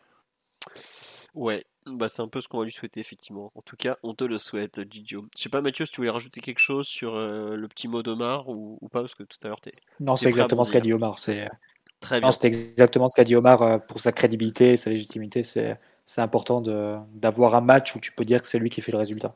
Ouais, 1.35 1.65
bah 1.87 2.09
c'est 2.09 2.23
un 2.23 2.29
peu 2.29 2.41
ce 2.41 2.49
qu'on 2.49 2.59
va 2.59 2.65
lui 2.65 2.73
souhaiter 2.73 3.01
effectivement. 3.01 3.53
En 3.55 3.63
tout 3.63 3.77
cas, 3.77 3.97
on 4.03 4.15
te 4.15 4.25
le 4.25 4.39
souhaite, 4.39 4.81
Gigio. 4.91 5.27
Je 5.37 5.43
sais 5.43 5.49
pas 5.49 5.61
Mathieu, 5.61 5.85
si 5.85 5.93
tu 5.93 5.97
voulais 5.99 6.11
rajouter 6.11 6.41
quelque 6.41 6.59
chose 6.59 6.87
sur 6.87 7.15
euh, 7.15 7.57
le 7.57 7.69
petit 7.69 7.89
mot 7.89 8.03
d'Omar 8.03 8.49
ou, 8.49 8.79
ou 8.81 8.89
pas, 8.89 9.01
parce 9.01 9.15
que 9.15 9.25
tout 9.25 9.39
à 9.43 9.49
l'heure 9.49 9.61
t'es. 9.61 9.73
Non, 10.01 10.17
c'est 10.17 10.29
exactement 10.29 10.65
ce 10.65 10.73
qu'a 10.73 10.81
dit 10.81 10.93
Omar. 10.93 11.19
C'est 11.19 11.49
Très 12.01 12.19
bien. 12.19 12.29
non, 12.29 12.33
c'était 12.33 12.49
exactement 12.49 13.09
ce 13.09 13.15
qu'a 13.15 13.25
dit 13.25 13.37
Omar 13.37 13.63
euh, 13.63 13.79
pour 13.79 14.01
sa 14.01 14.13
crédibilité, 14.13 14.77
sa 14.77 14.91
légitimité. 14.91 15.43
C'est 15.43 15.79
c'est 16.05 16.21
important 16.21 16.61
de 16.61 16.97
d'avoir 17.15 17.55
un 17.55 17.61
match 17.61 17.95
où 17.95 18.01
tu 18.01 18.13
peux 18.13 18.25
dire 18.25 18.43
que 18.43 18.49
c'est 18.49 18.59
lui 18.59 18.71
qui 18.71 18.81
fait 18.81 18.93
le 18.93 18.99
résultat. 18.99 19.35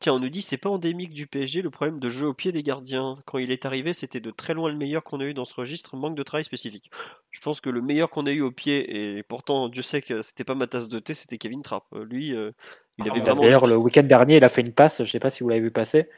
Tiens, 0.00 0.14
on 0.14 0.18
nous 0.20 0.28
dit 0.28 0.42
c'est 0.42 0.58
pas 0.58 0.68
endémique 0.70 1.12
du 1.14 1.26
PSG 1.26 1.62
le 1.62 1.70
problème 1.70 1.98
de 2.00 2.08
jeu 2.08 2.26
au 2.26 2.34
pied 2.34 2.52
des 2.52 2.62
gardiens. 2.62 3.18
Quand 3.26 3.38
il 3.38 3.50
est 3.50 3.64
arrivé, 3.64 3.92
c'était 3.94 4.20
de 4.20 4.30
très 4.30 4.54
loin 4.54 4.70
le 4.70 4.76
meilleur 4.76 5.02
qu'on 5.04 5.20
a 5.20 5.24
eu 5.24 5.34
dans 5.34 5.44
ce 5.44 5.54
registre, 5.54 5.96
manque 5.96 6.16
de 6.16 6.22
travail 6.22 6.44
spécifique. 6.44 6.90
Je 7.30 7.40
pense 7.40 7.60
que 7.60 7.70
le 7.70 7.80
meilleur 7.82 8.10
qu'on 8.10 8.26
a 8.26 8.30
eu 8.32 8.42
au 8.42 8.50
pied, 8.50 9.18
et 9.18 9.22
pourtant 9.22 9.68
Dieu 9.68 9.82
sait 9.82 10.02
que 10.02 10.22
c'était 10.22 10.44
pas 10.44 10.54
ma 10.54 10.66
tasse 10.66 10.88
de 10.88 10.98
thé, 10.98 11.14
c'était 11.14 11.38
Kevin 11.38 11.62
Trapp. 11.62 11.84
Euh, 11.94 12.04
Lui, 12.04 12.34
euh, 12.34 12.52
il 12.98 13.08
avait 13.08 13.20
Ah, 13.20 13.20
vraiment. 13.20 13.42
D'ailleurs, 13.42 13.66
le 13.66 13.76
week-end 13.76 14.02
dernier, 14.02 14.36
il 14.38 14.44
a 14.44 14.48
fait 14.48 14.60
une 14.62 14.72
passe. 14.72 15.02
Je 15.04 15.10
sais 15.10 15.20
pas 15.20 15.30
si 15.30 15.42
vous 15.42 15.48
l'avez 15.48 15.60
vu 15.62 15.70
passer, 15.70 16.08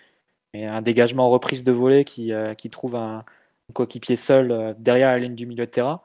mais 0.54 0.66
un 0.66 0.82
dégagement 0.82 1.26
en 1.26 1.30
reprise 1.30 1.64
de 1.64 1.72
volée 1.72 2.04
qui 2.04 2.32
euh, 2.32 2.54
qui 2.54 2.70
trouve 2.70 2.96
un, 2.96 3.24
un 3.70 3.72
coéquipier 3.74 4.16
seul 4.16 4.52
euh, 4.52 4.74
derrière 4.78 5.10
la 5.10 5.18
ligne 5.18 5.34
du 5.34 5.46
milieu 5.46 5.66
de 5.66 5.70
terrain. 5.70 6.02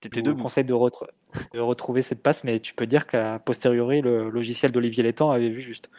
T'étais 0.00 0.22
debout. 0.22 0.42
conseille 0.42 0.64
de, 0.64 0.72
de 0.72 1.60
retrouver 1.60 2.02
cette 2.02 2.22
passe, 2.22 2.44
mais 2.44 2.60
tu 2.60 2.74
peux 2.74 2.86
dire 2.86 3.06
qu'à 3.06 3.38
posteriori, 3.38 4.00
le 4.00 4.30
logiciel 4.30 4.70
d'Olivier 4.72 5.02
Létang 5.02 5.30
avait 5.30 5.50
vu 5.50 5.60
juste. 5.60 5.90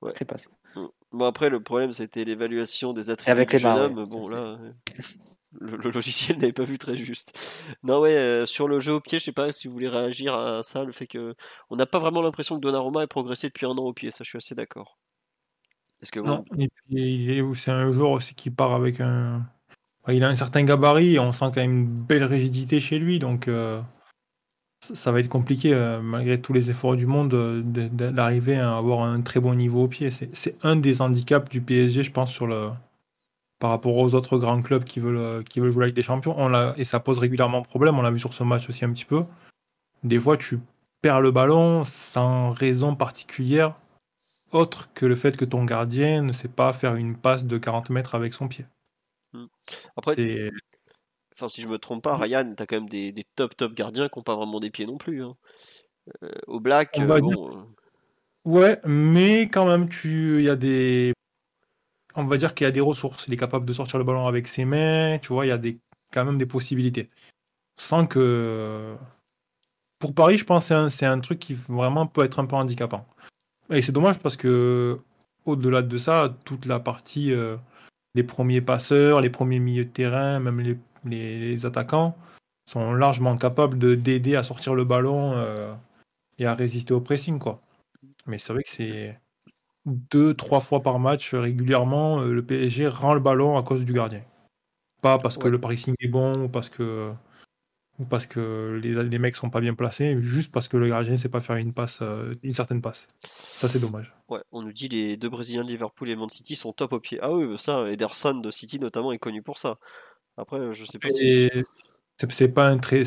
Ouais. 0.00 0.12
Très 0.12 0.24
passe. 0.24 0.48
Mm. 0.74 0.86
Bon 1.12 1.24
après 1.26 1.48
le 1.50 1.62
problème 1.62 1.92
c'était 1.92 2.24
l'évaluation 2.24 2.92
des 2.92 3.10
attributs 3.10 3.30
Avec 3.30 3.50
du 3.50 3.56
les 3.56 3.60
jeune 3.60 3.72
mains, 3.74 3.84
homme. 3.84 3.98
ouais, 3.98 4.06
Bon 4.06 4.28
là, 4.28 4.58
le, 5.60 5.76
le 5.76 5.90
logiciel 5.90 6.38
n'avait 6.38 6.52
pas 6.52 6.64
vu 6.64 6.78
très 6.78 6.96
juste. 6.96 7.38
Non 7.82 8.00
ouais, 8.00 8.16
euh, 8.16 8.46
sur 8.46 8.66
le 8.68 8.80
jeu 8.80 8.94
au 8.94 9.00
pied, 9.00 9.18
je 9.18 9.24
sais 9.24 9.32
pas 9.32 9.52
si 9.52 9.68
vous 9.68 9.74
voulez 9.74 9.88
réagir 9.88 10.34
à 10.34 10.62
ça, 10.62 10.84
le 10.84 10.92
fait 10.92 11.06
que 11.06 11.34
on 11.68 11.76
n'a 11.76 11.86
pas 11.86 11.98
vraiment 11.98 12.22
l'impression 12.22 12.56
que 12.56 12.60
Donnarumma 12.62 13.02
ait 13.04 13.06
progressé 13.06 13.48
depuis 13.48 13.66
un 13.66 13.70
an 13.70 13.76
au 13.84 13.92
pied. 13.92 14.10
Ça, 14.10 14.24
je 14.24 14.30
suis 14.30 14.38
assez 14.38 14.54
d'accord. 14.54 14.98
Est-ce 16.00 16.10
que 16.10 16.18
vous- 16.20 16.26
Non, 16.26 16.44
et 16.58 16.68
puis 16.68 16.84
il 16.88 17.30
est- 17.30 17.54
c'est 17.54 17.70
un 17.70 17.92
joueur 17.92 18.10
aussi 18.12 18.34
qui 18.34 18.50
part 18.50 18.72
avec 18.74 19.00
un. 19.00 19.46
Il 20.08 20.24
a 20.24 20.28
un 20.28 20.36
certain 20.36 20.64
gabarit 20.64 21.18
on 21.18 21.32
sent 21.32 21.46
quand 21.46 21.60
même 21.60 21.78
une 21.80 21.86
belle 21.86 22.24
rigidité 22.24 22.80
chez 22.80 22.98
lui, 22.98 23.18
donc 23.18 23.46
euh, 23.46 23.80
ça, 24.80 25.12
va 25.12 25.20
être 25.20 25.28
compliqué, 25.28 25.72
euh, 25.72 26.00
malgré 26.00 26.40
tous 26.40 26.52
les 26.52 26.70
efforts 26.70 26.96
du 26.96 27.06
monde, 27.06 27.34
euh, 27.34 27.62
d'arriver 27.62 28.56
à 28.56 28.76
avoir 28.76 29.02
un 29.02 29.20
très 29.20 29.38
bon 29.38 29.54
niveau 29.54 29.84
au 29.84 29.88
pied. 29.88 30.10
C'est 30.10 30.56
un 30.64 30.76
des 30.76 31.00
handicaps 31.00 31.48
du 31.48 31.60
PSG, 31.60 32.02
je 32.02 32.10
pense, 32.10 32.32
sur 32.32 32.48
le, 32.48 32.70
par 33.60 33.70
rapport 33.70 33.96
aux 33.96 34.14
autres 34.14 34.38
grands 34.38 34.60
clubs 34.60 34.84
qui 34.84 34.98
veulent, 34.98 35.44
qui 35.44 35.60
jouer 35.60 35.84
avec 35.84 35.94
des 35.94 36.02
champions. 36.02 36.36
Et 36.76 36.84
ça 36.84 36.98
pose 36.98 37.20
régulièrement 37.20 37.62
problème, 37.62 37.98
on 37.98 38.02
l'a 38.02 38.10
vu 38.10 38.18
sur 38.18 38.34
ce 38.34 38.42
match 38.42 38.68
aussi 38.68 38.84
un 38.84 38.90
petit 38.90 39.04
peu. 39.04 39.24
Des 40.02 40.18
fois, 40.18 40.36
tu 40.36 40.58
perds 41.00 41.20
le 41.20 41.30
ballon 41.30 41.84
sans 41.84 42.50
raison 42.50 42.96
particulière 42.96 43.74
autre 44.52 44.90
que 44.94 45.06
le 45.06 45.16
fait 45.16 45.36
que 45.36 45.44
ton 45.44 45.64
gardien 45.64 46.22
ne 46.22 46.32
sait 46.32 46.48
pas 46.48 46.72
faire 46.72 46.96
une 46.96 47.16
passe 47.16 47.44
de 47.44 47.58
40 47.58 47.90
mètres 47.90 48.14
avec 48.14 48.34
son 48.34 48.48
pied. 48.48 48.66
Après, 49.96 50.50
enfin 51.34 51.48
si 51.48 51.62
je 51.62 51.68
me 51.68 51.78
trompe 51.78 52.02
pas, 52.02 52.16
Ryan, 52.16 52.54
t'as 52.56 52.66
quand 52.66 52.76
même 52.76 52.88
des, 52.88 53.12
des 53.12 53.26
top 53.34 53.56
top 53.56 53.74
gardiens 53.74 54.08
qui 54.08 54.18
n'ont 54.18 54.22
pas 54.22 54.36
vraiment 54.36 54.60
des 54.60 54.70
pieds 54.70 54.86
non 54.86 54.98
plus. 54.98 55.24
hein. 55.24 55.36
Euh, 56.22 56.30
au 56.46 56.60
Black, 56.60 56.98
euh, 56.98 57.20
bon, 57.20 57.56
euh, 57.56 57.62
Ouais, 58.44 58.80
mais 58.84 59.42
quand 59.42 59.66
même, 59.66 59.88
tu, 59.88 60.38
il 60.38 60.44
y 60.44 60.48
a 60.48 60.56
des, 60.56 61.12
on 62.16 62.24
va 62.24 62.36
dire 62.36 62.54
qu'il 62.54 62.64
y 62.64 62.68
a 62.68 62.72
des 62.72 62.80
ressources. 62.80 63.26
Il 63.28 63.34
est 63.34 63.36
capable 63.36 63.66
de 63.66 63.72
sortir 63.72 63.98
le 63.98 64.04
ballon 64.04 64.26
avec 64.26 64.46
ses 64.48 64.64
mains. 64.64 65.18
Tu 65.20 65.28
vois, 65.28 65.46
il 65.46 65.48
y 65.50 65.52
a 65.52 65.58
des, 65.58 65.78
quand 66.12 66.24
même 66.24 66.38
des 66.38 66.46
possibilités. 66.46 67.08
Sans 67.78 68.06
que, 68.06 68.96
pour 69.98 70.14
Paris, 70.14 70.38
je 70.38 70.44
pense 70.44 70.68
que 70.68 70.88
c'est 70.88 71.06
un, 71.06 71.20
truc 71.20 71.38
qui 71.38 71.54
vraiment 71.54 72.06
peut 72.06 72.24
être 72.24 72.38
un 72.40 72.46
peu 72.46 72.56
handicapant. 72.56 73.06
Et 73.70 73.82
c'est 73.82 73.92
dommage 73.92 74.18
parce 74.18 74.36
que, 74.36 74.98
au-delà 75.44 75.82
de 75.82 75.96
ça, 75.96 76.36
toute 76.44 76.66
la 76.66 76.80
partie, 76.80 77.32
euh, 77.32 77.56
les 78.14 78.22
premiers 78.24 78.60
passeurs, 78.60 79.20
les 79.20 79.30
premiers 79.30 79.58
milieux 79.60 79.84
de 79.84 79.90
terrain, 79.90 80.40
même 80.40 80.60
les, 80.60 80.78
les- 81.04 81.38
les 81.40 81.66
attaquants, 81.66 82.16
sont 82.70 82.94
largement 82.94 83.36
capables 83.36 83.78
de 83.78 83.94
d'aider 83.94 84.36
à 84.36 84.42
sortir 84.42 84.74
le 84.74 84.84
ballon 84.84 85.32
euh, 85.34 85.72
et 86.38 86.46
à 86.46 86.54
résister 86.54 86.94
au 86.94 87.00
pressing, 87.00 87.38
quoi. 87.38 87.62
Mais 88.26 88.38
c'est 88.38 88.52
vrai 88.54 88.62
que 88.64 88.70
c'est 88.70 89.20
deux, 89.86 90.34
trois 90.34 90.60
fois 90.60 90.82
par 90.82 90.98
match 91.00 91.34
régulièrement, 91.34 92.20
euh, 92.22 92.32
le 92.32 92.44
PSG 92.44 92.88
rend 92.88 93.14
le 93.14 93.20
ballon 93.20 93.58
à 93.58 93.62
cause 93.64 93.84
du 93.84 93.92
gardien. 93.94 94.22
Pas 95.02 95.18
parce 95.18 95.38
que 95.38 95.48
le 95.48 95.60
pressing 95.60 95.94
est 96.00 96.08
bon 96.08 96.32
ou 96.44 96.48
parce 96.48 96.68
que 96.68 97.12
ou 98.02 98.06
parce 98.06 98.26
que 98.26 98.78
les, 98.82 99.02
les 99.04 99.18
mecs 99.18 99.36
sont 99.36 99.50
pas 99.50 99.60
bien 99.60 99.74
placés, 99.74 100.16
juste 100.22 100.50
parce 100.52 100.68
que 100.68 100.76
le 100.76 100.88
gardien 100.88 101.16
sait 101.16 101.28
pas 101.28 101.40
faire 101.40 101.56
une 101.56 101.72
passe, 101.72 102.00
euh, 102.02 102.34
une 102.42 102.52
certaine 102.52 102.82
passe. 102.82 103.06
Ça 103.22 103.68
c'est 103.68 103.78
dommage. 103.78 104.12
ouais, 104.28 104.40
on 104.50 104.62
nous 104.62 104.72
dit 104.72 104.88
les 104.88 105.16
deux 105.16 105.28
Brésiliens 105.28 105.64
de 105.64 105.68
Liverpool 105.68 106.08
et 106.10 106.16
Man 106.16 106.28
City 106.30 106.56
sont 106.56 106.72
top 106.72 106.92
au 106.92 107.00
pied. 107.00 107.18
Ah 107.22 107.32
oui, 107.32 107.56
ça, 107.58 107.88
Ederson 107.90 108.34
de 108.34 108.50
City 108.50 108.78
notamment 108.80 109.12
est 109.12 109.18
connu 109.18 109.42
pour 109.42 109.58
ça. 109.58 109.78
Après, 110.36 110.72
je 110.74 110.84
sais 110.84 110.98
pas 110.98 111.10
si. 111.10 111.26
Et 111.26 111.50
c'est 112.18 112.30
c'est 112.32 112.48
pas 112.48 112.66
un 112.66 112.78
très, 112.78 113.02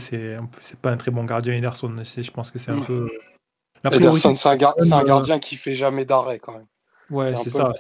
pas 0.82 0.92
un 0.92 0.98
très 0.98 1.12
bon 1.12 1.24
gardien 1.26 1.54
Ederson. 1.56 1.94
c'est- 2.04 2.24
Je 2.24 2.32
pense 2.32 2.52
que 2.52 2.60
c'est 2.60 2.72
un 2.72 2.78
Mm. 2.78 2.86
peu. 2.86 3.10
Ederson, 3.92 4.36
c'est 4.36 4.50
un, 4.50 4.56
gar- 4.56 4.74
c'est 4.80 4.94
un 4.94 5.02
euh, 5.02 5.04
gardien 5.04 5.40
qui 5.40 5.56
fait 5.56 5.76
jamais 5.76 6.06
d'arrêt 6.06 6.40
quand 6.40 6.54
même. 6.54 6.66
Ouais, 7.10 7.36
C'est 7.44 7.50
ça. 7.52 7.72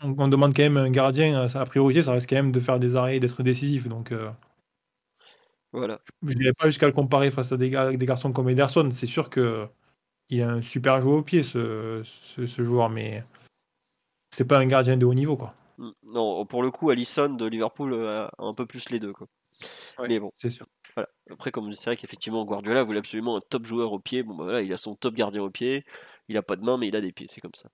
On, 0.00 0.14
on 0.16 0.28
demande 0.28 0.54
quand 0.54 0.62
même 0.62 0.76
un 0.76 0.90
gardien, 0.90 1.40
euh, 1.42 1.48
la 1.52 1.64
priorité, 1.64 2.02
ça 2.02 2.12
reste 2.12 2.28
quand 2.28 2.36
même 2.36 2.52
de 2.52 2.60
faire 2.60 2.78
des 2.78 2.94
arrêts 2.94 3.16
et 3.16 3.20
d'être 3.20 3.42
décisif. 3.42 3.88
Donc, 3.88 4.12
euh, 4.12 4.28
Voilà. 5.78 6.00
je 6.26 6.34
n'irai 6.34 6.52
pas 6.52 6.66
jusqu'à 6.66 6.86
le 6.86 6.92
comparer 6.92 7.30
face 7.30 7.52
à 7.52 7.56
des, 7.56 7.70
garçons 7.70 8.32
comme 8.32 8.48
Ederson. 8.48 8.88
C'est 8.92 9.06
sûr 9.06 9.30
que 9.30 9.66
il 10.30 10.42
a 10.42 10.50
un 10.50 10.62
super 10.62 11.00
jeu 11.00 11.08
au 11.08 11.22
pied, 11.22 11.42
ce, 11.42 12.02
ce, 12.04 12.46
ce 12.46 12.64
joueur, 12.64 12.90
mais 12.90 13.24
c'est 14.30 14.46
pas 14.46 14.58
un 14.58 14.66
gardien 14.66 14.96
de 14.96 15.06
haut 15.06 15.14
niveau, 15.14 15.36
quoi. 15.36 15.54
Mm, 15.78 15.90
Non, 16.12 16.46
pour 16.46 16.62
le 16.62 16.70
coup, 16.70 16.90
Alisson 16.90 17.30
de 17.30 17.46
Liverpool 17.46 17.92
euh, 17.92 18.26
a 18.26 18.30
un 18.38 18.54
peu 18.54 18.66
plus 18.66 18.90
les 18.90 19.00
deux. 19.00 19.12
Quoi. 19.12 19.26
Mais 20.06 20.20
bon, 20.20 20.30
C'est 20.34 20.50
sûr. 20.50 20.66
voilà. 20.94 21.08
Après, 21.30 21.50
comme 21.50 21.72
c'est 21.72 21.90
vrai 21.90 21.96
qu'effectivement, 21.96 22.44
Guardiola 22.44 22.82
voulait 22.82 22.98
absolument 22.98 23.36
un 23.36 23.40
top 23.40 23.66
joueur 23.66 23.92
au 23.92 23.98
pied. 23.98 24.22
Bon, 24.22 24.34
bah 24.34 24.44
voilà, 24.44 24.62
il 24.62 24.72
a 24.72 24.76
son 24.76 24.94
top 24.94 25.14
gardien 25.14 25.42
au 25.42 25.50
pied. 25.50 25.84
Il 26.28 26.36
a 26.36 26.42
pas 26.42 26.56
de 26.56 26.64
main, 26.64 26.76
mais 26.76 26.88
il 26.88 26.96
a 26.96 27.00
des 27.00 27.12
pieds. 27.12 27.26
C'est 27.28 27.40
comme 27.40 27.54
ça. 27.54 27.70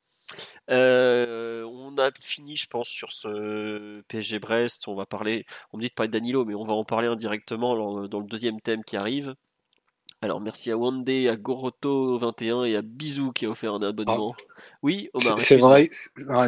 Euh, 0.70 1.64
on 1.64 1.96
a 1.98 2.10
fini, 2.20 2.56
je 2.56 2.66
pense, 2.66 2.88
sur 2.88 3.12
ce 3.12 4.00
PSG 4.08 4.38
Brest. 4.38 4.88
On 4.88 4.94
va 4.94 5.06
parler. 5.06 5.46
On 5.72 5.78
me 5.78 5.82
dit 5.82 5.88
de 5.88 5.94
parler 5.94 6.08
de 6.08 6.18
Danilo, 6.18 6.44
mais 6.44 6.54
on 6.54 6.64
va 6.64 6.74
en 6.74 6.84
parler 6.84 7.08
indirectement 7.08 7.76
dans, 7.76 8.08
dans 8.08 8.20
le 8.20 8.26
deuxième 8.26 8.60
thème 8.60 8.84
qui 8.84 8.96
arrive. 8.96 9.34
Alors, 10.24 10.40
merci 10.40 10.70
à 10.70 10.78
Wande, 10.78 11.06
à 11.06 11.36
Goroto21 11.36 12.66
et 12.66 12.76
à 12.76 12.82
Bisou 12.82 13.30
qui 13.32 13.44
a 13.44 13.50
offert 13.50 13.74
un 13.74 13.82
abonnement. 13.82 14.34
Oui, 14.82 15.10
Omar. 15.12 15.38
C'est 15.38 15.58
vrai, 15.58 15.90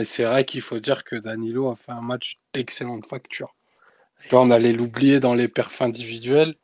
c'est 0.07 0.25
vrai 0.25 0.47
qu'il 0.47 0.63
faut 0.63 0.79
dire 0.79 1.05
que 1.05 1.17
Danilo 1.17 1.69
a 1.69 1.77
fait 1.77 1.93
un 1.93 2.01
match 2.01 2.39
d'excellente 2.55 3.05
facture. 3.05 3.55
Là, 4.33 4.39
on 4.41 4.51
allait 4.51 4.73
l'oublier 4.73 5.21
dans 5.21 5.35
les 5.35 5.49
perfs 5.49 5.83
individuels. 5.83 6.55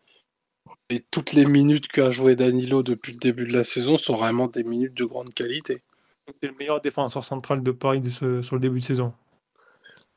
Et 0.89 1.05
toutes 1.11 1.35
les 1.35 1.45
minutes 1.45 1.89
qu'a 1.89 2.11
joué 2.11 2.35
Danilo 2.35 2.83
depuis 2.83 3.13
le 3.13 3.19
début 3.19 3.45
de 3.47 3.53
la 3.53 3.65
saison 3.65 3.99
sont 3.99 4.17
vraiment 4.17 4.47
des 4.47 4.65
minutes 4.65 4.95
de 4.95 5.05
grande 5.05 5.35
qualité. 5.35 5.83
C'est 6.29 6.49
le 6.49 6.55
meilleur 6.55 6.81
défenseur 6.81 7.25
central 7.25 7.63
de 7.63 7.71
Paris 7.73 8.01
de 8.01 8.11
ce- 8.11 8.43
sur 8.43 8.57
le 8.57 8.61
début 8.61 8.81
de 8.81 8.85
saison. 8.85 9.15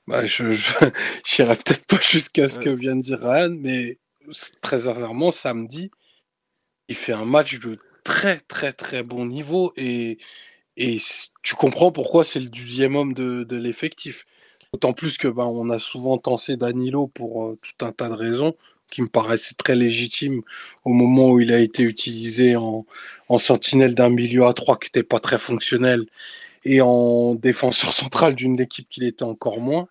Bah, 0.08 0.26
je 0.28 0.51
j'irai 1.26 1.56
peut-être 1.56 1.88
pas 1.88 1.99
jusqu'à 2.01 2.49
ce 2.49 2.60
que 2.60 2.70
vient 2.70 2.95
de 2.95 3.01
dire 3.01 3.20
Ryan, 3.22 3.56
mais 3.60 3.99
très 4.62 4.82
sincèrement, 4.82 5.32
samedi, 5.32 5.91
il 6.89 6.95
fait 6.95 7.14
un 7.14 7.26
match 7.26 7.60
de 7.60 7.80
très 8.03 8.39
très 8.41 8.74
très 8.74 9.03
bon 9.03 9.26
niveau 9.26 9.74
et, 9.78 10.20
et 10.78 10.99
tu 11.43 11.56
comprends 11.56 11.91
pourquoi 11.91 12.26
c'est 12.26 12.39
le 12.41 12.49
deuxième 12.49 12.95
homme 12.95 13.14
de, 13.14 13.43
de 13.45 13.58
l'effectif. 13.58 14.26
D'autant 14.74 14.93
plus 14.93 15.17
que 15.17 15.28
ben, 15.29 15.46
on 15.46 15.70
a 15.70 15.79
souvent 15.79 16.17
tensé 16.17 16.58
Danilo 16.58 17.08
pour 17.08 17.46
euh, 17.46 17.59
tout 17.62 17.86
un 17.86 17.92
tas 17.93 18.09
de 18.09 18.16
raisons 18.16 18.55
qui 18.91 19.01
me 19.01 19.07
paraissaient 19.07 19.55
très 19.55 19.75
légitimes 19.75 20.41
au 20.83 20.91
moment 20.91 21.32
où 21.32 21.39
il 21.39 21.51
a 21.53 21.59
été 21.59 21.83
utilisé 21.83 22.55
en, 22.55 22.86
en 23.29 23.37
sentinelle 23.37 23.95
d'un 23.95 24.09
milieu 24.09 24.45
à 24.45 24.53
3 24.53 24.78
qui 24.78 24.87
n'était 24.87 25.03
pas 25.03 25.20
très 25.20 25.39
fonctionnel 25.39 26.05
et 26.63 26.82
en 26.82 27.36
défenseur 27.36 27.93
central 28.03 28.36
d'une 28.36 28.59
équipe 28.59 28.87
qui 28.89 29.01
l'était 29.01 29.24
encore 29.24 29.59
moins. 29.59 29.87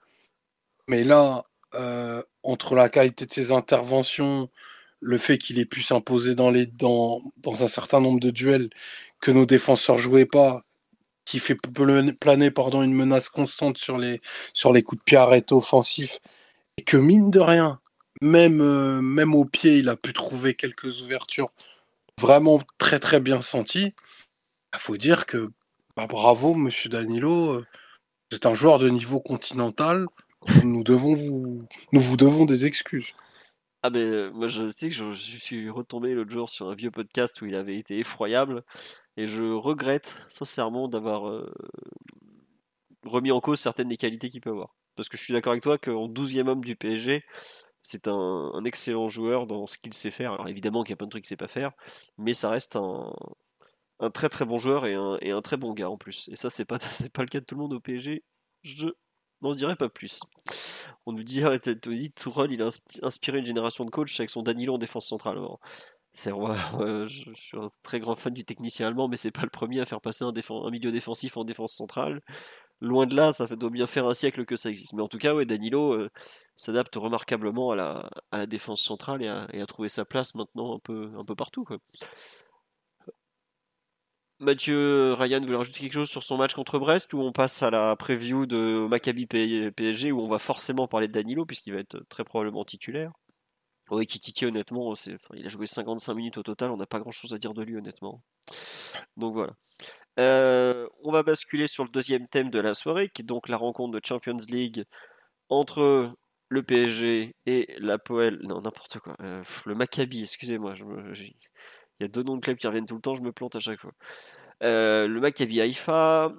Mais 0.89 1.05
là, 1.05 1.45
euh, 1.75 2.23
entre 2.43 2.75
la 2.75 2.89
qualité 2.89 3.27
de 3.27 3.33
ses 3.33 3.53
interventions, 3.53 4.49
le 5.01 5.19
fait 5.19 5.39
qu'il 5.39 5.59
ait 5.59 5.67
pu 5.67 5.83
s'imposer 5.83 6.35
dans, 6.35 6.51
les, 6.51 6.67
dans, 6.67 7.21
dans 7.39 7.63
un 7.63 7.69
certain 7.69 8.01
nombre 8.01 8.21
de 8.21 8.31
duels 8.31 8.71
que 9.21 9.31
nos 9.31 9.47
défenseurs 9.47 9.99
jouaient 9.99 10.27
pas, 10.27 10.65
qui 11.25 11.39
fait 11.39 11.55
pl- 11.57 12.15
planer 12.17 12.51
pardon, 12.51 12.83
une 12.83 12.95
menace 12.95 13.29
constante 13.29 13.79
sur 13.79 13.99
les, 13.99 14.21
sur 14.53 14.73
les 14.73 14.83
coups 14.83 15.01
de 15.01 15.05
pied 15.05 15.17
arrêtés 15.17 15.55
offensifs, 15.55 16.21
et 16.77 16.83
que 16.83 16.97
mine 16.97 17.31
de 17.31 17.41
rien, 17.41 17.81
même, 18.23 18.61
euh, 18.61 19.01
même 19.01 19.35
au 19.35 19.45
pied, 19.45 19.79
il 19.79 19.89
a 19.89 19.97
pu 19.97 20.13
trouver 20.13 20.55
quelques 20.55 21.03
ouvertures 21.03 21.51
vraiment 22.21 22.61
très 22.79 23.01
très 23.01 23.21
bien 23.21 23.43
senties. 23.43 23.93
Il 24.75 24.79
faut 24.79 24.97
dire 24.97 25.27
que 25.27 25.51
bah, 25.97 26.07
bravo, 26.07 26.55
monsieur 26.55 26.91
Danilo, 26.91 27.55
euh, 27.55 27.67
vous 28.31 28.37
êtes 28.37 28.47
un 28.47 28.55
joueur 28.55 28.79
de 28.79 28.89
niveau 28.89 29.21
continental. 29.21 30.07
Nous 30.65 30.85
devons 30.85 31.15
vous, 31.15 31.67
nous 31.93 32.01
vous 32.01 32.17
devons 32.17 32.45
des 32.45 32.67
excuses. 32.67 33.15
Ah 33.83 33.91
ben 33.91 34.31
moi 34.31 34.47
je 34.47 34.71
sais 34.73 34.89
que 34.89 34.95
je, 34.95 35.13
je 35.13 35.37
suis 35.37 35.69
retombé 35.69 36.15
l'autre 36.15 36.31
jour 36.31 36.49
sur 36.49 36.71
un 36.71 36.75
vieux 36.75 36.91
podcast 36.91 37.43
où 37.43 37.47
il 37.47 37.55
avait 37.55 37.79
été 37.79 37.99
effroyable 37.99 38.65
et 39.19 39.27
je 39.27 39.43
regrette 39.43 40.23
sincèrement 40.29 40.89
d'avoir 40.89 41.29
euh, 41.29 41.53
remis 43.05 43.31
en 43.31 43.41
cause 43.41 43.61
certaines 43.61 43.89
des 43.89 43.97
qualités 43.97 44.31
qu'il 44.31 44.41
peut 44.41 44.51
avoir. 44.51 44.75
Parce 44.97 45.09
que 45.09 45.17
je 45.17 45.23
suis 45.23 45.33
d'accord 45.33 45.53
avec 45.53 45.63
toi 45.63 45.79
qu'en 45.79 46.09
12e 46.09 46.49
homme 46.49 46.65
du 46.65 46.77
PSG, 46.77 47.25
c'est 47.85 48.09
un, 48.09 48.65
excellent 48.65 49.09
joueur 49.09 49.47
dans 49.47 49.67
ce 49.67 49.79
qu'il 49.79 49.93
sait 49.95 50.11
faire. 50.11 50.33
Alors 50.33 50.49
évidemment 50.49 50.83
qu'il 50.83 50.93
y 50.93 50.95
a 50.95 50.97
plein 50.97 51.07
de 51.07 51.11
trucs 51.11 51.25
qu'il 51.25 51.29
sait 51.29 51.37
pas 51.37 51.49
faire, 51.49 51.73
mais 52.19 52.35
ça 52.35 52.49
reste 52.51 52.77
un, 52.77 53.13
très 54.13 54.29
très 54.29 54.45
bon 54.47 54.59
joueur 54.59 54.87
et 54.87 54.95
un, 55.31 55.43
très 55.43 55.59
bon 55.59 55.75
gars 55.75 55.91
en 55.91 55.99
plus. 55.99 56.29
Et 56.33 56.37
ça 56.37 56.51
c'est 56.51 56.65
pas 56.65 56.79
c'est 56.81 57.13
pas 57.13 57.23
le 57.23 57.29
cas 57.29 57.41
de 57.41 57.45
tout 57.45 57.55
le 57.55 57.61
monde 57.61 57.75
au 57.75 57.81
PSG. 57.81 58.25
Je 58.63 58.89
n'en 59.43 59.55
dirai 59.55 59.77
pas 59.77 59.91
plus. 59.91 60.21
On 61.07 61.13
nous 61.13 61.23
dit, 61.23 61.43
t'as 61.63 61.75
dit 61.75 62.13
il 62.51 62.63
a 62.63 62.67
inspi- 62.67 63.01
inspiré 63.03 63.39
une 63.39 63.47
génération 63.47 63.85
de 63.85 63.91
coachs 63.91 64.19
avec 64.19 64.31
son 64.31 64.43
Danilo 64.43 64.75
en 64.75 64.79
défense 64.79 65.07
centrale. 65.07 65.39
C'est 66.15 66.33
ouais, 66.33 66.57
je, 67.09 67.33
suis 67.35 67.59
un 67.59 67.71
très 67.83 68.01
grand 68.01 68.15
fan 68.15 68.33
du 68.33 68.45
technicien 68.45 68.87
allemand, 68.87 69.09
mais 69.09 69.17
c'est 69.17 69.33
pas 69.33 69.43
le 69.43 69.51
premier 69.51 69.81
à 69.81 69.85
faire 69.85 70.01
passer 70.01 70.25
un 70.25 70.71
milieu 70.71 70.93
défensif 70.93 71.37
en 71.37 71.45
défense 71.45 71.75
centrale. 71.75 72.23
Loin 72.85 73.07
de 73.07 73.17
là, 73.17 73.33
ça 73.33 73.47
doit 73.47 73.71
bien 73.71 73.87
faire 73.87 74.07
un 74.07 74.13
siècle 74.13 74.45
que 74.45 74.57
ça 74.57 74.69
existe. 74.69 74.93
Mais 74.93 75.01
en 75.01 75.09
tout 75.09 75.17
cas, 75.17 75.35
ouais, 75.35 75.47
Danilo 75.47 75.95
euh, 75.95 76.11
s'adapte 76.55 76.95
remarquablement 76.97 77.71
à 77.71 78.11
la, 78.31 78.47
défense 78.47 78.83
centrale 78.83 79.23
et 79.23 79.29
a, 79.29 79.67
trouvé 79.67 79.89
sa 79.89 80.05
place 80.05 80.35
maintenant 80.35 80.77
un 80.77 80.79
peu, 80.81 81.35
partout. 81.35 81.67
Mathieu 84.39 85.15
Ryan 85.15 85.41
voulait 85.41 85.57
rajouter 85.57 85.81
quelque 85.81 85.95
chose 85.95 86.11
sur 86.11 86.23
son 86.23 86.37
match 86.37 86.53
contre 86.53 86.79
Brest 86.79 87.15
ou 87.15 87.21
on 87.21 87.33
passe 87.33 87.63
à 87.63 87.71
la 87.71 87.97
preview 87.97 88.45
de 88.45 88.87
Maccabi 88.87 89.27
PSG 89.27 90.13
où 90.13 90.21
on 90.21 90.29
va 90.29 90.39
forcément 90.39 90.87
parler 90.87 91.09
de 91.09 91.13
Danilo 91.13 91.47
puisqu'il 91.47 91.73
va 91.73 91.81
être 91.81 92.05
très 92.11 92.25
probablement 92.25 92.67
titulaire? 92.67 93.13
Oui, 93.91 94.07
Kitiki, 94.07 94.45
honnêtement, 94.45 94.93
il 95.35 95.47
a 95.47 95.49
joué 95.49 95.67
55 95.67 96.13
minutes 96.15 96.37
au 96.37 96.43
total, 96.43 96.71
on 96.71 96.77
n'a 96.77 96.87
pas 96.87 97.01
grand 97.01 97.13
chose 97.13 97.33
à 97.33 97.39
dire 97.39 97.55
de 97.55 97.63
lui, 97.63 97.77
honnêtement. 97.77 98.23
Donc 99.17 99.33
voilà. 99.33 99.55
Euh, 100.19 100.87
on 101.03 101.11
va 101.11 101.23
basculer 101.23 101.67
sur 101.67 101.85
le 101.85 101.91
deuxième 101.91 102.29
thème 102.29 102.51
de 102.51 102.59
la 102.61 102.75
soirée, 102.75 103.09
qui 103.09 103.23
est 103.23 103.25
donc 103.25 103.49
la 103.49 103.57
rencontre 103.57 103.99
de 103.99 104.01
Champions 104.05 104.37
League 104.49 104.85
entre 105.49 106.13
le 106.49 106.63
PSG 106.63 107.35
et 107.47 107.75
la 107.79 107.99
Poel. 107.99 108.39
Non, 108.43 108.61
n'importe 108.61 108.99
quoi. 109.01 109.17
Euh, 109.21 109.43
le 109.67 109.75
Maccabi, 109.75 110.23
excusez-moi. 110.23 110.75
Il 111.17 111.33
y 112.01 112.05
a 112.05 112.09
deux 112.09 112.23
noms 112.23 112.37
de 112.37 112.41
clubs 112.41 112.57
qui 112.57 112.67
reviennent 112.67 112.87
tout 112.87 112.95
le 112.95 113.01
temps, 113.01 113.15
je 113.15 113.23
me 113.23 113.33
plante 113.33 113.57
à 113.57 113.61
chaque 113.61 113.81
fois. 113.81 113.93
Euh, 114.63 115.09
le 115.09 115.21
Maccabi 115.21 115.61
Haïfa, 115.61 116.33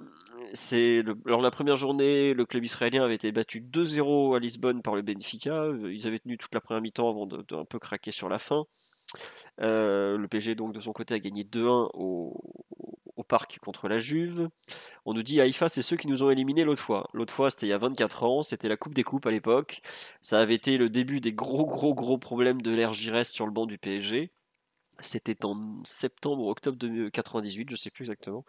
c'est 0.54 1.02
lors 1.24 1.38
de 1.38 1.44
la 1.44 1.50
première 1.50 1.76
journée, 1.76 2.34
le 2.34 2.46
club 2.46 2.64
israélien 2.64 3.04
avait 3.04 3.14
été 3.14 3.30
battu 3.30 3.60
2-0 3.60 4.36
à 4.36 4.38
Lisbonne 4.38 4.80
par 4.82 4.94
le 4.94 5.02
Benfica. 5.02 5.66
Ils 5.90 6.06
avaient 6.06 6.18
tenu 6.18 6.38
toute 6.38 6.54
la 6.54 6.60
première 6.60 6.80
mi-temps 6.80 7.10
avant 7.10 7.26
de, 7.26 7.44
un 7.54 7.64
peu 7.64 7.78
craquer 7.78 8.12
sur 8.12 8.28
la 8.28 8.38
fin. 8.38 8.64
Le 9.58 10.26
PSG 10.26 10.54
donc 10.54 10.72
de 10.72 10.80
son 10.80 10.92
côté 10.92 11.14
a 11.14 11.18
gagné 11.18 11.44
2-1 11.44 11.90
au, 11.94 12.40
au 12.78 12.85
parc 13.26 13.58
contre 13.60 13.88
la 13.88 13.98
Juve. 13.98 14.48
On 15.04 15.14
nous 15.14 15.22
dit 15.22 15.40
Haïfa, 15.40 15.68
c'est 15.68 15.82
ceux 15.82 15.96
qui 15.96 16.08
nous 16.08 16.22
ont 16.22 16.30
éliminés 16.30 16.64
l'autre 16.64 16.82
fois. 16.82 17.08
L'autre 17.12 17.32
fois, 17.34 17.50
c'était 17.50 17.66
il 17.66 17.70
y 17.70 17.72
a 17.72 17.78
24 17.78 18.24
ans, 18.24 18.42
c'était 18.42 18.68
la 18.68 18.76
Coupe 18.76 18.94
des 18.94 19.02
Coupes 19.02 19.26
à 19.26 19.30
l'époque. 19.30 19.82
Ça 20.22 20.40
avait 20.40 20.54
été 20.54 20.78
le 20.78 20.88
début 20.90 21.20
des 21.20 21.32
gros 21.32 21.66
gros 21.66 21.94
gros 21.94 22.18
problèmes 22.18 22.62
de 22.62 22.70
l'ère 22.70 22.92
Giresse 22.92 23.32
sur 23.32 23.46
le 23.46 23.52
banc 23.52 23.66
du 23.66 23.78
PSG. 23.78 24.32
C'était 25.00 25.44
en 25.44 25.82
septembre 25.84 26.42
ou 26.42 26.50
octobre 26.50 26.78
98, 27.10 27.70
je 27.70 27.76
sais 27.76 27.90
plus 27.90 28.04
exactement. 28.04 28.44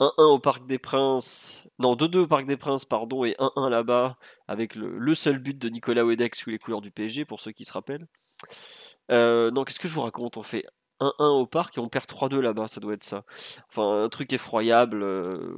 1-1 0.00 0.34
au 0.34 0.38
Parc 0.38 0.66
des 0.66 0.78
Princes, 0.78 1.66
non 1.78 1.94
2-2 1.94 2.18
au 2.18 2.26
Parc 2.26 2.46
des 2.46 2.56
Princes, 2.56 2.84
pardon, 2.86 3.24
et 3.24 3.34
1-1 3.38 3.68
là-bas, 3.68 4.16
avec 4.48 4.74
le, 4.74 4.98
le 4.98 5.14
seul 5.14 5.38
but 5.38 5.58
de 5.58 5.68
Nicolas 5.68 6.04
Wedek 6.04 6.34
sous 6.34 6.50
les 6.50 6.58
couleurs 6.58 6.80
du 6.80 6.90
PSG, 6.90 7.26
pour 7.26 7.40
ceux 7.40 7.52
qui 7.52 7.64
se 7.64 7.72
rappellent. 7.72 8.06
Euh, 9.10 9.50
non, 9.50 9.64
qu'est-ce 9.64 9.80
que 9.80 9.88
je 9.88 9.94
vous 9.94 10.02
raconte 10.02 10.36
On 10.36 10.42
fait? 10.42 10.64
1-1 11.00 11.30
au 11.30 11.46
parc 11.46 11.78
et 11.78 11.80
on 11.80 11.88
perd 11.88 12.06
3-2 12.06 12.40
là-bas, 12.40 12.68
ça 12.68 12.80
doit 12.80 12.94
être 12.94 13.02
ça. 13.02 13.24
Enfin, 13.68 14.04
un 14.04 14.08
truc 14.08 14.32
effroyable. 14.32 15.02
euh, 15.02 15.54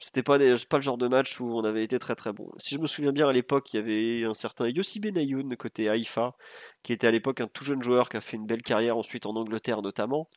C'était 0.00 0.22
pas, 0.22 0.38
le 0.38 0.56
genre 0.80 0.98
de 0.98 1.08
match 1.08 1.40
où 1.40 1.46
on 1.56 1.64
avait 1.64 1.84
été 1.84 1.98
très 1.98 2.14
très 2.14 2.32
bon. 2.32 2.50
Si 2.58 2.74
je 2.76 2.80
me 2.80 2.86
souviens 2.86 3.12
bien, 3.12 3.28
à 3.28 3.32
l'époque, 3.32 3.72
il 3.72 3.76
y 3.76 3.80
avait 3.80 4.24
un 4.24 4.34
certain 4.34 4.68
Yossi 4.68 5.00
Benayoun 5.00 5.56
côté 5.56 5.88
Haïfa, 5.88 6.34
qui 6.82 6.92
était 6.92 7.06
à 7.06 7.10
l'époque 7.10 7.40
un 7.40 7.48
tout 7.48 7.64
jeune 7.64 7.82
joueur 7.82 8.08
qui 8.08 8.16
a 8.16 8.20
fait 8.20 8.36
une 8.36 8.46
belle 8.46 8.62
carrière 8.62 8.96
ensuite 8.96 9.26
en 9.26 9.34
Angleterre 9.36 9.82
notamment. 9.82 10.28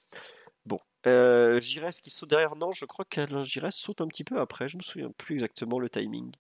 Bon, 0.66 0.80
euh, 1.08 1.60
qui 1.60 2.10
saute 2.12 2.30
derrière, 2.30 2.56
non, 2.56 2.72
je 2.72 2.86
crois 2.86 3.06
qu'Alain 3.06 3.44
Giresse 3.44 3.76
saute 3.78 4.02
un 4.02 4.08
petit 4.08 4.24
peu 4.24 4.40
après, 4.40 4.68
je 4.70 4.78
me 4.78 4.82
souviens 4.82 5.12
plus 5.18 5.36
exactement 5.36 5.80
le 5.80 5.90
timing. 5.90 6.32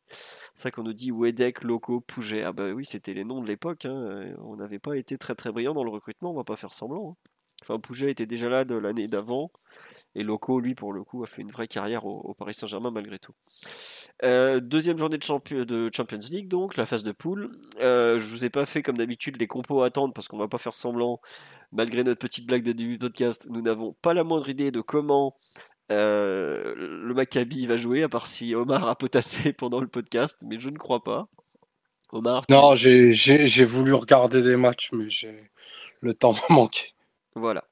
C'est 0.55 0.63
vrai 0.63 0.71
qu'on 0.71 0.83
nous 0.83 0.93
dit 0.93 1.11
Wedek, 1.11 1.63
Loco, 1.63 2.01
Pouget. 2.01 2.43
Ah 2.43 2.53
bah 2.53 2.69
oui, 2.71 2.85
c'était 2.85 3.13
les 3.13 3.23
noms 3.25 3.41
de 3.41 3.47
l'époque. 3.47 3.85
hein. 3.85 3.91
Euh, 3.95 4.35
On 4.39 4.57
n'avait 4.57 4.79
pas 4.79 4.97
été 4.97 5.17
très 5.17 5.35
très 5.35 5.51
brillant 5.51 5.73
dans 5.73 5.83
le 5.83 5.91
recrutement, 5.91 6.31
on 6.31 6.35
va 6.35 6.43
pas 6.43 6.57
faire 6.57 6.73
semblant. 6.73 7.17
hein. 7.27 7.30
Enfin, 7.61 7.79
Pouget 7.79 8.11
était 8.11 8.25
déjà 8.25 8.49
là 8.49 8.65
de 8.65 8.75
l'année 8.75 9.07
d'avant. 9.07 9.51
Et 10.13 10.23
Loco, 10.23 10.59
lui, 10.59 10.75
pour 10.75 10.91
le 10.91 11.03
coup, 11.03 11.23
a 11.23 11.27
fait 11.27 11.41
une 11.41 11.51
vraie 11.51 11.67
carrière 11.67 12.05
au, 12.05 12.33
Paris 12.33 12.53
Saint-Germain 12.53 12.91
malgré 12.91 13.17
tout. 13.17 13.33
Euh, 14.23 14.59
deuxième 14.59 14.97
journée 14.97 15.17
de, 15.17 15.23
champi- 15.23 15.65
de 15.65 15.89
Champions 15.93 16.19
League, 16.29 16.49
donc, 16.49 16.75
la 16.75 16.85
phase 16.85 17.03
de 17.03 17.13
poule. 17.13 17.51
Euh, 17.79 18.19
je 18.19 18.27
vous 18.29 18.43
ai 18.43 18.49
pas 18.49 18.65
fait, 18.65 18.81
comme 18.83 18.97
d'habitude, 18.97 19.39
les 19.39 19.47
compos 19.47 19.83
à 19.83 19.85
attendre 19.85 20.13
parce 20.13 20.27
qu'on 20.27 20.37
va 20.37 20.49
pas 20.49 20.57
faire 20.57 20.75
semblant. 20.75 21.21
Malgré 21.71 22.03
notre 22.03 22.19
petite 22.19 22.45
blague 22.45 22.63
de 22.63 22.73
début 22.73 22.97
de 22.97 23.07
podcast, 23.07 23.47
nous 23.49 23.61
n'avons 23.61 23.95
pas 24.01 24.13
la 24.13 24.25
moindre 24.25 24.49
idée 24.49 24.71
de 24.71 24.81
comment 24.81 25.37
euh, 25.91 26.73
le 26.75 27.13
Maccabi 27.13 27.65
va 27.65 27.77
jouer, 27.77 28.03
à 28.03 28.09
part 28.09 28.27
si 28.27 28.53
Omar 28.53 28.87
a 28.87 28.95
potassé 28.95 29.53
pendant 29.57 29.79
le 29.79 29.87
podcast, 29.87 30.41
mais 30.45 30.59
je 30.59 30.69
ne 30.69 30.77
crois 30.77 31.03
pas. 31.03 31.27
Omar, 32.11 32.43
Non, 32.49 32.75
j'ai 32.75 33.65
voulu 33.65 33.93
regarder 33.93 34.41
des 34.41 34.57
matchs, 34.57 34.89
mais 34.91 35.07
le 36.01 36.13
temps 36.13 36.33
m'a 36.33 36.55
manqué. 36.55 36.93
Voilà. 37.35 37.67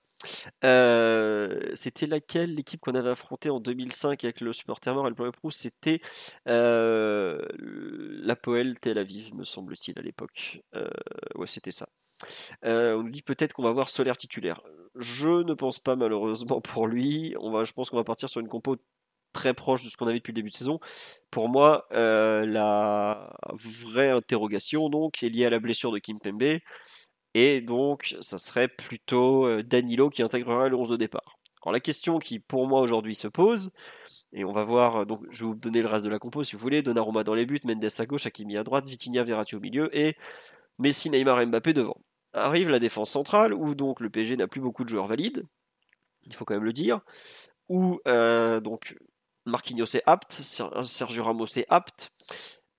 Euh, 0.65 1.71
c'était 1.75 2.05
laquelle 2.05 2.53
l'équipe 2.53 2.81
qu'on 2.81 2.95
avait 2.95 3.09
affrontée 3.09 3.49
en 3.49 3.59
2005 3.59 4.23
avec 4.25 4.41
le 4.41 4.51
supporter 4.51 4.93
mort 4.93 5.05
et 5.07 5.09
le 5.09 5.15
Bleu 5.15 5.31
Proust 5.31 5.61
C'était 5.61 6.01
euh, 6.47 7.39
la 7.55 8.35
Poel 8.35 8.79
Tel 8.79 8.97
Aviv, 8.97 9.33
me 9.35 9.43
semble-t-il, 9.43 9.97
à 9.97 10.01
l'époque. 10.01 10.61
Euh, 10.75 10.89
ouais, 11.35 11.47
c'était 11.47 11.71
ça. 11.71 11.87
Euh, 12.65 12.97
on 12.97 13.03
nous 13.03 13.11
dit 13.11 13.21
peut-être 13.21 13.53
qu'on 13.53 13.63
va 13.63 13.71
voir 13.71 13.89
Solaire 13.89 14.17
titulaire. 14.17 14.61
Je 14.95 15.43
ne 15.43 15.53
pense 15.53 15.79
pas 15.79 15.95
malheureusement 15.95 16.59
pour 16.61 16.87
lui. 16.87 17.35
On 17.39 17.51
va, 17.51 17.63
je 17.63 17.71
pense 17.71 17.89
qu'on 17.89 17.97
va 17.97 18.03
partir 18.03 18.29
sur 18.29 18.41
une 18.41 18.49
compo 18.49 18.75
très 19.31 19.53
proche 19.53 19.83
de 19.83 19.89
ce 19.89 19.97
qu'on 19.97 20.07
avait 20.07 20.17
depuis 20.17 20.31
le 20.31 20.37
début 20.37 20.49
de 20.49 20.55
saison. 20.55 20.79
Pour 21.31 21.49
moi, 21.49 21.87
euh, 21.93 22.45
la 22.45 23.31
vraie 23.53 24.09
interrogation 24.09 24.89
donc 24.89 25.23
est 25.23 25.29
liée 25.29 25.45
à 25.45 25.49
la 25.49 25.59
blessure 25.59 25.91
de 25.91 25.99
Kim 25.99 26.19
Pembe. 26.19 26.59
Et 27.33 27.61
donc, 27.61 28.15
ça 28.21 28.37
serait 28.37 28.67
plutôt 28.67 29.45
euh, 29.47 29.63
Danilo 29.63 30.09
qui 30.09 30.23
intégrera 30.23 30.67
le 30.69 30.75
11 30.75 30.89
de 30.89 30.97
départ. 30.97 31.37
Alors 31.63 31.73
la 31.73 31.79
question 31.79 32.19
qui 32.19 32.39
pour 32.39 32.67
moi 32.67 32.81
aujourd'hui 32.81 33.15
se 33.15 33.27
pose, 33.27 33.71
et 34.31 34.45
on 34.45 34.51
va 34.51 34.63
voir, 34.63 34.97
euh, 35.01 35.05
donc 35.05 35.21
je 35.29 35.41
vais 35.41 35.45
vous 35.47 35.55
donner 35.55 35.81
le 35.81 35.87
reste 35.87 36.05
de 36.05 36.09
la 36.09 36.19
compo 36.19 36.43
si 36.43 36.55
vous 36.55 36.61
voulez, 36.61 36.81
Donnarumma 36.81 37.23
dans 37.23 37.33
les 37.35 37.45
buts, 37.45 37.59
Mendes 37.65 37.85
à 37.97 38.05
gauche, 38.05 38.25
Hakimi 38.25 38.57
à 38.57 38.63
droite, 38.63 38.87
Vitinha, 38.87 39.23
Verratti 39.23 39.55
au 39.55 39.59
milieu, 39.59 39.95
et 39.95 40.15
Messi, 40.79 41.09
Neymar 41.09 41.45
Mbappé 41.45 41.73
devant. 41.73 41.97
Arrive 42.33 42.69
la 42.69 42.79
défense 42.79 43.11
centrale, 43.11 43.53
où 43.53 43.75
donc 43.75 43.99
le 43.99 44.09
PSG 44.09 44.37
n'a 44.37 44.47
plus 44.47 44.61
beaucoup 44.61 44.83
de 44.83 44.89
joueurs 44.89 45.07
valides, 45.07 45.43
il 46.25 46.33
faut 46.35 46.45
quand 46.45 46.53
même 46.53 46.63
le 46.63 46.73
dire, 46.73 47.01
où 47.69 47.99
euh, 48.07 48.59
donc 48.61 48.95
Marquinhos 49.45 49.95
est 49.95 50.03
apte, 50.05 50.33
Ser- 50.43 50.83
Sergio 50.83 51.23
Ramos 51.23 51.45
est 51.57 51.65
apte, 51.69 52.11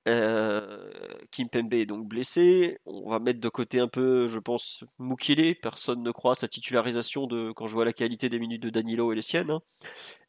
euh, 0.08 0.90
Kimpembe 1.30 1.74
est 1.74 1.86
donc 1.86 2.06
blessé. 2.08 2.78
On 2.86 3.10
va 3.10 3.18
mettre 3.18 3.40
de 3.40 3.48
côté 3.48 3.80
un 3.80 3.88
peu, 3.88 4.28
je 4.28 4.38
pense, 4.38 4.84
Mukile. 4.98 5.56
Personne 5.60 6.02
ne 6.02 6.10
croit 6.10 6.32
à 6.32 6.34
sa 6.34 6.48
titularisation 6.48 7.26
de, 7.26 7.52
quand 7.52 7.66
je 7.66 7.74
vois 7.74 7.84
la 7.84 7.92
qualité 7.92 8.28
des 8.28 8.38
minutes 8.38 8.62
de 8.62 8.70
Danilo 8.70 9.12
et 9.12 9.16
les 9.16 9.22
siennes. 9.22 9.50
hein. 9.50 9.60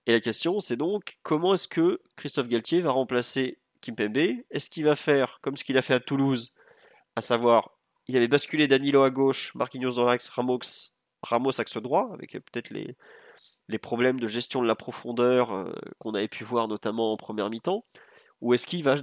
Et 0.07 0.11
la 0.11 0.19
question, 0.19 0.59
c'est 0.59 0.77
donc 0.77 1.17
comment 1.23 1.53
est-ce 1.53 1.67
que 1.67 2.01
Christophe 2.15 2.47
Galtier 2.47 2.81
va 2.81 2.91
remplacer 2.91 3.59
Kimpembe 3.81 4.17
Est-ce 4.49 4.69
qu'il 4.69 4.83
va 4.85 4.95
faire 4.95 5.39
comme 5.41 5.57
ce 5.57 5.63
qu'il 5.63 5.77
a 5.77 5.81
fait 5.81 5.93
à 5.93 5.99
Toulouse, 5.99 6.53
à 7.15 7.21
savoir, 7.21 7.77
il 8.07 8.17
avait 8.17 8.27
basculé 8.27 8.67
Danilo 8.67 9.03
à 9.03 9.09
gauche, 9.09 9.53
Marquinhos 9.55 9.95
dans 9.95 10.05
l'axe, 10.05 10.29
Ramos, 10.29 10.59
Ramos 11.23 11.59
axe 11.61 11.77
droit, 11.77 12.09
avec 12.13 12.35
euh, 12.35 12.39
peut-être 12.39 12.71
les, 12.71 12.95
les 13.67 13.77
problèmes 13.79 14.19
de 14.19 14.27
gestion 14.27 14.61
de 14.61 14.67
la 14.67 14.75
profondeur 14.75 15.51
euh, 15.53 15.71
qu'on 15.99 16.13
avait 16.13 16.27
pu 16.27 16.43
voir 16.43 16.67
notamment 16.67 17.13
en 17.13 17.17
première 17.17 17.49
mi-temps 17.49 17.85
Ou 18.41 18.53
est-ce 18.53 18.67
qu'il 18.67 18.83
va 18.83 18.95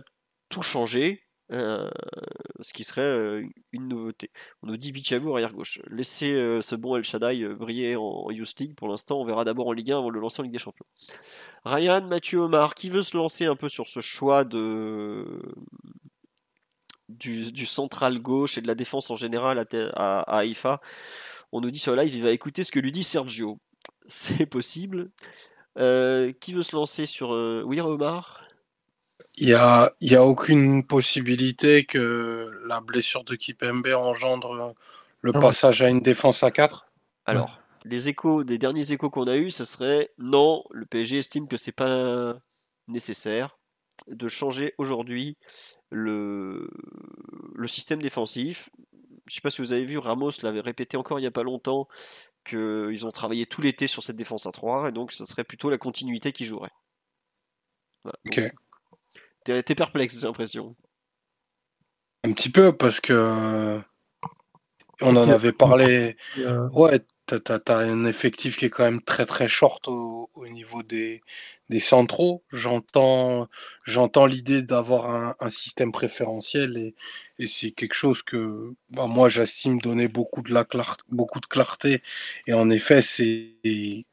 tout 0.48 0.62
changer, 0.62 1.28
euh, 1.50 1.88
ce 2.60 2.74
qui 2.74 2.84
serait 2.84 3.00
euh, 3.00 3.42
une 3.72 3.88
nouveauté. 3.88 4.30
On 4.62 4.66
nous 4.66 4.76
dit 4.76 4.92
Bichabou 4.92 5.32
arrière 5.32 5.54
gauche. 5.54 5.80
Laissez 5.90 6.32
euh, 6.34 6.60
ce 6.60 6.74
bon 6.74 6.96
El 6.96 7.04
Shaddai 7.04 7.42
briller 7.54 7.96
en, 7.96 8.02
en 8.02 8.30
Youth 8.30 8.58
League 8.60 8.74
pour 8.74 8.88
l'instant. 8.88 9.18
On 9.18 9.24
verra 9.24 9.44
d'abord 9.44 9.68
en 9.68 9.72
Ligue 9.72 9.92
1 9.92 9.98
avant 9.98 10.08
de 10.08 10.14
le 10.14 10.20
lancer 10.20 10.40
en 10.40 10.42
Ligue 10.42 10.52
des 10.52 10.58
Champions. 10.58 10.84
Ryan, 11.64 12.06
Mathieu 12.06 12.40
Omar, 12.40 12.74
qui 12.74 12.90
veut 12.90 13.02
se 13.02 13.16
lancer 13.16 13.46
un 13.46 13.56
peu 13.56 13.68
sur 13.68 13.88
ce 13.88 14.00
choix 14.00 14.44
de 14.44 15.40
du, 17.08 17.64
central 17.64 18.18
gauche 18.18 18.58
et 18.58 18.60
de 18.60 18.66
la 18.66 18.74
défense 18.74 19.10
en 19.10 19.14
général 19.14 19.58
à, 19.58 19.64
à, 19.94 20.20
à 20.20 20.38
Haïfa? 20.40 20.80
On 21.50 21.62
nous 21.62 21.70
dit 21.70 21.78
sur 21.78 21.96
live, 21.96 22.14
il 22.14 22.22
va 22.22 22.30
écouter 22.30 22.62
ce 22.62 22.70
que 22.70 22.78
lui 22.78 22.92
dit 22.92 23.02
Sergio. 23.02 23.58
C'est 24.06 24.46
possible. 24.46 25.10
Qui 25.76 26.52
veut 26.52 26.62
se 26.62 26.76
lancer 26.76 27.06
sur 27.06 27.30
oui 27.30 27.80
Omar? 27.80 28.47
Il 29.36 29.48
y 29.48 29.54
a, 29.54 29.92
y 30.00 30.14
a 30.14 30.24
aucune 30.24 30.84
possibilité 30.84 31.84
que 31.84 32.50
la 32.66 32.80
blessure 32.80 33.24
de 33.24 33.34
Kipembe 33.34 33.86
engendre 33.86 34.74
le 35.20 35.32
passage 35.32 35.82
à 35.82 35.88
une 35.88 36.00
défense 36.00 36.42
à 36.42 36.50
4 36.50 36.86
Alors, 37.26 37.60
les 37.84 38.08
échos, 38.08 38.44
des 38.44 38.58
derniers 38.58 38.92
échos 38.92 39.10
qu'on 39.10 39.26
a 39.26 39.36
eus, 39.36 39.50
ce 39.50 39.64
serait 39.64 40.10
non, 40.18 40.64
le 40.70 40.86
PSG 40.86 41.18
estime 41.18 41.48
que 41.48 41.56
c'est 41.56 41.72
pas 41.72 42.36
nécessaire 42.86 43.58
de 44.06 44.28
changer 44.28 44.74
aujourd'hui 44.78 45.36
le, 45.90 46.70
le 47.54 47.66
système 47.66 48.00
défensif. 48.00 48.70
Je 49.26 49.34
sais 49.34 49.40
pas 49.40 49.50
si 49.50 49.60
vous 49.60 49.72
avez 49.72 49.84
vu, 49.84 49.98
Ramos 49.98 50.30
l'avait 50.42 50.60
répété 50.60 50.96
encore 50.96 51.18
il 51.18 51.22
n'y 51.22 51.28
a 51.28 51.32
pas 51.32 51.42
longtemps 51.42 51.88
qu'ils 52.44 53.04
ont 53.04 53.10
travaillé 53.10 53.46
tout 53.46 53.60
l'été 53.60 53.86
sur 53.86 54.02
cette 54.02 54.16
défense 54.16 54.46
à 54.46 54.52
3 54.52 54.88
et 54.88 54.92
donc 54.92 55.12
ce 55.12 55.24
serait 55.24 55.44
plutôt 55.44 55.70
la 55.70 55.78
continuité 55.78 56.32
qui 56.32 56.44
jouerait. 56.44 56.72
Voilà. 58.04 58.18
Donc, 58.24 58.52
T'es 59.44 59.62
perplexe, 59.74 60.18
j'ai 60.20 60.26
l'impression. 60.26 60.76
Un 62.24 62.32
petit 62.32 62.50
peu, 62.50 62.76
parce 62.76 63.00
que 63.00 63.80
on 65.00 65.16
en 65.16 65.28
avait 65.28 65.52
parlé. 65.52 66.16
Euh, 66.38 66.68
Ouais, 66.70 67.00
t'as, 67.26 67.60
un 67.68 68.06
effectif 68.06 68.56
qui 68.56 68.66
est 68.66 68.70
quand 68.70 68.84
même 68.84 69.02
très 69.02 69.26
très 69.26 69.48
short 69.48 69.86
au, 69.88 70.30
au 70.34 70.48
niveau 70.48 70.82
des, 70.82 71.20
des 71.68 71.80
centraux. 71.80 72.42
J'entends, 72.50 73.48
j'entends 73.84 74.26
l'idée 74.26 74.62
d'avoir 74.62 75.10
un, 75.10 75.36
un 75.40 75.50
système 75.50 75.92
préférentiel 75.92 76.76
et, 76.76 76.94
et 77.38 77.46
c'est 77.46 77.70
quelque 77.70 77.94
chose 77.94 78.22
que 78.22 78.72
bah, 78.90 79.06
moi 79.06 79.28
j'estime 79.28 79.78
donner 79.80 80.08
beaucoup 80.08 80.42
de, 80.42 80.52
la 80.52 80.66
beaucoup 81.10 81.40
de 81.40 81.46
clarté. 81.46 82.02
Et 82.46 82.52
en 82.54 82.70
effet, 82.70 83.02
c'est, 83.02 83.56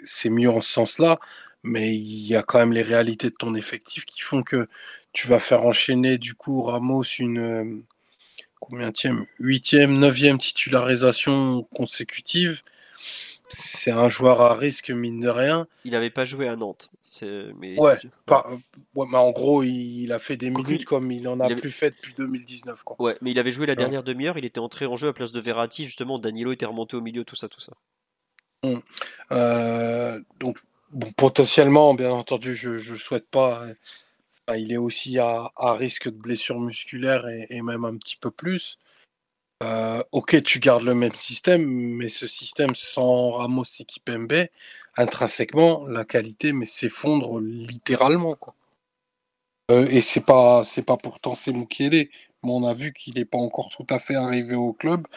c'est 0.03 0.29
mieux 0.29 0.49
en 0.49 0.61
ce 0.61 0.71
sens-là. 0.71 1.19
Mais 1.63 1.95
il 1.95 2.27
y 2.27 2.35
a 2.35 2.43
quand 2.43 2.59
même 2.59 2.73
les 2.73 2.83
réalités 2.83 3.29
de 3.31 3.35
ton 3.35 3.55
effectif 3.55 4.05
qui 4.05 4.21
font 4.21 4.43
que 4.43 4.67
tu 5.15 5.27
vas 5.27 5.39
faire 5.39 5.65
enchaîner 5.65 6.17
du 6.17 6.35
coup 6.35 6.61
Ramos 6.61 7.03
une 7.03 7.39
euh, 7.39 7.83
combienième, 8.59 9.25
huitième, 9.39 9.97
neuvième 9.97 10.37
titularisation 10.37 11.63
consécutive. 11.73 12.61
C'est 13.47 13.91
un 13.91 14.09
joueur 14.09 14.41
à 14.41 14.55
risque, 14.55 14.89
mine 14.89 15.21
de 15.21 15.29
rien. 15.29 15.67
Il 15.85 15.91
n'avait 15.91 16.09
pas 16.09 16.25
joué 16.25 16.47
à 16.47 16.55
Nantes. 16.55 16.91
Mais 17.57 17.79
Ouais, 17.79 17.97
Pas- 18.25 18.45
ouais, 18.95 19.05
mais 19.09 19.17
en 19.17 19.31
gros, 19.31 19.63
il, 19.63 20.11
a 20.11 20.19
fait 20.19 20.35
des 20.35 20.51
Contre 20.51 20.67
minutes 20.67 20.81
lui, 20.81 20.85
comme 20.85 21.11
il 21.11 21.27
en 21.29 21.39
a 21.39 21.45
il 21.45 21.53
avait- 21.53 21.61
plus 21.61 21.71
fait 21.71 21.91
depuis 21.91 22.13
2019. 22.13 22.83
Quoi. 22.83 22.97
Ouais, 22.99 23.17
mais 23.21 23.31
il 23.31 23.39
avait 23.39 23.51
joué 23.51 23.65
la 23.67 23.75
dernière 23.75 24.03
demi-heure, 24.03 24.37
il 24.37 24.43
était 24.43 24.59
entré 24.59 24.85
en 24.85 24.97
jeu 24.97 25.07
à 25.07 25.13
place 25.13 25.31
de 25.31 25.39
Verratti, 25.39 25.85
justement, 25.85 26.19
Danilo 26.19 26.51
était 26.51 26.65
remonté 26.65 26.97
au 26.97 27.01
milieu, 27.01 27.23
tout 27.23 27.37
ça, 27.37 27.47
tout 27.47 27.61
ça. 27.61 27.71
Euh, 29.31 30.19
donc, 30.41 30.57
bon, 30.91 31.09
potentiellement, 31.13 31.93
bien 31.93 32.11
entendu, 32.11 32.53
je 32.55 32.71
ne 32.91 32.97
souhaite 32.97 33.29
pas. 33.29 33.65
Il 34.53 34.71
est 34.71 34.77
aussi 34.77 35.19
à, 35.19 35.51
risque 35.57 36.05
de 36.09 36.17
blessure 36.17 36.59
musculaire 36.59 37.27
et, 37.27 37.61
même 37.61 37.85
un 37.85 37.97
petit 37.97 38.15
peu 38.17 38.31
plus. 38.31 38.77
Euh, 39.63 40.03
ok, 40.11 40.43
tu 40.43 40.59
gardes 40.59 40.83
le 40.83 40.95
même 40.95 41.13
système, 41.15 41.65
mais 41.65 42.09
ce 42.09 42.27
système 42.27 42.75
sans 42.75 43.31
Ramos 43.31 43.63
et 43.79 43.85
Kipembe, 43.85 44.47
intrinsèquement, 44.97 45.87
la 45.87 46.05
qualité 46.05 46.51
mais 46.53 46.65
s'effondre 46.65 47.39
littéralement. 47.39 48.37
Euh, 49.71 49.87
et 49.89 50.01
c'est 50.01 50.25
pas 50.25 50.63
c'est 50.63 50.83
pas 50.85 50.97
pourtant 50.97 51.35
c'est 51.35 51.53
Mukiele, 51.53 52.09
mais 52.43 52.51
on 52.51 52.65
a 52.67 52.73
vu 52.73 52.93
qu'il 52.93 53.15
n'est 53.15 53.25
pas 53.25 53.37
encore 53.37 53.69
tout 53.69 53.87
à 53.89 53.99
fait 53.99 54.15
arrivé 54.15 54.55
au 54.55 54.73
club 54.73 55.07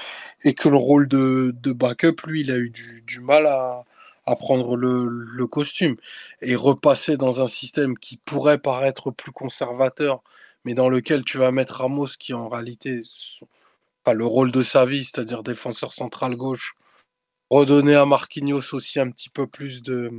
et 0.45 0.55
que 0.55 0.69
le 0.69 0.77
rôle 0.77 1.09
de, 1.09 1.55
de 1.61 1.73
backup, 1.73 2.17
lui, 2.27 2.41
il 2.43 2.51
a 2.51 2.57
eu 2.57 2.71
du, 2.71 3.03
du 3.03 3.21
mal 3.21 3.47
à, 3.47 3.85
à 4.29 4.37
prendre 4.37 4.77
le, 4.77 5.47
costume 5.47 5.97
et 6.43 6.55
repasser 6.55 7.17
dans 7.17 7.41
un 7.41 7.49
système 7.49 7.97
qui 7.99 8.19
pourrait 8.19 8.59
paraître 8.59 9.11
plus 9.11 9.33
conservateur, 9.33 10.23
mais 10.65 10.75
dans 10.75 10.91
lequel 10.91 11.25
tu 11.25 11.39
vas 11.39 11.51
mettre 11.51 11.81
Ramos 11.81 12.09
qui 12.19 12.35
en 12.35 12.49
réalité 12.49 13.03
enfin, 14.05 14.15
le 14.15 14.27
rôle 14.27 14.53
de 14.53 14.63
sa 14.63 14.85
vie, 14.85 15.05
c'est-à-dire 15.05 15.43
défenseur 15.43 15.95
central 15.95 16.37
gauche, 16.37 16.75
redonner 17.51 17.95
à 17.95 18.05
Marquinhos 18.05 18.75
aussi 18.75 19.01
un 19.01 19.11
petit 19.11 19.31
peu 19.31 19.47
plus 19.47 19.83
de, 19.83 20.11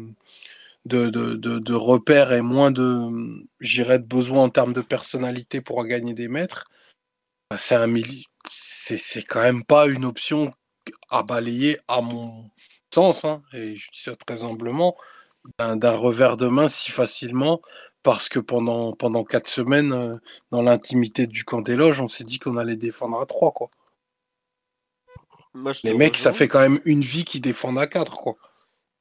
de, 0.85 1.09
de, 1.09 1.35
de, 1.35 1.73
repères 1.73 2.31
et 2.31 2.41
moins 2.41 2.71
de, 2.71 3.45
j'irais, 3.59 3.99
de 3.99 4.05
besoin 4.05 4.45
en 4.45 4.49
termes 4.49 4.73
de 4.73 4.81
personnalité 4.81 5.61
pour 5.61 5.85
gagner 5.85 6.15
des 6.15 6.27
mètres, 6.29 6.67
bah, 7.51 7.59
c'est 7.59 7.75
un 7.75 7.93
c'est 8.51 9.23
quand 9.23 9.41
même 9.41 9.63
pas 9.63 9.87
une 9.87 10.05
option 10.05 10.51
à 11.09 11.21
balayer 11.21 11.77
à 11.87 12.01
mon 12.01 12.49
sens, 12.93 13.25
hein, 13.25 13.41
et 13.53 13.75
je 13.75 13.89
dis 13.91 14.01
ça 14.01 14.15
très 14.15 14.43
humblement, 14.43 14.95
d'un 15.57 15.95
revers 15.95 16.37
de 16.37 16.47
main 16.47 16.67
si 16.67 16.91
facilement, 16.91 17.61
parce 18.03 18.29
que 18.29 18.39
pendant, 18.39 18.93
pendant 18.93 19.23
quatre 19.23 19.47
semaines, 19.47 19.93
euh, 19.93 20.13
dans 20.51 20.61
l'intimité 20.61 21.27
du 21.27 21.43
camp 21.43 21.61
des 21.61 21.75
loges, 21.75 21.99
on 21.99 22.07
s'est 22.07 22.23
dit 22.23 22.39
qu'on 22.39 22.57
allait 22.57 22.77
défendre 22.77 23.19
à 23.19 23.25
trois, 23.25 23.51
quoi. 23.51 23.69
Moi, 25.53 25.73
Les 25.83 25.93
mecs, 25.93 26.17
ça 26.17 26.31
fait 26.31 26.47
quand 26.47 26.61
même 26.61 26.79
une 26.85 27.01
vie 27.01 27.25
qu'ils 27.25 27.41
défendent 27.41 27.79
à 27.79 27.87
quatre, 27.87 28.17
quoi. 28.17 28.35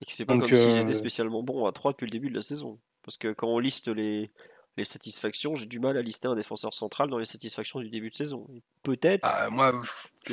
Et 0.00 0.06
que 0.06 0.12
c'est 0.12 0.24
pas 0.24 0.34
donc, 0.34 0.48
comme 0.48 0.56
s'ils 0.56 0.78
euh, 0.78 0.82
étaient 0.82 0.94
spécialement 0.94 1.42
bons 1.42 1.66
à 1.66 1.72
3 1.72 1.92
depuis 1.92 2.06
le 2.06 2.10
début 2.10 2.30
de 2.30 2.36
la 2.36 2.42
saison. 2.42 2.78
Parce 3.02 3.16
que 3.16 3.32
quand 3.32 3.48
on 3.48 3.58
liste 3.58 3.88
les, 3.88 4.30
les 4.78 4.84
satisfactions, 4.84 5.56
j'ai 5.56 5.66
du 5.66 5.80
mal 5.80 5.96
à 5.98 6.02
lister 6.02 6.28
un 6.28 6.34
défenseur 6.34 6.72
central 6.72 7.10
dans 7.10 7.18
les 7.18 7.24
satisfactions 7.26 7.80
du 7.80 7.90
début 7.90 8.08
de 8.10 8.16
saison. 8.16 8.46
Peut-être. 8.82 9.20
Ah, 9.24 9.50
moi, 9.50 9.72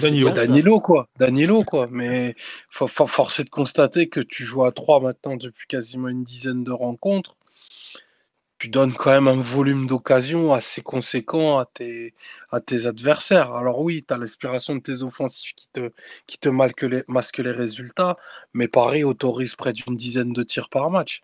Danilo. 0.02 0.80
quoi. 0.80 1.10
Danilo, 1.18 1.64
quoi. 1.64 1.88
Mais 1.92 2.36
faut, 2.70 2.88
faut- 2.88 3.08
force 3.08 3.40
est 3.42 3.46
de 3.46 3.50
constater 3.50 4.08
que 4.08 4.22
tu 4.22 4.46
joues 4.46 4.64
à 4.64 4.72
3 4.72 5.02
maintenant 5.02 5.36
depuis 5.36 5.68
quasiment 5.68 6.08
une 6.08 6.24
dizaine 6.24 6.64
de 6.64 6.72
rencontres. 6.72 7.36
Tu 8.58 8.70
donnes 8.70 8.94
quand 8.94 9.12
même 9.12 9.28
un 9.28 9.42
volume 9.42 9.86
d'occasion 9.86 10.54
assez 10.54 10.82
conséquent 10.82 11.58
à 11.60 11.66
tes, 11.66 12.14
à 12.52 12.62
tes 12.62 12.86
adversaires. 12.86 13.54
Alors 13.54 13.82
oui, 13.82 14.06
tu 14.08 14.14
as 14.14 14.18
l'aspiration 14.18 14.76
de 14.76 14.80
tes 14.80 15.02
offensifs 15.02 15.54
qui 15.56 15.68
te, 15.74 15.92
qui 16.26 16.38
te 16.38 16.48
masquent 16.48 16.84
les, 16.84 17.04
masquent 17.10 17.40
les 17.40 17.52
résultats, 17.52 18.16
mais 18.54 18.70
Paris 18.70 19.04
autorise 19.04 19.56
près 19.56 19.74
d'une 19.74 19.98
dizaine 19.98 20.32
de 20.32 20.42
tirs 20.42 20.70
par 20.70 20.90
match. 20.90 21.22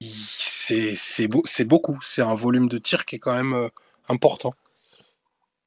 C'est 0.00 0.96
c'est 0.96 1.28
beau- 1.28 1.42
c'est 1.46 1.64
beaucoup. 1.64 1.98
C'est 2.02 2.22
un 2.22 2.34
volume 2.34 2.68
de 2.68 2.78
tirs 2.78 3.04
qui 3.06 3.16
est 3.16 3.18
quand 3.18 3.34
même 3.34 3.52
euh, 3.54 3.68
important. 4.08 4.54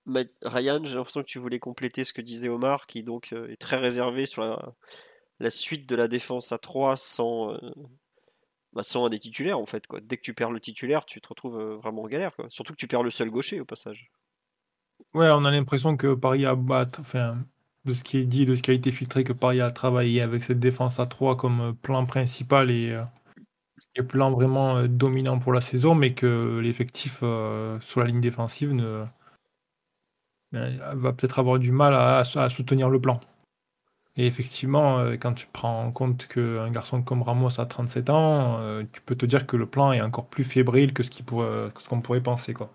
Ma- 0.05 0.23
Ryan, 0.43 0.83
j'ai 0.83 0.95
l'impression 0.95 1.21
que 1.21 1.27
tu 1.27 1.39
voulais 1.39 1.59
compléter 1.59 2.03
ce 2.03 2.13
que 2.13 2.21
disait 2.21 2.49
Omar, 2.49 2.87
qui 2.87 3.03
donc 3.03 3.33
euh, 3.33 3.47
est 3.49 3.57
très 3.61 3.77
réservé 3.77 4.25
sur 4.25 4.43
la, 4.43 4.73
la 5.39 5.51
suite 5.51 5.87
de 5.89 5.95
la 5.95 6.07
défense 6.09 6.51
à 6.53 6.57
3 6.59 6.97
sans, 6.97 7.53
euh, 7.53 7.59
bah, 8.73 8.83
sans 8.83 9.05
un 9.05 9.09
des 9.09 9.19
titulaires 9.19 9.59
en 9.59 9.65
fait. 9.65 9.87
Quoi. 9.87 9.99
Dès 10.01 10.17
que 10.17 10.21
tu 10.23 10.33
perds 10.33 10.51
le 10.51 10.59
titulaire, 10.59 11.05
tu 11.05 11.21
te 11.21 11.27
retrouves 11.29 11.59
euh, 11.59 11.75
vraiment 11.77 12.03
en 12.03 12.07
galère. 12.07 12.35
Quoi. 12.35 12.49
Surtout 12.49 12.73
que 12.73 12.77
tu 12.79 12.87
perds 12.87 13.03
le 13.03 13.09
seul 13.09 13.29
gaucher 13.29 13.59
au 13.61 13.65
passage. 13.65 14.11
Ouais, 15.13 15.29
on 15.31 15.43
a 15.45 15.51
l'impression 15.51 15.97
que 15.97 16.13
Paris 16.13 16.45
a 16.45 16.55
battu, 16.55 16.99
enfin, 17.01 17.37
de 17.85 17.93
ce 17.93 18.03
qui 18.03 18.17
est 18.17 18.25
dit, 18.25 18.45
de 18.45 18.55
ce 18.55 18.61
qui 18.61 18.71
a 18.71 18.73
été 18.73 18.91
filtré, 18.91 19.23
que 19.23 19.33
Paris 19.33 19.59
a 19.61 19.71
travaillé 19.71 20.21
avec 20.21 20.43
cette 20.43 20.59
défense 20.59 20.99
à 20.99 21.05
3 21.05 21.35
comme 21.37 21.75
plan 21.81 22.05
principal 22.05 22.71
et, 22.71 22.91
euh, 22.91 23.01
et 23.95 24.03
plan 24.03 24.31
vraiment 24.31 24.77
euh, 24.77 24.87
dominant 24.87 25.39
pour 25.39 25.53
la 25.53 25.61
saison, 25.61 25.95
mais 25.95 26.13
que 26.13 26.59
l'effectif 26.63 27.19
euh, 27.23 27.79
sur 27.81 27.99
la 27.99 28.07
ligne 28.07 28.21
défensive 28.21 28.73
ne, 28.73 29.03
euh, 30.53 30.93
va 30.93 31.13
peut-être 31.13 31.39
avoir 31.39 31.59
du 31.59 31.71
mal 31.71 31.93
à, 31.93 32.19
à 32.19 32.49
soutenir 32.49 32.89
le 32.89 32.99
plan. 32.99 33.19
Et 34.17 34.27
effectivement, 34.27 34.99
quand 35.21 35.33
tu 35.33 35.47
prends 35.53 35.85
en 35.85 35.91
compte 35.93 36.27
qu'un 36.27 36.69
garçon 36.69 37.01
comme 37.01 37.21
Ramos 37.21 37.61
a 37.61 37.65
37 37.65 38.09
ans, 38.09 38.57
euh, 38.59 38.83
tu 38.91 38.99
peux 39.01 39.15
te 39.15 39.25
dire 39.25 39.47
que 39.47 39.55
le 39.55 39.65
plan 39.65 39.93
est 39.93 40.01
encore 40.01 40.25
plus 40.25 40.43
fébrile 40.43 40.91
que 40.93 41.01
ce 41.01 41.23
pourrait- 41.23 41.71
qu'on 41.89 42.01
pourrait 42.01 42.21
penser. 42.21 42.53
Quoi. 42.53 42.69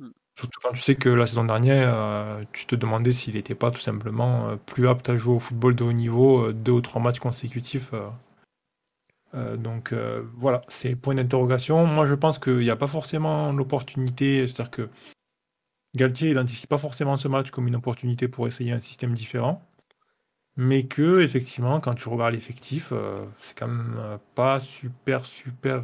Mm. 0.00 0.08
Surtout 0.36 0.58
quand 0.60 0.72
tu 0.72 0.80
sais 0.82 0.96
que 0.96 1.08
la 1.08 1.28
saison 1.28 1.44
dernière, 1.44 1.94
euh, 1.94 2.42
tu 2.52 2.66
te 2.66 2.74
demandais 2.74 3.12
s'il 3.12 3.34
n'était 3.34 3.54
pas 3.54 3.70
tout 3.70 3.80
simplement 3.80 4.56
plus 4.66 4.88
apte 4.88 5.08
à 5.08 5.16
jouer 5.16 5.34
au 5.36 5.38
football 5.38 5.76
de 5.76 5.84
haut 5.84 5.92
niveau 5.92 6.50
deux 6.52 6.72
ou 6.72 6.80
trois 6.80 7.00
matchs 7.00 7.20
consécutifs. 7.20 7.92
Euh. 9.34 9.56
Donc 9.56 9.92
euh, 9.92 10.22
voilà, 10.36 10.62
c'est 10.68 10.94
point 10.96 11.14
d'interrogation. 11.14 11.86
Moi, 11.86 12.06
je 12.06 12.14
pense 12.14 12.38
qu'il 12.38 12.58
n'y 12.58 12.70
a 12.70 12.76
pas 12.76 12.86
forcément 12.86 13.52
l'opportunité, 13.52 14.46
c'est-à-dire 14.46 14.70
que 14.70 14.88
Galtier 15.94 16.30
identifie 16.30 16.66
pas 16.66 16.78
forcément 16.78 17.16
ce 17.16 17.28
match 17.28 17.50
comme 17.50 17.68
une 17.68 17.76
opportunité 17.76 18.28
pour 18.28 18.48
essayer 18.48 18.72
un 18.72 18.80
système 18.80 19.14
différent, 19.14 19.62
mais 20.56 20.84
que 20.86 21.20
effectivement, 21.20 21.80
quand 21.80 21.94
tu 21.94 22.08
regardes 22.08 22.34
l'effectif, 22.34 22.90
euh, 22.92 23.24
c'est 23.40 23.56
quand 23.58 23.68
même 23.68 24.18
pas 24.34 24.60
super 24.60 25.24
super 25.24 25.82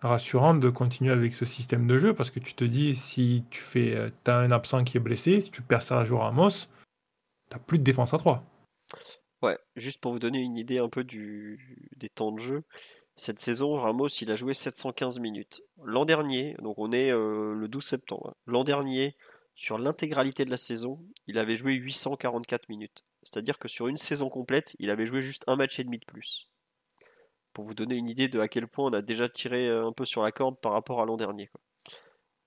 rassurant 0.00 0.54
de 0.54 0.70
continuer 0.70 1.12
avec 1.12 1.34
ce 1.34 1.44
système 1.44 1.86
de 1.86 1.98
jeu 1.98 2.14
parce 2.14 2.30
que 2.30 2.40
tu 2.40 2.54
te 2.54 2.64
dis 2.64 2.96
si 2.96 3.44
tu 3.50 3.60
fais, 3.62 4.12
as 4.26 4.36
un 4.36 4.50
absent 4.50 4.84
qui 4.84 4.96
est 4.96 5.00
blessé, 5.00 5.40
si 5.42 5.50
tu 5.50 5.62
perds 5.62 5.82
Sergio 5.82 6.18
Ramos, 6.18 6.68
t'as 7.50 7.58
plus 7.58 7.78
de 7.78 7.84
défense 7.84 8.14
à 8.14 8.18
3. 8.18 8.42
Ouais, 9.42 9.58
juste 9.76 10.00
pour 10.00 10.12
vous 10.12 10.18
donner 10.18 10.38
une 10.38 10.56
idée 10.56 10.78
un 10.78 10.88
peu 10.88 11.02
du, 11.02 11.88
des 11.96 12.08
temps 12.08 12.32
de 12.32 12.40
jeu, 12.40 12.62
cette 13.16 13.40
saison, 13.40 13.74
Ramos, 13.74 14.08
il 14.08 14.30
a 14.30 14.34
joué 14.34 14.54
715 14.54 15.18
minutes. 15.18 15.62
L'an 15.82 16.04
dernier, 16.04 16.56
donc 16.62 16.78
on 16.78 16.92
est 16.92 17.12
euh, 17.12 17.54
le 17.54 17.68
12 17.68 17.84
septembre, 17.84 18.30
hein. 18.30 18.34
l'an 18.46 18.64
dernier, 18.64 19.16
sur 19.54 19.78
l'intégralité 19.78 20.44
de 20.44 20.50
la 20.50 20.56
saison, 20.56 21.04
il 21.26 21.38
avait 21.38 21.56
joué 21.56 21.74
844 21.74 22.68
minutes. 22.68 23.04
C'est-à-dire 23.22 23.58
que 23.58 23.68
sur 23.68 23.88
une 23.88 23.98
saison 23.98 24.30
complète, 24.30 24.74
il 24.78 24.90
avait 24.90 25.04
joué 25.04 25.20
juste 25.20 25.44
un 25.46 25.56
match 25.56 25.78
et 25.78 25.84
demi 25.84 25.98
de 25.98 26.04
plus. 26.06 26.48
Pour 27.52 27.64
vous 27.64 27.74
donner 27.74 27.96
une 27.96 28.08
idée 28.08 28.28
de 28.28 28.40
à 28.40 28.48
quel 28.48 28.66
point 28.68 28.86
on 28.86 28.92
a 28.94 29.02
déjà 29.02 29.28
tiré 29.28 29.68
euh, 29.68 29.86
un 29.86 29.92
peu 29.92 30.04
sur 30.04 30.22
la 30.22 30.32
corde 30.32 30.58
par 30.60 30.72
rapport 30.72 31.02
à 31.02 31.04
l'an 31.04 31.16
dernier. 31.16 31.48
quoi. 31.48 31.60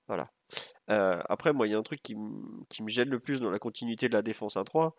Voilà. 0.08 0.32
Euh, 0.90 1.20
après, 1.30 1.54
moi, 1.54 1.68
il 1.68 1.72
y 1.72 1.74
a 1.76 1.78
un 1.78 1.84
truc 1.84 2.02
qui, 2.02 2.16
me 2.16 2.88
gêne 2.88 3.10
le 3.10 3.20
plus 3.20 3.40
dans 3.40 3.52
la 3.52 3.60
continuité 3.60 4.10
de 4.10 4.14
la 4.14 4.22
défense 4.22 4.58
à 4.58 4.64
3, 4.64 4.96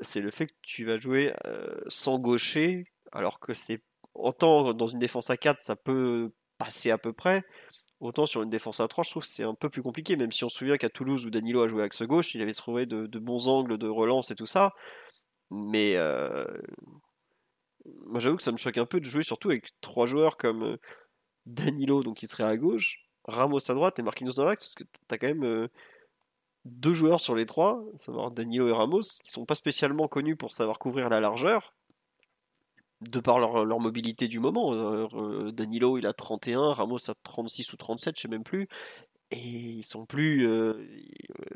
c'est 0.00 0.20
le 0.20 0.30
fait 0.30 0.46
que 0.46 0.54
tu 0.62 0.84
vas 0.84 0.96
jouer 0.96 1.32
sans 1.88 2.18
gaucher, 2.18 2.84
alors 3.12 3.40
que 3.40 3.54
c'est 3.54 3.82
autant 4.14 4.74
dans 4.74 4.88
une 4.88 4.98
défense 4.98 5.30
à 5.30 5.36
4, 5.36 5.60
ça 5.60 5.76
peut 5.76 6.32
passer 6.58 6.90
à 6.90 6.98
peu 6.98 7.12
près. 7.12 7.44
Autant 8.00 8.26
sur 8.26 8.42
une 8.42 8.50
défense 8.50 8.80
à 8.80 8.86
3, 8.86 9.04
je 9.04 9.10
trouve 9.10 9.22
que 9.24 9.28
c'est 9.28 9.42
un 9.42 9.54
peu 9.54 9.70
plus 9.70 9.82
compliqué, 9.82 10.16
même 10.16 10.30
si 10.30 10.44
on 10.44 10.48
se 10.48 10.58
souvient 10.58 10.76
qu'à 10.76 10.88
Toulouse 10.88 11.26
où 11.26 11.30
Danilo 11.30 11.62
a 11.62 11.68
joué 11.68 11.82
axe 11.82 12.02
gauche, 12.02 12.34
il 12.34 12.42
avait 12.42 12.52
trouvé 12.52 12.86
de, 12.86 13.18
bons 13.18 13.48
angles 13.48 13.76
de 13.76 13.88
relance 13.88 14.30
et 14.30 14.34
tout 14.36 14.46
ça. 14.46 14.72
Mais 15.50 15.96
moi 18.04 18.20
j'avoue 18.20 18.36
que 18.36 18.42
ça 18.42 18.52
me 18.52 18.56
choque 18.56 18.78
un 18.78 18.86
peu 18.86 19.00
de 19.00 19.04
jouer 19.04 19.22
surtout 19.22 19.50
avec 19.50 19.68
trois 19.80 20.06
joueurs 20.06 20.36
comme 20.36 20.78
Danilo, 21.46 22.02
donc 22.02 22.18
qui 22.18 22.26
serait 22.26 22.44
à 22.44 22.56
gauche, 22.56 22.98
Ramos 23.24 23.70
à 23.70 23.74
droite 23.74 23.98
et 23.98 24.02
Marquinhos 24.02 24.32
dans 24.32 24.44
l'axe, 24.44 24.64
parce 24.64 24.74
que 24.74 24.84
tu 24.84 25.14
as 25.14 25.18
quand 25.18 25.34
même 25.34 25.68
deux 26.68 26.92
joueurs 26.92 27.20
sur 27.20 27.34
les 27.34 27.46
trois, 27.46 27.82
à 27.94 27.98
savoir 27.98 28.30
Danilo 28.30 28.68
et 28.68 28.72
Ramos, 28.72 29.00
qui 29.00 29.30
sont 29.30 29.44
pas 29.44 29.54
spécialement 29.54 30.08
connus 30.08 30.36
pour 30.36 30.52
savoir 30.52 30.78
couvrir 30.78 31.08
la 31.08 31.20
largeur, 31.20 31.74
de 33.00 33.20
par 33.20 33.38
leur, 33.38 33.80
mobilité 33.80 34.28
du 34.28 34.40
moment. 34.40 34.74
Euh, 34.74 35.52
Danilo, 35.52 35.98
il 35.98 36.06
a 36.06 36.12
31, 36.12 36.72
Ramos 36.72 37.10
a 37.10 37.14
36 37.22 37.72
ou 37.72 37.76
37, 37.76 38.16
je 38.16 38.22
sais 38.22 38.28
même 38.28 38.44
plus. 38.44 38.68
Et 39.30 39.38
ils 39.38 39.84
sont 39.84 40.06
plus. 40.06 40.48
Euh, 40.48 40.86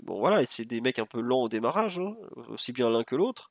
bon 0.02 0.18
voilà, 0.18 0.44
c'est 0.46 0.64
des 0.64 0.80
mecs 0.80 0.98
un 0.98 1.06
peu 1.06 1.20
lents 1.20 1.42
au 1.42 1.48
démarrage, 1.48 1.98
hein, 1.98 2.14
aussi 2.48 2.72
bien 2.72 2.90
l'un 2.90 3.02
que 3.02 3.16
l'autre. 3.16 3.50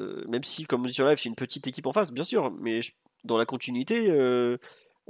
Euh, 0.00 0.24
même 0.28 0.44
si, 0.44 0.64
comme 0.64 0.88
sur 0.88 1.06
live, 1.06 1.18
c'est 1.18 1.28
une 1.28 1.34
petite 1.34 1.66
équipe 1.66 1.86
en 1.86 1.92
face, 1.92 2.12
bien 2.12 2.24
sûr, 2.24 2.50
mais 2.52 2.80
dans 3.24 3.36
la 3.36 3.46
continuité, 3.46 4.10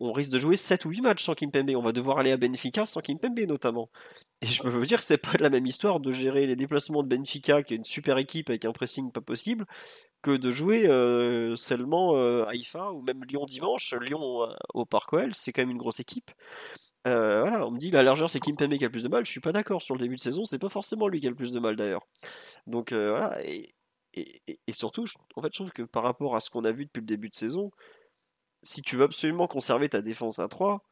on 0.00 0.12
risque 0.12 0.30
de 0.30 0.38
jouer 0.38 0.56
7 0.56 0.86
ou 0.86 0.90
8 0.90 1.02
matchs 1.02 1.24
sans 1.24 1.34
Kimpembe. 1.34 1.70
On 1.76 1.82
va 1.82 1.92
devoir 1.92 2.18
aller 2.18 2.32
à 2.32 2.36
Benfica 2.38 2.86
sans 2.86 3.00
Kimpembe 3.00 3.40
notamment. 3.40 3.90
Et 4.40 4.46
je 4.46 4.62
peux 4.62 4.70
vous 4.70 4.86
dire 4.86 4.98
que 4.98 5.04
c'est 5.04 5.18
pas 5.18 5.36
la 5.38 5.50
même 5.50 5.66
histoire 5.66 6.00
de 6.00 6.10
gérer 6.10 6.46
les 6.46 6.56
déplacements 6.56 7.02
de 7.02 7.08
Benfica, 7.08 7.62
qui 7.62 7.74
est 7.74 7.76
une 7.76 7.84
super 7.84 8.16
équipe 8.16 8.48
avec 8.48 8.64
un 8.64 8.72
pressing 8.72 9.12
pas 9.12 9.20
possible, 9.20 9.66
que 10.22 10.36
de 10.36 10.50
jouer 10.50 10.88
euh, 10.88 11.54
seulement 11.54 12.16
euh, 12.16 12.44
Haïfa 12.46 12.92
ou 12.92 13.02
même 13.02 13.22
Lyon 13.24 13.44
dimanche. 13.44 13.94
Lyon 14.00 14.44
euh, 14.44 14.46
au 14.72 14.86
Parc 14.86 15.12
OL, 15.12 15.34
c'est 15.34 15.52
quand 15.52 15.62
même 15.62 15.70
une 15.70 15.78
grosse 15.78 16.00
équipe. 16.00 16.30
voilà, 17.04 17.66
on 17.66 17.70
me 17.70 17.78
dit 17.78 17.90
la 17.90 18.02
largeur 18.02 18.30
c'est 18.30 18.40
Kimpembe 18.40 18.76
qui 18.78 18.84
a 18.84 18.86
le 18.86 18.92
plus 18.92 19.04
de 19.04 19.08
mal. 19.08 19.26
Je 19.26 19.30
suis 19.30 19.40
pas 19.40 19.52
d'accord 19.52 19.82
sur 19.82 19.94
le 19.94 20.00
début 20.00 20.16
de 20.16 20.20
saison, 20.20 20.44
c'est 20.44 20.58
pas 20.58 20.70
forcément 20.70 21.08
lui 21.08 21.20
qui 21.20 21.26
a 21.26 21.30
le 21.30 21.36
plus 21.36 21.52
de 21.52 21.60
mal 21.60 21.76
d'ailleurs. 21.76 22.06
Donc 22.66 22.92
voilà, 22.92 23.38
et, 23.44 23.74
et, 24.14 24.72
surtout, 24.72 25.04
en 25.36 25.42
fait, 25.42 25.48
je 25.52 25.58
trouve 25.58 25.70
que 25.72 25.82
par 25.82 26.02
rapport 26.02 26.34
à 26.34 26.40
ce 26.40 26.50
qu'on 26.50 26.64
a 26.64 26.72
vu 26.72 26.86
depuis 26.86 27.00
le 27.00 27.06
début 27.06 27.28
de 27.28 27.34
saison, 27.34 27.70
si 28.62 28.82
tu 28.82 28.96
veux 28.96 29.04
absolument 29.04 29.46
conserver 29.46 29.88
ta 29.88 30.02
défense 30.02 30.38
à 30.38 30.48
3, 30.48 30.84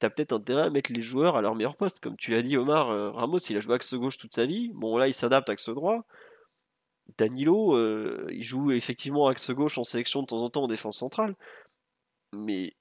tu 0.00 0.06
as 0.06 0.10
peut-être 0.10 0.32
intérêt 0.32 0.62
à 0.62 0.70
mettre 0.70 0.92
les 0.92 1.02
joueurs 1.02 1.36
à 1.36 1.42
leur 1.42 1.54
meilleur 1.54 1.76
poste. 1.76 2.00
Comme 2.00 2.16
tu 2.16 2.32
l'as 2.32 2.42
dit, 2.42 2.56
Omar, 2.56 2.90
euh, 2.90 3.10
Ramos, 3.10 3.38
il 3.38 3.56
a 3.56 3.60
joué 3.60 3.74
axe 3.74 3.94
gauche 3.94 4.16
toute 4.16 4.32
sa 4.32 4.46
vie. 4.46 4.70
Bon, 4.74 4.96
là, 4.96 5.08
il 5.08 5.14
s'adapte 5.14 5.50
axe 5.50 5.68
droit. 5.68 6.04
Danilo, 7.18 7.76
euh, 7.76 8.26
il 8.30 8.42
joue 8.42 8.72
effectivement 8.72 9.28
axe 9.28 9.50
gauche 9.50 9.78
en 9.78 9.84
sélection 9.84 10.22
de 10.22 10.26
temps 10.26 10.42
en 10.42 10.50
temps 10.50 10.64
en 10.64 10.66
défense 10.68 10.98
centrale. 10.98 11.34
Mais 12.32 12.74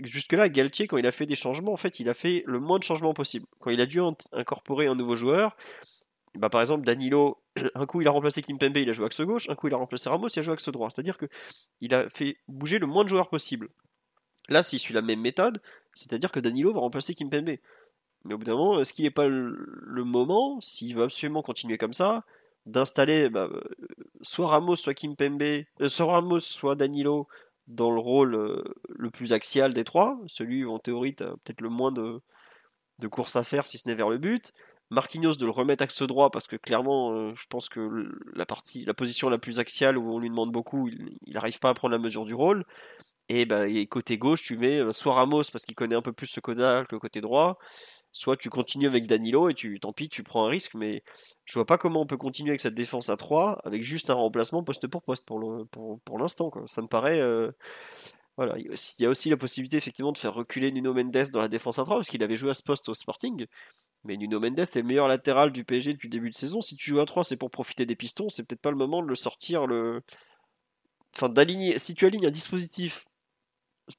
jusque-là, 0.00 0.48
Galtier, 0.48 0.86
quand 0.86 0.96
il 0.96 1.06
a 1.06 1.12
fait 1.12 1.26
des 1.26 1.34
changements, 1.34 1.72
en 1.72 1.76
fait, 1.76 2.00
il 2.00 2.08
a 2.08 2.14
fait 2.14 2.42
le 2.46 2.60
moins 2.60 2.78
de 2.78 2.84
changements 2.84 3.14
possible. 3.14 3.46
Quand 3.60 3.70
il 3.70 3.80
a 3.80 3.86
dû 3.86 4.00
incorporer 4.32 4.86
un 4.86 4.94
nouveau 4.94 5.16
joueur, 5.16 5.56
bah, 6.36 6.48
par 6.48 6.60
exemple, 6.60 6.84
Danilo, 6.84 7.42
un 7.74 7.86
coup 7.86 8.00
il 8.00 8.08
a 8.08 8.10
remplacé 8.10 8.42
Kimpembe, 8.42 8.76
il 8.76 8.88
a 8.88 8.92
joué 8.92 9.06
axe 9.06 9.20
gauche, 9.20 9.48
un 9.48 9.54
coup 9.54 9.68
il 9.68 9.74
a 9.74 9.76
remplacé 9.76 10.08
Ramos, 10.08 10.28
il 10.28 10.38
a 10.38 10.42
joué 10.42 10.54
axe 10.54 10.68
droit. 10.68 10.90
C'est-à-dire 10.90 11.18
qu'il 11.18 11.94
a 11.94 12.08
fait 12.10 12.38
bouger 12.48 12.78
le 12.78 12.86
moins 12.86 13.04
de 13.04 13.08
joueurs 13.08 13.28
possible. 13.28 13.68
Là, 14.48 14.62
s'il 14.62 14.78
suit 14.78 14.94
la 14.94 15.02
même 15.02 15.20
méthode, 15.20 15.62
c'est-à-dire 15.94 16.30
que 16.30 16.40
Danilo 16.40 16.72
va 16.72 16.80
remplacer 16.80 17.14
Kimpembe. 17.14 17.56
Mais 18.24 18.34
au 18.34 18.38
bout 18.38 18.44
d'un 18.44 18.56
moment, 18.56 18.80
est-ce 18.80 18.92
qu'il 18.92 19.04
n'est 19.04 19.10
pas 19.10 19.28
le 19.28 20.04
moment, 20.04 20.60
s'il 20.60 20.94
veut 20.94 21.04
absolument 21.04 21.42
continuer 21.42 21.78
comme 21.78 21.92
ça, 21.92 22.24
d'installer 22.66 23.28
bah, 23.28 23.48
euh, 23.52 23.62
soit 24.22 24.48
Ramos, 24.48 24.76
soit 24.76 24.94
Kimpembe, 24.94 25.42
euh, 25.42 25.88
soit 25.88 26.06
Ramos, 26.06 26.40
soit 26.40 26.76
Danilo 26.76 27.28
dans 27.66 27.90
le 27.90 28.00
rôle 28.00 28.34
euh, 28.34 28.62
le 28.88 29.10
plus 29.10 29.32
axial 29.32 29.74
des 29.74 29.84
trois, 29.84 30.18
celui 30.26 30.64
où 30.64 30.72
en 30.72 30.78
théorie 30.78 31.14
tu 31.14 31.24
as 31.24 31.30
peut-être 31.44 31.60
le 31.60 31.68
moins 31.68 31.92
de, 31.92 32.20
de 32.98 33.08
courses 33.08 33.36
à 33.36 33.42
faire 33.42 33.68
si 33.68 33.78
ce 33.78 33.88
n'est 33.88 33.94
vers 33.94 34.08
le 34.08 34.18
but, 34.18 34.52
Marquinhos 34.94 35.34
de 35.34 35.44
le 35.44 35.50
remettre 35.50 35.82
axe 35.82 36.02
droit 36.02 36.30
parce 36.30 36.46
que 36.46 36.56
clairement, 36.56 37.12
euh, 37.12 37.32
je 37.34 37.44
pense 37.48 37.68
que 37.68 38.08
la 38.34 38.94
position 38.94 39.28
la 39.28 39.38
plus 39.38 39.58
axiale 39.58 39.98
où 39.98 40.14
on 40.14 40.18
lui 40.18 40.30
demande 40.30 40.52
beaucoup, 40.52 40.88
il 40.88 41.32
n'arrive 41.32 41.58
pas 41.58 41.70
à 41.70 41.74
prendre 41.74 41.92
la 41.92 41.98
mesure 41.98 42.24
du 42.24 42.34
rôle. 42.34 42.64
Et, 43.28 43.46
bah, 43.46 43.64
côté 43.88 44.18
gauche, 44.18 44.42
tu 44.42 44.56
mets 44.56 44.78
euh, 44.78 44.92
soit 44.92 45.14
Ramos 45.14 45.44
parce 45.50 45.64
qu'il 45.64 45.74
connaît 45.74 45.94
un 45.94 46.02
peu 46.02 46.12
plus 46.12 46.26
ce 46.26 46.40
codal 46.40 46.86
que 46.86 46.94
le 46.94 47.00
côté 47.00 47.20
droit, 47.20 47.58
soit 48.12 48.36
tu 48.36 48.50
continues 48.50 48.86
avec 48.86 49.06
Danilo 49.06 49.48
et 49.48 49.54
tu, 49.54 49.80
tant 49.80 49.92
pis, 49.92 50.08
tu 50.08 50.22
prends 50.22 50.46
un 50.46 50.48
risque. 50.48 50.74
Mais 50.74 51.02
je 51.44 51.54
vois 51.54 51.66
pas 51.66 51.78
comment 51.78 52.02
on 52.02 52.06
peut 52.06 52.18
continuer 52.18 52.50
avec 52.50 52.60
cette 52.60 52.74
défense 52.74 53.08
à 53.08 53.16
3 53.16 53.60
avec 53.64 53.82
juste 53.82 54.10
un 54.10 54.14
remplacement 54.14 54.62
poste 54.62 54.86
pour 54.88 55.02
poste 55.02 55.24
pour 55.26 55.40
l'instant. 56.18 56.50
Pour, 56.50 56.68
Ça 56.68 56.82
me 56.82 56.88
paraît. 56.88 57.20
Euh, 57.20 57.52
il 58.38 58.76
y 58.98 59.06
a 59.06 59.08
aussi 59.08 59.30
la 59.30 59.36
possibilité 59.36 59.76
effectivement 59.76 60.12
de 60.12 60.18
faire 60.18 60.34
reculer 60.34 60.72
Nuno 60.72 60.92
Mendes 60.92 61.30
dans 61.32 61.40
la 61.40 61.48
défense 61.48 61.76
3 61.76 61.86
parce 61.86 62.08
qu'il 62.08 62.22
avait 62.22 62.36
joué 62.36 62.50
à 62.50 62.54
ce 62.54 62.62
poste 62.62 62.88
au 62.88 62.94
Sporting. 62.94 63.46
Mais 64.02 64.16
Nuno 64.16 64.40
Mendes 64.40 64.58
est 64.58 64.76
le 64.76 64.82
meilleur 64.82 65.08
latéral 65.08 65.52
du 65.52 65.64
PSG 65.64 65.92
depuis 65.92 66.08
le 66.08 66.12
début 66.12 66.30
de 66.30 66.34
saison. 66.34 66.60
Si 66.60 66.76
tu 66.76 66.90
joues 66.90 67.00
à 67.00 67.06
3, 67.06 67.24
c'est 67.24 67.36
pour 67.36 67.50
profiter 67.50 67.86
des 67.86 67.96
pistons. 67.96 68.28
C'est 68.28 68.42
peut-être 68.42 68.60
pas 68.60 68.70
le 68.70 68.76
moment 68.76 69.02
de 69.02 69.08
le 69.08 69.14
sortir. 69.14 69.66
Le... 69.66 70.02
Enfin, 71.14 71.28
d'aligner. 71.28 71.78
Si 71.78 71.94
tu 71.94 72.06
alignes 72.06 72.26
un 72.26 72.30
dispositif 72.30 73.06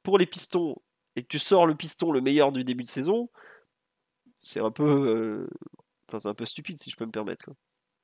pour 0.04 0.18
les 0.18 0.26
pistons 0.26 0.76
et 1.16 1.24
que 1.24 1.28
tu 1.28 1.40
sors 1.40 1.66
le 1.66 1.76
piston 1.76 2.12
le 2.12 2.22
meilleur 2.22 2.52
du 2.52 2.64
début 2.64 2.84
de 2.84 2.90
saison, 2.90 3.30
c'est 4.40 4.60
un 4.60 4.72
peu. 4.72 4.84
Euh, 4.84 5.48
c'est 6.18 6.28
un 6.28 6.36
peu 6.36 6.46
stupide 6.46 6.78
si 6.78 6.92
je 6.92 6.96
peux 6.98 7.06
me 7.06 7.12
permettre. 7.12 7.50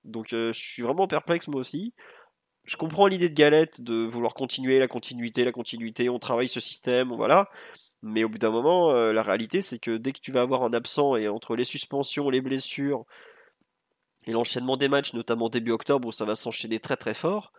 Donc, 0.04 0.34
euh, 0.34 0.52
je 0.54 0.60
suis 0.60 0.82
vraiment 0.82 1.08
perplexe 1.08 1.48
moi 1.48 1.62
aussi. 1.62 1.94
Je 2.64 2.78
comprends 2.78 3.08
l'idée 3.08 3.30
de 3.30 3.34
Galette 3.34 3.82
de 3.82 4.06
vouloir 4.06 4.34
continuer 4.34 4.80
la 4.80 4.88
continuité, 4.88 5.44
la 5.44 5.52
continuité. 5.52 6.10
On 6.10 6.20
travaille 6.20 6.48
ce 6.48 6.60
système, 6.60 7.14
voilà. 7.14 7.50
Mais 8.04 8.24
au 8.24 8.30
bout 8.30 8.38
d'un 8.38 8.52
moment, 8.52 8.92
euh, 8.92 9.14
la 9.14 9.24
réalité, 9.24 9.62
c'est 9.62 9.80
que 9.80 9.98
dès 9.98 10.12
que 10.12 10.20
tu 10.20 10.32
vas 10.32 10.42
avoir 10.42 10.64
un 10.64 10.74
absent 10.74 11.16
et 11.16 11.28
entre 11.28 11.56
les 11.56 11.64
suspensions, 11.64 12.30
les 12.30 12.42
blessures 12.42 13.06
et 14.26 14.32
l'enchaînement 14.32 14.78
des 14.78 14.88
matchs, 14.88 15.14
notamment 15.14 15.50
début 15.50 15.72
octobre 15.72 16.08
où 16.08 16.12
ça 16.12 16.26
va 16.26 16.36
s'enchaîner 16.36 16.80
très 16.80 16.98
très 16.98 17.14
fort, 17.14 17.52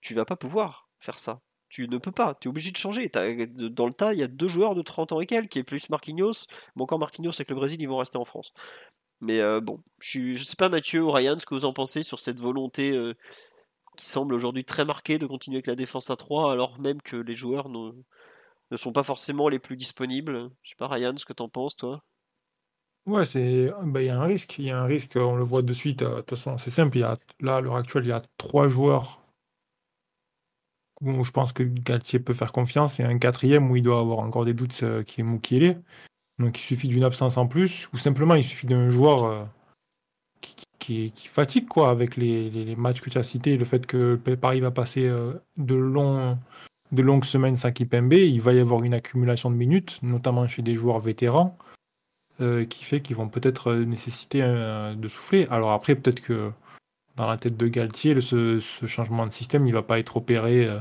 tu 0.00 0.14
vas 0.14 0.24
pas 0.24 0.36
pouvoir 0.36 0.88
faire 0.98 1.18
ça. 1.18 1.40
Tu 1.68 1.86
ne 1.86 1.98
peux 1.98 2.10
pas, 2.10 2.34
tu 2.34 2.48
es 2.48 2.50
obligé 2.50 2.72
de 2.72 2.76
changer. 2.76 3.08
Dans 3.08 3.86
le 3.86 3.92
tas, 3.92 4.12
il 4.12 4.18
y 4.18 4.24
a 4.24 4.28
deux 4.28 4.48
joueurs 4.48 4.74
de 4.74 4.82
30 4.82 5.12
ans 5.12 5.20
et 5.20 5.26
quelques, 5.26 5.50
qui 5.50 5.58
est 5.60 5.64
plus 5.64 5.88
Marquinhos. 5.88 6.46
Bon, 6.74 6.84
encore 6.84 6.98
Marquinhos 6.98 7.34
avec 7.34 7.48
le 7.48 7.54
Brésil, 7.54 7.80
ils 7.80 7.88
vont 7.88 7.98
rester 7.98 8.18
en 8.18 8.24
France. 8.24 8.52
Mais 9.20 9.40
euh, 9.40 9.60
bon, 9.60 9.80
je, 10.00 10.34
je 10.34 10.44
sais 10.44 10.56
pas 10.56 10.68
Mathieu 10.68 11.02
ou 11.02 11.10
Ryan 11.12 11.38
ce 11.38 11.46
que 11.46 11.54
vous 11.54 11.64
en 11.64 11.72
pensez 11.72 12.02
sur 12.02 12.18
cette 12.18 12.40
volonté 12.40 12.90
euh, 12.90 13.14
qui 13.96 14.06
semble 14.08 14.34
aujourd'hui 14.34 14.64
très 14.64 14.84
marquée 14.84 15.18
de 15.18 15.26
continuer 15.26 15.56
avec 15.56 15.66
la 15.66 15.74
défense 15.74 16.10
à 16.10 16.16
3 16.16 16.52
alors 16.52 16.78
même 16.80 17.02
que 17.02 17.16
les 17.16 17.34
joueurs 17.34 17.68
ne, 17.68 17.92
sont 18.76 18.92
pas 18.92 19.02
forcément 19.02 19.48
les 19.48 19.58
plus 19.58 19.76
disponibles. 19.76 20.50
Je 20.62 20.70
sais 20.70 20.76
pas, 20.76 20.88
Ryan, 20.88 21.16
ce 21.16 21.24
que 21.24 21.32
tu 21.32 21.42
en 21.42 21.48
penses, 21.48 21.76
toi? 21.76 22.02
Ouais, 23.06 23.24
c'est, 23.24 23.70
bah, 23.84 24.02
il 24.02 24.06
y 24.06 24.10
a 24.10 24.20
un 24.20 24.24
risque. 24.24 24.58
Il 24.58 24.66
y 24.66 24.70
a 24.70 24.80
un 24.80 24.84
risque, 24.84 25.16
on 25.16 25.36
le 25.36 25.42
voit 25.44 25.62
de 25.62 25.72
suite. 25.72 26.02
Euh, 26.02 26.16
de 26.16 26.20
toute 26.20 26.30
façon, 26.30 26.58
c'est 26.58 26.70
simple. 26.70 26.98
Y 26.98 27.02
a, 27.02 27.16
là, 27.40 27.56
à 27.56 27.60
l'heure 27.60 27.76
actuelle, 27.76 28.04
il 28.04 28.10
y 28.10 28.12
a 28.12 28.22
trois 28.36 28.68
joueurs 28.68 29.20
où 31.00 31.24
je 31.24 31.30
pense 31.30 31.52
que 31.52 31.62
Galtier 31.62 32.18
peut 32.20 32.34
faire 32.34 32.52
confiance 32.52 33.00
et 33.00 33.04
un 33.04 33.18
quatrième 33.18 33.70
où 33.70 33.76
il 33.76 33.82
doit 33.82 33.98
avoir 33.98 34.18
encore 34.18 34.44
des 34.44 34.54
doutes 34.54 34.80
euh, 34.82 35.02
qui 35.02 35.20
est 35.20 35.24
Moukielé. 35.24 35.78
Donc 36.38 36.58
il 36.58 36.62
suffit 36.62 36.88
d'une 36.88 37.04
absence 37.04 37.36
en 37.36 37.46
plus 37.46 37.88
ou 37.92 37.98
simplement 37.98 38.34
il 38.34 38.44
suffit 38.44 38.66
d'un 38.66 38.90
joueur 38.90 39.24
euh, 39.24 39.44
qui, 40.80 41.12
fatigue 41.28 41.68
quoi 41.68 41.90
avec 41.90 42.16
les, 42.16 42.50
les, 42.50 42.76
matchs 42.76 43.00
que 43.00 43.10
tu 43.10 43.18
as 43.18 43.22
cités, 43.22 43.56
le 43.56 43.64
fait 43.64 43.86
que 43.86 44.16
Paris 44.16 44.60
va 44.60 44.72
passer 44.72 45.08
de 45.56 45.74
longs 45.74 46.36
de 46.92 47.02
longues 47.02 47.24
semaines 47.24 47.56
sans 47.56 47.70
Kipembe, 47.70 48.14
il 48.14 48.40
va 48.40 48.52
y 48.52 48.58
avoir 48.58 48.82
une 48.82 48.94
accumulation 48.94 49.50
de 49.50 49.56
minutes, 49.56 50.00
notamment 50.02 50.48
chez 50.48 50.62
des 50.62 50.74
joueurs 50.74 50.98
vétérans, 50.98 51.56
euh, 52.40 52.64
qui 52.64 52.84
fait 52.84 53.00
qu'ils 53.00 53.16
vont 53.16 53.28
peut-être 53.28 53.72
nécessiter 53.74 54.40
de 54.42 55.08
souffler. 55.08 55.46
Alors 55.50 55.72
après, 55.72 55.94
peut-être 55.94 56.20
que 56.20 56.50
dans 57.16 57.28
la 57.28 57.36
tête 57.36 57.56
de 57.56 57.68
Galtier, 57.68 58.20
ce, 58.20 58.60
changement 58.86 59.26
de 59.26 59.30
système, 59.30 59.66
il 59.66 59.72
va 59.72 59.82
pas 59.82 59.98
être 59.98 60.16
opéré 60.16 60.64
euh, 60.64 60.78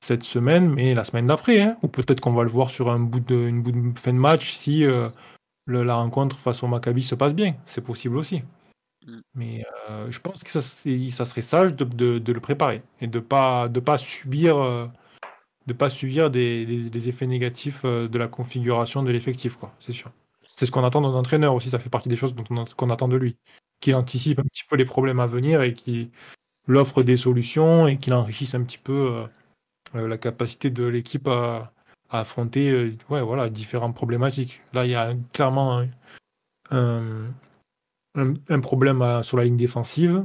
cette 0.00 0.22
semaine, 0.22 0.68
mais 0.68 0.94
la 0.94 1.04
semaine 1.04 1.26
d'après. 1.26 1.60
Hein. 1.60 1.76
ou 1.82 1.88
peut-être 1.88 2.20
qu'on 2.20 2.32
va 2.32 2.42
le 2.42 2.50
voir 2.50 2.70
sur 2.70 2.90
un 2.90 3.00
bout 3.00 3.20
de, 3.20 3.34
une 3.34 3.62
bout 3.62 3.72
de 3.72 3.98
fin 3.98 4.12
de 4.12 4.18
match 4.18 4.52
si 4.52 4.84
euh, 4.84 5.08
la 5.66 5.94
rencontre 5.94 6.38
face 6.38 6.62
au 6.62 6.66
Maccabi 6.66 7.02
se 7.02 7.14
passe 7.14 7.34
bien. 7.34 7.54
C'est 7.66 7.80
possible 7.80 8.16
aussi. 8.18 8.42
Mm. 9.06 9.20
Mais 9.34 9.64
je 10.08 10.18
pense 10.20 10.44
que 10.44 10.50
ça, 10.50 10.60
serait 10.62 11.42
sage 11.42 11.74
de, 11.74 12.32
le 12.32 12.40
préparer 12.40 12.82
et 13.00 13.06
de 13.06 13.18
ne 13.18 13.24
pas, 13.24 13.68
de 13.68 13.80
pas 13.80 13.98
subir 13.98 14.90
de 15.66 15.72
pas 15.72 15.90
subir 15.90 16.30
des, 16.30 17.08
effets 17.08 17.26
négatifs 17.26 17.82
euh, 17.84 18.08
de 18.08 18.18
la 18.18 18.28
configuration 18.28 19.02
de 19.02 19.10
l'effectif, 19.10 19.56
c'est 19.78 19.92
sûr. 19.92 20.10
C'est 20.56 20.66
ce 20.66 20.70
qu'on 20.70 20.84
attend 20.84 21.00
d'un 21.00 21.08
entraîneur 21.08 21.54
aussi, 21.54 21.70
ça 21.70 21.78
fait 21.78 21.88
partie 21.88 22.08
des 22.08 22.16
choses 22.16 22.34
qu'on 22.76 22.90
attend 22.90 23.08
de 23.08 23.16
lui. 23.16 23.36
Qu'il 23.80 23.94
anticipe 23.94 24.40
un 24.40 24.44
petit 24.44 24.64
peu 24.68 24.76
les 24.76 24.84
problèmes 24.84 25.20
à 25.20 25.26
venir 25.26 25.62
et 25.62 25.72
qu'il 25.72 26.10
offre 26.68 27.02
des 27.02 27.16
solutions 27.16 27.86
et 27.86 27.98
qu'il 27.98 28.12
enrichisse 28.12 28.54
un 28.54 28.62
petit 28.64 28.78
peu 28.78 28.92
euh, 28.92 29.26
euh, 29.94 30.08
la 30.08 30.18
capacité 30.18 30.70
de 30.70 30.84
l'équipe 30.84 31.28
à, 31.28 31.72
affronter 32.10 32.96
ouais, 33.08 33.50
différentes 33.50 33.94
problématiques. 33.94 34.60
Là, 34.72 34.84
il 34.84 34.90
y 34.90 34.96
a 34.96 35.14
clairement 35.32 35.84
un, 36.70 37.26
problème 38.60 39.22
sur 39.22 39.36
la 39.36 39.44
ligne 39.44 39.56
défensive. 39.56 40.24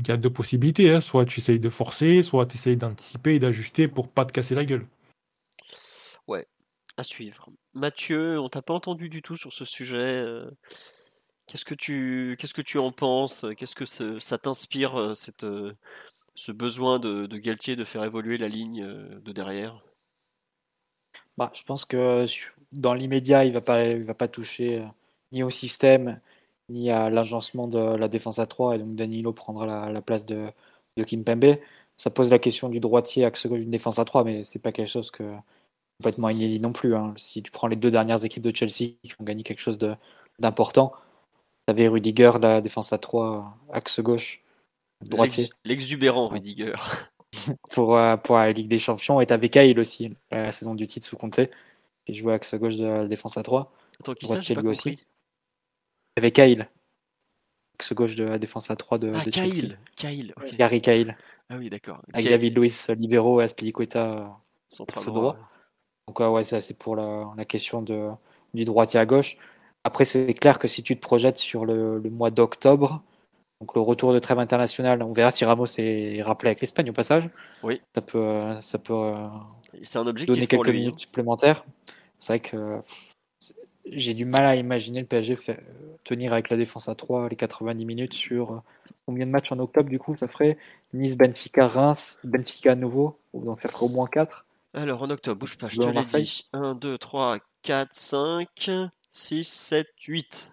Il 0.00 0.08
y 0.08 0.10
a 0.10 0.16
deux 0.16 0.30
possibilités. 0.30 0.90
Hein. 0.90 1.00
Soit 1.00 1.24
tu 1.24 1.40
essayes 1.40 1.60
de 1.60 1.70
forcer, 1.70 2.22
soit 2.22 2.46
tu 2.46 2.56
essayes 2.56 2.76
d'anticiper 2.76 3.34
et 3.34 3.38
d'ajuster 3.38 3.88
pour 3.88 4.08
pas 4.08 4.24
te 4.24 4.32
casser 4.32 4.54
la 4.54 4.64
gueule. 4.64 4.86
Ouais, 6.26 6.46
à 6.96 7.04
suivre. 7.04 7.48
Mathieu, 7.74 8.40
on 8.40 8.48
t'a 8.48 8.62
pas 8.62 8.74
entendu 8.74 9.08
du 9.08 9.22
tout 9.22 9.36
sur 9.36 9.52
ce 9.52 9.64
sujet. 9.64 9.96
euh, 9.98 10.50
Qu'est-ce 11.46 11.66
que 11.66 11.74
tu, 11.74 12.36
qu'est-ce 12.38 12.54
que 12.54 12.62
tu 12.62 12.78
en 12.78 12.90
penses? 12.90 13.44
Qu'est-ce 13.58 13.74
que 13.74 13.84
ce- 13.84 14.18
ça 14.18 14.38
t'inspire, 14.38 14.98
euh, 14.98 15.14
cette, 15.14 15.44
euh, 15.44 15.74
ce 16.34 16.52
besoin 16.52 16.98
de, 16.98 17.26
de 17.26 17.36
Galtier 17.36 17.76
de 17.76 17.84
faire 17.84 18.02
évoluer 18.02 18.38
la 18.38 18.48
ligne 18.48 18.82
de 18.82 19.32
derrière? 19.32 19.82
Bah, 21.36 21.52
je 21.54 21.62
pense 21.64 21.84
que 21.84 22.24
dans 22.72 22.94
l'immédiat, 22.94 23.44
il 23.44 23.52
va 23.52 23.60
pas, 23.60 23.84
il 23.84 24.04
va 24.04 24.14
pas 24.14 24.28
toucher 24.28 24.82
ni 25.32 25.42
au 25.42 25.50
système, 25.50 26.20
ni 26.68 26.90
à 26.90 27.10
l'agencement 27.10 27.68
de 27.68 27.78
la 27.78 28.08
défense 28.08 28.38
à 28.38 28.46
3, 28.46 28.76
et 28.76 28.78
donc 28.78 28.94
Danilo 28.94 29.32
prendra 29.32 29.66
la, 29.66 29.90
la 29.92 30.02
place 30.02 30.24
de, 30.26 30.46
de 30.96 31.04
Kimpembe. 31.04 31.56
Ça 31.98 32.10
pose 32.10 32.30
la 32.30 32.38
question 32.38 32.68
du 32.68 32.80
droitier 32.80 33.24
axe 33.24 33.46
gauche 33.46 33.60
d'une 33.60 33.70
défense 33.70 33.98
à 33.98 34.04
3, 34.04 34.24
mais 34.24 34.44
c'est 34.44 34.58
pas 34.60 34.72
quelque 34.72 34.88
chose 34.88 35.10
que 35.10 35.22
complètement 35.98 36.28
inédit 36.30 36.60
non 36.60 36.72
plus. 36.72 36.94
hein. 36.96 37.14
Si 37.16 37.42
tu 37.42 37.50
prends 37.50 37.68
les 37.68 37.76
deux 37.76 37.90
dernières 37.90 38.24
équipes 38.24 38.42
de 38.42 38.54
Chelsea 38.54 38.94
qui 39.02 39.12
ont 39.20 39.24
gagné 39.24 39.42
quelque 39.44 39.60
chose 39.60 39.78
d'important, 40.38 40.92
tu 41.66 41.70
avais 41.72 41.88
Rudiger, 41.88 42.32
la 42.40 42.60
défense 42.60 42.92
à 42.92 42.98
3, 42.98 43.56
axe 43.72 44.00
gauche, 44.00 44.42
droitier. 45.02 45.44
L'ex- 45.44 45.56
L'exubérant 45.64 46.28
Rudiger. 46.28 46.74
pour, 47.70 47.96
euh, 47.96 48.16
pour 48.16 48.36
la 48.36 48.52
Ligue 48.52 48.68
des 48.68 48.78
Champions. 48.78 49.20
Et 49.20 49.26
t'avais 49.26 49.48
Kyle 49.48 49.78
aussi, 49.80 50.10
la 50.30 50.50
saison 50.50 50.74
du 50.74 50.86
titre 50.86 51.06
sous 51.06 51.16
Conte, 51.16 51.40
qui 52.06 52.14
jouait 52.14 52.34
axe 52.34 52.54
gauche 52.54 52.76
de 52.76 52.86
la 52.86 53.06
défense 53.06 53.36
à 53.38 53.42
3. 53.42 53.72
Attends, 54.00 54.14
qui 54.14 54.26
ça 54.26 54.34
pas 54.54 54.62
aussi. 54.70 54.98
Compris. 56.16 56.32
T'avais 56.32 56.54
Kyle, 56.54 56.68
axe 57.78 57.92
gauche 57.92 58.16
de 58.16 58.24
la 58.24 58.38
défense 58.38 58.70
à 58.70 58.76
3 58.76 58.98
de, 58.98 59.12
Ah, 59.14 59.24
de. 59.24 59.30
Kyle 59.30 59.76
Kyle. 59.96 60.34
Gary 60.58 60.80
Kyle, 60.80 61.16
Ah 61.50 61.56
oui, 61.56 61.70
d'accord. 61.70 62.00
avec 62.12 62.22
Kyle, 62.24 62.30
David 62.30 62.56
Luiz, 62.58 62.86
Libero 62.96 63.40
et 63.40 63.44
Aspilicueta. 63.44 64.38
droit. 64.78 65.12
droit. 65.12 65.36
Donc 66.08 66.20
ouais, 66.20 66.44
ça 66.44 66.60
c'est 66.60 66.74
pour 66.74 66.96
la, 66.96 67.32
la 67.36 67.44
question 67.44 67.80
de, 67.82 68.10
du 68.52 68.64
droitier 68.64 69.00
à 69.00 69.06
gauche. 69.06 69.36
Après, 69.84 70.04
c'est 70.04 70.32
clair 70.34 70.58
que 70.58 70.68
si 70.68 70.82
tu 70.82 70.96
te 70.96 71.00
projettes 71.00 71.36
sur 71.38 71.64
le, 71.66 71.98
le 71.98 72.10
mois 72.10 72.30
d'octobre, 72.30 73.02
donc 73.60 73.74
le 73.74 73.80
retour 73.80 74.12
de 74.12 74.18
trêve 74.18 74.38
internationale, 74.38 75.02
on 75.02 75.12
verra 75.12 75.30
si 75.30 75.44
Ramos 75.44 75.66
est 75.78 76.22
rappelé 76.22 76.48
avec 76.50 76.60
l'Espagne 76.60 76.90
au 76.90 76.92
passage. 76.94 77.28
Oui. 77.62 77.80
Ça 77.94 78.00
peut, 78.02 78.18
euh, 78.18 78.60
ça 78.60 78.78
peut 78.78 78.94
euh, 78.94 79.14
un 79.14 79.46
donner 79.94 80.08
objectif 80.10 80.48
quelques 80.48 80.66
lui. 80.68 80.76
hein. 80.78 80.80
minutes 80.80 81.00
supplémentaires. 81.00 81.64
C'est 82.18 82.32
vrai 82.34 82.40
que 82.40 82.78
j'ai 83.86 84.14
du 84.14 84.24
mal 84.24 84.44
à 84.44 84.56
imaginer 84.56 85.00
le 85.00 85.06
PSG 85.06 85.36
faire- 85.36 85.60
tenir 86.04 86.32
avec 86.32 86.50
la 86.50 86.56
défense 86.56 86.88
à 86.88 86.94
3 86.94 87.28
les 87.28 87.36
90 87.36 87.84
minutes 87.86 88.12
sur 88.14 88.52
euh, 88.52 88.58
combien 89.06 89.24
de 89.26 89.30
matchs 89.30 89.52
en 89.52 89.58
octobre 89.58 89.88
du 89.88 89.98
coup 89.98 90.16
ça 90.16 90.28
ferait 90.28 90.58
Nice, 90.92 91.16
Benfica, 91.16 91.66
Reims, 91.66 92.18
Benfica 92.24 92.72
à 92.72 92.74
nouveau, 92.76 93.18
donc 93.34 93.60
ça 93.62 93.68
ferait 93.68 93.86
au 93.86 93.88
moins 93.88 94.06
4. 94.06 94.46
Alors, 94.74 95.02
en 95.02 95.10
octobre, 95.10 95.38
bouge 95.38 95.56
pas, 95.56 95.68
je 95.68 95.76
te 95.76 95.80
l'ai 95.92 96.04
dit. 96.04 96.48
1, 96.52 96.74
2, 96.74 96.98
3, 96.98 97.38
4, 97.62 97.88
5, 97.92 98.48
6, 99.10 99.44
7, 99.44 99.88
8. 100.06 100.48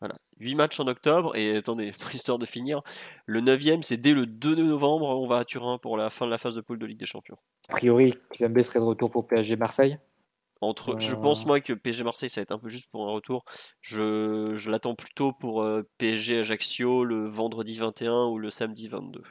Voilà, 0.00 0.16
8 0.38 0.54
matchs 0.54 0.78
en 0.80 0.86
octobre. 0.86 1.34
Et 1.36 1.56
attendez, 1.56 1.92
histoire 2.14 2.38
de 2.38 2.46
finir, 2.46 2.82
le 3.24 3.40
9 3.40 3.82
c'est 3.82 3.96
dès 3.96 4.12
le 4.12 4.26
2 4.26 4.54
novembre, 4.54 5.06
on 5.06 5.26
va 5.26 5.38
à 5.38 5.44
Turin 5.44 5.78
pour 5.78 5.96
la 5.96 6.10
fin 6.10 6.26
de 6.26 6.30
la 6.30 6.38
phase 6.38 6.54
de 6.54 6.60
poule 6.60 6.78
de 6.78 6.86
Ligue 6.86 6.98
des 6.98 7.06
Champions. 7.06 7.38
A 7.68 7.74
priori, 7.74 8.14
Kimpembe 8.32 8.62
serait 8.62 8.78
de 8.80 8.84
retour 8.84 9.10
pour 9.10 9.26
PSG 9.26 9.56
Marseille. 9.56 9.98
Entre, 10.60 10.98
Je 10.98 11.14
pense, 11.14 11.44
moi, 11.44 11.60
que 11.60 11.72
PSG 11.72 12.02
Marseille, 12.02 12.28
ça 12.28 12.40
va 12.40 12.42
être 12.42 12.52
un 12.52 12.58
peu 12.58 12.68
juste 12.68 12.86
pour 12.90 13.06
un 13.08 13.12
retour. 13.12 13.44
Je, 13.80 14.54
je 14.54 14.70
l'attends 14.70 14.94
plutôt 14.94 15.32
pour 15.32 15.62
euh, 15.62 15.82
PSG 15.98 16.40
Ajaccio 16.40 17.04
le 17.04 17.28
vendredi 17.28 17.74
21 17.74 18.26
ou 18.26 18.38
le 18.38 18.50
samedi 18.50 18.88
22. 18.88 19.22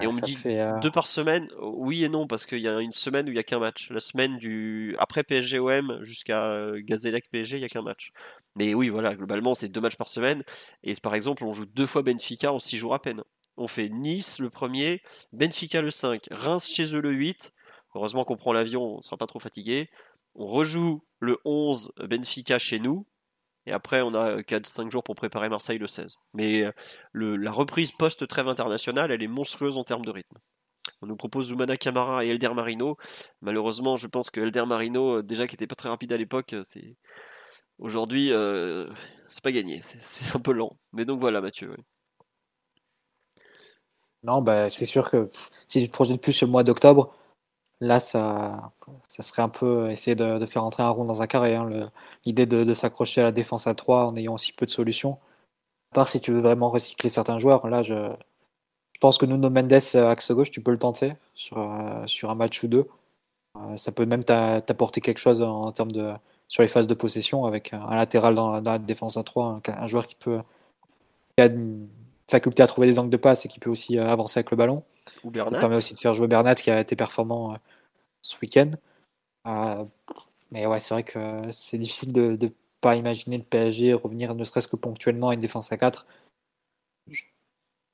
Et 0.00 0.06
on 0.06 0.12
me 0.12 0.20
dit 0.20 0.34
fait, 0.34 0.60
euh, 0.60 0.78
Deux 0.80 0.90
par 0.90 1.06
semaine, 1.06 1.48
oui 1.60 2.04
et 2.04 2.08
non, 2.08 2.26
parce 2.26 2.46
qu'il 2.46 2.60
y 2.60 2.68
a 2.68 2.80
une 2.80 2.92
semaine 2.92 3.26
où 3.26 3.30
il 3.30 3.34
n'y 3.34 3.40
a 3.40 3.42
qu'un 3.42 3.58
match. 3.58 3.90
La 3.90 4.00
semaine 4.00 4.38
du 4.38 4.94
après 4.98 5.24
PSG 5.24 5.58
OM 5.58 5.98
jusqu'à 6.02 6.52
euh, 6.52 6.80
Gazélec 6.82 7.28
PSG, 7.30 7.56
il 7.56 7.60
n'y 7.60 7.66
a 7.66 7.68
qu'un 7.68 7.82
match. 7.82 8.12
Mais 8.56 8.72
oui, 8.72 8.88
voilà, 8.88 9.14
globalement, 9.14 9.52
c'est 9.54 9.68
deux 9.68 9.80
matchs 9.80 9.96
par 9.96 10.08
semaine. 10.08 10.44
Et 10.84 10.94
par 10.94 11.14
exemple, 11.14 11.44
on 11.44 11.52
joue 11.52 11.66
deux 11.66 11.86
fois 11.86 12.02
Benfica 12.02 12.52
en 12.52 12.58
six 12.58 12.76
jours 12.76 12.94
à 12.94 13.02
peine. 13.02 13.22
On 13.56 13.66
fait 13.66 13.88
Nice 13.88 14.38
le 14.38 14.48
premier, 14.48 15.02
Benfica 15.32 15.82
le 15.82 15.90
5, 15.90 16.28
Reims 16.30 16.68
chez 16.68 16.94
eux 16.94 17.00
le 17.00 17.10
8. 17.10 17.52
Heureusement 17.94 18.24
qu'on 18.24 18.36
prend 18.36 18.52
l'avion, 18.52 18.94
on 18.94 18.96
ne 18.98 19.02
sera 19.02 19.16
pas 19.16 19.26
trop 19.26 19.40
fatigué. 19.40 19.90
On 20.34 20.46
rejoue 20.46 21.02
le 21.18 21.38
11, 21.44 21.92
Benfica 22.08 22.58
chez 22.58 22.78
nous. 22.78 23.06
Et 23.66 23.72
après, 23.72 24.00
on 24.00 24.14
a 24.14 24.42
4-5 24.42 24.90
jours 24.90 25.02
pour 25.02 25.14
préparer 25.14 25.48
Marseille 25.48 25.78
le 25.78 25.86
16. 25.86 26.16
Mais 26.32 26.62
euh, 26.64 27.36
la 27.36 27.52
reprise 27.52 27.92
post-trêve 27.92 28.48
internationale, 28.48 29.10
elle 29.10 29.22
est 29.22 29.28
monstrueuse 29.28 29.76
en 29.76 29.84
termes 29.84 30.04
de 30.04 30.10
rythme. 30.10 30.38
On 31.02 31.06
nous 31.06 31.16
propose 31.16 31.48
Zoumana 31.48 31.76
Camara 31.76 32.24
et 32.24 32.28
Elder 32.28 32.54
Marino. 32.54 32.96
Malheureusement, 33.42 33.96
je 33.96 34.06
pense 34.06 34.30
que 34.30 34.40
Elder 34.40 34.64
Marino, 34.66 35.18
euh, 35.18 35.22
déjà 35.22 35.46
qui 35.46 35.54
était 35.54 35.66
pas 35.66 35.74
très 35.74 35.88
rapide 35.88 36.12
à 36.12 36.16
l'époque, 36.16 36.52
euh, 36.54 36.62
c'est 36.62 36.96
aujourd'hui, 37.78 38.32
euh, 38.32 38.88
c'est 39.28 39.42
pas 39.42 39.52
gagné. 39.52 39.80
C'est- 39.82 40.34
un 40.34 40.40
peu 40.40 40.52
lent. 40.52 40.78
Mais 40.92 41.04
donc 41.04 41.20
voilà, 41.20 41.40
Mathieu. 41.40 41.74
Non, 44.22 44.42
bah, 44.42 44.68
c'est 44.68 44.86
sûr 44.86 45.10
que 45.10 45.30
si 45.66 45.80
tu 45.82 45.88
te 45.88 45.92
projettes 45.92 46.20
plus 46.20 46.40
le 46.42 46.46
mois 46.48 46.62
d'octobre, 46.62 47.14
là, 47.80 48.00
ça, 48.00 48.72
ça 49.08 49.22
serait 49.22 49.42
un 49.42 49.48
peu 49.48 49.90
essayer 49.90 50.14
de, 50.14 50.38
de 50.38 50.46
faire 50.46 50.64
entrer 50.64 50.82
un 50.82 50.88
rond 50.90 51.04
dans 51.04 51.22
un 51.22 51.26
carré. 51.26 51.54
hein, 51.56 51.90
L'idée 52.26 52.46
de, 52.46 52.64
de 52.64 52.74
s'accrocher 52.74 53.20
à 53.22 53.24
la 53.24 53.32
défense 53.32 53.66
à 53.66 53.74
3 53.74 54.06
en 54.06 54.16
ayant 54.16 54.34
aussi 54.34 54.52
peu 54.52 54.66
de 54.66 54.70
solutions. 54.70 55.18
À 55.92 55.94
part 55.96 56.08
si 56.08 56.20
tu 56.20 56.32
veux 56.32 56.40
vraiment 56.40 56.70
recycler 56.70 57.08
certains 57.10 57.38
joueurs, 57.38 57.66
là, 57.68 57.82
je, 57.82 57.94
je 58.92 58.98
pense 59.00 59.18
que 59.18 59.26
Nuno 59.26 59.50
Mendes, 59.50 59.72
euh, 59.94 60.08
axe 60.08 60.30
gauche, 60.32 60.50
tu 60.50 60.60
peux 60.62 60.70
le 60.70 60.78
tenter 60.78 61.14
sur, 61.34 61.58
euh, 61.58 62.06
sur 62.06 62.30
un 62.30 62.34
match 62.34 62.62
ou 62.62 62.68
deux. 62.68 62.86
Euh, 63.56 63.76
ça 63.76 63.90
peut 63.92 64.06
même 64.06 64.22
t'a- 64.22 64.60
t'apporter 64.60 65.00
quelque 65.00 65.18
chose 65.18 65.42
en, 65.42 65.62
en 65.62 65.72
termes 65.72 65.90
de 65.92 66.12
sur 66.48 66.62
les 66.62 66.68
phases 66.68 66.86
de 66.88 66.94
possession 66.94 67.44
avec 67.46 67.72
un, 67.72 67.80
un 67.82 67.96
latéral 67.96 68.34
dans, 68.34 68.52
la- 68.52 68.60
dans 68.60 68.72
la 68.72 68.78
défense 68.78 69.16
à 69.16 69.22
3, 69.24 69.46
un, 69.66 69.72
un 69.72 69.86
joueur 69.86 70.06
qui 70.06 70.14
peut 70.16 70.40
qui 71.36 71.42
a 71.42 71.46
une 71.46 71.88
faculté 72.28 72.62
à 72.62 72.66
trouver 72.68 72.86
des 72.86 72.98
angles 72.98 73.10
de 73.10 73.16
passe 73.16 73.46
et 73.46 73.48
qui 73.48 73.58
peut 73.58 73.70
aussi 73.70 73.98
euh, 73.98 74.06
avancer 74.08 74.38
avec 74.38 74.50
le 74.52 74.56
ballon. 74.56 74.82
Ou 75.24 75.28
Ça 75.28 75.30
Bernat. 75.32 75.58
permet 75.58 75.76
aussi 75.76 75.94
de 75.94 75.98
faire 75.98 76.14
jouer 76.14 76.28
Bernat 76.28 76.54
qui 76.54 76.70
a 76.70 76.80
été 76.80 76.94
performant 76.94 77.54
euh, 77.54 77.56
ce 78.22 78.36
week-end. 78.42 78.72
Euh, 79.46 79.84
mais 80.50 80.66
ouais, 80.66 80.80
c'est 80.80 80.94
vrai 80.94 81.04
que 81.04 81.42
c'est 81.52 81.78
difficile 81.78 82.12
de 82.12 82.36
ne 82.40 82.48
pas 82.80 82.96
imaginer 82.96 83.38
le 83.38 83.44
PSG 83.44 83.94
revenir 83.94 84.34
ne 84.34 84.44
serait-ce 84.44 84.68
que 84.68 84.76
ponctuellement 84.76 85.28
à 85.30 85.34
une 85.34 85.40
défense 85.40 85.72
à 85.72 85.76
4. 85.76 86.06
Je 87.08 87.24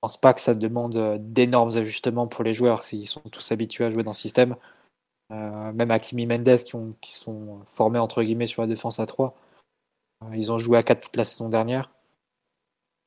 pense 0.01 0.17
pas 0.17 0.35
que 0.35 0.41
ça 0.41 0.55
demande 0.55 0.97
euh, 0.97 1.19
d'énormes 1.21 1.77
ajustements 1.77 2.27
pour 2.27 2.45
les 2.45 2.55
joueurs 2.55 2.85
s'ils 2.85 3.09
sont 3.09 3.21
tous 3.23 3.53
habitués 3.53 3.85
à 3.85 3.91
jouer 3.91 4.03
dans 4.03 4.13
ce 4.13 4.23
système. 4.23 4.57
Euh, 5.33 5.73
même 5.73 5.91
Hakimi 5.91 6.27
Mendes 6.27 6.57
qui, 6.65 6.77
ont, 6.77 6.95
qui 7.01 7.13
sont 7.13 7.65
formés 7.65 7.99
entre 7.99 8.23
guillemets 8.23 8.47
sur 8.47 8.63
la 8.63 8.69
défense 8.69 9.01
à 9.01 9.07
3. 9.07 9.37
Euh, 10.25 10.37
ils 10.37 10.53
ont 10.53 10.59
joué 10.59 10.79
à 10.79 10.83
4 10.83 11.01
toute 11.01 11.17
la 11.17 11.25
saison 11.25 11.49
dernière. 11.49 11.91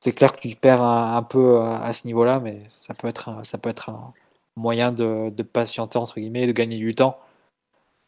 C'est 0.02 0.12
clair 0.12 0.34
que 0.34 0.40
tu 0.40 0.54
perds 0.56 0.82
un, 0.82 1.22
peu 1.22 1.60
à, 1.60 1.92
ce 1.92 2.06
niveau-là, 2.06 2.40
mais 2.40 2.62
ça 2.70 2.94
peut 2.94 3.08
être 3.08 3.44
ça 3.44 3.58
peut 3.58 3.68
être 3.68 3.90
un 3.90 4.14
moyen 4.60 4.92
de, 4.92 5.30
de 5.30 5.42
patienter 5.42 5.98
entre 5.98 6.20
guillemets, 6.20 6.46
de 6.46 6.52
gagner 6.52 6.76
du 6.76 6.94
temps 6.94 7.18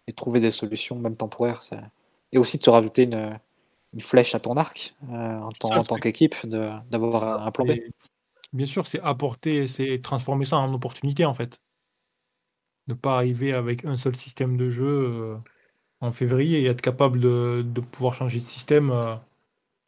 et 0.07 0.13
de 0.13 0.17
trouver 0.17 0.41
des 0.41 0.51
solutions, 0.51 0.97
même 0.97 1.17
temporaires. 1.17 1.63
Et 2.33 2.39
aussi 2.39 2.59
de 2.59 2.63
se 2.63 2.71
rajouter 2.71 3.05
une, 3.05 3.39
une 3.95 4.01
flèche 4.01 4.35
à 4.35 4.41
ton 4.41 4.55
arc 4.57 4.95
euh, 5.11 5.39
en, 5.39 5.53
tant- 5.53 5.69
Ça, 5.69 5.75
le 5.75 5.81
en 5.81 5.85
tant 5.85 5.95
truc. 5.97 6.03
qu'équipe, 6.03 6.47
d'avoir 6.47 7.47
un, 7.47 7.51
plan 7.51 7.65
B. 7.65 7.73
Bien 8.53 8.67
sûr, 8.67 8.87
c'est 8.87 9.01
apporter, 9.01 9.67
c'est 9.67 9.99
transformer 9.99 10.45
ça 10.45 10.59
en 10.59 10.73
opportunité 10.75 11.25
en 11.25 11.35
fait. 11.35 11.61
Ne 12.89 12.95
pas 12.95 13.15
arriver 13.17 13.53
avec 13.53 13.85
un 13.85 13.97
seul 13.97 14.15
système 14.15 14.57
de 14.57 14.69
jeu 14.69 14.85
euh, 14.87 15.37
en 16.01 16.13
février 16.13 16.61
et 16.63 16.67
être 16.67 16.83
capable 16.83 17.19
de, 17.19 17.65
de 17.65 17.81
pouvoir 17.81 18.15
changer 18.15 18.41
de 18.41 18.45
système, 18.45 18.91
euh, 18.91 19.15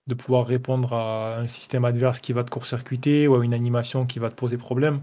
de 0.06 0.14
pouvoir 0.14 0.46
répondre 0.46 0.94
à 0.94 1.38
un 1.38 1.48
système 1.48 1.84
adverse 1.84 2.20
qui 2.20 2.32
va 2.32 2.44
te 2.44 2.50
court-circuiter 2.50 3.28
ou 3.28 3.34
à 3.34 3.44
une 3.44 3.52
animation 3.52 4.06
qui 4.06 4.18
va 4.18 4.30
te 4.30 4.36
poser 4.36 4.56
problème 4.56 5.02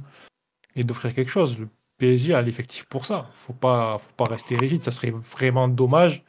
et 0.76 0.84
d'offrir 0.84 1.14
quelque 1.14 1.32
chose. 1.32 1.58
Le 1.60 1.70
PSG 1.98 2.34
a 2.34 2.42
l'effectif 2.42 2.86
pour 2.86 3.06
ça. 3.06 3.30
Faut 3.34 3.54
pas, 3.54 4.00
faut 4.00 4.14
pas 4.16 4.26
rester 4.26 4.56
rigide. 4.58 4.82
Ça 4.82 4.92
serait 4.92 5.12
vraiment 5.12 5.68
dommage 5.68 6.24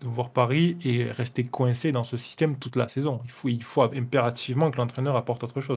de 0.00 0.08
voir 0.08 0.30
Paris 0.32 0.78
et 0.82 1.04
rester 1.04 1.44
coincé 1.44 1.92
dans 1.92 2.04
ce 2.04 2.16
système 2.16 2.58
toute 2.58 2.76
la 2.76 2.88
saison. 2.88 3.20
Il 3.24 3.30
faut, 3.30 3.48
il 3.48 3.62
faut 3.62 3.82
impérativement 3.82 4.70
que 4.70 4.78
l'entraîneur 4.78 5.16
apporte 5.16 5.44
autre 5.44 5.60
chose. 5.60 5.76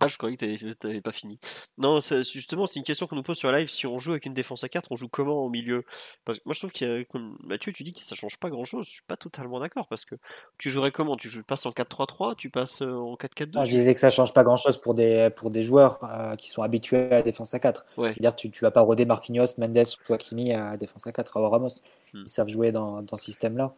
Ah, 0.00 0.08
je 0.08 0.16
croyais 0.18 0.36
que 0.36 0.44
t'avais- 0.44 0.74
t'avais 0.74 1.00
pas 1.00 1.12
fini. 1.12 1.38
Non, 1.78 2.00
justement, 2.00 2.66
c'est 2.66 2.78
une 2.78 2.84
question 2.84 3.06
qu'on 3.06 3.16
nous 3.16 3.22
pose 3.22 3.36
sur 3.38 3.50
live. 3.50 3.68
Si 3.68 3.86
on 3.86 3.98
joue 3.98 4.12
avec 4.12 4.26
une 4.26 4.34
défense 4.34 4.62
à 4.64 4.68
4, 4.68 4.88
on 4.90 4.96
joue 4.96 5.08
comment 5.08 5.44
au 5.44 5.48
milieu? 5.48 5.84
Parce 6.24 6.38
que 6.38 6.42
moi, 6.44 6.54
je 6.54 6.60
trouve 6.60 6.72
qu'il 6.72 6.88
y 6.88 6.90
a, 6.90 7.04
comme 7.04 7.36
Mathieu, 7.42 7.72
tu 7.72 7.82
dis 7.82 7.92
que 7.92 8.00
ça 8.00 8.14
change 8.14 8.36
pas 8.38 8.50
grand-chose. 8.50 8.86
Je 8.86 8.90
suis 8.92 9.02
pas 9.06 9.16
totalement 9.16 9.58
d'accord 9.60 9.86
parce 9.88 10.04
que 10.04 10.14
tu 10.58 10.70
jouerais 10.70 10.90
comment? 10.90 11.16
Tu 11.16 11.28
joues- 11.28 11.42
passes 11.42 11.66
en 11.66 11.72
4-3-3 11.72 12.34
Tu 12.34 12.50
passes 12.50 12.82
euh, 12.82 12.92
en 12.94 13.16
4-4-2 13.16 13.58
Moi, 13.58 13.64
je 13.64 13.70
disais 13.70 13.94
que 13.94 14.00
ça 14.00 14.10
change 14.10 14.32
pas 14.34 14.44
grand-chose 14.44 14.78
pour 14.78 14.94
des, 14.94 15.30
pour 15.34 15.50
des 15.50 15.62
joueurs 15.62 15.98
euh, 16.04 16.36
qui 16.36 16.50
sont 16.50 16.62
habitués 16.62 17.06
à 17.06 17.08
la 17.08 17.22
défense 17.22 17.54
à 17.54 17.58
4. 17.58 17.84
Ouais. 17.96 18.10
Je 18.10 18.14
veux 18.14 18.20
dire, 18.20 18.34
tu, 18.36 18.50
tu 18.50 18.60
vas 18.62 18.70
pas 18.70 18.80
roder 18.82 19.04
Marquinhos, 19.06 19.46
Mendes 19.58 19.84
ou 20.08 20.12
Hakimi 20.14 20.52
à 20.52 20.70
la 20.72 20.76
défense 20.76 21.06
à 21.06 21.12
4, 21.12 21.36
à 21.36 21.48
Ramos. 21.48 21.68
Hmm. 22.12 22.22
Ils 22.26 22.28
savent 22.28 22.48
jouer 22.48 22.72
dans, 22.72 23.02
dans 23.02 23.16
ce 23.16 23.24
système-là. 23.26 23.72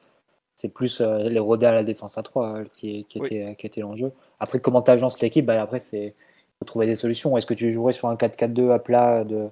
C'est 0.59 0.75
plus 0.75 1.01
euh, 1.01 1.29
les 1.29 1.39
roder 1.39 1.67
à 1.67 1.73
la 1.73 1.85
défense 1.85 2.19
à 2.19 2.25
3 2.25 2.47
euh, 2.49 2.65
qui, 2.73 3.05
qui, 3.05 3.21
Oui. 3.21 3.29
était, 3.29 3.55
qui 3.55 3.67
était 3.69 3.81
l'enjeu. 3.81 4.13
Après, 4.41 4.59
comment 4.59 4.83
tu 4.83 4.91
agences 4.91 5.21
l'équipe 5.21 5.47
bah, 5.47 5.63
Après, 5.63 5.79
c'est 5.79 6.17
faut 6.59 6.65
trouver 6.65 6.87
des 6.87 6.97
solutions. 6.97 7.37
Est-ce 7.37 7.47
que 7.47 7.55
tu 7.55 7.71
jouerais 7.71 7.93
sur 7.93 8.09
un 8.09 8.17
4-4-2 8.17 8.73
à 8.73 8.81
plat 8.81 9.23
de, 9.23 9.51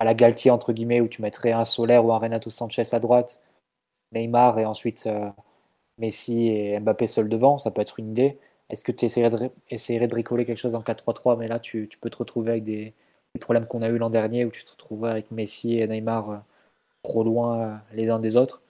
à 0.00 0.04
la 0.04 0.14
Galtier, 0.14 0.50
entre 0.50 0.72
guillemets, 0.72 1.00
où 1.00 1.06
tu 1.06 1.22
mettrais 1.22 1.52
un 1.52 1.64
Solaire 1.64 2.04
ou 2.04 2.12
un 2.12 2.18
Renato 2.18 2.50
Sanchez 2.50 2.82
à 2.90 2.98
droite, 2.98 3.40
Neymar 4.12 4.58
et 4.58 4.66
ensuite 4.66 5.06
euh, 5.06 5.30
Messi 5.98 6.48
et 6.48 6.80
Mbappé 6.80 7.06
seuls 7.06 7.28
devant 7.28 7.58
Ça 7.58 7.70
peut 7.70 7.82
être 7.82 8.00
une 8.00 8.10
idée. 8.10 8.36
Est-ce 8.68 8.82
que 8.82 8.90
tu 8.90 9.04
essaierais 9.06 9.30
de, 9.30 10.10
bricoler 10.10 10.44
quelque 10.44 10.58
chose 10.58 10.74
en 10.74 10.82
4-3-3 10.82 11.38
Mais 11.38 11.46
là, 11.46 11.60
tu, 11.60 11.86
tu 11.88 11.98
peux 11.98 12.10
te 12.10 12.16
retrouver 12.18 12.50
avec 12.50 12.64
des, 12.64 12.94
des 13.32 13.40
problèmes 13.40 13.66
qu'on 13.66 13.82
a 13.82 13.88
eu 13.90 13.98
l'an 13.98 14.10
dernier 14.10 14.44
où 14.44 14.50
tu 14.50 14.64
te 14.64 14.72
retrouverais 14.72 15.12
avec 15.12 15.30
Messi 15.30 15.78
et 15.78 15.86
Neymar 15.86 16.30
euh, 16.30 16.36
trop 17.04 17.22
loin 17.22 17.60
euh, 17.60 17.74
les 17.94 18.10
uns 18.10 18.18
des 18.18 18.36
autres. 18.36 18.62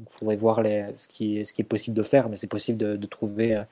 Il 0.00 0.08
faudrait 0.08 0.36
voir 0.36 0.62
ce, 0.94 1.08
qui, 1.08 1.38
est 1.38 1.62
possible 1.64 1.96
de 1.96 2.02
faire, 2.02 2.28
mais 2.28 2.36
c'est 2.36 2.46
possible 2.46 2.78
de, 2.98 3.06
trouver 3.06 3.56
euh, 3.56 3.64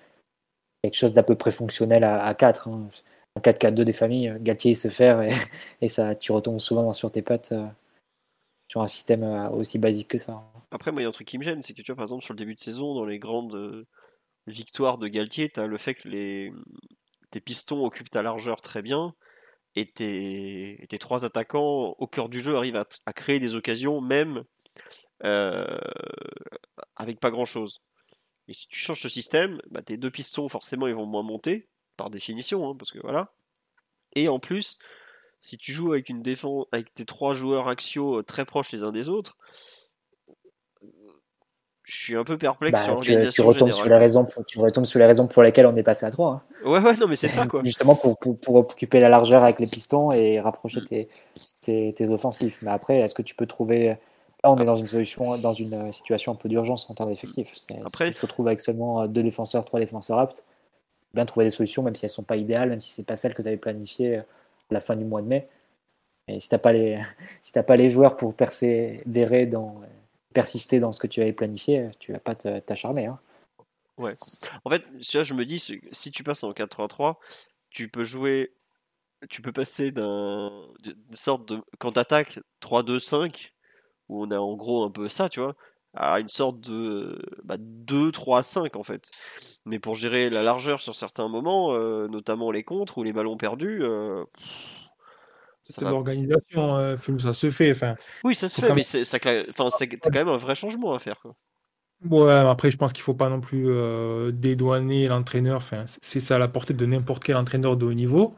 quelque 0.82 0.96
chose 0.96 1.14
d'à 1.14 1.22
peu 1.22 1.36
près 1.36 1.52
fonctionnel 1.52 2.04
à, 2.04 2.24
à 2.24 2.34
4. 2.34 2.68
hein. 2.68 2.88
Un 3.36 3.40
4-4-2 3.40 3.82
des 3.84 3.92
familles, 3.92 4.30
euh, 4.30 4.38
Galtier 4.40 4.74
sait 4.74 4.90
faire 4.90 5.20
et, 5.80 5.88
ça, 5.88 6.14
tu 6.14 6.32
retombes 6.32 6.58
souvent 6.58 6.92
sur 6.92 7.12
tes 7.12 7.22
pattes 7.22 7.52
euh, 7.52 7.66
sur 8.68 8.80
un 8.80 8.86
système 8.86 9.22
aussi 9.52 9.78
basique 9.78 10.08
que 10.08 10.18
ça. 10.18 10.42
Après, 10.72 10.90
moi, 10.90 11.00
il 11.00 11.04
y 11.04 11.06
a 11.06 11.08
un 11.08 11.12
truc 11.12 11.28
qui 11.28 11.38
me 11.38 11.42
gêne, 11.44 11.62
c'est 11.62 11.72
que 11.72 11.82
tu 11.82 11.92
vois, 11.92 11.96
par 11.96 12.04
exemple, 12.04 12.24
sur 12.24 12.34
le 12.34 12.38
début 12.38 12.54
de 12.54 12.60
saison, 12.60 12.94
dans 12.94 13.04
les 13.04 13.20
grandes 13.20 13.86
victoires 14.48 14.98
de 14.98 15.06
Galtier, 15.06 15.48
tu 15.50 15.60
as 15.60 15.66
le 15.66 15.76
fait 15.76 15.94
que 15.94 16.08
les... 16.08 16.52
tes 17.30 17.40
pistons 17.40 17.84
occupent 17.84 18.10
ta 18.10 18.22
largeur 18.22 18.60
très 18.60 18.82
bien 18.82 19.14
et 19.76 19.86
tes, 19.86 20.84
tes 20.88 20.98
trois 20.98 21.24
attaquants 21.24 21.94
au 21.98 22.06
cœur 22.08 22.28
du 22.28 22.40
jeu 22.40 22.56
arrivent 22.56 22.82
à 23.06 23.12
créer 23.12 23.38
des 23.38 23.54
occasions, 23.54 24.00
même 24.00 24.42
euh, 25.24 25.78
avec 26.96 27.20
pas 27.20 27.30
grand 27.30 27.44
chose. 27.44 27.80
Et 28.48 28.54
si 28.54 28.68
tu 28.68 28.78
changes 28.78 29.00
ce 29.00 29.08
système, 29.08 29.60
bah, 29.70 29.82
tes 29.82 29.96
deux 29.96 30.10
pistons, 30.10 30.48
forcément, 30.48 30.86
ils 30.86 30.94
vont 30.94 31.06
moins 31.06 31.22
monter, 31.22 31.68
par 31.96 32.10
définition, 32.10 32.68
hein, 32.70 32.76
parce 32.78 32.92
que 32.92 32.98
voilà. 33.02 33.32
Et 34.14 34.28
en 34.28 34.38
plus, 34.38 34.78
si 35.40 35.56
tu 35.58 35.72
joues 35.72 35.92
avec 35.92 36.08
une 36.08 36.22
défense, 36.22 36.66
avec 36.72 36.94
tes 36.94 37.04
trois 37.04 37.32
joueurs 37.32 37.68
axiaux 37.68 38.18
euh, 38.18 38.22
très 38.22 38.44
proches 38.44 38.72
les 38.72 38.82
uns 38.82 38.92
des 38.92 39.08
autres, 39.08 39.36
je 41.82 41.94
suis 41.96 42.16
un 42.16 42.24
peu 42.24 42.36
perplexe 42.36 42.80
Bah, 42.80 42.84
sur 42.84 42.94
tu, 43.00 43.02
tu 43.06 43.06
l'organisation 43.10 43.46
retombes 43.46 43.70
sur 43.70 43.84
les 43.84 43.88
générale. 43.90 44.02
raisons 44.02 44.24
pour, 44.24 44.44
tu 44.44 44.58
retombes 44.58 44.86
sur 44.86 44.98
les 44.98 45.06
raisons 45.06 45.26
pour 45.28 45.42
lesquelles 45.42 45.66
on 45.66 45.76
est 45.76 45.84
passé 45.84 46.04
à 46.04 46.10
3. 46.10 46.32
hein. 46.32 46.42
Ouais, 46.68 46.80
ouais, 46.80 46.96
non, 46.96 47.06
mais 47.06 47.14
c'est 47.16 47.28
ça, 47.28 47.46
quoi. 47.48 47.62
Justement 47.64 47.94
pour, 47.94 48.18
pour, 48.18 48.38
pour 48.40 48.54
occuper 48.56 48.98
la 48.98 49.08
largeur 49.08 49.44
avec 49.44 49.60
les 49.60 49.66
pistons 49.68 50.10
et 50.10 50.40
rapprocher 50.40 50.80
Mm. 50.80 50.84
tes, 50.84 51.08
tes, 51.62 51.92
tes 51.92 52.08
offensifs. 52.08 52.58
Mais 52.62 52.70
après, 52.72 52.98
est-ce 52.98 53.14
que 53.14 53.22
tu 53.22 53.34
peux 53.34 53.46
trouver. 53.46 53.96
Là, 54.44 54.50
on 54.52 54.58
est 54.60 54.64
dans 54.64 54.76
une, 54.76 54.86
solution, 54.86 55.38
dans 55.38 55.52
une 55.52 55.72
euh, 55.74 55.92
situation 55.92 56.32
un 56.32 56.36
peu 56.36 56.48
d'urgence 56.48 56.88
en 56.90 56.94
termes 56.94 57.10
d'effectifs. 57.10 57.54
Après- 57.84 58.08
Il 58.08 58.14
faut 58.14 58.26
trouver 58.26 58.50
avec 58.50 58.60
seulement 58.60 59.02
euh, 59.02 59.06
deux 59.06 59.22
défenseurs, 59.22 59.64
trois 59.64 59.80
défenseurs 59.80 60.18
aptes. 60.18 60.44
Bien 61.14 61.24
trouver 61.24 61.46
des 61.46 61.50
solutions, 61.50 61.82
même 61.82 61.94
si 61.96 62.04
elles 62.04 62.10
sont 62.10 62.22
pas 62.22 62.36
idéales, 62.36 62.68
même 62.68 62.80
si 62.80 62.92
c'est 62.92 63.06
pas 63.06 63.16
celles 63.16 63.34
que 63.34 63.42
tu 63.42 63.48
avais 63.48 63.56
planifiées 63.56 64.18
euh, 64.18 64.20
à 64.70 64.74
la 64.74 64.80
fin 64.80 64.94
du 64.96 65.04
mois 65.04 65.22
de 65.22 65.26
mai. 65.26 65.48
Et 66.28 66.38
si 66.40 66.48
tu 66.48 66.54
n'as 66.54 66.58
pas, 66.58 66.72
les- 66.72 67.00
si 67.42 67.52
t'as 67.52 67.62
pas 67.62 67.76
les 67.76 67.88
joueurs 67.90 68.16
pour 68.16 68.34
persévérer 68.34 69.46
dans, 69.46 69.80
persister 70.34 70.80
dans 70.80 70.92
ce 70.92 71.00
que 71.00 71.06
tu 71.06 71.22
avais 71.22 71.32
planifié, 71.32 71.90
tu 71.98 72.12
vas 72.12 72.18
pas 72.20 72.34
t'acharner. 72.34 73.06
Hein. 73.06 73.18
En 74.64 74.70
fait, 74.70 74.82
tu 75.00 75.16
vois, 75.16 75.24
je 75.24 75.32
me 75.32 75.46
dis, 75.46 75.58
si- 75.58 75.80
si 75.92 76.10
tu 76.10 76.22
passes 76.22 76.44
en 76.44 76.52
4-3-3, 76.52 77.18
tu 77.70 77.88
peux 77.88 78.04
jouer, 78.04 78.52
tu 79.30 79.40
peux 79.40 79.52
passer 79.52 79.90
d'un, 79.90 80.50
d'une 80.82 80.96
sorte 81.14 81.48
de, 81.48 81.62
quand 81.78 81.92
t'attaques 81.92 82.38
3-2-5, 82.60 83.54
où 84.08 84.22
on 84.24 84.30
a 84.30 84.38
en 84.38 84.54
gros 84.54 84.84
un 84.84 84.90
peu 84.90 85.08
ça, 85.08 85.28
tu 85.28 85.40
vois, 85.40 85.54
à 85.94 86.20
une 86.20 86.28
sorte 86.28 86.60
de 86.60 87.18
bah, 87.44 87.56
2-3-5 87.58 88.76
en 88.76 88.82
fait. 88.82 89.10
Mais 89.64 89.78
pour 89.78 89.94
gérer 89.94 90.30
la 90.30 90.42
largeur 90.42 90.80
sur 90.80 90.94
certains 90.96 91.28
moments, 91.28 91.74
euh, 91.74 92.08
notamment 92.08 92.50
les 92.50 92.62
contres 92.64 92.98
ou 92.98 93.02
les 93.02 93.12
ballons 93.12 93.36
perdus, 93.36 93.82
euh, 93.82 94.24
C'est 95.62 95.84
l'organisation, 95.84 96.76
euh, 96.76 96.96
Philou, 96.96 97.18
ça 97.18 97.32
se 97.32 97.50
fait. 97.50 97.72
Enfin, 97.72 97.96
oui, 98.22 98.34
ça 98.34 98.48
se 98.48 98.60
fait, 98.60 98.72
mais 98.72 98.82
c'est, 98.84 99.04
ça, 99.04 99.18
cla- 99.18 99.46
enfin, 99.50 99.68
c'est, 99.70 99.88
t'as 99.88 100.10
quand 100.10 100.18
même 100.20 100.28
un 100.28 100.36
vrai 100.36 100.54
changement 100.54 100.94
à 100.94 100.98
faire. 101.00 101.18
Quoi. 101.20 101.34
Ouais, 102.08 102.32
après, 102.32 102.70
je 102.70 102.76
pense 102.76 102.92
qu'il 102.92 103.02
faut 103.02 103.14
pas 103.14 103.28
non 103.28 103.40
plus 103.40 103.64
euh, 103.68 104.30
dédouaner 104.30 105.08
l'entraîneur. 105.08 105.56
Enfin, 105.56 105.84
c'est 105.86 106.20
ça 106.20 106.36
à 106.36 106.38
la 106.38 106.46
portée 106.46 106.74
de 106.74 106.86
n'importe 106.86 107.24
quel 107.24 107.36
entraîneur 107.36 107.76
de 107.76 107.86
haut 107.86 107.94
niveau 107.94 108.34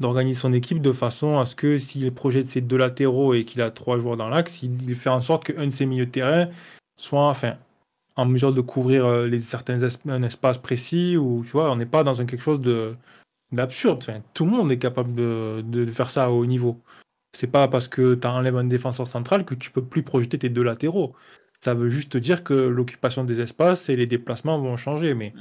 d'organiser 0.00 0.40
son 0.40 0.52
équipe 0.52 0.82
de 0.82 0.92
façon 0.92 1.38
à 1.38 1.46
ce 1.46 1.54
que 1.54 1.78
s'il 1.78 2.12
projette 2.12 2.46
ses 2.46 2.60
deux 2.60 2.76
latéraux 2.76 3.34
et 3.34 3.44
qu'il 3.44 3.62
a 3.62 3.70
trois 3.70 3.98
joueurs 3.98 4.16
dans 4.16 4.28
l'axe, 4.28 4.62
il, 4.62 4.94
fait 4.96 5.10
en 5.10 5.20
sorte 5.20 5.44
qu'un 5.44 5.66
de 5.66 5.70
ses 5.70 5.86
milieux 5.86 6.06
de 6.06 6.10
terrain 6.10 6.48
soit 6.96 7.28
enfin, 7.28 7.56
en 8.16 8.26
mesure 8.26 8.52
de 8.52 8.60
couvrir 8.60 9.06
euh, 9.06 9.38
certains 9.38 9.82
un 10.08 10.22
espace 10.22 10.58
précis 10.58 11.16
ou 11.16 11.42
tu 11.44 11.52
vois, 11.52 11.70
on 11.70 11.76
n'est 11.76 11.86
pas 11.86 12.04
dans 12.04 12.14
quelque 12.14 12.42
chose 12.42 12.60
de 12.60 12.96
d'absurde. 13.52 14.04
Tout 14.34 14.44
le 14.46 14.50
monde 14.50 14.72
est 14.72 14.78
capable 14.78 15.14
de, 15.14 15.62
de 15.64 15.86
faire 15.86 16.10
ça 16.10 16.24
à 16.24 16.28
haut 16.30 16.46
niveau. 16.46 16.80
C'est 17.32 17.46
pas 17.48 17.68
parce 17.68 17.88
que 17.88 18.14
tu 18.14 18.26
enlèves 18.26 18.56
un 18.56 18.64
défenseur 18.64 19.08
central 19.08 19.44
que 19.44 19.54
tu 19.54 19.70
peux 19.70 19.84
plus 19.84 20.02
projeter 20.02 20.38
tes 20.38 20.48
deux 20.48 20.62
latéraux. 20.62 21.14
Ça 21.60 21.74
veut 21.74 21.88
juste 21.88 22.16
dire 22.16 22.44
que 22.44 22.54
l'occupation 22.54 23.24
des 23.24 23.40
espaces 23.40 23.88
et 23.88 23.96
les 23.96 24.06
déplacements 24.06 24.58
vont 24.58 24.76
changer. 24.76 25.14
Mais 25.14 25.34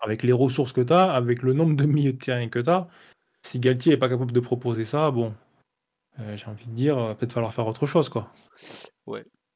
avec 0.00 0.22
les 0.22 0.32
ressources 0.32 0.72
que 0.72 0.80
tu 0.80 0.92
as, 0.92 1.10
avec 1.10 1.42
le 1.42 1.52
nombre 1.52 1.76
de 1.76 1.84
milieux 1.86 2.12
de 2.12 2.18
terrain 2.18 2.48
que 2.48 2.58
tu 2.58 2.70
as, 2.70 2.88
si 3.42 3.58
Galtier 3.58 3.92
n'est 3.92 3.98
pas 3.98 4.08
capable 4.08 4.32
de 4.32 4.40
proposer 4.40 4.84
ça, 4.84 5.10
bon, 5.10 5.34
euh, 6.18 6.36
j'ai 6.36 6.46
envie 6.46 6.66
de 6.66 6.74
dire, 6.74 6.98
euh, 6.98 7.14
peut-être 7.14 7.32
falloir 7.32 7.54
faire 7.54 7.66
autre 7.66 7.86
chose. 7.86 8.08
quoi. 8.08 8.32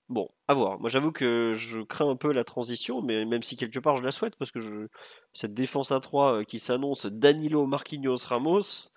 Bon, 0.09 0.28
à 0.48 0.55
voir. 0.55 0.78
Moi, 0.81 0.90
j'avoue 0.90 1.12
que 1.12 1.55
je 1.55 1.81
crains 1.81 2.11
un 2.11 2.16
peu 2.16 2.32
la 2.32 2.44
transition, 2.44 3.01
mais 3.01 3.24
même 3.24 3.43
si 3.43 3.56
quelque 3.56 3.78
part 3.78 3.97
je 3.97 4.02
la 4.02 4.12
souhaite, 4.12 4.36
parce 4.36 4.51
que 4.51 4.61
je... 4.61 4.89
cette 5.32 5.55
défense 5.55 5.93
à 5.93 6.01
3 6.01 6.44
qui 6.44 6.59
s'annonce 6.59 7.06
Danilo, 7.06 7.66
Marquinhos, 7.66 8.27
Ramos, 8.27 8.90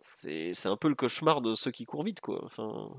c'est 0.00 0.66
un 0.66 0.76
peu 0.76 0.88
le 0.88 0.96
cauchemar 0.96 1.40
de 1.42 1.54
ceux 1.54 1.70
qui 1.70 1.84
courent 1.84 2.02
vite, 2.02 2.20
quoi. 2.20 2.44
Enfin, 2.44 2.90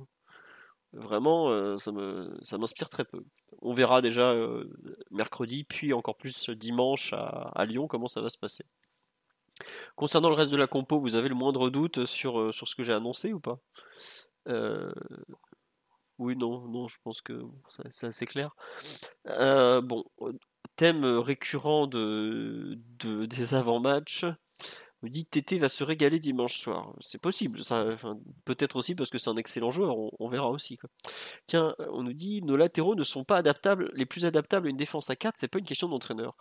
vraiment, 0.94 1.50
euh, 1.52 1.76
ça 1.78 2.58
m'inspire 2.58 2.90
très 2.90 3.06
peu. 3.06 3.24
On 3.62 3.74
verra 3.74 4.02
déjà 4.02 4.32
euh, 4.32 4.66
mercredi, 5.12 5.66
puis 5.66 5.94
encore 5.94 6.18
plus 6.18 6.50
dimanche 6.52 7.14
à 7.14 7.66
Lyon, 7.66 7.88
comment 7.88 8.08
ça 8.08 8.22
va 8.22 8.30
se 8.30 8.38
passer. 8.38 8.64
Concernant 9.96 10.30
le 10.30 10.36
reste 10.36 10.52
de 10.52 10.58
la 10.58 10.68
compo, 10.68 11.00
vous 11.00 11.16
avez 11.16 11.30
le 11.30 11.36
moindre 11.36 11.70
doute 11.70 12.06
sur, 12.06 12.40
euh, 12.40 12.52
ce 12.68 12.76
que 12.76 12.84
j'ai 12.84 12.94
annoncé 12.94 13.34
ou 13.34 13.40
pas? 13.40 13.60
Euh, 14.48 14.92
oui, 16.20 16.36
non, 16.36 16.68
non, 16.68 16.88
je 16.88 16.98
pense 17.04 17.22
que 17.22 17.44
c'est 17.70 18.08
assez 18.08 18.26
clair. 18.26 18.56
Euh, 19.28 19.82
bon, 19.82 20.06
thème 20.78 21.06
récurrent 21.06 21.88
de, 21.88 22.80
de- 23.00 23.26
des 23.28 23.54
avant-matchs. 23.56 24.26
Nous 25.08 25.14
dit 25.14 25.26
Tété 25.26 25.58
va 25.58 25.70
se 25.70 25.84
régaler 25.84 26.20
dimanche 26.20 26.58
soir. 26.58 26.94
C'est 27.00 27.20
possible, 27.20 27.64
ça, 27.64 27.86
peut-être 28.46 28.76
aussi 28.76 28.96
parce 28.96 29.10
que 29.10 29.18
c'est 29.18 29.30
un 29.30 29.36
excellent 29.36 29.72
joueur, 29.72 29.96
on, 30.20 30.28
verra 30.28 30.50
aussi. 30.50 30.78
Tiens, 31.48 31.76
on 31.92 32.04
nous 32.04 32.14
dit 32.14 32.42
nos 32.42 32.58
latéraux 32.58 32.96
ne 32.96 33.04
sont 33.04 33.24
pas 33.24 33.38
adaptables, 33.38 33.90
les 33.94 34.06
plus 34.06 34.26
adaptables 34.26 34.68
à 34.68 34.70
une 34.70 34.78
défense 34.78 35.10
à 35.10 35.16
4, 35.16 35.36
c'est 35.38 35.48
pas 35.48 35.60
une 35.60 35.66
question 35.66 35.88
d'entraîneur. 35.88 36.36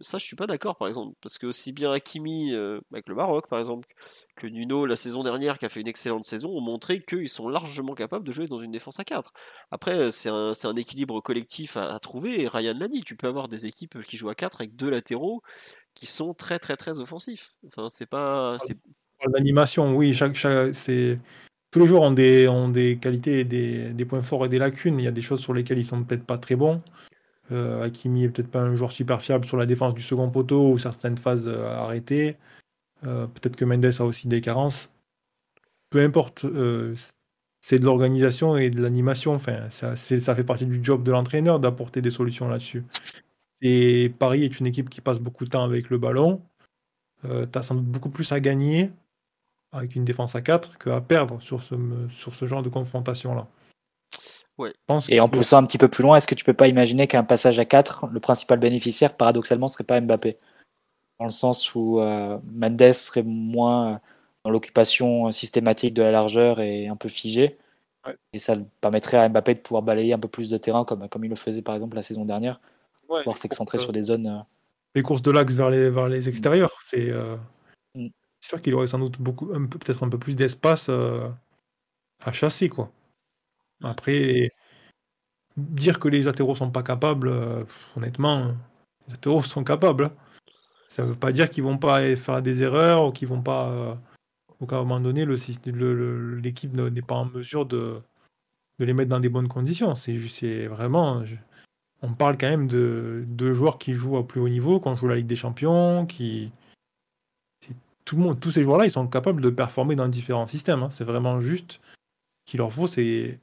Ça, 0.00 0.18
je 0.18 0.24
suis 0.24 0.36
pas 0.36 0.46
d'accord 0.46 0.76
par 0.76 0.88
exemple, 0.88 1.16
parce 1.20 1.38
que 1.38 1.46
aussi 1.46 1.72
bien 1.72 1.92
Hakimi 1.92 2.52
euh, 2.52 2.80
avec 2.92 3.08
le 3.08 3.14
Maroc 3.14 3.48
par 3.48 3.58
exemple, 3.58 3.88
que 4.36 4.46
Nuno 4.46 4.86
la 4.86 4.96
saison 4.96 5.22
dernière 5.22 5.58
qui 5.58 5.66
a 5.66 5.68
fait 5.68 5.80
une 5.80 5.88
excellente 5.88 6.26
saison 6.26 6.50
ont 6.50 6.60
montré 6.60 7.02
qu'ils 7.02 7.28
sont 7.28 7.48
largement 7.48 7.94
capables 7.94 8.26
de 8.26 8.32
jouer 8.32 8.46
dans 8.46 8.58
une 8.58 8.70
défense 8.70 9.00
à 9.00 9.04
4. 9.04 9.32
Après, 9.70 10.10
c'est 10.10 10.28
un, 10.28 10.52
équilibre 10.76 11.20
collectif 11.20 11.76
à, 11.76 11.98
trouver, 11.98 12.42
et 12.42 12.48
Ryan 12.48 12.74
l'a 12.78 12.88
dit, 12.88 13.02
tu 13.02 13.16
peux 13.16 13.26
avoir 13.26 13.48
des 13.48 13.66
équipes 13.66 14.02
qui 14.04 14.16
jouent 14.16 14.30
à 14.30 14.34
4 14.34 14.60
avec 14.60 14.76
deux 14.76 14.88
latéraux 14.88 15.42
qui 15.94 16.06
sont 16.06 16.34
très 16.34 16.58
très 16.58 16.76
très 16.76 16.98
offensifs. 16.98 17.54
Enfin, 17.66 17.88
c'est 17.88 18.06
pas. 18.06 18.56
L'animation, 19.34 19.94
oui, 19.94 20.14
chaque, 20.14 20.36
c'est 20.74 21.18
tous 21.72 21.78
les 21.78 21.86
joueurs 21.86 22.02
ont 22.02 22.10
des, 22.10 22.48
ont 22.48 22.68
des 22.68 22.98
qualités 22.98 23.40
et 23.40 23.44
des, 23.44 24.04
points 24.04 24.22
forts 24.22 24.44
et 24.44 24.48
des 24.48 24.58
lacunes. 24.58 25.00
Il 25.00 25.04
y 25.04 25.08
a 25.08 25.12
des 25.12 25.22
choses 25.22 25.40
sur 25.40 25.54
lesquelles 25.54 25.78
ils 25.78 25.84
sont 25.84 26.04
peut-être 26.04 26.24
pas 26.24 26.38
très 26.38 26.54
bons. 26.54 26.78
Euh, 27.50 27.82
Hakimi 27.82 28.24
est 28.24 28.28
peut-être 28.28 28.50
pas 28.50 28.60
un 28.60 28.74
joueur 28.74 28.92
super 28.92 29.22
fiable 29.22 29.46
sur 29.46 29.56
la 29.56 29.64
défense 29.66 29.94
du 29.94 30.02
second 30.02 30.30
poteau 30.30 30.70
ou 30.70 30.78
certaines 30.78 31.16
phases 31.16 31.48
euh, 31.48 31.66
arrêtées. 31.66 32.36
Euh, 33.04 33.26
peut-être 33.26 33.56
que 33.56 33.64
Mendes 33.64 33.86
a 33.86 34.04
aussi 34.04 34.28
des 34.28 34.42
carences. 34.42 34.90
Peu 35.88 36.00
importe, 36.00 36.44
euh, 36.44 36.94
c'est 37.62 37.78
de 37.78 37.84
l'organisation 37.84 38.56
et 38.56 38.68
de 38.68 38.82
l'animation. 38.82 39.34
Enfin, 39.34 39.70
ça, 39.70 39.96
ça 39.96 40.34
fait 40.34 40.44
partie 40.44 40.66
du 40.66 40.84
job 40.84 41.02
de 41.02 41.10
l'entraîneur 41.10 41.58
d'apporter 41.58 42.02
des 42.02 42.10
solutions 42.10 42.48
là-dessus. 42.48 42.82
Et 43.62 44.12
Paris 44.18 44.44
est 44.44 44.58
une 44.58 44.66
équipe 44.66 44.90
qui 44.90 45.00
passe 45.00 45.20
beaucoup 45.20 45.44
de 45.44 45.50
temps 45.50 45.62
avec 45.62 45.88
le 45.88 45.96
ballon. 45.96 46.42
Euh, 47.24 47.46
tu 47.50 47.58
as 47.58 47.62
sans 47.62 47.76
doute 47.76 47.86
beaucoup 47.86 48.10
plus 48.10 48.30
à 48.32 48.40
gagner 48.40 48.90
avec 49.70 49.94
une 49.94 50.04
défense 50.04 50.34
à 50.34 50.42
4 50.42 50.78
qu'à 50.78 51.00
perdre 51.00 51.40
sur 51.40 51.62
ce, 51.62 51.74
sur 52.10 52.34
ce 52.34 52.44
genre 52.44 52.62
de 52.62 52.68
confrontation-là. 52.68 53.46
Ouais. 54.58 54.72
Et 55.08 55.20
en 55.20 55.28
poussant 55.28 55.58
un 55.58 55.64
petit 55.64 55.78
peu 55.78 55.88
plus 55.88 56.02
loin, 56.02 56.16
est-ce 56.16 56.26
que 56.26 56.34
tu 56.34 56.44
peux 56.44 56.52
pas 56.52 56.68
imaginer 56.68 57.06
qu'un 57.06 57.24
passage 57.24 57.58
à 57.58 57.64
4, 57.64 58.08
le 58.08 58.20
principal 58.20 58.58
bénéficiaire, 58.58 59.16
paradoxalement, 59.16 59.68
serait 59.68 59.84
pas 59.84 60.00
Mbappé? 60.00 60.36
Dans 61.20 61.24
le 61.24 61.30
sens 61.30 61.74
où 61.74 62.00
euh, 62.00 62.38
Mendes 62.52 62.92
serait 62.92 63.22
moins 63.22 64.00
dans 64.44 64.50
l'occupation 64.50 65.30
systématique 65.30 65.94
de 65.94 66.02
la 66.02 66.10
largeur 66.10 66.60
et 66.60 66.88
un 66.88 66.96
peu 66.96 67.08
figé. 67.08 67.58
Et 68.32 68.40
ça 68.40 68.56
permettrait 68.80 69.18
à 69.18 69.28
Mbappé 69.28 69.54
de 69.54 69.60
pouvoir 69.60 69.82
balayer 69.82 70.12
un 70.12 70.18
peu 70.18 70.28
plus 70.28 70.50
de 70.50 70.58
terrain 70.58 70.84
comme, 70.84 71.08
comme 71.08 71.24
il 71.24 71.28
le 71.30 71.36
faisait 71.36 71.62
par 71.62 71.76
exemple 71.76 71.94
la 71.94 72.02
saison 72.02 72.24
dernière 72.24 72.60
pouvoir 73.06 73.36
s'excentrer 73.36 73.78
sur 73.78 73.92
des 73.92 74.02
zones. 74.02 74.26
Euh, 74.26 74.40
les 74.94 75.02
courses 75.02 75.22
de 75.22 75.30
l'axe 75.30 75.52
vers 75.52 75.70
les, 75.70 75.90
vers 75.90 76.08
les 76.08 76.28
extérieurs, 76.28 76.78
c'est 76.82 77.10
euh, 77.10 77.36
mm. 77.94 78.08
sûr 78.40 78.60
qu'il 78.60 78.74
aurait 78.74 78.86
sans 78.86 78.98
doute 78.98 79.20
beaucoup, 79.20 79.46
peut-être 79.46 80.04
un 80.04 80.08
peu 80.08 80.18
plus 80.18 80.36
d'espace 80.36 80.86
euh, 80.88 81.28
à 82.20 82.32
chasser, 82.32 82.68
quoi. 82.68 82.90
Après, 83.82 84.50
dire 85.56 85.98
que 85.98 86.08
les 86.08 86.22
latéraux 86.22 86.54
sont 86.54 86.70
pas 86.70 86.84
capables, 86.84 87.32
honnêtement, 87.96 88.54
les 89.06 89.14
latéraux 89.14 89.42
sont 89.42 89.64
capables. 89.64 90.04
Hein. 90.04 90.12
Ça 90.88 91.04
veut 91.04 91.16
pas 91.16 91.32
dire 91.32 91.50
qu'ils 91.50 91.64
vont 91.64 91.78
pas 91.78 92.14
faire 92.16 92.42
des 92.42 92.62
erreurs 92.62 93.06
ou 93.06 93.12
qu'ils 93.12 93.26
vont 93.26 93.42
pas. 93.42 93.98
ou 94.60 94.66
qu'à 94.66 94.76
un 94.76 94.80
moment 94.80 95.00
donné, 95.00 95.26
l'équipe 95.26 96.76
le, 96.76 96.90
n'est 96.90 97.02
pas 97.02 97.16
en 97.16 97.24
mesure 97.24 97.66
de, 97.66 97.96
de 98.78 98.84
les 98.84 98.92
mettre 98.92 99.10
dans 99.10 99.18
des 99.18 99.28
bonnes 99.28 99.48
conditions. 99.48 99.96
C'est 99.96 100.66
vraiment 100.66 101.24
on 102.02 102.12
parle 102.14 102.36
quand 102.36 102.48
même 102.48 102.66
de, 102.66 103.24
de, 103.28 103.52
joueurs 103.52 103.78
qui 103.78 103.94
jouent 103.94 104.16
au 104.16 104.24
plus 104.24 104.40
haut 104.40 104.48
niveau, 104.48 104.80
quand 104.80 104.92
on 104.92 104.96
joue 104.96 105.08
la 105.08 105.16
Ligue 105.16 105.26
des 105.26 105.36
Champions, 105.36 106.06
qui. 106.06 106.50
Tout 108.04 108.16
le 108.16 108.22
monde, 108.22 108.40
tous 108.40 108.50
ces 108.50 108.64
joueurs-là, 108.64 108.84
ils 108.84 108.90
sont 108.90 109.06
capables 109.06 109.40
de 109.40 109.48
performer 109.48 109.94
dans 109.94 110.08
différents 110.08 110.48
systèmes. 110.48 110.82
Hein. 110.82 110.90
C'est 110.90 111.04
vraiment 111.04 111.40
juste 111.40 111.80
qu'il 112.44 112.58
leur 112.58 112.72
faut, 112.72 112.88
c'est 112.88 113.38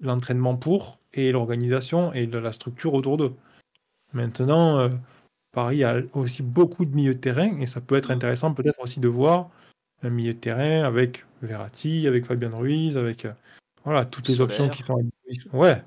l'entraînement 0.00 0.54
pour 0.54 0.98
et 1.12 1.32
l'organisation 1.32 2.12
et 2.12 2.26
la 2.26 2.52
structure 2.52 2.94
autour 2.94 3.16
d'eux. 3.16 3.34
Maintenant, 4.12 4.78
euh, 4.78 4.90
Paris 5.52 5.82
a 5.82 6.02
aussi 6.12 6.42
beaucoup 6.42 6.84
de 6.84 6.94
milieux 6.94 7.14
de 7.14 7.20
terrain 7.20 7.58
et 7.60 7.66
ça 7.66 7.80
peut 7.80 7.96
être 7.96 8.12
intéressant 8.12 8.54
peut-être 8.54 8.80
aussi 8.80 9.00
de 9.00 9.08
voir 9.08 9.50
un 10.02 10.10
milieu 10.10 10.34
de 10.34 10.38
terrain 10.38 10.84
avec 10.84 11.24
Verratti, 11.42 12.06
avec 12.06 12.26
Fabien 12.26 12.54
Ruiz, 12.54 12.96
avec 12.96 13.24
euh, 13.24 13.32
voilà 13.84 14.04
toutes 14.04 14.28
les 14.28 14.40
options 14.40 14.68
qui 14.68 14.82
sont. 14.82 15.00
Ouais, 15.52 15.82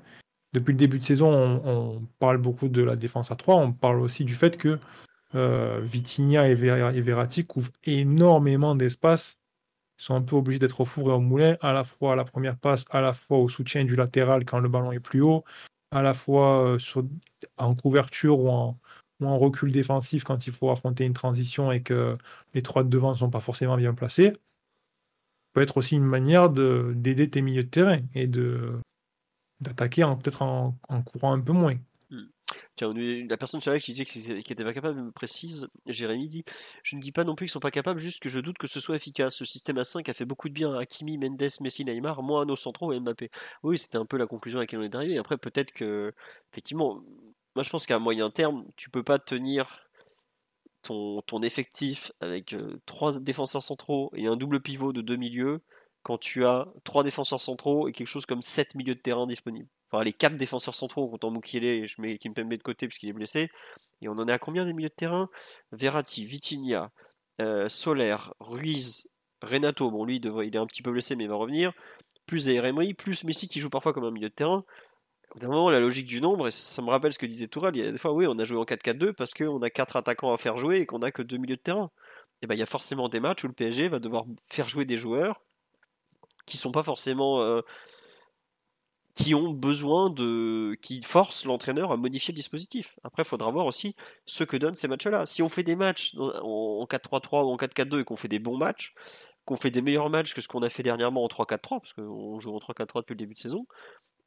depuis 0.52 0.72
le 0.72 0.78
début 0.78 0.98
de 0.98 1.04
saison, 1.04 1.30
on, 1.64 2.02
parle 2.18 2.38
beaucoup 2.38 2.68
de 2.68 2.82
la 2.82 2.96
défense 2.96 3.30
à 3.30 3.36
3. 3.36 3.56
On 3.56 3.72
parle 3.72 4.00
aussi 4.00 4.24
du 4.24 4.34
fait 4.34 4.56
que 4.56 4.78
euh, 5.34 5.80
Vitinha 5.82 6.48
et, 6.48 6.54
Verratti 6.54 7.46
couvrent 7.46 7.72
énormément 7.84 8.74
d'espace. 8.74 9.38
Ils 9.98 10.04
sont 10.04 10.14
un 10.14 10.22
peu 10.22 10.36
obligés 10.36 10.58
d'être 10.58 10.80
au 10.80 10.84
four 10.84 11.10
et 11.10 11.12
au 11.12 11.20
moulin, 11.20 11.56
à 11.60 11.72
la 11.72 11.84
fois 11.84 12.14
à 12.14 12.16
la 12.16 12.24
première 12.24 12.56
passe, 12.56 12.84
à 12.90 13.00
la 13.00 13.12
fois 13.12 13.38
au 13.38 13.48
soutien 13.48 13.84
du 13.84 13.96
latéral 13.96 14.44
quand 14.44 14.58
le 14.58 14.68
ballon 14.68 14.92
est 14.92 15.00
plus 15.00 15.20
haut, 15.20 15.44
à 15.92 16.02
la 16.02 16.14
fois 16.14 16.64
euh, 16.66 16.78
en 17.58 17.74
couverture 17.74 18.40
ou 18.40 18.48
en, 18.48 18.78
recul 19.22 19.70
défensif 19.70 20.24
quand 20.24 20.46
il 20.46 20.52
faut 20.52 20.70
affronter 20.70 21.04
une 21.04 21.12
transition 21.12 21.70
et 21.70 21.82
que 21.82 22.16
les 22.54 22.62
trois 22.62 22.82
de 22.82 22.88
devant 22.88 23.10
ne 23.10 23.16
sont 23.16 23.30
pas 23.30 23.40
forcément 23.40 23.76
bien 23.76 23.94
placés. 23.94 24.32
Ça 24.32 25.52
peut 25.52 25.62
être 25.62 25.76
aussi 25.76 25.96
une 25.96 26.04
manière 26.04 26.48
d'aider 26.48 27.28
tes 27.28 27.42
milieux 27.42 27.64
de 27.64 27.68
terrain 27.68 28.00
et 28.14 28.26
de, 28.26 28.80
d'attaquer 29.60 30.02
peut-être 30.02 30.42
en, 30.42 30.74
courant 31.04 31.32
un 31.32 31.40
peu 31.40 31.52
moins. 31.52 31.76
Hmm. 32.10 32.26
La 33.28 33.36
personne 33.36 33.60
sur 33.60 33.72
live 33.72 33.82
qui 33.82 33.92
disait 33.92 34.04
qu'ils 34.04 34.34
n'était 34.34 34.64
pas 34.64 34.72
capable 34.72 35.00
me 35.00 35.12
précise, 35.12 35.68
Jérémy 35.86 36.28
dit 36.28 36.44
Je 36.82 36.96
ne 36.96 37.00
dis 37.00 37.12
pas 37.12 37.24
non 37.24 37.34
plus 37.34 37.46
qu'ils 37.46 37.52
sont 37.52 37.60
pas 37.60 37.70
capables, 37.70 38.00
juste 38.00 38.20
que 38.20 38.28
je 38.28 38.40
doute 38.40 38.58
que 38.58 38.66
ce 38.66 38.80
soit 38.80 38.96
efficace. 38.96 39.36
Ce 39.36 39.44
système 39.44 39.78
à 39.78 39.84
5 39.84 40.08
a 40.08 40.14
fait 40.14 40.24
beaucoup 40.24 40.48
de 40.48 40.54
bien 40.54 40.74
à 40.74 40.80
Hakimi, 40.80 41.18
Mendes, 41.18 41.42
Messi, 41.60 41.84
Neymar, 41.84 42.22
moins 42.22 42.42
à 42.42 42.44
nos 42.44 42.56
centraux 42.56 42.92
et 42.92 43.00
Mbappé. 43.00 43.30
Oui, 43.62 43.78
c'était 43.78 43.98
un 43.98 44.06
peu 44.06 44.16
la 44.16 44.26
conclusion 44.26 44.58
à 44.58 44.62
laquelle 44.62 44.80
on 44.80 44.84
est 44.84 44.94
arrivé. 44.94 45.18
Après, 45.18 45.38
peut-être 45.38 45.72
que, 45.72 46.12
effectivement, 46.52 47.02
moi 47.54 47.62
je 47.62 47.70
pense 47.70 47.86
qu'à 47.86 47.98
moyen 47.98 48.30
terme, 48.30 48.64
tu 48.76 48.90
peux 48.90 49.02
pas 49.02 49.18
tenir 49.18 49.90
ton, 50.82 51.22
ton 51.22 51.42
effectif 51.42 52.12
avec 52.20 52.54
euh, 52.54 52.80
trois 52.86 53.20
défenseurs 53.20 53.62
centraux 53.62 54.10
et 54.14 54.26
un 54.26 54.36
double 54.36 54.60
pivot 54.60 54.92
de 54.92 55.02
deux 55.02 55.16
milieux 55.16 55.60
quand 56.02 56.18
tu 56.18 56.44
as 56.44 56.66
trois 56.84 57.04
défenseurs 57.04 57.40
centraux 57.40 57.88
et 57.88 57.92
quelque 57.92 58.08
chose 58.08 58.26
comme 58.26 58.42
7 58.42 58.74
milieux 58.74 58.94
de 58.94 59.00
terrain 59.00 59.26
disponibles. 59.26 59.68
Enfin, 59.90 60.04
les 60.04 60.12
quatre 60.12 60.36
défenseurs 60.36 60.74
centraux, 60.74 61.08
comptant 61.08 61.30
Mukiele, 61.30 61.64
et 61.64 61.86
je 61.86 62.00
mets 62.00 62.16
Kimpembe 62.18 62.54
de 62.54 62.62
côté 62.62 62.86
puisqu'il 62.86 63.08
est 63.08 63.12
blessé. 63.12 63.50
Et 64.00 64.08
on 64.08 64.12
en 64.12 64.28
est 64.28 64.32
à 64.32 64.38
combien 64.38 64.64
des 64.64 64.72
milieux 64.72 64.88
de 64.88 64.94
terrain? 64.94 65.28
Verratti, 65.72 66.24
Vitinha, 66.24 66.90
euh, 67.40 67.68
Soler, 67.68 68.16
Ruiz, 68.38 69.10
Renato. 69.42 69.90
Bon, 69.90 70.04
lui, 70.04 70.16
il, 70.16 70.54
est 70.54 70.58
un 70.58 70.66
petit 70.66 70.82
peu 70.82 70.92
blessé, 70.92 71.16
mais 71.16 71.24
il 71.24 71.30
va 71.30 71.36
revenir. 71.36 71.72
Plus 72.26 72.48
Emery, 72.48 72.94
plus 72.94 73.24
Messi 73.24 73.48
qui 73.48 73.60
joue 73.60 73.70
parfois 73.70 73.92
comme 73.92 74.04
un 74.04 74.10
milieu 74.10 74.28
de 74.28 74.34
terrain. 74.34 74.64
Au 75.34 75.46
moment, 75.46 75.70
la 75.70 75.80
logique 75.80 76.06
du 76.06 76.20
nombre, 76.20 76.48
et 76.48 76.50
ça 76.50 76.82
me 76.82 76.90
rappelle 76.90 77.12
ce 77.12 77.18
que 77.18 77.26
disait 77.26 77.46
Toural, 77.46 77.76
il 77.76 77.84
y 77.84 77.86
a 77.86 77.92
des 77.92 77.98
fois, 77.98 78.12
oui, 78.12 78.26
on 78.28 78.38
a 78.38 78.44
joué 78.44 78.58
en 78.58 78.64
4-4-2 78.64 79.12
parce 79.12 79.32
qu'on 79.32 79.62
a 79.62 79.70
quatre 79.70 79.96
attaquants 79.96 80.32
à 80.32 80.38
faire 80.38 80.56
jouer 80.56 80.78
et 80.78 80.86
qu'on 80.86 81.00
n'a 81.00 81.12
que 81.12 81.22
deux 81.22 81.36
milieux 81.36 81.56
de 81.56 81.60
terrain. 81.62 81.90
Et 82.42 82.46
ben, 82.46 82.54
il 82.54 82.58
y 82.58 82.62
a 82.62 82.66
forcément 82.66 83.08
des 83.08 83.20
matchs 83.20 83.44
où 83.44 83.48
le 83.48 83.52
PSG 83.52 83.88
va 83.88 83.98
devoir 84.00 84.24
faire 84.46 84.68
jouer 84.68 84.84
des 84.84 84.96
joueurs 84.96 85.40
qui 86.46 86.56
sont 86.56 86.72
pas 86.72 86.82
forcément 86.82 87.40
euh, 87.42 87.62
qui 89.14 89.34
ont 89.34 89.50
besoin 89.50 90.10
de 90.10 90.76
qui 90.82 91.02
forcent 91.02 91.44
l'entraîneur 91.44 91.92
à 91.92 91.96
modifier 91.96 92.32
le 92.32 92.36
dispositif. 92.36 92.98
Après, 93.02 93.22
il 93.22 93.26
faudra 93.26 93.50
voir 93.50 93.66
aussi 93.66 93.96
ce 94.24 94.44
que 94.44 94.56
donnent 94.56 94.76
ces 94.76 94.88
matchs-là. 94.88 95.26
Si 95.26 95.42
on 95.42 95.48
fait 95.48 95.62
des 95.62 95.76
matchs 95.76 96.14
en 96.16 96.86
4-3-3 96.86 97.44
ou 97.44 97.50
en 97.50 97.56
4-4-2 97.56 98.00
et 98.00 98.04
qu'on 98.04 98.16
fait 98.16 98.28
des 98.28 98.38
bons 98.38 98.56
matchs, 98.56 98.94
qu'on 99.44 99.56
fait 99.56 99.70
des 99.70 99.82
meilleurs 99.82 100.10
matchs 100.10 100.34
que 100.34 100.40
ce 100.40 100.48
qu'on 100.48 100.62
a 100.62 100.68
fait 100.68 100.82
dernièrement 100.82 101.24
en 101.24 101.28
3-4-3, 101.28 101.80
parce 101.80 101.92
qu'on 101.92 102.38
joue 102.38 102.54
en 102.54 102.58
3-4-3 102.58 103.00
depuis 103.00 103.14
le 103.14 103.18
début 103.18 103.34
de 103.34 103.38
saison, 103.38 103.66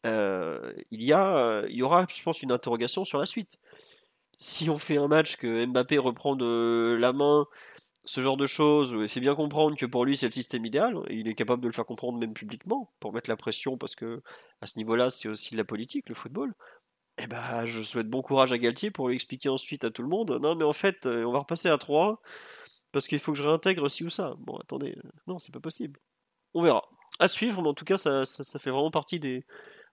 euh, 0.06 0.74
il, 0.92 1.02
y 1.02 1.14
a, 1.14 1.64
il 1.70 1.76
y 1.76 1.84
aura, 1.84 2.06
je 2.10 2.22
pense, 2.24 2.42
une 2.42 2.52
interrogation 2.52 3.06
sur 3.06 3.20
la 3.20 3.26
suite. 3.26 3.58
Si 4.40 4.70
on 4.70 4.78
fait 4.78 4.98
un 4.98 5.08
match 5.08 5.38
que 5.38 5.66
Mbappé 5.66 5.98
reprend 5.98 6.36
de 6.36 6.98
la 7.00 7.14
main 7.14 7.46
ce 8.06 8.22
genre 8.22 8.38
de 8.38 8.48
choses, 8.48 8.96
il 9.00 9.08
fait 9.08 9.20
bien 9.22 9.36
comprendre 9.36 9.78
que 9.78 9.86
pour 9.86 10.06
lui 10.06 10.18
c'est 10.18 10.26
le 10.26 10.32
système 10.32 10.66
idéal, 10.66 10.98
et 11.08 11.16
il 11.16 11.28
est 11.28 11.36
capable 11.36 11.62
de 11.62 11.68
le 11.68 11.74
faire 11.74 11.86
comprendre 11.86 12.20
même 12.20 12.34
publiquement, 12.34 12.92
pour 13.00 13.14
mettre 13.14 13.30
la 13.30 13.38
pression, 13.38 13.78
parce 13.78 13.96
que 13.96 14.22
à 14.62 14.66
ce 14.66 14.78
niveau-là 14.78 15.10
c'est 15.10 15.30
aussi 15.30 15.56
la 15.56 15.64
politique, 15.64 16.10
le 16.10 16.16
football. 16.16 16.54
Eh 17.20 17.28
ben, 17.28 17.66
je 17.66 17.82
souhaite 17.82 18.10
bon 18.10 18.22
courage 18.22 18.52
à 18.52 18.58
Galtier 18.58 18.90
pour 18.92 19.08
lui 19.08 19.16
expliquer 19.16 19.48
ensuite 19.50 19.84
à 19.84 19.92
tout 19.92 20.02
le 20.02 20.10
monde, 20.10 20.40
non 20.42 20.56
mais 20.56 20.66
en 20.66 20.74
fait 20.74 21.06
euh, 21.06 21.24
on 21.26 21.32
va 21.32 21.40
repasser 21.40 21.70
à 21.70 21.78
3, 21.78 22.22
parce 22.92 23.08
qu'il 23.08 23.20
faut 23.20 23.32
que 23.34 23.38
je 23.38 23.44
réintègre 23.44 23.90
ci 23.90 24.04
ou 24.04 24.10
ça. 24.10 24.36
Bon 24.40 24.58
attendez, 24.58 24.96
euh, 24.98 25.10
non 25.28 25.40
c'est 25.40 25.54
pas 25.54 25.60
possible. 25.60 26.00
On 26.54 26.62
verra. 26.64 26.84
À 27.20 27.28
suivre, 27.28 27.62
mais 27.62 27.70
en 27.70 27.74
tout 27.74 27.86
cas 27.86 27.98
ça, 27.98 28.26
ça, 28.26 28.60
fait 28.60 28.72
vraiment 28.72 28.92
partie 28.92 29.20
des, 29.20 29.46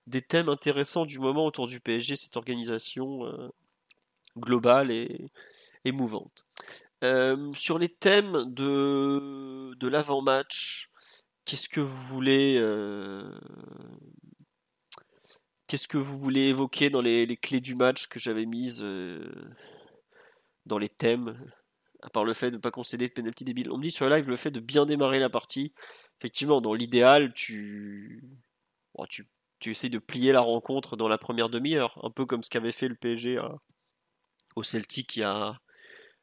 des, 0.07 0.23
thèmes 0.23 0.49
intéressants 0.49 1.07
du 1.07 1.19
moment 1.19 1.45
autour 1.47 1.67
du 1.67 1.81
PSG, 1.81 2.17
cette 2.17 2.37
organisation 2.37 3.27
euh, 3.27 3.49
globale 4.39 4.91
et, 4.91 5.31
et 5.85 5.93
mouvante. 5.93 6.47
Euh, 7.03 7.53
sur 7.55 7.79
les 7.79 7.89
thèmes 7.89 8.45
de, 8.53 9.75
de 9.75 9.89
l'avant-match, 9.89 10.91
qu'est-ce 11.45 11.69
que 11.69 11.81
vous 11.81 12.03
voulez 12.09 12.59
euh, 12.59 13.39
qu'est-ce 15.67 15.89
que 15.89 15.97
vous 15.97 16.19
voulez 16.19 16.49
évoquer 16.49 16.91
dans 16.91 17.01
les, 17.01 17.37
clés 17.39 17.61
du 17.61 17.75
match 17.75 18.07
que 18.07 18.19
j'avais 18.19 18.45
mises 18.45 18.83
euh, 18.83 19.31
dans 20.67 20.79
les 20.79 20.91
thèmes 20.91 21.39
à 22.03 22.11
part 22.11 22.25
le 22.25 22.35
fait 22.35 22.51
de 22.51 22.57
ne 22.57 22.61
pas 22.61 22.71
concéder 22.71 23.09
de 23.09 23.13
pénalty 23.13 23.45
débile? 23.45 23.71
On 23.71 23.79
me 23.79 23.83
dit 23.83 23.91
sur 23.91 24.09
live 24.09 24.29
le 24.29 24.37
fait 24.37 24.51
de 24.51 24.61
bien 24.61 24.85
démarrer 24.85 25.19
la 25.19 25.31
partie. 25.31 25.73
Effectivement, 26.19 26.61
dans 26.61 26.75
l'idéal, 26.75 27.33
tu... 27.33 28.23
tu... 29.09 29.27
tu 29.59 29.71
essaies 29.71 29.89
de 29.89 29.99
plier 29.99 30.33
la 30.33 30.41
rencontre 30.41 30.97
dans 30.97 31.09
la 31.09 31.19
première 31.19 31.49
demi-heure, 31.49 31.99
un 32.05 32.11
peu 32.11 32.27
comme 32.27 32.43
ce 32.43 32.51
qu'avait 32.51 32.73
fait 32.73 32.89
le 32.89 32.95
PSG 32.95 33.41
au 34.57 34.63
Celtic 34.63 35.17
il 35.17 35.21
y 35.21 35.23
a 35.23 35.61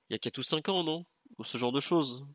il 0.09 0.13
y 0.13 0.15
a 0.15 0.19
4 0.19 0.37
ou 0.37 0.43
5 0.43 0.69
ans, 0.69 0.83
non? 0.83 1.05
Ou 1.37 1.43
ce 1.43 1.57
genre 1.57 1.71
de 1.71 1.79
choses. 1.79 2.25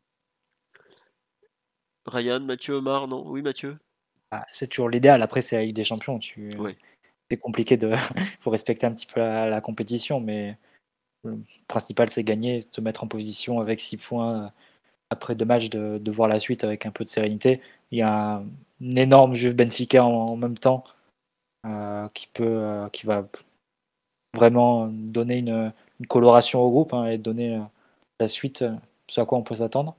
Ryan, 2.05 2.41
Mathieu, 2.41 2.75
Omar, 2.75 3.07
non? 3.07 3.23
Oui, 3.27 3.41
Mathieu 3.41 3.77
ah, 4.31 4.45
C'est 4.51 4.67
toujours 4.67 4.89
l'idéal. 4.89 5.21
Après, 5.21 5.41
c'est 5.41 5.55
la 5.55 5.63
Ligue 5.63 5.75
des 5.75 5.83
Champions. 5.83 6.19
Tu... 6.19 6.51
C'est 7.29 7.37
compliqué 7.37 7.77
de. 7.77 7.93
Il 8.15 8.25
faut 8.39 8.51
respecter 8.51 8.85
un 8.85 8.93
petit 8.93 9.05
peu 9.05 9.19
la, 9.19 9.61
compétition, 9.61 10.19
mais 10.19 10.57
le 11.23 11.39
principal, 11.67 12.09
c'est 12.09 12.23
gagner, 12.23 12.61
se 12.69 12.81
mettre 12.81 13.03
en 13.03 13.07
position 13.07 13.59
avec 13.59 13.79
6 13.79 13.97
points 13.97 14.51
après 15.09 15.35
deux 15.35 15.45
matchs, 15.45 15.69
de, 15.69 16.11
voir 16.11 16.27
la 16.27 16.39
suite 16.39 16.63
avec 16.63 16.85
un 16.85 16.91
peu 16.91 17.03
de 17.03 17.09
sérénité. 17.09 17.61
Il 17.91 17.97
y 17.99 18.01
a 18.01 18.37
un, 18.37 18.45
énorme 18.81 19.33
Juve 19.33 19.55
Benfica 19.55 20.03
en, 20.03 20.35
même 20.35 20.57
temps 20.57 20.83
euh, 21.65 22.05
qui, 22.13 22.27
peut, 22.27 22.43
euh, 22.43 22.89
qui 22.89 23.05
va 23.05 23.27
vraiment 24.35 24.87
donner 24.87 25.37
une, 25.37 25.71
coloration 26.07 26.61
au 26.61 26.69
groupe 26.69 26.93
hein, 26.93 27.07
et 27.07 27.17
donner 27.17 27.57
euh, 27.57 27.61
la 28.19 28.27
suite, 28.27 28.63
ce 29.07 29.21
à 29.21 29.25
quoi 29.25 29.37
on 29.37 29.43
peut 29.43 29.55
s'attendre. 29.55 29.95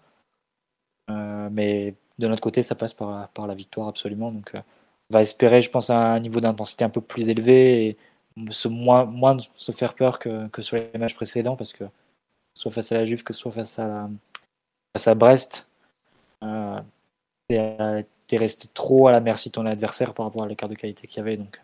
mais 1.08 1.94
de 2.18 2.28
notre 2.28 2.42
côté, 2.42 2.62
ça 2.62 2.74
passe 2.74 2.94
par, 2.94 3.28
par 3.28 3.46
la 3.46 3.54
victoire 3.54 3.88
absolument. 3.88 4.30
Donc, 4.30 4.52
on 4.54 4.62
va 5.14 5.22
espérer, 5.22 5.62
je 5.62 5.70
pense, 5.70 5.90
un 5.90 6.18
niveau 6.20 6.40
d'intensité 6.40 6.84
un 6.84 6.90
peu 6.90 7.00
plus 7.00 7.28
élevé 7.28 7.88
et 7.88 7.96
se 8.50 8.68
moins, 8.68 9.04
moins 9.04 9.36
se 9.56 9.72
faire 9.72 9.94
peur 9.94 10.18
que, 10.18 10.48
que, 10.48 10.62
sur 10.62 10.76
les 10.76 10.98
matchs 10.98 11.14
précédents 11.14 11.56
parce 11.56 11.72
que 11.72 11.84
soit 12.54 12.72
face 12.72 12.92
à 12.92 12.96
la 12.96 13.04
Juve 13.04 13.22
que 13.24 13.32
soit 13.32 13.52
face 13.52 13.78
à, 13.78 13.86
la, 13.86 14.10
face 14.92 15.08
à 15.08 15.14
Brest, 15.14 15.66
euh, 16.42 16.80
t'es 17.48 18.36
resté 18.36 18.68
trop 18.72 19.08
à 19.08 19.12
la 19.12 19.20
merci 19.20 19.50
de 19.50 19.54
ton 19.54 19.66
adversaire 19.66 20.14
par 20.14 20.26
rapport 20.26 20.44
à 20.44 20.48
l'écart 20.48 20.68
de 20.68 20.74
qualité 20.74 21.06
qu'il 21.06 21.18
y 21.18 21.20
avait. 21.20 21.36
Donc, 21.36 21.60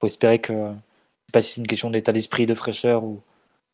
faut 0.00 0.06
espérer 0.06 0.40
que, 0.40 0.52
je 0.52 0.72
sais 0.72 1.32
pas 1.32 1.40
si 1.40 1.54
c'est 1.54 1.60
une 1.60 1.66
question 1.66 1.90
d'état 1.90 2.12
d'esprit, 2.12 2.46
de 2.46 2.54
fraîcheur 2.54 3.04
ou, 3.04 3.20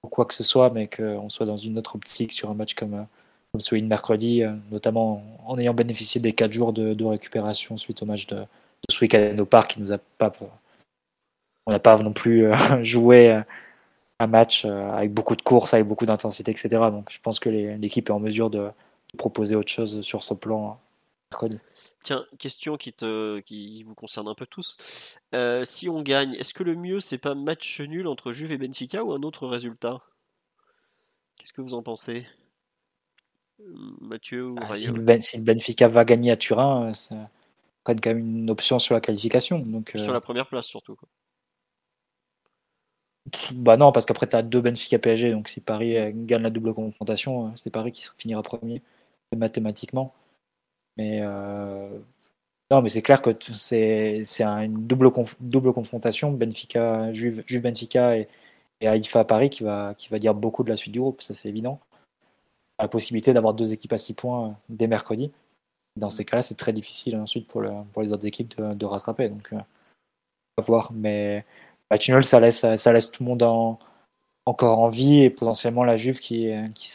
quoi 0.09 0.25
que 0.25 0.35
ce 0.35 0.43
soit, 0.43 0.71
mais 0.71 0.89
qu'on 0.89 1.29
soit 1.29 1.47
dans 1.47 1.57
une 1.57 1.79
autre 1.79 1.97
optique 1.97 2.33
sur 2.33 2.51
un 2.51 2.55
match 2.55 2.75
comme, 2.75 3.07
comme 3.53 3.61
celui 3.61 3.83
de 3.83 3.87
mercredi, 3.87 4.43
euh, 4.43 4.53
notamment 4.71 5.23
en 5.47 5.59
ayant 5.59 5.75
bénéficié 5.75 6.21
des 6.21 6.33
4 6.33 6.53
jours 6.53 6.73
de, 6.73 7.05
récupération 7.05 7.77
suite 7.77 8.03
au 8.03 8.07
match 8.07 8.27
de, 8.27 8.37
de 8.37 8.47
ce 8.91 9.01
week-end 9.01 9.37
au 9.39 9.47
parc 9.47 9.73
qui 9.73 9.83
nous 9.83 9.93
a 9.93 9.99
pas 10.19 10.31
on 11.69 11.71
n'a 11.71 11.79
pas 11.79 11.99
non 11.99 12.15
plus 12.15 12.47
euh, 12.47 12.55
joué 12.83 13.31
euh, 13.31 13.43
un 14.19 14.27
match 14.27 14.65
euh, 14.65 14.91
avec 14.93 15.13
beaucoup 15.13 15.37
de 15.37 15.43
courses, 15.43 15.75
avec 15.75 15.87
beaucoup 15.87 16.07
d'intensité, 16.07 16.51
etc. 16.51 16.69
Donc 16.91 17.09
je 17.11 17.19
pense 17.23 17.39
que 17.39 17.51
l'équipe 17.51 18.09
est 18.09 18.13
en 18.13 18.19
mesure 18.19 18.51
de, 18.51 18.71
proposer 19.17 19.57
autre 19.57 19.71
chose 19.71 20.03
sur 20.03 20.23
ce 20.23 20.35
plan 20.35 20.79
mercredi. 21.31 21.59
Tiens, 22.05 22.25
question 22.39 22.77
qui, 22.77 22.93
te, 22.93 23.41
qui 23.41 23.83
vous 23.83 23.95
concerne 23.95 24.29
un 24.29 24.35
peu 24.35 24.47
tous. 24.47 24.77
si 25.65 25.89
on 25.89 26.03
gagne, 26.03 26.35
est-ce 26.35 26.55
que 26.55 26.63
le 26.63 26.75
mieux 26.75 27.01
c'est 27.01 27.19
pas 27.19 27.35
match 27.35 27.81
nul 27.81 28.07
entre 28.07 28.33
Juve 28.33 28.53
et 28.53 28.59
Benfica 28.59 29.05
ou 29.05 29.13
un 29.13 29.23
autre 29.23 29.47
résultat? 29.47 30.01
Qu'est-ce 31.37 31.53
que 31.53 31.61
vous 31.61 31.75
en 31.75 31.83
pensez? 31.83 32.27
Mathieu 34.01 34.51
ou 34.51 34.57
ah, 34.61 34.75
si, 34.75 34.91
ben, 34.91 35.21
si, 35.21 35.41
Benfica 35.41 35.89
va 35.89 36.05
gagner 36.05 36.31
à 36.31 36.37
Turin, 36.37 36.93
ça 36.93 37.31
prend 37.83 37.95
quand 37.95 38.11
même 38.11 38.19
une 38.19 38.51
option 38.51 38.79
sur 38.79 38.95
la 38.95 39.01
qualification. 39.01 39.59
Donc, 39.59 39.93
sur 39.97 40.13
la 40.13 40.21
première 40.21 40.47
place 40.47 40.67
surtout. 40.67 40.95
Quoi. 40.95 41.09
Bah 43.53 43.77
non, 43.77 43.93
parce 43.93 44.07
qu'après, 44.07 44.27
tu 44.27 44.37
as 44.37 44.43
deux 44.43 44.61
Benfica 44.61 44.99
PSG, 44.99 45.33
donc 45.33 45.49
si 45.49 45.61
Paris 45.61 45.97
euh, 45.97 46.11
gagne 46.15 46.43
la 46.43 46.51
double 46.51 46.75
confrontation, 46.75 47.49
euh, 47.49 47.51
c'est 47.57 47.71
Paris 47.71 47.93
qui 47.93 48.07
finira 48.17 48.43
premier, 48.43 48.83
mathématiquement. 49.37 50.15
Mais 50.99 51.21
euh, 51.23 51.89
non, 52.71 52.83
mais 52.83 52.91
c'est 52.91 53.03
clair 53.03 53.23
que 53.23 53.31
c'est 53.55 54.23
une 54.43 54.87
double, 54.87 55.11
double 55.41 55.73
confrontation, 55.73 56.33
Benfica, 56.33 57.13
Juve, 57.13 57.43
Juve 57.47 57.63
Benfica 57.63 58.17
et, 58.19 58.29
et 58.81 58.89
Haïfa 58.89 59.25
Paris 59.25 59.49
qui 59.49 59.63
va, 59.63 59.95
qui 59.97 60.09
va 60.09 60.19
dire 60.19 60.35
beaucoup 60.35 60.65
de 60.65 60.69
la 60.71 60.77
suite 60.77 60.93
du 60.93 61.01
groupe, 61.01 61.23
ça 61.23 61.35
c'est 61.35 61.49
évident. 61.49 61.81
La 62.79 62.89
possibilité 62.89 63.33
d'avoir 63.33 63.55
deux 63.55 63.73
équipes 63.73 63.93
à 63.93 63.99
six 63.99 64.15
points 64.15 64.57
dès 64.69 64.87
mercredi. 64.87 65.33
Dans 65.97 66.11
ces 66.11 66.25
cas-là, 66.25 66.43
c'est 66.43 66.57
très 66.57 66.73
difficile 66.73 67.17
ensuite 67.17 67.49
pour, 67.49 67.61
le, 67.61 67.71
pour 67.93 68.03
les 68.03 68.13
autres 68.13 68.27
équipes 68.27 68.61
de, 68.61 68.87
rattraper. 68.87 69.29
Donc, 69.29 69.49
on 69.53 69.57
va 69.57 70.63
voir. 70.65 70.93
Mais 70.93 71.45
match 71.91 72.09
nul, 72.09 72.25
ça 72.25 72.39
laisse, 72.39 72.65
ça 72.77 72.93
laisse 72.93 73.11
tout 73.11 73.25
le 73.25 73.31
monde 73.31 73.43
encore 74.47 74.79
en 74.81 74.89
vie 74.89 75.23
et 75.23 75.31
potentiellement 75.31 75.85
la 75.85 75.97
Juve 75.97 76.21
qui, 76.21 76.53
qui, 76.75 76.89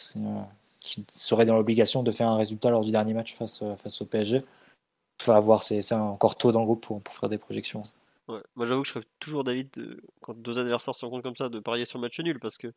qui 0.84 1.06
serait 1.12 1.46
dans 1.46 1.56
l'obligation 1.56 2.04
de 2.04 2.12
faire 2.12 2.28
un 2.28 2.38
résultat 2.38 2.70
lors 2.70 2.84
du 2.84 2.92
dernier 2.92 3.14
match 3.14 3.34
face, 3.34 3.64
face 3.82 4.02
au 4.02 4.06
PSG. 4.06 4.38
Il 4.38 5.24
faut 5.24 5.42
voir, 5.42 5.64
c'est 5.64 5.92
encore 5.94 6.36
tôt 6.36 6.52
dans 6.52 6.60
le 6.60 6.66
groupe 6.66 6.86
pour, 6.86 7.02
pour 7.02 7.16
faire 7.16 7.30
des 7.30 7.38
projections. 7.38 7.82
Moi 8.28 8.66
j'avoue 8.66 8.82
que 8.82 8.88
je 8.88 8.94
serais 8.94 9.06
toujours 9.20 9.44
David, 9.44 9.70
quand 10.22 10.38
deux 10.38 10.58
adversaires 10.58 10.96
se 10.96 11.04
rencontrent 11.06 11.24
comme 11.24 11.36
ça, 11.36 11.50
de 11.50 11.60
parier 11.60 11.86
sur 11.86 11.98
le 12.00 12.04
match 12.04 12.20
nul 12.20 12.40
parce 12.40 12.58
que 12.58 12.74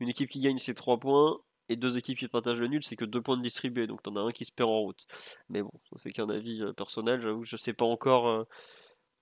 une 0.00 0.08
équipe 0.08 0.28
qui 0.28 0.40
gagne 0.40 0.58
c'est 0.58 0.74
3 0.74 0.98
points 0.98 1.38
et 1.68 1.76
deux 1.76 1.98
équipes 1.98 2.18
qui 2.18 2.26
partagent 2.26 2.60
le 2.60 2.66
nul 2.66 2.82
c'est 2.82 2.96
que 2.96 3.04
2 3.04 3.22
points 3.22 3.36
de 3.36 3.42
distribués 3.42 3.86
donc 3.86 4.02
t'en 4.02 4.16
as 4.16 4.20
un 4.20 4.30
qui 4.32 4.44
se 4.44 4.52
perd 4.52 4.70
en 4.70 4.80
route. 4.80 5.06
Mais 5.50 5.62
bon, 5.62 5.70
c'est 5.96 6.12
qu'un 6.12 6.28
avis 6.28 6.62
euh, 6.62 6.72
personnel, 6.72 7.20
j'avoue 7.20 7.42
que 7.42 7.46
je 7.46 7.56
sais 7.56 7.74
pas 7.74 7.84
encore 7.84 8.28
euh, 8.28 8.44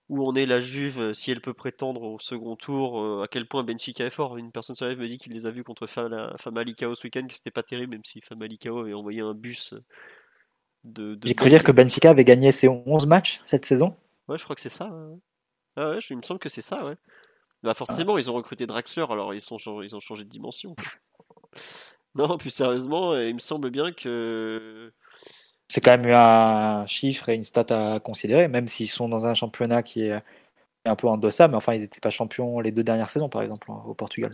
où 0.08 0.26
on 0.26 0.34
est 0.34 0.46
la 0.46 0.60
Juve, 0.60 1.00
euh, 1.00 1.12
si 1.12 1.30
elle 1.30 1.40
peut 1.40 1.54
prétendre 1.54 2.02
au 2.02 2.18
second 2.18 2.56
tour, 2.56 3.00
euh, 3.00 3.22
à 3.24 3.28
quel 3.28 3.46
point 3.46 3.64
Benfica 3.64 4.04
est 4.04 4.10
fort. 4.10 4.36
Une 4.36 4.52
personne 4.52 4.76
sur 4.76 4.86
live 4.86 4.98
me 4.98 5.08
dit 5.08 5.18
qu'il 5.18 5.32
les 5.32 5.46
a 5.46 5.50
vus 5.50 5.64
contre 5.64 5.86
Famalicao 5.86 6.94
ce 6.94 7.06
week-end, 7.06 7.26
que 7.26 7.34
c'était 7.34 7.50
pas 7.50 7.62
terrible, 7.62 7.92
même 7.92 8.04
si 8.04 8.20
Famalicao 8.20 8.78
avait 8.78 8.94
envoyé 8.94 9.20
un 9.20 9.34
bus 9.34 9.74
de. 10.84 11.18
J'ai 11.24 11.34
cru 11.34 11.48
dire 11.48 11.64
que 11.64 11.72
Benfica 11.72 12.10
avait 12.10 12.24
gagné 12.24 12.52
ses 12.52 12.68
11 12.68 13.06
matchs 13.06 13.40
cette 13.42 13.64
saison. 13.64 13.96
Ouais, 14.28 14.38
je 14.38 14.44
crois 14.44 14.54
que 14.54 14.62
c'est 14.62 14.68
ça. 14.68 14.90
Ah 15.76 15.90
ouais, 15.90 15.98
il 16.10 16.16
me 16.16 16.22
semble 16.22 16.40
que 16.40 16.48
c'est 16.48 16.62
ça, 16.62 16.76
ouais. 16.84 16.94
Bah 17.62 17.74
forcément, 17.74 18.16
ils 18.16 18.30
ont 18.30 18.34
recruté 18.34 18.66
Draxler, 18.66 19.06
alors 19.10 19.34
ils, 19.34 19.40
sont, 19.40 19.58
ils 19.82 19.96
ont 19.96 20.00
changé 20.00 20.22
de 20.22 20.28
dimension. 20.28 20.76
non, 22.14 22.38
plus 22.38 22.50
sérieusement, 22.50 23.16
il 23.16 23.34
me 23.34 23.40
semble 23.40 23.70
bien 23.70 23.92
que 23.92 24.92
c'est 25.68 25.80
quand 25.80 25.96
même 25.98 26.10
un 26.10 26.86
chiffre 26.86 27.28
et 27.28 27.34
une 27.34 27.44
stat 27.44 27.66
à 27.70 28.00
considérer, 28.00 28.48
même 28.48 28.68
s'ils 28.68 28.88
sont 28.88 29.08
dans 29.08 29.26
un 29.26 29.34
championnat 29.34 29.82
qui 29.82 30.02
est 30.02 30.22
un 30.84 30.96
peu 30.96 31.08
en 31.08 31.18
deçà, 31.18 31.48
mais 31.48 31.56
enfin, 31.56 31.74
ils 31.74 31.80
n'étaient 31.80 32.00
pas 32.00 32.10
champions 32.10 32.60
les 32.60 32.72
deux 32.72 32.84
dernières 32.84 33.10
saisons, 33.10 33.28
par 33.28 33.42
exemple, 33.42 33.70
au 33.70 33.94
Portugal. 33.94 34.32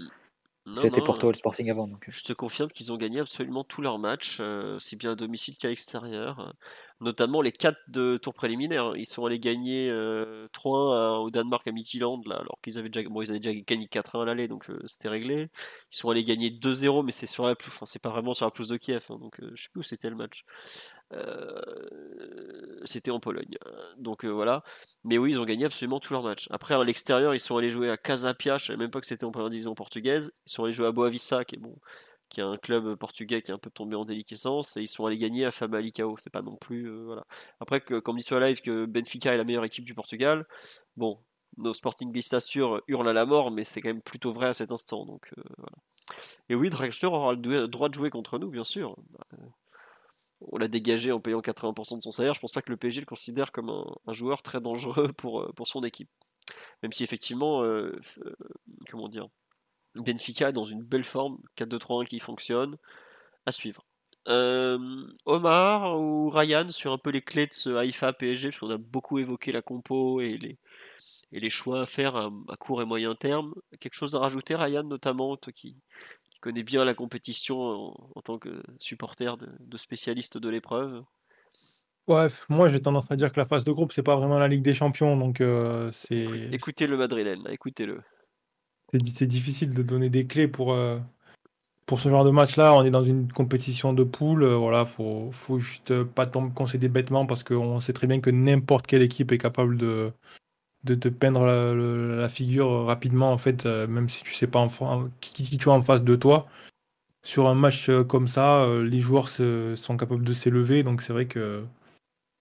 C'était 0.76 1.00
Porto 1.00 1.28
le 1.28 1.34
Sporting 1.34 1.70
avant. 1.70 1.88
Donc. 1.88 2.04
Je 2.08 2.22
te 2.22 2.32
confirme 2.32 2.70
qu'ils 2.70 2.92
ont 2.92 2.96
gagné 2.96 3.18
absolument 3.18 3.64
tous 3.64 3.82
leurs 3.82 3.98
matchs, 3.98 4.38
euh, 4.40 4.76
aussi 4.76 4.94
bien 4.94 5.12
à 5.12 5.14
domicile 5.16 5.56
qu'à 5.56 5.68
l'extérieur. 5.68 6.54
Notamment 7.02 7.42
les 7.42 7.52
quatre 7.52 7.78
de 7.88 8.16
tour 8.16 8.34
préliminaire. 8.34 8.96
Ils 8.96 9.06
sont 9.06 9.26
allés 9.26 9.38
gagner 9.38 9.90
3-1 9.90 9.92
euh, 9.92 11.16
au 11.16 11.30
Danemark 11.30 11.66
à 11.66 11.72
Midtjylland, 11.72 12.22
là, 12.26 12.36
alors 12.36 12.58
qu'ils 12.62 12.78
avaient 12.78 12.88
déjà, 12.88 13.08
bon, 13.08 13.20
avaient 13.20 13.38
déjà 13.38 13.58
gagné 13.66 13.86
4-1 13.86 14.22
à 14.22 14.24
l'aller, 14.24 14.48
donc 14.48 14.70
euh, 14.70 14.80
c'était 14.86 15.08
réglé. 15.08 15.50
Ils 15.92 15.96
sont 15.96 16.10
allés 16.10 16.24
gagner 16.24 16.50
2-0, 16.50 17.04
mais 17.04 17.12
c'est 17.12 17.26
sur 17.26 17.46
la 17.46 17.54
plus, 17.54 17.70
c'est 17.84 18.00
pas 18.00 18.10
vraiment 18.10 18.34
sur 18.34 18.46
la 18.46 18.50
plus 18.50 18.68
de 18.68 18.76
Kiev, 18.76 19.04
hein, 19.10 19.18
donc 19.20 19.36
je 19.40 19.62
sais 19.62 19.68
plus 19.70 19.80
où 19.80 19.82
c'était 19.82 20.10
le 20.10 20.16
match. 20.16 20.44
c'était 22.84 23.10
en 23.10 23.20
Pologne. 23.20 23.58
Donc 23.98 24.24
voilà. 24.24 24.62
Mais 25.04 25.18
oui, 25.18 25.32
ils 25.32 25.40
ont 25.40 25.44
gagné 25.44 25.66
absolument 25.66 26.00
tous 26.00 26.12
leurs 26.12 26.22
matchs. 26.22 26.48
Après, 26.50 26.74
à 26.74 26.82
l'extérieur, 26.84 27.34
ils 27.34 27.40
sont 27.40 27.56
allés 27.56 27.70
jouer 27.70 27.90
à 27.90 27.96
Casapia. 27.96 28.58
Je 28.58 28.66
savais 28.66 28.78
même 28.78 28.90
pas 28.90 29.00
que 29.00 29.06
c'était 29.06 29.24
en 29.24 29.32
première 29.32 29.50
division 29.50 29.74
portugaise. 29.74 30.32
Ils 30.46 30.50
sont 30.50 30.64
allés 30.64 30.72
jouer 30.72 30.86
à 30.86 30.92
Boavista, 30.92 31.44
qui 31.44 31.56
bon, 31.56 31.76
qui 32.32 32.40
est 32.40 32.44
un 32.44 32.56
club 32.56 32.94
portugais 32.96 33.42
qui 33.42 33.50
est 33.50 33.54
un 33.54 33.58
peu 33.58 33.70
tombé 33.70 33.96
en 33.96 34.04
déliquescence. 34.04 34.76
Et 34.76 34.82
ils 34.82 34.88
sont 34.88 35.06
allés 35.06 35.18
gagner 35.18 35.44
à 35.44 35.50
Famalicão. 35.50 36.16
C'est 36.18 36.30
pas 36.30 36.42
non 36.42 36.56
plus 36.56 36.90
voilà. 37.04 37.26
Après, 37.60 37.80
que, 37.80 37.98
comme 37.98 38.16
dit 38.16 38.22
sur 38.22 38.40
live 38.40 38.60
que 38.60 38.86
Benfica 38.86 39.32
est 39.34 39.36
la 39.36 39.44
meilleure 39.44 39.64
équipe 39.64 39.84
du 39.84 39.94
Portugal. 39.94 40.46
Bon, 40.96 41.18
nos 41.58 41.74
Sporting 41.74 42.12
sûr 42.40 42.82
hurlent 42.88 43.08
à 43.08 43.12
la 43.12 43.26
mort, 43.26 43.50
mais 43.50 43.64
c'est 43.64 43.80
quand 43.80 43.90
même 43.90 44.02
plutôt 44.02 44.32
vrai 44.32 44.46
à 44.48 44.54
cet 44.54 44.72
instant. 44.72 45.06
Donc 45.06 45.30
voilà. 45.58 45.76
Et 46.48 46.54
oui, 46.54 46.70
Drexler 46.70 47.08
aura 47.08 47.34
le 47.34 47.68
droit 47.68 47.88
de 47.88 47.94
jouer 47.94 48.10
contre 48.10 48.38
nous, 48.38 48.50
bien 48.50 48.64
sûr. 48.64 48.96
On 50.50 50.58
l'a 50.58 50.68
dégagé 50.68 51.12
en 51.12 51.20
payant 51.20 51.40
80% 51.40 51.98
de 51.98 52.02
son 52.02 52.10
salaire. 52.10 52.34
Je 52.34 52.40
pense 52.40 52.52
pas 52.52 52.62
que 52.62 52.70
le 52.70 52.76
PSG 52.76 53.00
le 53.00 53.06
considère 53.06 53.52
comme 53.52 53.70
un, 53.70 54.12
joueur 54.12 54.42
très 54.42 54.60
dangereux 54.60 55.12
pour, 55.16 55.42
euh, 55.42 55.52
pour 55.54 55.68
son 55.68 55.82
équipe. 55.82 56.10
Même 56.82 56.92
si 56.92 57.04
effectivement, 57.04 57.62
euh, 57.62 57.98
euh, 58.24 58.34
comment 58.90 59.08
dire, 59.08 59.28
Benfica 59.94 60.48
est 60.48 60.52
dans 60.52 60.64
une 60.64 60.82
belle 60.82 61.04
forme, 61.04 61.38
4-2-3-1 61.56 62.06
qui 62.06 62.18
fonctionne, 62.18 62.76
à 63.46 63.52
suivre. 63.52 63.84
Omar 64.26 66.00
ou 66.00 66.30
Ryan 66.30 66.68
sur 66.70 66.92
un 66.92 66.98
peu 66.98 67.10
les 67.10 67.22
clés 67.22 67.46
de 67.46 67.52
ce 67.52 67.70
Haïfa 67.70 68.12
PSG, 68.12 68.50
parce 68.50 68.60
qu'on 68.60 68.70
a 68.70 68.78
beaucoup 68.78 69.18
évoqué 69.18 69.52
la 69.52 69.62
compo 69.62 70.20
et 70.20 70.36
les, 70.38 70.58
et 71.32 71.40
les 71.40 71.50
choix 71.50 71.82
à 71.82 71.86
faire 71.86 72.16
à, 72.16 72.30
court 72.58 72.82
et 72.82 72.84
moyen 72.84 73.14
terme. 73.14 73.54
Quelque 73.80 73.94
chose 73.94 74.14
à 74.14 74.20
rajouter, 74.20 74.54
Ryan, 74.54 74.84
notamment, 74.84 75.36
toi 75.36 75.52
qui, 75.52 75.76
connais 76.42 76.64
bien 76.64 76.84
la 76.84 76.94
compétition 76.94 77.94
en, 78.16 78.20
tant 78.20 78.38
que 78.38 78.62
supporter 78.78 79.38
de, 79.38 79.76
spécialiste 79.78 80.36
de 80.38 80.48
l'épreuve? 80.50 81.02
Ouais, 82.08 82.26
moi 82.48 82.68
j'ai 82.68 82.80
tendance 82.80 83.08
à 83.12 83.16
dire 83.16 83.30
que 83.32 83.38
la 83.38 83.46
phase 83.46 83.64
de 83.64 83.70
groupe, 83.70 83.92
c'est 83.92 84.02
pas 84.02 84.16
vraiment 84.16 84.40
la 84.40 84.48
Ligue 84.48 84.62
des 84.62 84.74
Champions, 84.74 85.16
donc 85.16 85.40
euh, 85.40 85.88
c'est. 85.92 86.26
Écoutez 86.50 86.88
le 86.88 86.96
madrilène, 86.96 87.46
écoutez-le. 87.48 88.02
C'est 88.92 89.26
difficile 89.26 89.72
de 89.72 89.82
donner 89.82 90.10
des 90.10 90.26
clés 90.26 90.48
pour, 90.48 90.72
euh, 90.72 90.98
pour 91.86 92.00
ce 92.00 92.08
genre 92.08 92.24
de 92.24 92.30
match-là, 92.30 92.74
on 92.74 92.84
est 92.84 92.90
dans 92.90 93.02
une 93.02 93.30
compétition 93.30 93.92
de 93.92 94.04
poule. 94.04 94.44
Euh, 94.44 94.56
voilà, 94.56 94.86
faut, 94.86 95.30
faut 95.32 95.58
juste 95.58 96.02
pas 96.04 96.26
tomber, 96.26 96.52
concéder 96.54 96.88
bêtement 96.88 97.26
parce 97.26 97.42
qu'on 97.42 97.80
sait 97.80 97.92
très 97.92 98.06
bien 98.06 98.20
que 98.20 98.30
n'importe 98.30 98.86
quelle 98.86 99.02
équipe 99.02 99.32
est 99.32 99.38
capable 99.38 99.76
de, 99.76 100.12
de 100.84 100.94
te 100.94 101.08
peindre 101.08 101.44
la, 101.44 102.28
figure 102.28 102.86
rapidement, 102.86 103.32
en 103.32 103.38
fait, 103.38 103.66
euh, 103.66 103.86
même 103.86 104.08
si 104.08 104.22
tu 104.24 104.34
sais 104.34 104.46
pas 104.46 104.60
en, 104.60 105.10
qui, 105.20 105.44
qui, 105.44 105.58
tu 105.58 105.68
as 105.68 105.72
en 105.72 105.82
face 105.82 106.04
de 106.04 106.16
toi. 106.16 106.46
Sur 107.24 107.48
un 107.48 107.54
match 107.54 107.88
euh, 107.88 108.04
comme 108.04 108.26
ça, 108.28 108.66
les 108.82 109.00
joueurs 109.00 109.28
sont 109.28 109.96
capables 109.98 110.24
de 110.24 110.32
s'élever, 110.32 110.82
donc 110.82 111.02
c'est 111.02 111.12
vrai 111.12 111.26
que 111.26 111.64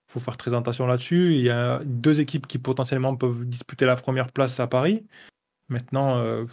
faut 0.08 0.20
faire 0.20 0.38
très 0.38 0.54
attention 0.54 0.88
là-dessus. 0.88 1.36
Il 1.36 1.42
y 1.42 1.50
a 1.50 1.82
deux 1.86 2.22
équipes 2.22 2.48
qui 2.48 2.60
potentiellement 2.60 3.16
peuvent 3.16 3.46
disputer 3.46 3.86
la 3.86 3.96
première 3.96 4.32
place 4.32 4.60
à 4.60 4.68
Paris. 4.68 5.06
Maintenant, 5.72 6.46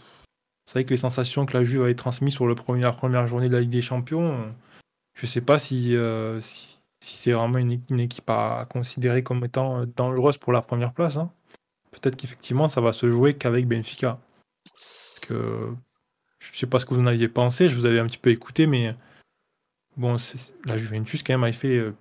c'est 0.68 0.74
vrai 0.74 0.84
que 0.84 0.90
les 0.90 0.96
sensations 0.98 1.46
que 1.46 1.56
la 1.56 1.64
Juve 1.64 1.82
avait 1.82 1.94
transmises 1.94 2.34
sur 2.34 2.46
le 2.46 2.54
la 2.80 2.92
première 2.92 3.26
journée 3.26 3.48
de 3.48 3.54
la 3.54 3.60
Ligue 3.60 3.70
des 3.70 3.82
Champions, 3.82 4.54
je 5.14 5.26
ne 5.26 5.26
sais 5.26 5.40
pas 5.40 5.56
euh, 5.72 6.40
si, 6.40 6.78
si, 7.00 7.16
c'est 7.16 7.32
vraiment 7.32 7.58
une, 7.58 8.00
équipe 8.00 8.28
à, 8.30 8.66
considérer 8.70 9.22
comme 9.22 9.44
étant 9.44 9.84
dangereuse 9.84 10.38
pour 10.38 10.52
la 10.52 10.62
première 10.62 10.92
place. 10.92 11.16
Hein. 11.16 11.32
Peut-être 11.90 12.16
qu'effectivement, 12.16 12.68
ça 12.68 12.80
va 12.80 12.92
se 12.92 13.10
jouer 13.10 13.34
qu'avec 13.34 13.66
Benfica. 13.66 14.20
Parce 14.64 15.20
que 15.26 15.74
je 16.38 16.52
ne 16.52 16.56
sais 16.56 16.66
pas 16.66 16.78
ce 16.78 16.86
que 16.86 16.94
vous 16.94 17.00
en 17.00 17.06
aviez 17.06 17.28
pensé, 17.28 17.68
je 17.68 17.74
vous 17.74 17.86
avais 17.86 17.98
un 17.98 18.06
petit 18.06 18.18
peu 18.18 18.30
écouté, 18.30 18.66
mais 18.66 18.94
bon, 19.96 20.18
la 20.66 20.78
Juventus, 20.78 21.22
quand 21.22 21.32
même, 21.32 21.44
a 21.44 21.52
fait 21.52 21.78
euh, 21.78 21.96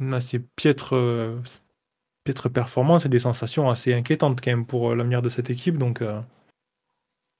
une 0.00 0.14
assez 0.14 0.38
piètre, 0.40 0.96
euh, 0.96 1.38
piètre 2.24 2.50
performance 2.50 3.04
et 3.04 3.08
des 3.08 3.20
sensations 3.20 3.70
assez 3.70 3.94
inquiétantes, 3.94 4.40
quand 4.40 4.50
même, 4.50 4.66
pour 4.66 4.94
l'avenir 4.96 5.22
de 5.22 5.28
cette 5.28 5.50
équipe. 5.50 5.78
Donc. 5.78 6.02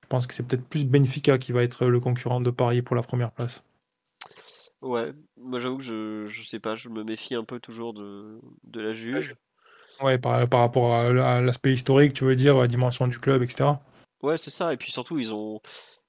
Je 0.07 0.09
pense 0.09 0.29
que 0.29 0.35
c'est 0.35 0.45
peut-être 0.45 0.65
plus 0.65 0.85
Benfica 0.85 1.37
qui 1.37 1.51
va 1.51 1.65
être 1.65 1.87
le 1.87 1.99
concurrent 1.99 2.41
de 2.41 2.51
Paris 2.51 2.81
pour 2.81 2.95
la 2.95 3.03
première 3.03 3.33
place. 3.33 3.65
Ouais, 4.81 5.13
moi 5.37 5.59
j'avoue 5.59 5.79
que 5.79 5.83
je, 5.83 6.27
je 6.29 6.43
sais 6.45 6.61
pas, 6.61 6.77
je 6.77 6.91
me 6.91 7.03
méfie 7.03 7.35
un 7.35 7.43
peu 7.43 7.59
toujours 7.59 7.93
de, 7.93 8.39
de 8.63 8.81
la 8.81 8.93
Juve. 8.93 9.35
Ouais, 10.01 10.17
par, 10.17 10.49
par 10.49 10.61
rapport 10.61 10.95
à, 10.95 11.41
l'aspect 11.41 11.75
historique, 11.75 12.13
tu 12.13 12.23
veux 12.23 12.37
dire, 12.37 12.57
la 12.57 12.69
dimension 12.69 13.09
du 13.09 13.19
club, 13.19 13.43
etc. 13.43 13.71
Ouais, 14.23 14.39
c'est 14.39 14.51
ça. 14.51 14.73
Et 14.73 14.77
puis 14.77 14.93
surtout, 14.93 15.19
ils 15.19 15.35
ont, 15.35 15.61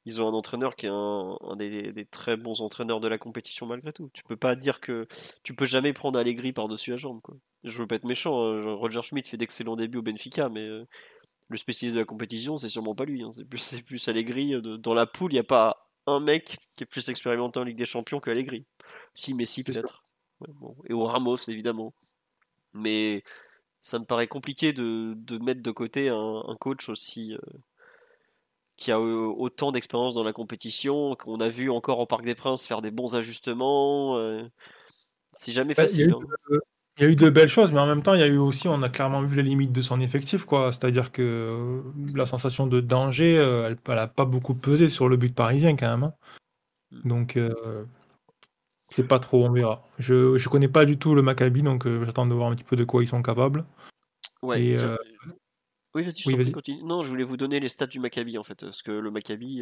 ils 0.06 0.22
ont 0.22 0.28
un 0.28 0.34
entraîneur 0.34 0.76
qui 0.76 0.86
est 0.86 0.91
un, 0.91 1.56
des, 1.57 1.91
des, 1.91 2.06
très 2.06 2.38
bons 2.38 2.61
entraîneurs 2.61 2.99
de 2.99 3.07
la 3.07 3.18
compétition 3.18 3.65
malgré 3.65 3.94
tout. 3.94 4.11
Tu 4.14 4.22
peux 4.24 4.38
pas 4.38 4.56
dire 4.56 4.80
que 4.80 5.07
tu 5.41 5.56
peux 5.56 5.65
jamais 5.65 5.91
prendre 5.91 6.19
Allegri 6.19 6.53
par-dessus 6.53 6.91
la 6.91 6.98
jambe. 6.98 7.19
Quoi. 7.22 7.36
Je 7.64 7.80
veux 7.80 7.88
pas 7.88 7.95
être 7.95 8.06
méchant. 8.06 8.44
Hein. 8.44 8.74
Roger 8.74 9.02
Schmidt 9.02 9.28
fait 9.28 9.38
d'excellents 9.38 9.76
débuts 9.76 9.98
au 9.98 10.03
Benfica, 10.03 10.49
mais 10.49 10.68
euh, 10.68 10.86
le 11.49 11.57
spécialiste 11.57 11.95
de 11.95 12.02
la 12.02 12.06
compétition, 12.06 12.57
c'est 12.57 12.69
sûrement 12.69 12.95
pas 12.95 13.06
lui. 13.06 13.24
Hein. 13.24 13.32
C'est 13.32 13.45
plus, 13.45 13.82
plus 13.86 14.07
Allegri. 14.07 14.53
Euh, 14.53 14.78
dans 14.78 14.94
la 14.94 15.06
poule, 15.06 15.32
il 15.32 15.36
n'y 15.36 15.40
a 15.40 15.44
pas 15.44 15.90
un 16.06 16.19
mec 16.19 16.57
qui 16.76 16.84
est 16.84 16.88
plus 16.88 17.10
expérimenté 17.10 17.60
en 17.60 17.64
Ligue 17.64 17.78
des 17.78 17.86
Champions 17.86 18.19
que 18.19 18.30
Allegri. 18.30 18.65
Si, 19.14 19.34
Messi 19.34 19.64
peut-être. 19.64 20.03
Et 20.88 20.94
au 20.94 21.06
Ramos, 21.06 21.38
évidemment. 21.48 21.94
Mais 22.74 23.24
ça 23.82 23.99
me 23.99 24.06
paraît 24.06 24.28
compliqué 24.28 24.74
de, 24.74 25.15
mettre 25.40 25.61
de 25.61 25.72
côté 25.72 26.10
un, 26.10 26.56
coach 26.60 26.90
aussi 26.90 27.34
euh, 27.34 27.40
qui 28.76 28.91
a 28.91 28.99
euh, 28.99 29.34
autant 29.36 29.72
d'expérience 29.72 30.15
dans 30.15 30.24
la 30.24 30.34
compétition, 30.34 31.15
qu'on 31.15 31.40
a 31.40 31.49
vu 31.49 31.69
encore 31.72 31.99
au 31.99 32.06
Parc 32.06 32.24
des 32.24 32.36
Princes 32.36 32.68
faire 32.68 32.82
des 32.82 32.91
bons 32.91 33.15
ajustements. 33.15 34.19
c'est 35.34 35.53
jamais 35.53 35.74
bah, 35.74 35.84
facile. 35.84 36.14
Hein. 36.14 36.60
Il 36.98 37.03
y 37.03 37.06
a 37.06 37.10
eu 37.10 37.15
de 37.15 37.30
belles 37.30 37.48
choses, 37.48 37.72
mais 37.72 37.80
en 37.80 37.86
même 37.86 38.02
temps, 38.02 38.15
il 38.15 38.22
y 38.22 38.24
a 38.24 38.28
eu 38.28 38.38
aussi, 38.38 38.68
on 38.68 38.82
a 38.82 38.90
clairement 38.90 39.22
vu 39.22 39.36
les 39.36 39.44
limites 39.44 39.72
de 39.72 39.84
son 39.84 40.02
effectif, 40.02 40.45
quoi. 40.45 40.72
C'est-à-dire 40.74 41.11
que 41.11 41.22
euh, 41.22 41.82
la 42.15 42.26
sensation 42.26 42.65
de 42.65 42.82
danger, 42.82 43.38
euh, 43.38 43.68
elle, 43.68 43.95
n'a 43.95 44.07
pas 44.07 44.26
beaucoup 44.26 44.56
pesé 44.56 44.90
sur 44.90 45.07
le 45.07 45.15
but 45.15 45.34
parisien 45.34 45.76
quand 45.76 45.91
même. 45.91 46.03
Hein. 46.06 46.14
Donc, 47.03 47.38
euh, 47.38 47.86
c'est 48.90 49.07
pas 49.07 49.19
trop, 49.19 49.45
on 49.45 49.52
verra. 49.52 49.88
Je, 49.99 50.34
ne 50.34 50.49
connais 50.49 50.69
pas 50.69 50.86
du 50.86 50.98
tout 50.98 51.14
le 51.14 51.22
Maccabi, 51.22 51.61
donc 51.61 51.88
j'attends 52.06 52.26
de 52.26 52.34
voir 52.34 52.49
un 52.49 52.56
petit 52.56 52.64
peu 52.64 52.76
de 52.76 52.84
quoi 52.84 53.03
ils 53.03 53.07
sont 53.07 53.22
capables. 53.22 53.64
Ouais. 54.41 54.76
Oui, 55.94 56.03
vas-y, 56.03 56.22
je 56.22 56.52
continue. 56.52 56.84
Non, 56.84 57.02
je 57.03 57.10
voulais 57.10 57.24
vous 57.24 57.38
donner 57.38 57.60
les 57.60 57.69
stats 57.69 57.88
du 57.88 57.99
Maccabi 57.99 58.38
en 58.38 58.44
fait, 58.44 58.61
parce 58.61 58.82
que 58.82 58.91
le 58.91 59.11
Maccabi, 59.11 59.61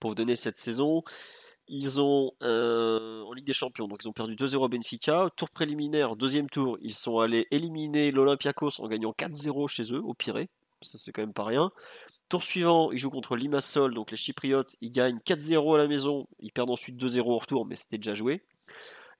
pour 0.00 0.10
vous 0.10 0.14
donner 0.14 0.36
cette 0.36 0.56
saison, 0.56 1.02
ils 1.68 2.00
ont 2.00 2.32
euh, 2.42 3.22
en 3.22 3.32
Ligue 3.32 3.46
des 3.46 3.52
Champions, 3.52 3.88
donc 3.88 4.00
ils 4.02 4.08
ont 4.08 4.12
perdu 4.12 4.34
2-0 4.34 4.64
à 4.64 4.68
Benfica. 4.68 5.28
Tour 5.36 5.50
préliminaire, 5.50 6.16
deuxième 6.16 6.48
tour, 6.48 6.78
ils 6.80 6.94
sont 6.94 7.18
allés 7.18 7.46
éliminer 7.50 8.10
l'Olympiakos 8.10 8.80
en 8.80 8.88
gagnant 8.88 9.12
4-0 9.12 9.68
chez 9.68 9.92
eux, 9.92 10.00
au 10.02 10.14
Pirée. 10.14 10.48
Ça, 10.82 10.98
c'est 10.98 11.12
quand 11.12 11.22
même 11.22 11.32
pas 11.32 11.44
rien. 11.44 11.70
Tour 12.28 12.42
suivant, 12.42 12.90
ils 12.92 12.98
jouent 12.98 13.10
contre 13.10 13.36
Limassol, 13.36 13.94
donc 13.94 14.10
les 14.10 14.16
Chypriotes. 14.16 14.76
Ils 14.80 14.90
gagnent 14.90 15.18
4-0 15.24 15.74
à 15.74 15.78
la 15.78 15.86
maison. 15.86 16.26
Ils 16.40 16.52
perdent 16.52 16.70
ensuite 16.70 16.96
2-0 16.96 17.20
au 17.20 17.38
retour, 17.38 17.66
mais 17.66 17.76
c'était 17.76 17.98
déjà 17.98 18.14
joué. 18.14 18.42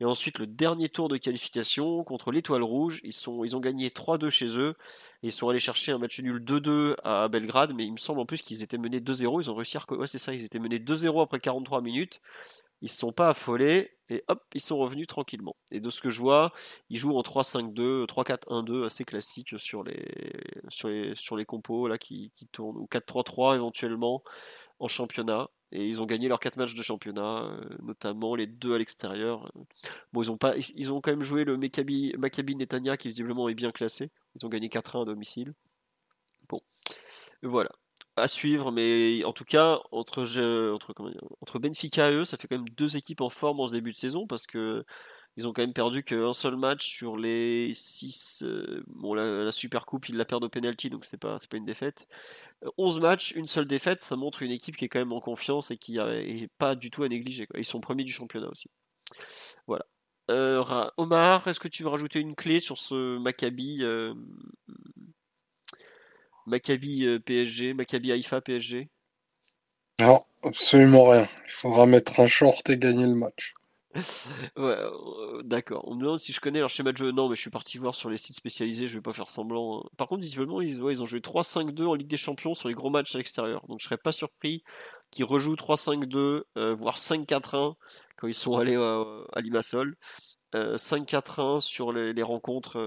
Et 0.00 0.04
ensuite, 0.04 0.38
le 0.38 0.46
dernier 0.46 0.88
tour 0.88 1.08
de 1.08 1.16
qualification 1.16 2.04
contre 2.04 2.30
l'Étoile 2.30 2.62
Rouge. 2.62 3.00
Ils, 3.02 3.12
sont, 3.14 3.44
ils 3.44 3.56
ont 3.56 3.60
gagné 3.60 3.88
3-2 3.88 4.28
chez 4.28 4.58
eux. 4.58 4.74
Et 5.22 5.28
ils 5.28 5.32
sont 5.32 5.48
allés 5.48 5.58
chercher 5.58 5.92
un 5.92 5.98
match 5.98 6.20
nul 6.20 6.42
2-2 6.42 6.96
à 7.02 7.28
Belgrade. 7.28 7.72
Mais 7.74 7.86
il 7.86 7.92
me 7.92 7.96
semble 7.98 8.20
en 8.20 8.26
plus 8.26 8.42
qu'ils 8.42 8.62
étaient 8.62 8.78
menés 8.78 9.00
2-0. 9.00 9.42
Ils 9.42 9.50
ont 9.50 9.54
réussi 9.54 9.78
à. 9.78 9.92
Ouais, 9.92 10.06
c'est 10.06 10.18
ça, 10.18 10.34
ils 10.34 10.44
étaient 10.44 10.58
menés 10.58 10.78
2-0 10.78 11.22
après 11.22 11.40
43 11.40 11.80
minutes. 11.80 12.20
Ils 12.82 12.90
se 12.90 12.98
sont 12.98 13.12
pas 13.12 13.30
affolés. 13.30 13.92
Et 14.10 14.22
hop, 14.28 14.44
ils 14.54 14.60
sont 14.60 14.76
revenus 14.76 15.06
tranquillement. 15.06 15.56
Et 15.72 15.80
de 15.80 15.90
ce 15.90 16.00
que 16.00 16.10
je 16.10 16.20
vois, 16.20 16.52
ils 16.90 16.98
jouent 16.98 17.16
en 17.16 17.22
3-5-2, 17.22 18.06
3-4-1-2, 18.06 18.84
assez 18.84 19.04
classique 19.04 19.58
sur 19.58 19.82
les, 19.82 20.32
sur 20.68 20.88
les, 20.88 21.14
sur 21.16 21.36
les 21.36 21.44
compos 21.46 21.88
là, 21.88 21.98
qui 21.98 22.30
tournent. 22.52 22.76
Ou 22.76 22.86
4-3-3 22.90 23.56
éventuellement 23.56 24.22
en 24.78 24.88
championnat. 24.88 25.48
Et 25.72 25.86
ils 25.88 26.00
ont 26.00 26.06
gagné 26.06 26.28
leurs 26.28 26.40
4 26.40 26.56
matchs 26.56 26.74
de 26.74 26.82
championnat, 26.82 27.44
euh, 27.44 27.60
notamment 27.82 28.34
les 28.34 28.46
deux 28.46 28.74
à 28.74 28.78
l'extérieur. 28.78 29.50
Bon, 30.12 30.22
ils 30.22 30.30
ont, 30.30 30.36
pas, 30.36 30.54
ils 30.56 30.92
ont 30.92 31.00
quand 31.00 31.10
même 31.10 31.22
joué 31.22 31.44
le 31.44 31.56
Maccabi, 31.56 32.14
Maccabi 32.18 32.54
Netanya 32.54 32.96
qui 32.96 33.08
visiblement 33.08 33.48
est 33.48 33.54
bien 33.54 33.72
classé. 33.72 34.10
Ils 34.36 34.46
ont 34.46 34.48
gagné 34.48 34.68
4-1 34.68 35.02
à 35.02 35.04
domicile. 35.04 35.54
Bon, 36.48 36.62
voilà. 37.42 37.70
À 38.16 38.28
suivre, 38.28 38.72
mais 38.72 39.24
en 39.24 39.32
tout 39.32 39.44
cas, 39.44 39.80
entre, 39.92 40.22
entre, 40.72 40.94
entre 41.40 41.58
Benfica 41.58 42.10
et 42.10 42.14
eux, 42.14 42.24
ça 42.24 42.36
fait 42.36 42.48
quand 42.48 42.56
même 42.56 42.68
deux 42.70 42.96
équipes 42.96 43.20
en 43.20 43.28
forme 43.28 43.60
en 43.60 43.66
ce 43.66 43.72
début 43.72 43.92
de 43.92 43.96
saison 43.96 44.26
parce 44.26 44.46
que 44.46 44.84
ils 45.36 45.46
ont 45.46 45.52
quand 45.52 45.62
même 45.62 45.72
perdu 45.72 46.02
qu'un 46.02 46.32
seul 46.32 46.56
match 46.56 46.86
sur 46.86 47.16
les 47.16 47.72
6. 47.74 48.42
Euh, 48.44 48.82
bon, 48.88 49.14
la, 49.14 49.52
Super 49.52 49.84
Coupe, 49.84 50.08
ils 50.08 50.16
la 50.16 50.24
perdent 50.24 50.44
au 50.44 50.48
penalty, 50.48 50.90
donc 50.90 51.04
c'est 51.04 51.20
pas, 51.20 51.36
pas 51.50 51.56
une 51.56 51.66
défaite. 51.66 52.06
11 52.78 53.00
matchs, 53.00 53.32
une 53.32 53.46
seule 53.46 53.66
défaite, 53.66 54.00
ça 54.00 54.16
montre 54.16 54.42
une 54.42 54.50
équipe 54.50 54.76
qui 54.76 54.86
est 54.86 54.88
quand 54.88 54.98
même 54.98 55.12
en 55.12 55.20
confiance 55.20 55.70
et 55.70 55.76
qui 55.76 55.98
n'est 55.98 56.48
pas 56.58 56.74
du 56.74 56.90
tout 56.90 57.02
à 57.02 57.08
négliger. 57.08 57.46
Ils 57.56 57.64
sont 57.64 57.80
premiers 57.80 58.04
du 58.04 58.12
championnat 58.12 58.48
aussi. 58.48 58.70
Voilà. 59.66 59.84
Euh, 60.30 60.64
Omar, 60.96 61.46
est-ce 61.46 61.60
que 61.60 61.68
tu 61.68 61.82
veux 61.82 61.88
rajouter 61.88 62.18
une 62.18 62.34
clé 62.34 62.60
sur 62.60 62.78
ce 62.78 63.18
Maccabi 63.18 63.82
euh, 63.82 64.14
Maccabi 66.46 67.06
euh, 67.06 67.20
PSG, 67.20 67.74
Maccabi 67.74 68.10
Haïfa 68.10 68.40
PSG 68.40 68.88
Non, 70.00 70.24
absolument 70.42 71.10
rien. 71.10 71.28
Il 71.44 71.50
faudra 71.50 71.86
mettre 71.86 72.18
un 72.20 72.26
short 72.26 72.68
et 72.70 72.78
gagner 72.78 73.06
le 73.06 73.14
match. 73.14 73.54
Ouais, 74.56 74.76
euh, 74.78 75.42
d'accord. 75.42 75.86
On 75.86 75.94
me 75.94 76.00
demande 76.00 76.18
si 76.18 76.32
je 76.32 76.40
connais 76.40 76.60
leur 76.60 76.68
schéma 76.68 76.92
de 76.92 76.96
jeu. 76.96 77.12
Non, 77.12 77.28
mais 77.28 77.34
je 77.34 77.40
suis 77.40 77.50
parti 77.50 77.78
voir 77.78 77.94
sur 77.94 78.10
les 78.10 78.16
sites 78.16 78.36
spécialisés, 78.36 78.86
je 78.86 78.94
vais 78.94 79.02
pas 79.02 79.12
faire 79.12 79.30
semblant. 79.30 79.78
Hein. 79.78 79.88
Par 79.96 80.08
contre, 80.08 80.22
visiblement, 80.22 80.60
ils, 80.60 80.78
ils 80.78 81.02
ont 81.02 81.06
joué 81.06 81.20
3-5-2 81.20 81.86
en 81.86 81.94
Ligue 81.94 82.08
des 82.08 82.16
Champions 82.16 82.54
sur 82.54 82.68
les 82.68 82.74
gros 82.74 82.90
matchs 82.90 83.14
à 83.14 83.18
l'extérieur. 83.18 83.64
Donc 83.68 83.80
je 83.80 83.84
serais 83.84 83.98
pas 83.98 84.12
surpris 84.12 84.62
qu'ils 85.10 85.24
rejouent 85.24 85.54
3-5-2, 85.54 86.42
euh, 86.56 86.74
voire 86.74 86.96
5-4-1 86.96 87.74
quand 88.16 88.26
ils 88.26 88.34
sont 88.34 88.56
allés 88.56 88.76
à 88.76 89.40
Limassol. 89.40 89.96
5-4-1 90.54 91.60
sur 91.60 91.92
les, 91.92 92.22
rencontres 92.22 92.78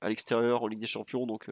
à 0.00 0.08
l'extérieur 0.08 0.62
en 0.62 0.68
Ligue 0.68 0.78
des 0.78 0.86
Champions. 0.86 1.26
Donc 1.26 1.50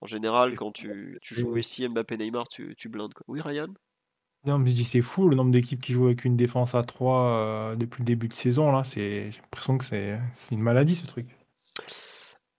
en 0.00 0.06
général, 0.06 0.54
quand 0.54 0.72
tu, 0.72 1.18
joues 1.22 1.50
Messi, 1.50 1.88
Mbappé, 1.88 2.18
Neymar, 2.18 2.46
tu, 2.46 2.74
tu 2.76 2.88
blindes. 2.88 3.14
Quoi. 3.14 3.24
Oui, 3.26 3.40
Ryan? 3.40 3.74
Non, 4.46 4.58
mais 4.58 4.70
je 4.70 4.76
dis 4.76 4.84
c'est 4.84 5.02
fou 5.02 5.28
le 5.28 5.34
nombre 5.34 5.50
d'équipes 5.50 5.80
qui 5.80 5.92
jouent 5.92 6.06
avec 6.06 6.24
une 6.24 6.36
défense 6.36 6.74
à 6.74 6.82
3 6.82 7.20
euh, 7.20 7.76
depuis 7.76 8.00
le 8.00 8.06
début 8.06 8.28
de 8.28 8.34
saison. 8.34 8.70
Là, 8.70 8.84
c'est, 8.84 9.32
j'ai 9.32 9.40
l'impression 9.40 9.76
que 9.76 9.84
c'est, 9.84 10.18
une 10.52 10.60
maladie 10.60 10.94
ce 10.94 11.06
truc. 11.06 11.26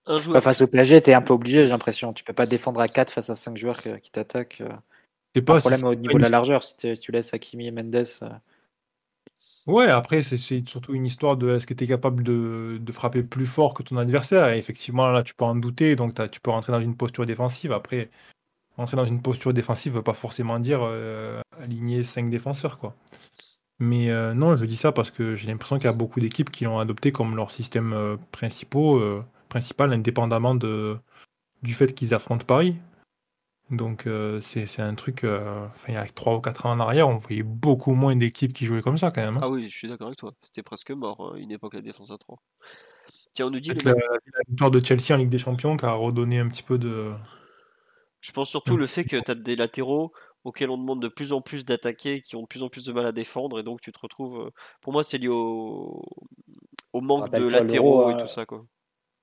Un 0.05 0.17
joueur... 0.19 0.43
face 0.43 0.61
au 0.61 0.67
PSG, 0.67 1.01
tu 1.01 1.09
es 1.11 1.13
un 1.13 1.21
peu 1.21 1.33
obligé, 1.33 1.61
j'ai 1.61 1.67
l'impression. 1.67 2.11
Tu 2.11 2.23
peux 2.23 2.33
pas 2.33 2.45
défendre 2.45 2.81
à 2.81 2.89
4 2.89 3.11
face 3.11 3.29
à 3.29 3.35
5 3.35 3.57
joueurs 3.57 3.81
qui 3.81 4.11
t'attaquent. 4.11 4.61
Euh. 4.61 4.73
C'est 5.33 5.41
pas 5.41 5.55
un 5.55 5.59
problème 5.59 5.83
au 5.83 5.95
niveau 5.95 6.17
de 6.17 6.23
la 6.23 6.29
largeur 6.29 6.63
si 6.63 6.75
tu 6.75 7.11
laisses 7.11 7.33
Hakimi 7.33 7.67
et 7.67 7.71
Mendes. 7.71 7.95
Euh. 7.95 8.29
Ouais, 9.65 9.87
après, 9.87 10.21
c'est, 10.21 10.37
surtout 10.37 10.93
une 10.93 11.05
histoire 11.05 11.37
de 11.37 11.55
est-ce 11.55 11.67
que 11.67 11.73
tu 11.73 11.83
es 11.83 11.87
capable 11.87 12.23
de, 12.23 12.79
de, 12.79 12.91
frapper 12.93 13.21
plus 13.21 13.45
fort 13.45 13.73
que 13.73 13.83
ton 13.83 13.97
adversaire? 13.97 14.49
Et 14.49 14.57
effectivement, 14.57 15.07
là, 15.07 15.23
tu 15.23 15.33
peux 15.33 15.43
en 15.43 15.55
douter, 15.55 15.97
donc 15.97 16.15
tu 16.31 16.39
peux 16.39 16.51
rentrer 16.51 16.71
dans 16.71 16.79
une 16.79 16.95
posture 16.95 17.25
défensive. 17.25 17.73
Après, 17.73 18.09
Entrer 18.77 18.95
dans 18.95 19.05
une 19.05 19.21
posture 19.21 19.53
défensive 19.53 19.93
ne 19.93 19.97
veut 19.97 20.03
pas 20.03 20.13
forcément 20.13 20.59
dire 20.59 20.81
euh, 20.83 21.41
aligner 21.59 22.03
5 22.03 22.29
défenseurs. 22.29 22.77
quoi. 22.77 22.95
Mais 23.79 24.11
euh, 24.11 24.33
non, 24.33 24.55
je 24.55 24.65
dis 24.65 24.75
ça 24.75 24.91
parce 24.91 25.09
que 25.09 25.35
j'ai 25.35 25.47
l'impression 25.47 25.77
qu'il 25.77 25.85
y 25.85 25.89
a 25.89 25.93
beaucoup 25.93 26.19
d'équipes 26.19 26.51
qui 26.51 26.65
l'ont 26.65 26.79
adopté 26.79 27.11
comme 27.11 27.35
leur 27.35 27.51
système 27.51 27.93
euh, 27.93 28.17
principal, 28.31 29.93
indépendamment 29.93 30.53
de, 30.53 30.97
du 31.63 31.73
fait 31.73 31.93
qu'ils 31.93 32.13
affrontent 32.13 32.45
Paris. 32.45 32.75
Donc 33.69 34.07
c'est 34.41 34.79
un 34.79 34.95
truc, 34.95 35.25
il 35.87 35.93
y 35.93 35.97
a 35.97 36.05
3 36.05 36.37
ou 36.37 36.39
4 36.39 36.67
ans 36.67 36.71
en 36.71 36.79
arrière, 36.79 37.09
on 37.09 37.17
voyait 37.17 37.43
beaucoup 37.43 37.95
moins 37.95 38.15
d'équipes 38.15 38.53
qui 38.53 38.65
jouaient 38.65 38.81
comme 38.81 38.97
ça 38.97 39.11
quand 39.11 39.19
même. 39.19 39.35
Hein. 39.35 39.41
Ah 39.43 39.49
oui, 39.49 39.67
je 39.67 39.77
suis 39.77 39.89
d'accord 39.89 40.07
avec 40.07 40.17
toi. 40.17 40.31
C'était 40.39 40.63
presque 40.63 40.91
mort, 40.91 41.33
hein, 41.33 41.37
une 41.37 41.51
époque 41.51 41.73
la 41.73 41.81
défense 41.81 42.11
à 42.11 42.17
3. 42.17 42.37
Tiens, 43.33 43.47
on 43.47 43.49
nous 43.49 43.59
dit 43.59 43.69
la, 43.83 43.93
victoire 44.47 44.71
de 44.71 44.79
Chelsea 44.79 45.13
en 45.13 45.17
Ligue 45.17 45.29
des 45.29 45.37
Champions 45.37 45.75
qui 45.75 45.85
a 45.85 45.91
redonné 45.91 46.39
un 46.39 46.47
petit 46.47 46.63
peu 46.63 46.77
de. 46.77 47.11
Je 48.27 48.33
pense 48.33 48.49
surtout 48.49 48.75
le 48.75 48.87
fait 48.87 49.05
que 49.05 49.15
tu 49.15 49.31
as 49.31 49.35
des 49.35 49.55
latéraux 49.55 50.11
auxquels 50.43 50.69
on 50.69 50.77
demande 50.77 51.01
de 51.01 51.07
plus 51.07 51.31
en 51.31 51.41
plus 51.41 51.63
d'attaquer, 51.63 52.19
qui 52.19 52.35
ont 52.35 52.41
de 52.41 52.47
plus 52.47 52.61
en 52.61 52.67
plus 52.67 52.83
de 52.83 52.91
mal 52.91 53.05
à 53.05 53.13
défendre, 53.13 53.59
et 53.59 53.63
donc 53.63 53.79
tu 53.79 53.93
te 53.93 53.99
retrouves. 53.99 54.47
Euh, 54.47 54.49
pour 54.81 54.91
moi, 54.91 55.03
c'est 55.05 55.17
lié 55.17 55.29
au, 55.29 56.03
au 56.91 57.01
manque 57.01 57.31
de 57.31 57.47
latéraux 57.47 58.11
et 58.11 58.17
tout 58.17 58.27
ça. 58.27 58.45
Quoi. 58.45 58.65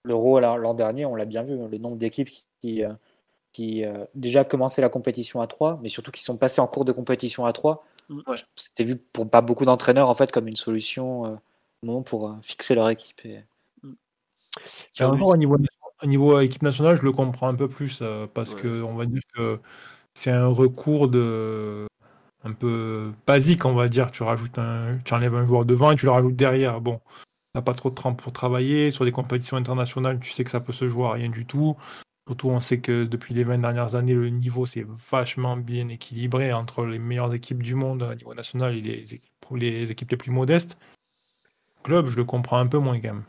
L'Euro 0.04 0.40
l'an 0.40 0.72
dernier, 0.72 1.04
on 1.04 1.16
l'a 1.16 1.26
bien 1.26 1.42
vu, 1.42 1.56
le 1.56 1.78
nombre 1.78 1.96
d'équipes 1.96 2.30
qui, 2.62 2.82
qui 3.52 3.84
euh, 3.84 4.04
déjà 4.14 4.44
commençaient 4.44 4.82
la 4.82 4.88
compétition 4.88 5.40
à 5.40 5.46
3, 5.46 5.78
mais 5.82 5.88
surtout 5.88 6.10
qui 6.10 6.22
sont 6.22 6.38
passés 6.38 6.60
en 6.60 6.66
cours 6.66 6.84
de 6.84 6.92
compétition 6.92 7.46
à 7.46 7.52
3. 7.52 7.84
Mm. 8.08 8.20
C'était 8.56 8.84
vu 8.84 8.96
pour 8.96 9.28
pas 9.28 9.42
beaucoup 9.42 9.66
d'entraîneurs 9.66 10.08
en 10.08 10.14
fait 10.14 10.32
comme 10.32 10.48
une 10.48 10.56
solution 10.56 11.38
euh, 11.86 12.00
pour 12.00 12.28
euh, 12.28 12.34
fixer 12.42 12.74
leur 12.74 12.90
équipe. 12.90 13.24
Et... 13.24 13.40
Mm. 13.82 13.94
au 15.22 15.36
niveau, 15.36 15.56
au 16.04 16.06
niveau 16.06 16.38
équipe 16.40 16.62
nationale, 16.62 16.96
je 16.96 17.02
le 17.02 17.12
comprends 17.12 17.48
un 17.48 17.54
peu 17.54 17.68
plus 17.68 18.02
parce 18.34 18.54
que 18.54 18.82
on 18.82 18.94
va 18.94 19.06
dire 19.06 19.22
que 19.34 19.60
c'est 20.14 20.30
un 20.30 20.46
recours 20.48 21.08
de 21.08 21.86
un 22.44 22.52
peu 22.52 23.12
basique, 23.26 23.64
on 23.64 23.74
va 23.74 23.88
dire. 23.88 24.10
Tu 24.10 24.22
rajoutes 24.22 24.58
un, 24.58 24.98
tu 25.04 25.14
enlèves 25.14 25.34
un 25.34 25.46
joueur 25.46 25.64
devant 25.64 25.92
et 25.92 25.96
tu 25.96 26.06
le 26.06 26.12
rajoutes 26.12 26.36
derrière. 26.36 26.80
Bon, 26.80 27.00
t'as 27.54 27.62
pas 27.62 27.74
trop 27.74 27.90
de 27.90 27.94
temps 27.96 28.14
pour 28.14 28.32
travailler 28.32 28.90
sur 28.90 29.04
des 29.04 29.12
compétitions 29.12 29.56
internationales. 29.56 30.20
Tu 30.20 30.30
sais 30.30 30.44
que 30.44 30.50
ça 30.50 30.60
peut 30.60 30.72
se 30.72 30.88
jouer 30.88 31.06
à 31.06 31.12
rien 31.12 31.30
du 31.30 31.46
tout. 31.46 31.76
Surtout, 32.26 32.48
on 32.48 32.60
sait 32.60 32.80
que 32.80 33.04
depuis 33.04 33.34
les 33.34 33.44
20 33.44 33.58
dernières 33.58 33.94
années, 33.96 34.14
le 34.14 34.30
niveau 34.30 34.66
s'est 34.66 34.86
vachement 35.10 35.56
bien 35.56 35.88
équilibré 35.88 36.52
entre 36.52 36.86
les 36.86 36.98
meilleures 36.98 37.34
équipes 37.34 37.62
du 37.62 37.74
monde 37.74 38.02
à 38.02 38.14
niveau 38.14 38.34
national 38.34 38.74
et 38.74 38.80
les 38.80 39.14
équipes 39.14 39.30
les, 39.56 39.90
équipes 39.90 40.10
les 40.10 40.16
plus 40.16 40.30
modestes. 40.30 40.78
Club, 41.82 42.08
je 42.08 42.16
le 42.16 42.24
comprends 42.24 42.58
un 42.58 42.66
peu 42.66 42.78
moins 42.78 42.98
quand 42.98 43.14
même. 43.14 43.24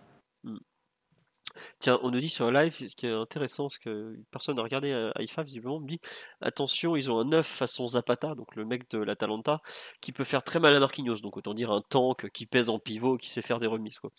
Tiens, 1.79 1.99
on 2.03 2.11
nous 2.11 2.19
dit 2.19 2.29
sur 2.29 2.51
live, 2.51 2.73
ce 2.73 2.95
qui 2.95 3.07
est 3.07 3.11
intéressant, 3.11 3.69
c'est 3.69 3.81
que 3.81 4.15
personne 4.31 4.55
n'a 4.55 4.63
regardé 4.63 4.91
euh, 4.91 5.11
IFA, 5.19 5.43
visiblement, 5.43 5.77
on 5.77 5.79
me 5.79 5.87
dit 5.87 5.99
attention, 6.41 6.95
ils 6.95 7.11
ont 7.11 7.19
un 7.19 7.25
9 7.25 7.45
façon 7.45 7.87
Zapata, 7.87 8.35
donc 8.35 8.55
le 8.55 8.65
mec 8.65 8.89
de 8.91 8.99
l'Atalanta, 8.99 9.61
qui 10.01 10.11
peut 10.11 10.23
faire 10.23 10.43
très 10.43 10.59
mal 10.59 10.75
à 10.75 10.79
Marquinhos, 10.79 11.17
donc 11.17 11.37
autant 11.37 11.53
dire 11.53 11.71
un 11.71 11.81
tank 11.81 12.29
qui 12.31 12.45
pèse 12.45 12.69
en 12.69 12.79
pivot, 12.79 13.17
qui 13.17 13.29
sait 13.29 13.41
faire 13.41 13.59
des 13.59 13.67
remises. 13.67 13.99
Quoi. 13.99 14.11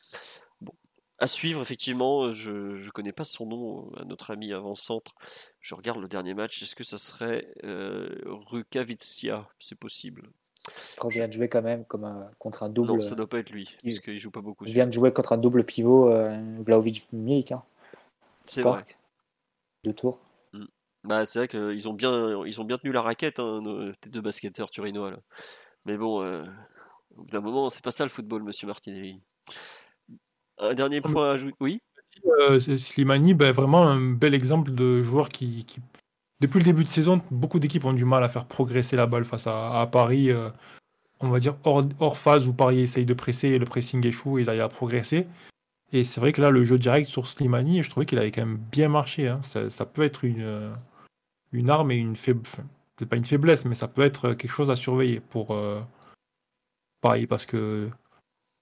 Bon, 0.61 0.75
à 1.19 1.27
suivre, 1.27 1.61
effectivement, 1.63 2.31
je 2.31 2.51
ne 2.51 2.91
connais 2.91 3.13
pas 3.13 3.25
son 3.25 3.47
nom 3.47 3.91
à 3.97 4.05
notre 4.05 4.31
ami 4.31 4.53
avant-centre. 4.53 5.15
Je 5.61 5.75
regarde 5.75 6.01
le 6.01 6.09
dernier 6.09 6.35
match. 6.35 6.63
Est-ce 6.63 6.77
que 6.77 6.85
ça 6.85 6.99
serait 6.99 7.49
euh, 7.65 8.09
Rukavitsia 8.27 9.49
C'est 9.59 9.79
possible. 9.79 10.31
Quand 10.99 11.11
je 11.11 11.19
viens 11.19 11.29
de 11.29 11.33
jouer 11.33 11.49
quand 11.49 11.63
même 11.63 11.85
comme 11.85 12.05
un, 12.05 12.31
contre 12.39 12.63
un 12.63 12.69
double. 12.69 12.95
Non, 12.95 13.01
ça 13.01 13.15
doit 13.15 13.29
pas 13.29 13.39
être 13.39 13.51
lui, 13.51 13.77
parce 13.85 14.01
qu'il 14.01 14.19
joue 14.19 14.31
pas 14.31 14.41
beaucoup. 14.41 14.67
Je 14.67 14.73
viens 14.73 14.87
de 14.87 14.93
jouer 14.93 15.13
contre 15.13 15.33
un 15.33 15.39
double 15.39 15.65
pivot, 15.65 16.11
euh, 16.11 16.39
Vlaovic 16.61 17.07
Milik. 17.13 17.53
Hein. 17.53 17.63
C'est 18.47 18.63
vrai. 18.63 18.85
Deux 19.85 19.93
tours. 19.93 20.19
Hmm. 20.53 20.65
Bah, 21.05 21.25
c'est 21.27 21.39
vrai 21.39 21.49
qu'ils 21.49 21.89
ont 21.89 21.93
bien, 21.93 22.45
ils 22.45 22.61
ont 22.61 22.65
bien 22.65 22.79
tenu 22.79 22.93
la 22.93 23.03
raquette, 23.03 23.39
hein, 23.39 23.93
tes 24.01 24.11
deux 24.11 24.21
basketteurs 24.21 24.71
turinois. 24.71 25.13
Mais 25.85 25.97
bon, 25.97 26.23
euh, 26.23 26.45
au 27.17 27.23
bout 27.23 27.31
d'un 27.31 27.41
moment, 27.41 27.71
c'est 27.71 27.85
pas 27.85 27.93
ça 27.93 28.05
le 28.05 28.11
football, 28.11 28.43
monsieur 28.43 28.67
Martinelli. 28.67 29.21
Un 30.59 30.75
dernier 30.75 31.01
point 31.01 31.31
à 31.31 31.33
ajouter. 31.33 31.57
Oui? 31.61 31.81
Euh, 32.25 32.59
Slimani, 32.59 33.35
ben, 33.35 33.53
vraiment 33.53 33.87
un 33.87 34.01
bel 34.01 34.35
exemple 34.35 34.73
de 34.73 35.03
joueur 35.03 35.29
qui, 35.29 35.65
Depuis 36.41 36.59
le 36.59 36.65
début 36.65 36.85
de 36.85 36.89
saison, 36.89 37.21
beaucoup 37.31 37.59
d'équipes 37.59 37.85
ont 37.85 37.93
du 37.93 38.05
mal 38.05 38.23
à 38.23 38.29
faire 38.29 38.47
progresser 38.47 38.97
la 38.97 39.07
balle 39.07 39.25
face 39.25 39.47
à, 39.47 39.89
Paris. 39.91 40.31
Euh, 40.31 40.51
on 41.21 41.29
va 41.29 41.39
dire 41.39 41.57
hors, 41.65 42.19
phase 42.19 42.47
où 42.47 42.53
Paris 42.53 42.81
essaye 42.81 43.07
de 43.07 43.15
presser 43.15 43.49
et 43.49 43.59
le 43.59 43.65
pressing 43.65 44.05
échoue 44.07 44.39
et 44.39 44.43
ils 44.43 44.49
arrivent 44.49 44.63
à 44.63 44.69
progresser. 44.69 45.27
Et 45.93 46.05
c'est 46.05 46.21
vrai 46.21 46.33
que 46.33 46.43
là, 46.43 46.51
le 46.51 46.65
jeu 46.65 46.79
direct 46.79 47.09
sur 47.09 47.27
Slimani, 47.27 47.83
je 47.83 47.91
trouvais 47.91 48.07
qu'il 48.07 48.19
avait 48.19 48.33
quand 48.33 48.45
même 48.45 48.59
bien 48.71 48.89
marché. 48.89 49.29
Hein. 49.29 49.41
Ça, 49.43 49.87
peut 49.87 50.03
être 50.03 50.25
une, 50.25 50.43
euh, 50.43 50.75
une 51.53 51.71
arme 51.71 51.91
et 51.91 51.97
une 51.97 52.17
faiblesse. 52.17 52.57
Pas 53.09 53.17
une 53.17 53.25
faiblesse, 53.25 53.65
mais 53.65 53.75
ça 53.75 53.89
peut 53.89 54.03
être 54.03 54.33
quelque 54.33 54.51
chose 54.51 54.71
à 54.71 54.77
surveiller 54.77 55.21
pour 55.21 55.55
Paris 57.03 57.27
parce 57.27 57.45
que 57.45 57.91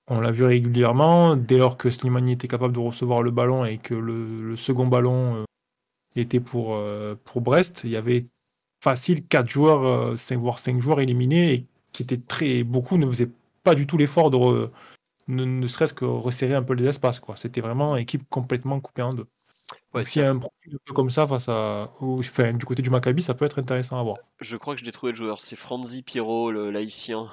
on 0.09 0.21
l'a 0.21 0.31
vu 0.31 0.45
régulièrement, 0.45 1.35
dès 1.35 1.57
lors 1.57 1.79
que 1.79 1.89
Slimani 1.89 2.33
était 2.33 2.49
capable 2.49 2.75
de 2.75 2.79
recevoir 2.81 3.23
le 3.23 3.31
ballon 3.31 3.65
et 3.65 3.79
que 3.79 3.95
le, 3.95 4.55
second 4.57 4.87
ballon 4.87 5.37
euh, 5.37 5.45
était 6.21 6.41
pour, 6.41 6.75
euh, 6.75 7.17
pour 7.25 7.41
Brest, 7.41 7.83
il 7.85 7.91
y 7.91 7.97
avait 7.97 8.25
facile 8.83 9.27
4 9.27 9.49
joueurs, 9.49 10.19
5, 10.19 10.35
euh, 10.35 10.39
voire 10.39 10.59
5 10.59 10.81
joueurs 10.81 11.01
éliminés 11.01 11.53
et 11.55 11.67
qui 11.93 12.03
étaient 12.03 12.19
très. 12.19 12.63
Beaucoup 12.63 12.99
ne 12.99 13.07
faisaient 13.07 13.31
pas 13.63 13.75
du 13.75 13.87
tout 13.87 13.97
l'effort 13.97 14.31
de 14.31 14.71
ne, 15.29 15.67
serait-ce 15.67 15.95
que 15.95 16.05
resserrer 16.05 16.55
un 16.55 16.63
peu 16.63 16.75
les 16.75 16.87
espaces. 16.87 17.21
Quoi. 17.21 17.37
C'était 17.37 17.61
vraiment 17.61 17.97
une 17.97 18.03
équipe 18.03 18.29
complètement 18.29 18.81
coupée 18.81 19.03
en 19.03 19.15
deux. 19.15 19.27
S'il 20.05 20.23
y 20.23 20.25
a 20.25 20.31
un 20.31 20.39
profil 20.39 20.77
comme 20.95 21.09
ça 21.09 21.27
face 21.27 21.49
à, 21.49 21.91
enfin, 22.01 22.53
du 22.53 22.67
côté 22.67 22.83
du 22.83 22.91
Maccabi, 22.91 23.23
ça 23.23 23.33
peut 23.33 23.45
être 23.45 23.61
intéressant 23.61 23.99
à 23.99 24.03
voir. 24.03 24.19
Je 24.41 24.57
crois 24.57 24.75
que 24.75 24.81
je 24.81 24.85
l'ai 24.85 24.93
trouvé 24.93 25.13
le 25.13 25.17
joueur. 25.17 25.41
C'est 25.41 25.57
Franzi 25.57 26.03
Pierrot, 26.03 26.51
le 26.51 26.71
laïcien, 26.71 27.31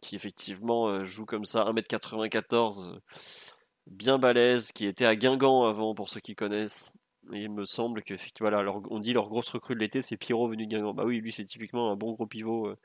qui 0.00 0.16
effectivement 0.16 0.88
euh, 0.88 1.04
joue 1.04 1.26
comme 1.26 1.44
ça, 1.44 1.64
1m94, 1.64 2.88
euh, 2.88 2.98
bien 3.86 4.18
balèze, 4.18 4.72
qui 4.72 4.86
était 4.86 5.04
à 5.04 5.16
Guingamp 5.16 5.64
avant 5.64 5.94
pour 5.94 6.08
ceux 6.08 6.20
qui 6.20 6.34
connaissent. 6.34 6.92
Il 7.32 7.50
me 7.50 7.64
semble 7.64 8.02
que 8.02 8.14
on 8.90 8.98
dit 9.00 9.12
leur 9.12 9.28
grosse 9.28 9.50
recrue 9.50 9.74
de 9.74 9.80
l'été, 9.80 10.02
c'est 10.02 10.16
Pierrot 10.16 10.48
venu 10.48 10.66
de 10.66 10.70
Guingamp. 10.70 10.94
Bah 10.94 11.04
oui, 11.04 11.20
lui 11.20 11.32
c'est 11.32 11.44
typiquement 11.44 11.90
un 11.90 11.96
bon 11.96 12.12
gros 12.12 12.26
pivot 12.26 12.68
euh, 12.68 12.76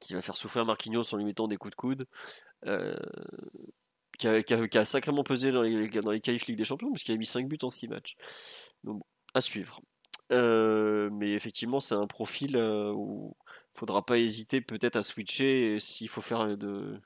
qui 0.00 0.14
va 0.14 0.22
faire 0.22 0.36
souffrir 0.36 0.64
Marquinhos 0.64 1.14
en 1.14 1.16
lui 1.16 1.24
mettant 1.24 1.48
des 1.48 1.56
coups 1.56 1.72
de 1.72 1.76
coude. 1.76 2.06
qui, 4.18 4.28
a, 4.28 4.84
sacrément 4.84 5.24
pesé 5.24 5.52
dans 5.52 5.62
les, 5.62 5.88
dans 5.88 6.10
les 6.10 6.20
qualifs 6.20 6.46
Ligue 6.46 6.58
des 6.58 6.64
Champions, 6.64 6.90
parce 6.90 7.02
qu'il 7.02 7.14
a 7.14 7.18
mis 7.18 7.26
5 7.26 7.48
buts 7.48 7.58
en 7.62 7.70
6 7.70 7.88
matchs. 7.88 8.16
Donc, 8.84 9.02
à 9.34 9.40
suivre. 9.40 9.80
mais 10.30 11.32
effectivement, 11.32 11.80
c'est 11.80 11.94
un 11.94 12.06
profil 12.06 12.56
où 12.56 13.36
faudra 13.74 14.04
pas 14.04 14.18
hésiter 14.18 14.60
peut-être 14.60 14.96
à 14.96 15.02
switcher 15.02 15.78
s'il 15.78 16.08
faut 16.08 16.20
faire 16.20 16.56
de 16.56 17.00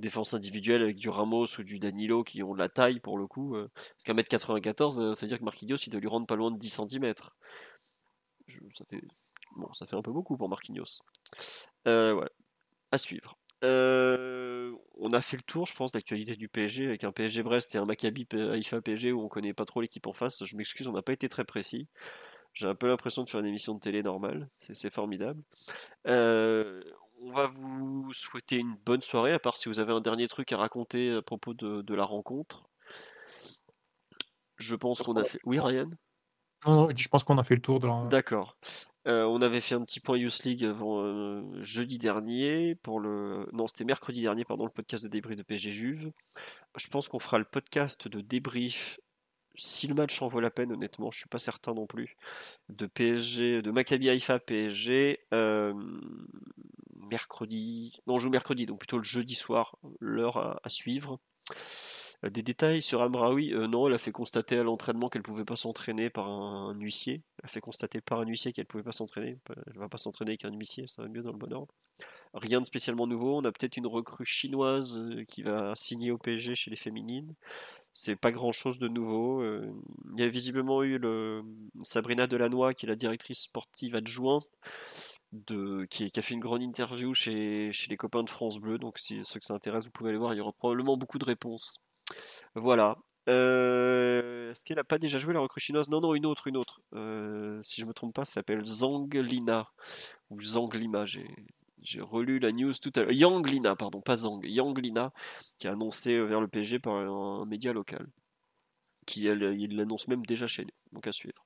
défense 0.00 0.34
individuelle 0.34 0.82
avec 0.82 0.96
du 0.96 1.08
Ramos 1.08 1.46
ou 1.58 1.62
du 1.62 1.78
Danilo 1.78 2.24
qui 2.24 2.42
ont 2.42 2.54
de 2.54 2.58
la 2.58 2.68
taille 2.68 3.00
pour 3.00 3.18
le 3.18 3.26
coup. 3.26 3.56
Euh, 3.56 3.70
parce 3.74 4.04
qu'à 4.04 4.14
1m94, 4.14 5.00
euh, 5.00 5.14
ça 5.14 5.26
veut 5.26 5.28
dire 5.28 5.38
que 5.38 5.44
Marquinhos 5.44 5.76
il 5.76 5.90
doit 5.90 6.00
lui 6.00 6.08
rendre 6.08 6.26
pas 6.26 6.36
loin 6.36 6.50
de 6.50 6.58
10 6.58 6.82
cm. 6.88 7.14
ça, 8.74 8.84
fait... 8.86 9.02
Bon, 9.56 9.72
ça 9.72 9.86
fait 9.86 9.96
un 9.96 10.02
peu 10.02 10.12
beaucoup 10.12 10.36
pour 10.36 10.48
Marquinhos. 10.48 11.00
Euh, 11.86 12.24
à 12.90 12.98
suivre. 12.98 13.38
on 13.62 15.12
a 15.12 15.20
fait 15.20 15.36
le 15.36 15.42
tour, 15.42 15.66
je 15.66 15.74
pense, 15.74 15.92
d'actualité 15.92 16.34
du 16.36 16.48
PSG 16.48 16.86
avec 16.86 17.04
un 17.04 17.12
PSG 17.12 17.42
Brest 17.42 17.74
et 17.74 17.78
un 17.78 17.84
Maccabi 17.84 18.26
Haïfa 18.32 18.80
PSG 18.80 19.12
où 19.12 19.22
on 19.22 19.28
connaît 19.28 19.54
pas 19.54 19.64
trop 19.64 19.80
l'équipe 19.80 20.06
en 20.06 20.12
face. 20.12 20.44
Je 20.44 20.56
m'excuse, 20.56 20.88
on 20.88 20.92
n'a 20.92 21.02
pas 21.02 21.12
été 21.12 21.28
très 21.28 21.44
précis. 21.44 21.88
J'ai 22.52 22.66
un 22.66 22.74
peu 22.74 22.88
l'impression 22.88 23.22
de 23.22 23.28
faire 23.28 23.40
une 23.40 23.46
émission 23.46 23.74
de 23.74 23.80
télé 23.80 24.02
normale. 24.02 24.48
C'est 24.58 24.90
formidable. 24.90 25.42
Euh, 26.06 26.82
on 27.20 27.32
va 27.32 27.46
vous 27.46 28.12
souhaiter 28.12 28.56
une 28.56 28.74
bonne 28.84 29.00
soirée, 29.00 29.32
à 29.32 29.38
part 29.38 29.56
si 29.56 29.68
vous 29.68 29.80
avez 29.80 29.92
un 29.92 30.00
dernier 30.00 30.28
truc 30.28 30.52
à 30.52 30.56
raconter 30.56 31.12
à 31.12 31.22
propos 31.22 31.54
de, 31.54 31.94
la 31.94 32.04
rencontre. 32.04 32.68
Je 34.56 34.74
pense 34.74 35.02
qu'on 35.02 35.16
a 35.16 35.24
fait. 35.24 35.40
Oui, 35.44 35.58
Ryan? 35.58 35.90
Non, 36.66 36.88
je 36.94 37.08
pense 37.08 37.24
qu'on 37.24 37.38
a 37.38 37.44
fait 37.44 37.54
le 37.54 37.62
tour 37.62 37.80
de 37.80 37.86
la. 37.86 38.06
D'accord. 38.10 38.56
Euh, 39.08 39.24
on 39.24 39.40
avait 39.40 39.62
fait 39.62 39.74
un 39.74 39.82
petit 39.82 40.00
point 40.00 40.18
Youth 40.18 40.44
League 40.44 40.62
avant 40.62 41.02
euh, 41.02 41.42
jeudi 41.62 41.96
dernier 41.96 42.74
pour 42.74 43.00
le 43.00 43.48
non 43.54 43.66
c'était 43.66 43.84
mercredi 43.84 44.20
dernier 44.20 44.44
pardon 44.44 44.66
le 44.66 44.70
podcast 44.70 45.02
de 45.02 45.08
débrief 45.08 45.38
de 45.38 45.42
PSG 45.42 45.70
Juve. 45.70 46.12
Je 46.76 46.86
pense 46.88 47.08
qu'on 47.08 47.18
fera 47.18 47.38
le 47.38 47.46
podcast 47.46 48.08
de 48.08 48.20
débrief 48.20 49.00
si 49.54 49.86
le 49.86 49.94
match 49.94 50.20
en 50.22 50.26
vaut 50.26 50.40
la 50.40 50.50
peine, 50.50 50.72
honnêtement, 50.72 51.10
je 51.10 51.18
suis 51.18 51.28
pas 51.28 51.38
certain 51.38 51.74
non 51.74 51.86
plus. 51.86 52.16
De 52.68 52.86
PSG, 52.86 53.62
de 53.62 53.70
Maccabi 53.70 54.08
Haïfa 54.08 54.38
PSG, 54.38 55.20
euh, 55.34 55.74
mercredi, 57.10 58.00
non, 58.06 58.14
on 58.14 58.18
joue 58.18 58.30
mercredi, 58.30 58.66
donc 58.66 58.78
plutôt 58.78 58.98
le 58.98 59.04
jeudi 59.04 59.34
soir, 59.34 59.76
l'heure 60.00 60.60
à, 60.64 60.68
suivre. 60.68 61.18
Euh, 62.24 62.30
des 62.30 62.42
détails 62.42 62.82
sur 62.82 63.02
Amraoui, 63.02 63.52
euh, 63.54 63.66
non, 63.66 63.88
elle 63.88 63.94
a 63.94 63.98
fait 63.98 64.12
constater 64.12 64.58
à 64.58 64.62
l'entraînement 64.62 65.08
qu'elle 65.08 65.22
pouvait 65.22 65.44
pas 65.44 65.56
s'entraîner 65.56 66.10
par 66.10 66.28
un, 66.28 66.74
huissier. 66.74 67.22
Elle 67.38 67.46
a 67.46 67.48
fait 67.48 67.60
constater 67.60 68.00
par 68.00 68.20
un 68.20 68.26
huissier 68.26 68.52
qu'elle 68.52 68.66
pouvait 68.66 68.82
pas 68.82 68.92
s'entraîner. 68.92 69.38
Elle 69.66 69.78
va 69.78 69.88
pas 69.88 69.98
s'entraîner 69.98 70.32
avec 70.32 70.44
un 70.44 70.52
huissier, 70.52 70.86
ça 70.86 71.02
va 71.02 71.08
mieux 71.08 71.22
dans 71.22 71.32
le 71.32 71.38
bon 71.38 71.52
ordre. 71.52 71.74
Rien 72.34 72.60
de 72.60 72.66
spécialement 72.66 73.06
nouveau. 73.06 73.38
On 73.38 73.44
a 73.44 73.52
peut-être 73.52 73.76
une 73.76 73.88
recrue 73.88 74.24
chinoise 74.24 75.00
qui 75.28 75.42
va 75.42 75.74
signer 75.74 76.12
au 76.12 76.18
PSG 76.18 76.54
chez 76.54 76.70
les 76.70 76.76
féminines. 76.76 77.34
C'est 77.94 78.16
pas 78.16 78.30
grand 78.30 78.52
chose 78.52 78.78
de 78.78 78.88
nouveau. 78.88 79.42
Euh, 79.42 79.72
il 80.14 80.20
y 80.20 80.22
a 80.22 80.28
visiblement 80.28 80.82
eu 80.82 80.98
le, 80.98 81.42
Sabrina 81.82 82.26
Delannoy, 82.26 82.74
qui 82.74 82.86
est 82.86 82.88
la 82.88 82.96
directrice 82.96 83.42
sportive 83.42 83.94
adjointe, 83.94 84.46
de, 85.32 85.86
qui, 85.90 86.10
a 86.14 86.22
fait 86.22 86.34
une 86.34 86.40
grande 86.40 86.62
interview 86.62 87.14
chez, 87.14 87.70
les 87.88 87.96
copains 87.96 88.22
de 88.22 88.30
France 88.30 88.58
Bleu. 88.58 88.78
Donc, 88.78 88.98
si 88.98 89.24
ceux 89.24 89.38
que 89.38 89.44
ça 89.44 89.54
intéresse, 89.54 89.84
vous 89.84 89.90
pouvez 89.90 90.10
aller 90.10 90.18
voir. 90.18 90.34
Il 90.34 90.38
y 90.38 90.40
aura 90.40 90.52
probablement 90.52 90.96
beaucoup 90.96 91.18
de 91.18 91.24
réponses. 91.24 91.80
Voilà. 92.54 92.96
Euh, 93.28 94.50
Est-ce 94.50 94.64
qu'elle 94.64 94.78
a 94.78 94.84
pas 94.84 94.98
déjà 94.98 95.18
joué 95.18 95.34
la 95.34 95.40
recrue 95.40 95.60
chinoise? 95.60 95.88
Non, 95.88 96.00
non, 96.00 96.14
une 96.14 96.26
autre, 96.26 96.46
une 96.48 96.56
autre. 96.56 96.80
Euh, 96.94 97.60
si 97.62 97.80
je 97.80 97.86
me 97.86 97.92
trompe 97.92 98.14
pas, 98.14 98.24
ça 98.24 98.34
s'appelle 98.34 98.64
Zanglina 98.64 99.68
ou 100.30 100.40
Zanglima. 100.40 101.04
J'ai 101.06 102.00
relu 102.00 102.38
la 102.38 102.52
news 102.52 102.72
tout 102.74 102.92
à 102.96 103.00
l'heure. 103.00 103.12
Yanglina, 103.12 103.76
pardon, 103.76 104.00
pas 104.00 104.16
Zang. 104.16 104.44
Yanglina, 104.44 105.12
qui 105.58 105.68
a 105.68 105.72
annoncé 105.72 106.20
vers 106.20 106.40
le 106.40 106.48
PSG 106.48 106.78
par 106.80 106.94
un, 106.94 107.46
média 107.46 107.72
local. 107.72 108.06
Qui 109.06 109.22
il 109.22 109.76
l'annonce 109.76 110.08
même 110.08 110.24
déjà 110.26 110.46
chez 110.46 110.64
nous. 110.64 110.70
Donc 110.92 111.06
à 111.06 111.12
suivre. 111.12 111.44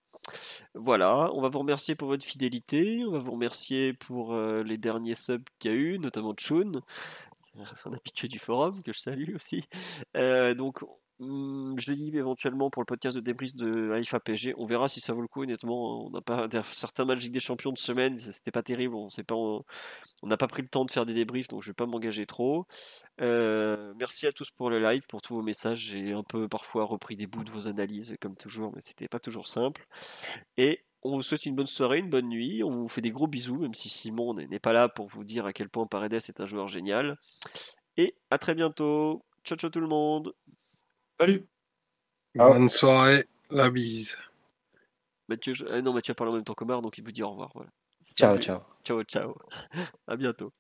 Voilà, 0.75 1.31
on 1.33 1.41
va 1.41 1.49
vous 1.49 1.61
remercier 1.61 1.95
pour 1.95 2.09
votre 2.09 2.25
fidélité. 2.25 3.05
On 3.07 3.11
va 3.11 3.19
vous 3.19 3.33
remercier 3.33 3.93
pour 3.93 4.35
euh, 4.35 4.63
les 4.63 4.79
derniers 4.79 5.15
subs 5.15 5.45
qu'il 5.59 5.71
y 5.71 5.75
a 5.75 5.77
eu, 5.77 5.99
notamment 5.99 6.35
Chun, 6.35 6.73
un 7.57 7.93
habitué 7.93 8.29
du 8.29 8.39
forum 8.39 8.83
que 8.83 8.93
je 8.93 9.01
salue 9.01 9.35
aussi. 9.35 9.65
Euh, 10.17 10.55
Hum, 11.21 11.77
je 11.79 11.93
dis 11.93 12.11
éventuellement 12.17 12.71
pour 12.71 12.83
le 12.83 12.87
podcast 12.87 13.17
de 13.17 13.23
débrief 13.23 13.55
de 13.55 13.93
Haïfa 13.93 14.19
PSG. 14.19 14.55
On 14.59 14.67
verra 14.67 14.89
si 14.89 15.01
ça 15.01 15.13
vaut 15.13 15.23
le 15.23 15.29
coup. 15.29 15.43
Honnêtement, 15.43 16.07
on 16.07 16.11
n'a 16.11 16.21
pas 16.21 16.49
certains 16.65 17.05
matchs 17.05 17.27
des 17.27 17.41
Champions 17.41 17.71
de 17.71 17.79
semaine, 17.79 18.19
c'était 18.19 18.51
pas 18.51 18.63
terrible. 18.65 18.97
On 18.97 20.27
n'a 20.27 20.37
pas 20.37 20.49
pris 20.49 20.63
le 20.63 20.69
temps 20.69 20.85
de 20.85 20.91
faire 20.91 21.07
des 21.07 21.15
débriefs, 21.15 21.49
donc 21.49 21.63
je 21.63 21.71
vais 21.71 21.75
pas 21.75 21.87
m'engager 21.87 22.27
trop. 22.27 22.67
Euh, 23.21 23.95
merci 23.97 24.27
à 24.27 24.33
tous 24.33 24.51
pour 24.51 24.71
le 24.71 24.81
live, 24.81 25.07
pour 25.09 25.23
tous 25.23 25.35
vos 25.35 25.43
messages. 25.43 25.79
J'ai 25.79 26.13
un 26.13 26.25
peu 26.25 26.49
parfois 26.49 26.85
repris 26.85 27.17
des 27.17 27.27
bouts 27.27 27.45
de 27.45 27.51
vos 27.51 27.69
analyses, 27.69 28.17
comme 28.21 28.37
toujours, 28.37 28.73
mais 28.75 28.81
c'était 28.81 29.09
pas 29.09 29.21
toujours 29.21 29.47
simple. 29.47 29.87
Et 30.57 30.85
on 31.03 31.15
vous 31.15 31.23
souhaite 31.23 31.47
une 31.47 31.55
bonne 31.55 31.67
soirée, 31.67 31.99
une 31.99 32.11
bonne 32.11 32.29
nuit. 32.29 32.65
On 32.65 32.71
vous 32.71 32.89
fait 32.89 33.03
des 33.03 33.13
gros 33.13 33.29
bisous, 33.29 33.59
même 33.59 33.75
si 33.75 33.89
Simon 33.89 34.35
n'est 34.35 34.59
pas 34.59 34.73
là 34.73 34.89
pour 34.89 35.07
vous 35.07 35.23
dire 35.23 35.47
à 35.47 35.53
quel 35.53 35.69
point 35.69 35.87
Paredes 35.87 36.15
est 36.15 36.41
un 36.41 36.47
joueur 36.47 36.67
génial. 36.67 37.19
Et 37.97 38.17
à 38.31 38.39
très 38.39 38.55
bientôt. 38.55 39.23
Ciao 39.45 39.59
ciao 39.59 39.71
tout 39.71 39.81
le 39.81 39.87
monde. 39.87 40.35
Salut. 41.21 41.47
Bonne 42.35 42.69
soirée, 42.69 43.25
la 43.51 43.71
bise. 43.71 44.19
Mathieu, 45.29 45.55
je- 45.55 45.65
ah 45.67 45.81
non, 45.81 45.93
Mathieu 45.93 46.13
a 46.13 46.15
parlé 46.15 46.33
en 46.33 46.37
même 46.37 46.45
temps 46.45 46.55
que 46.55 46.65
Mar, 46.65 46.83
donc 46.83 46.99
il 46.99 47.05
vous 47.05 47.13
dit 47.13 47.23
au 47.23 47.31
revoir. 47.31 47.51
Voilà. 47.55 47.71
Ciao, 48.17 48.37
ciao. 48.39 48.61
Ciao, 48.85 49.03
ciao. 49.05 49.35
À 50.07 50.17
bientôt. 50.17 50.53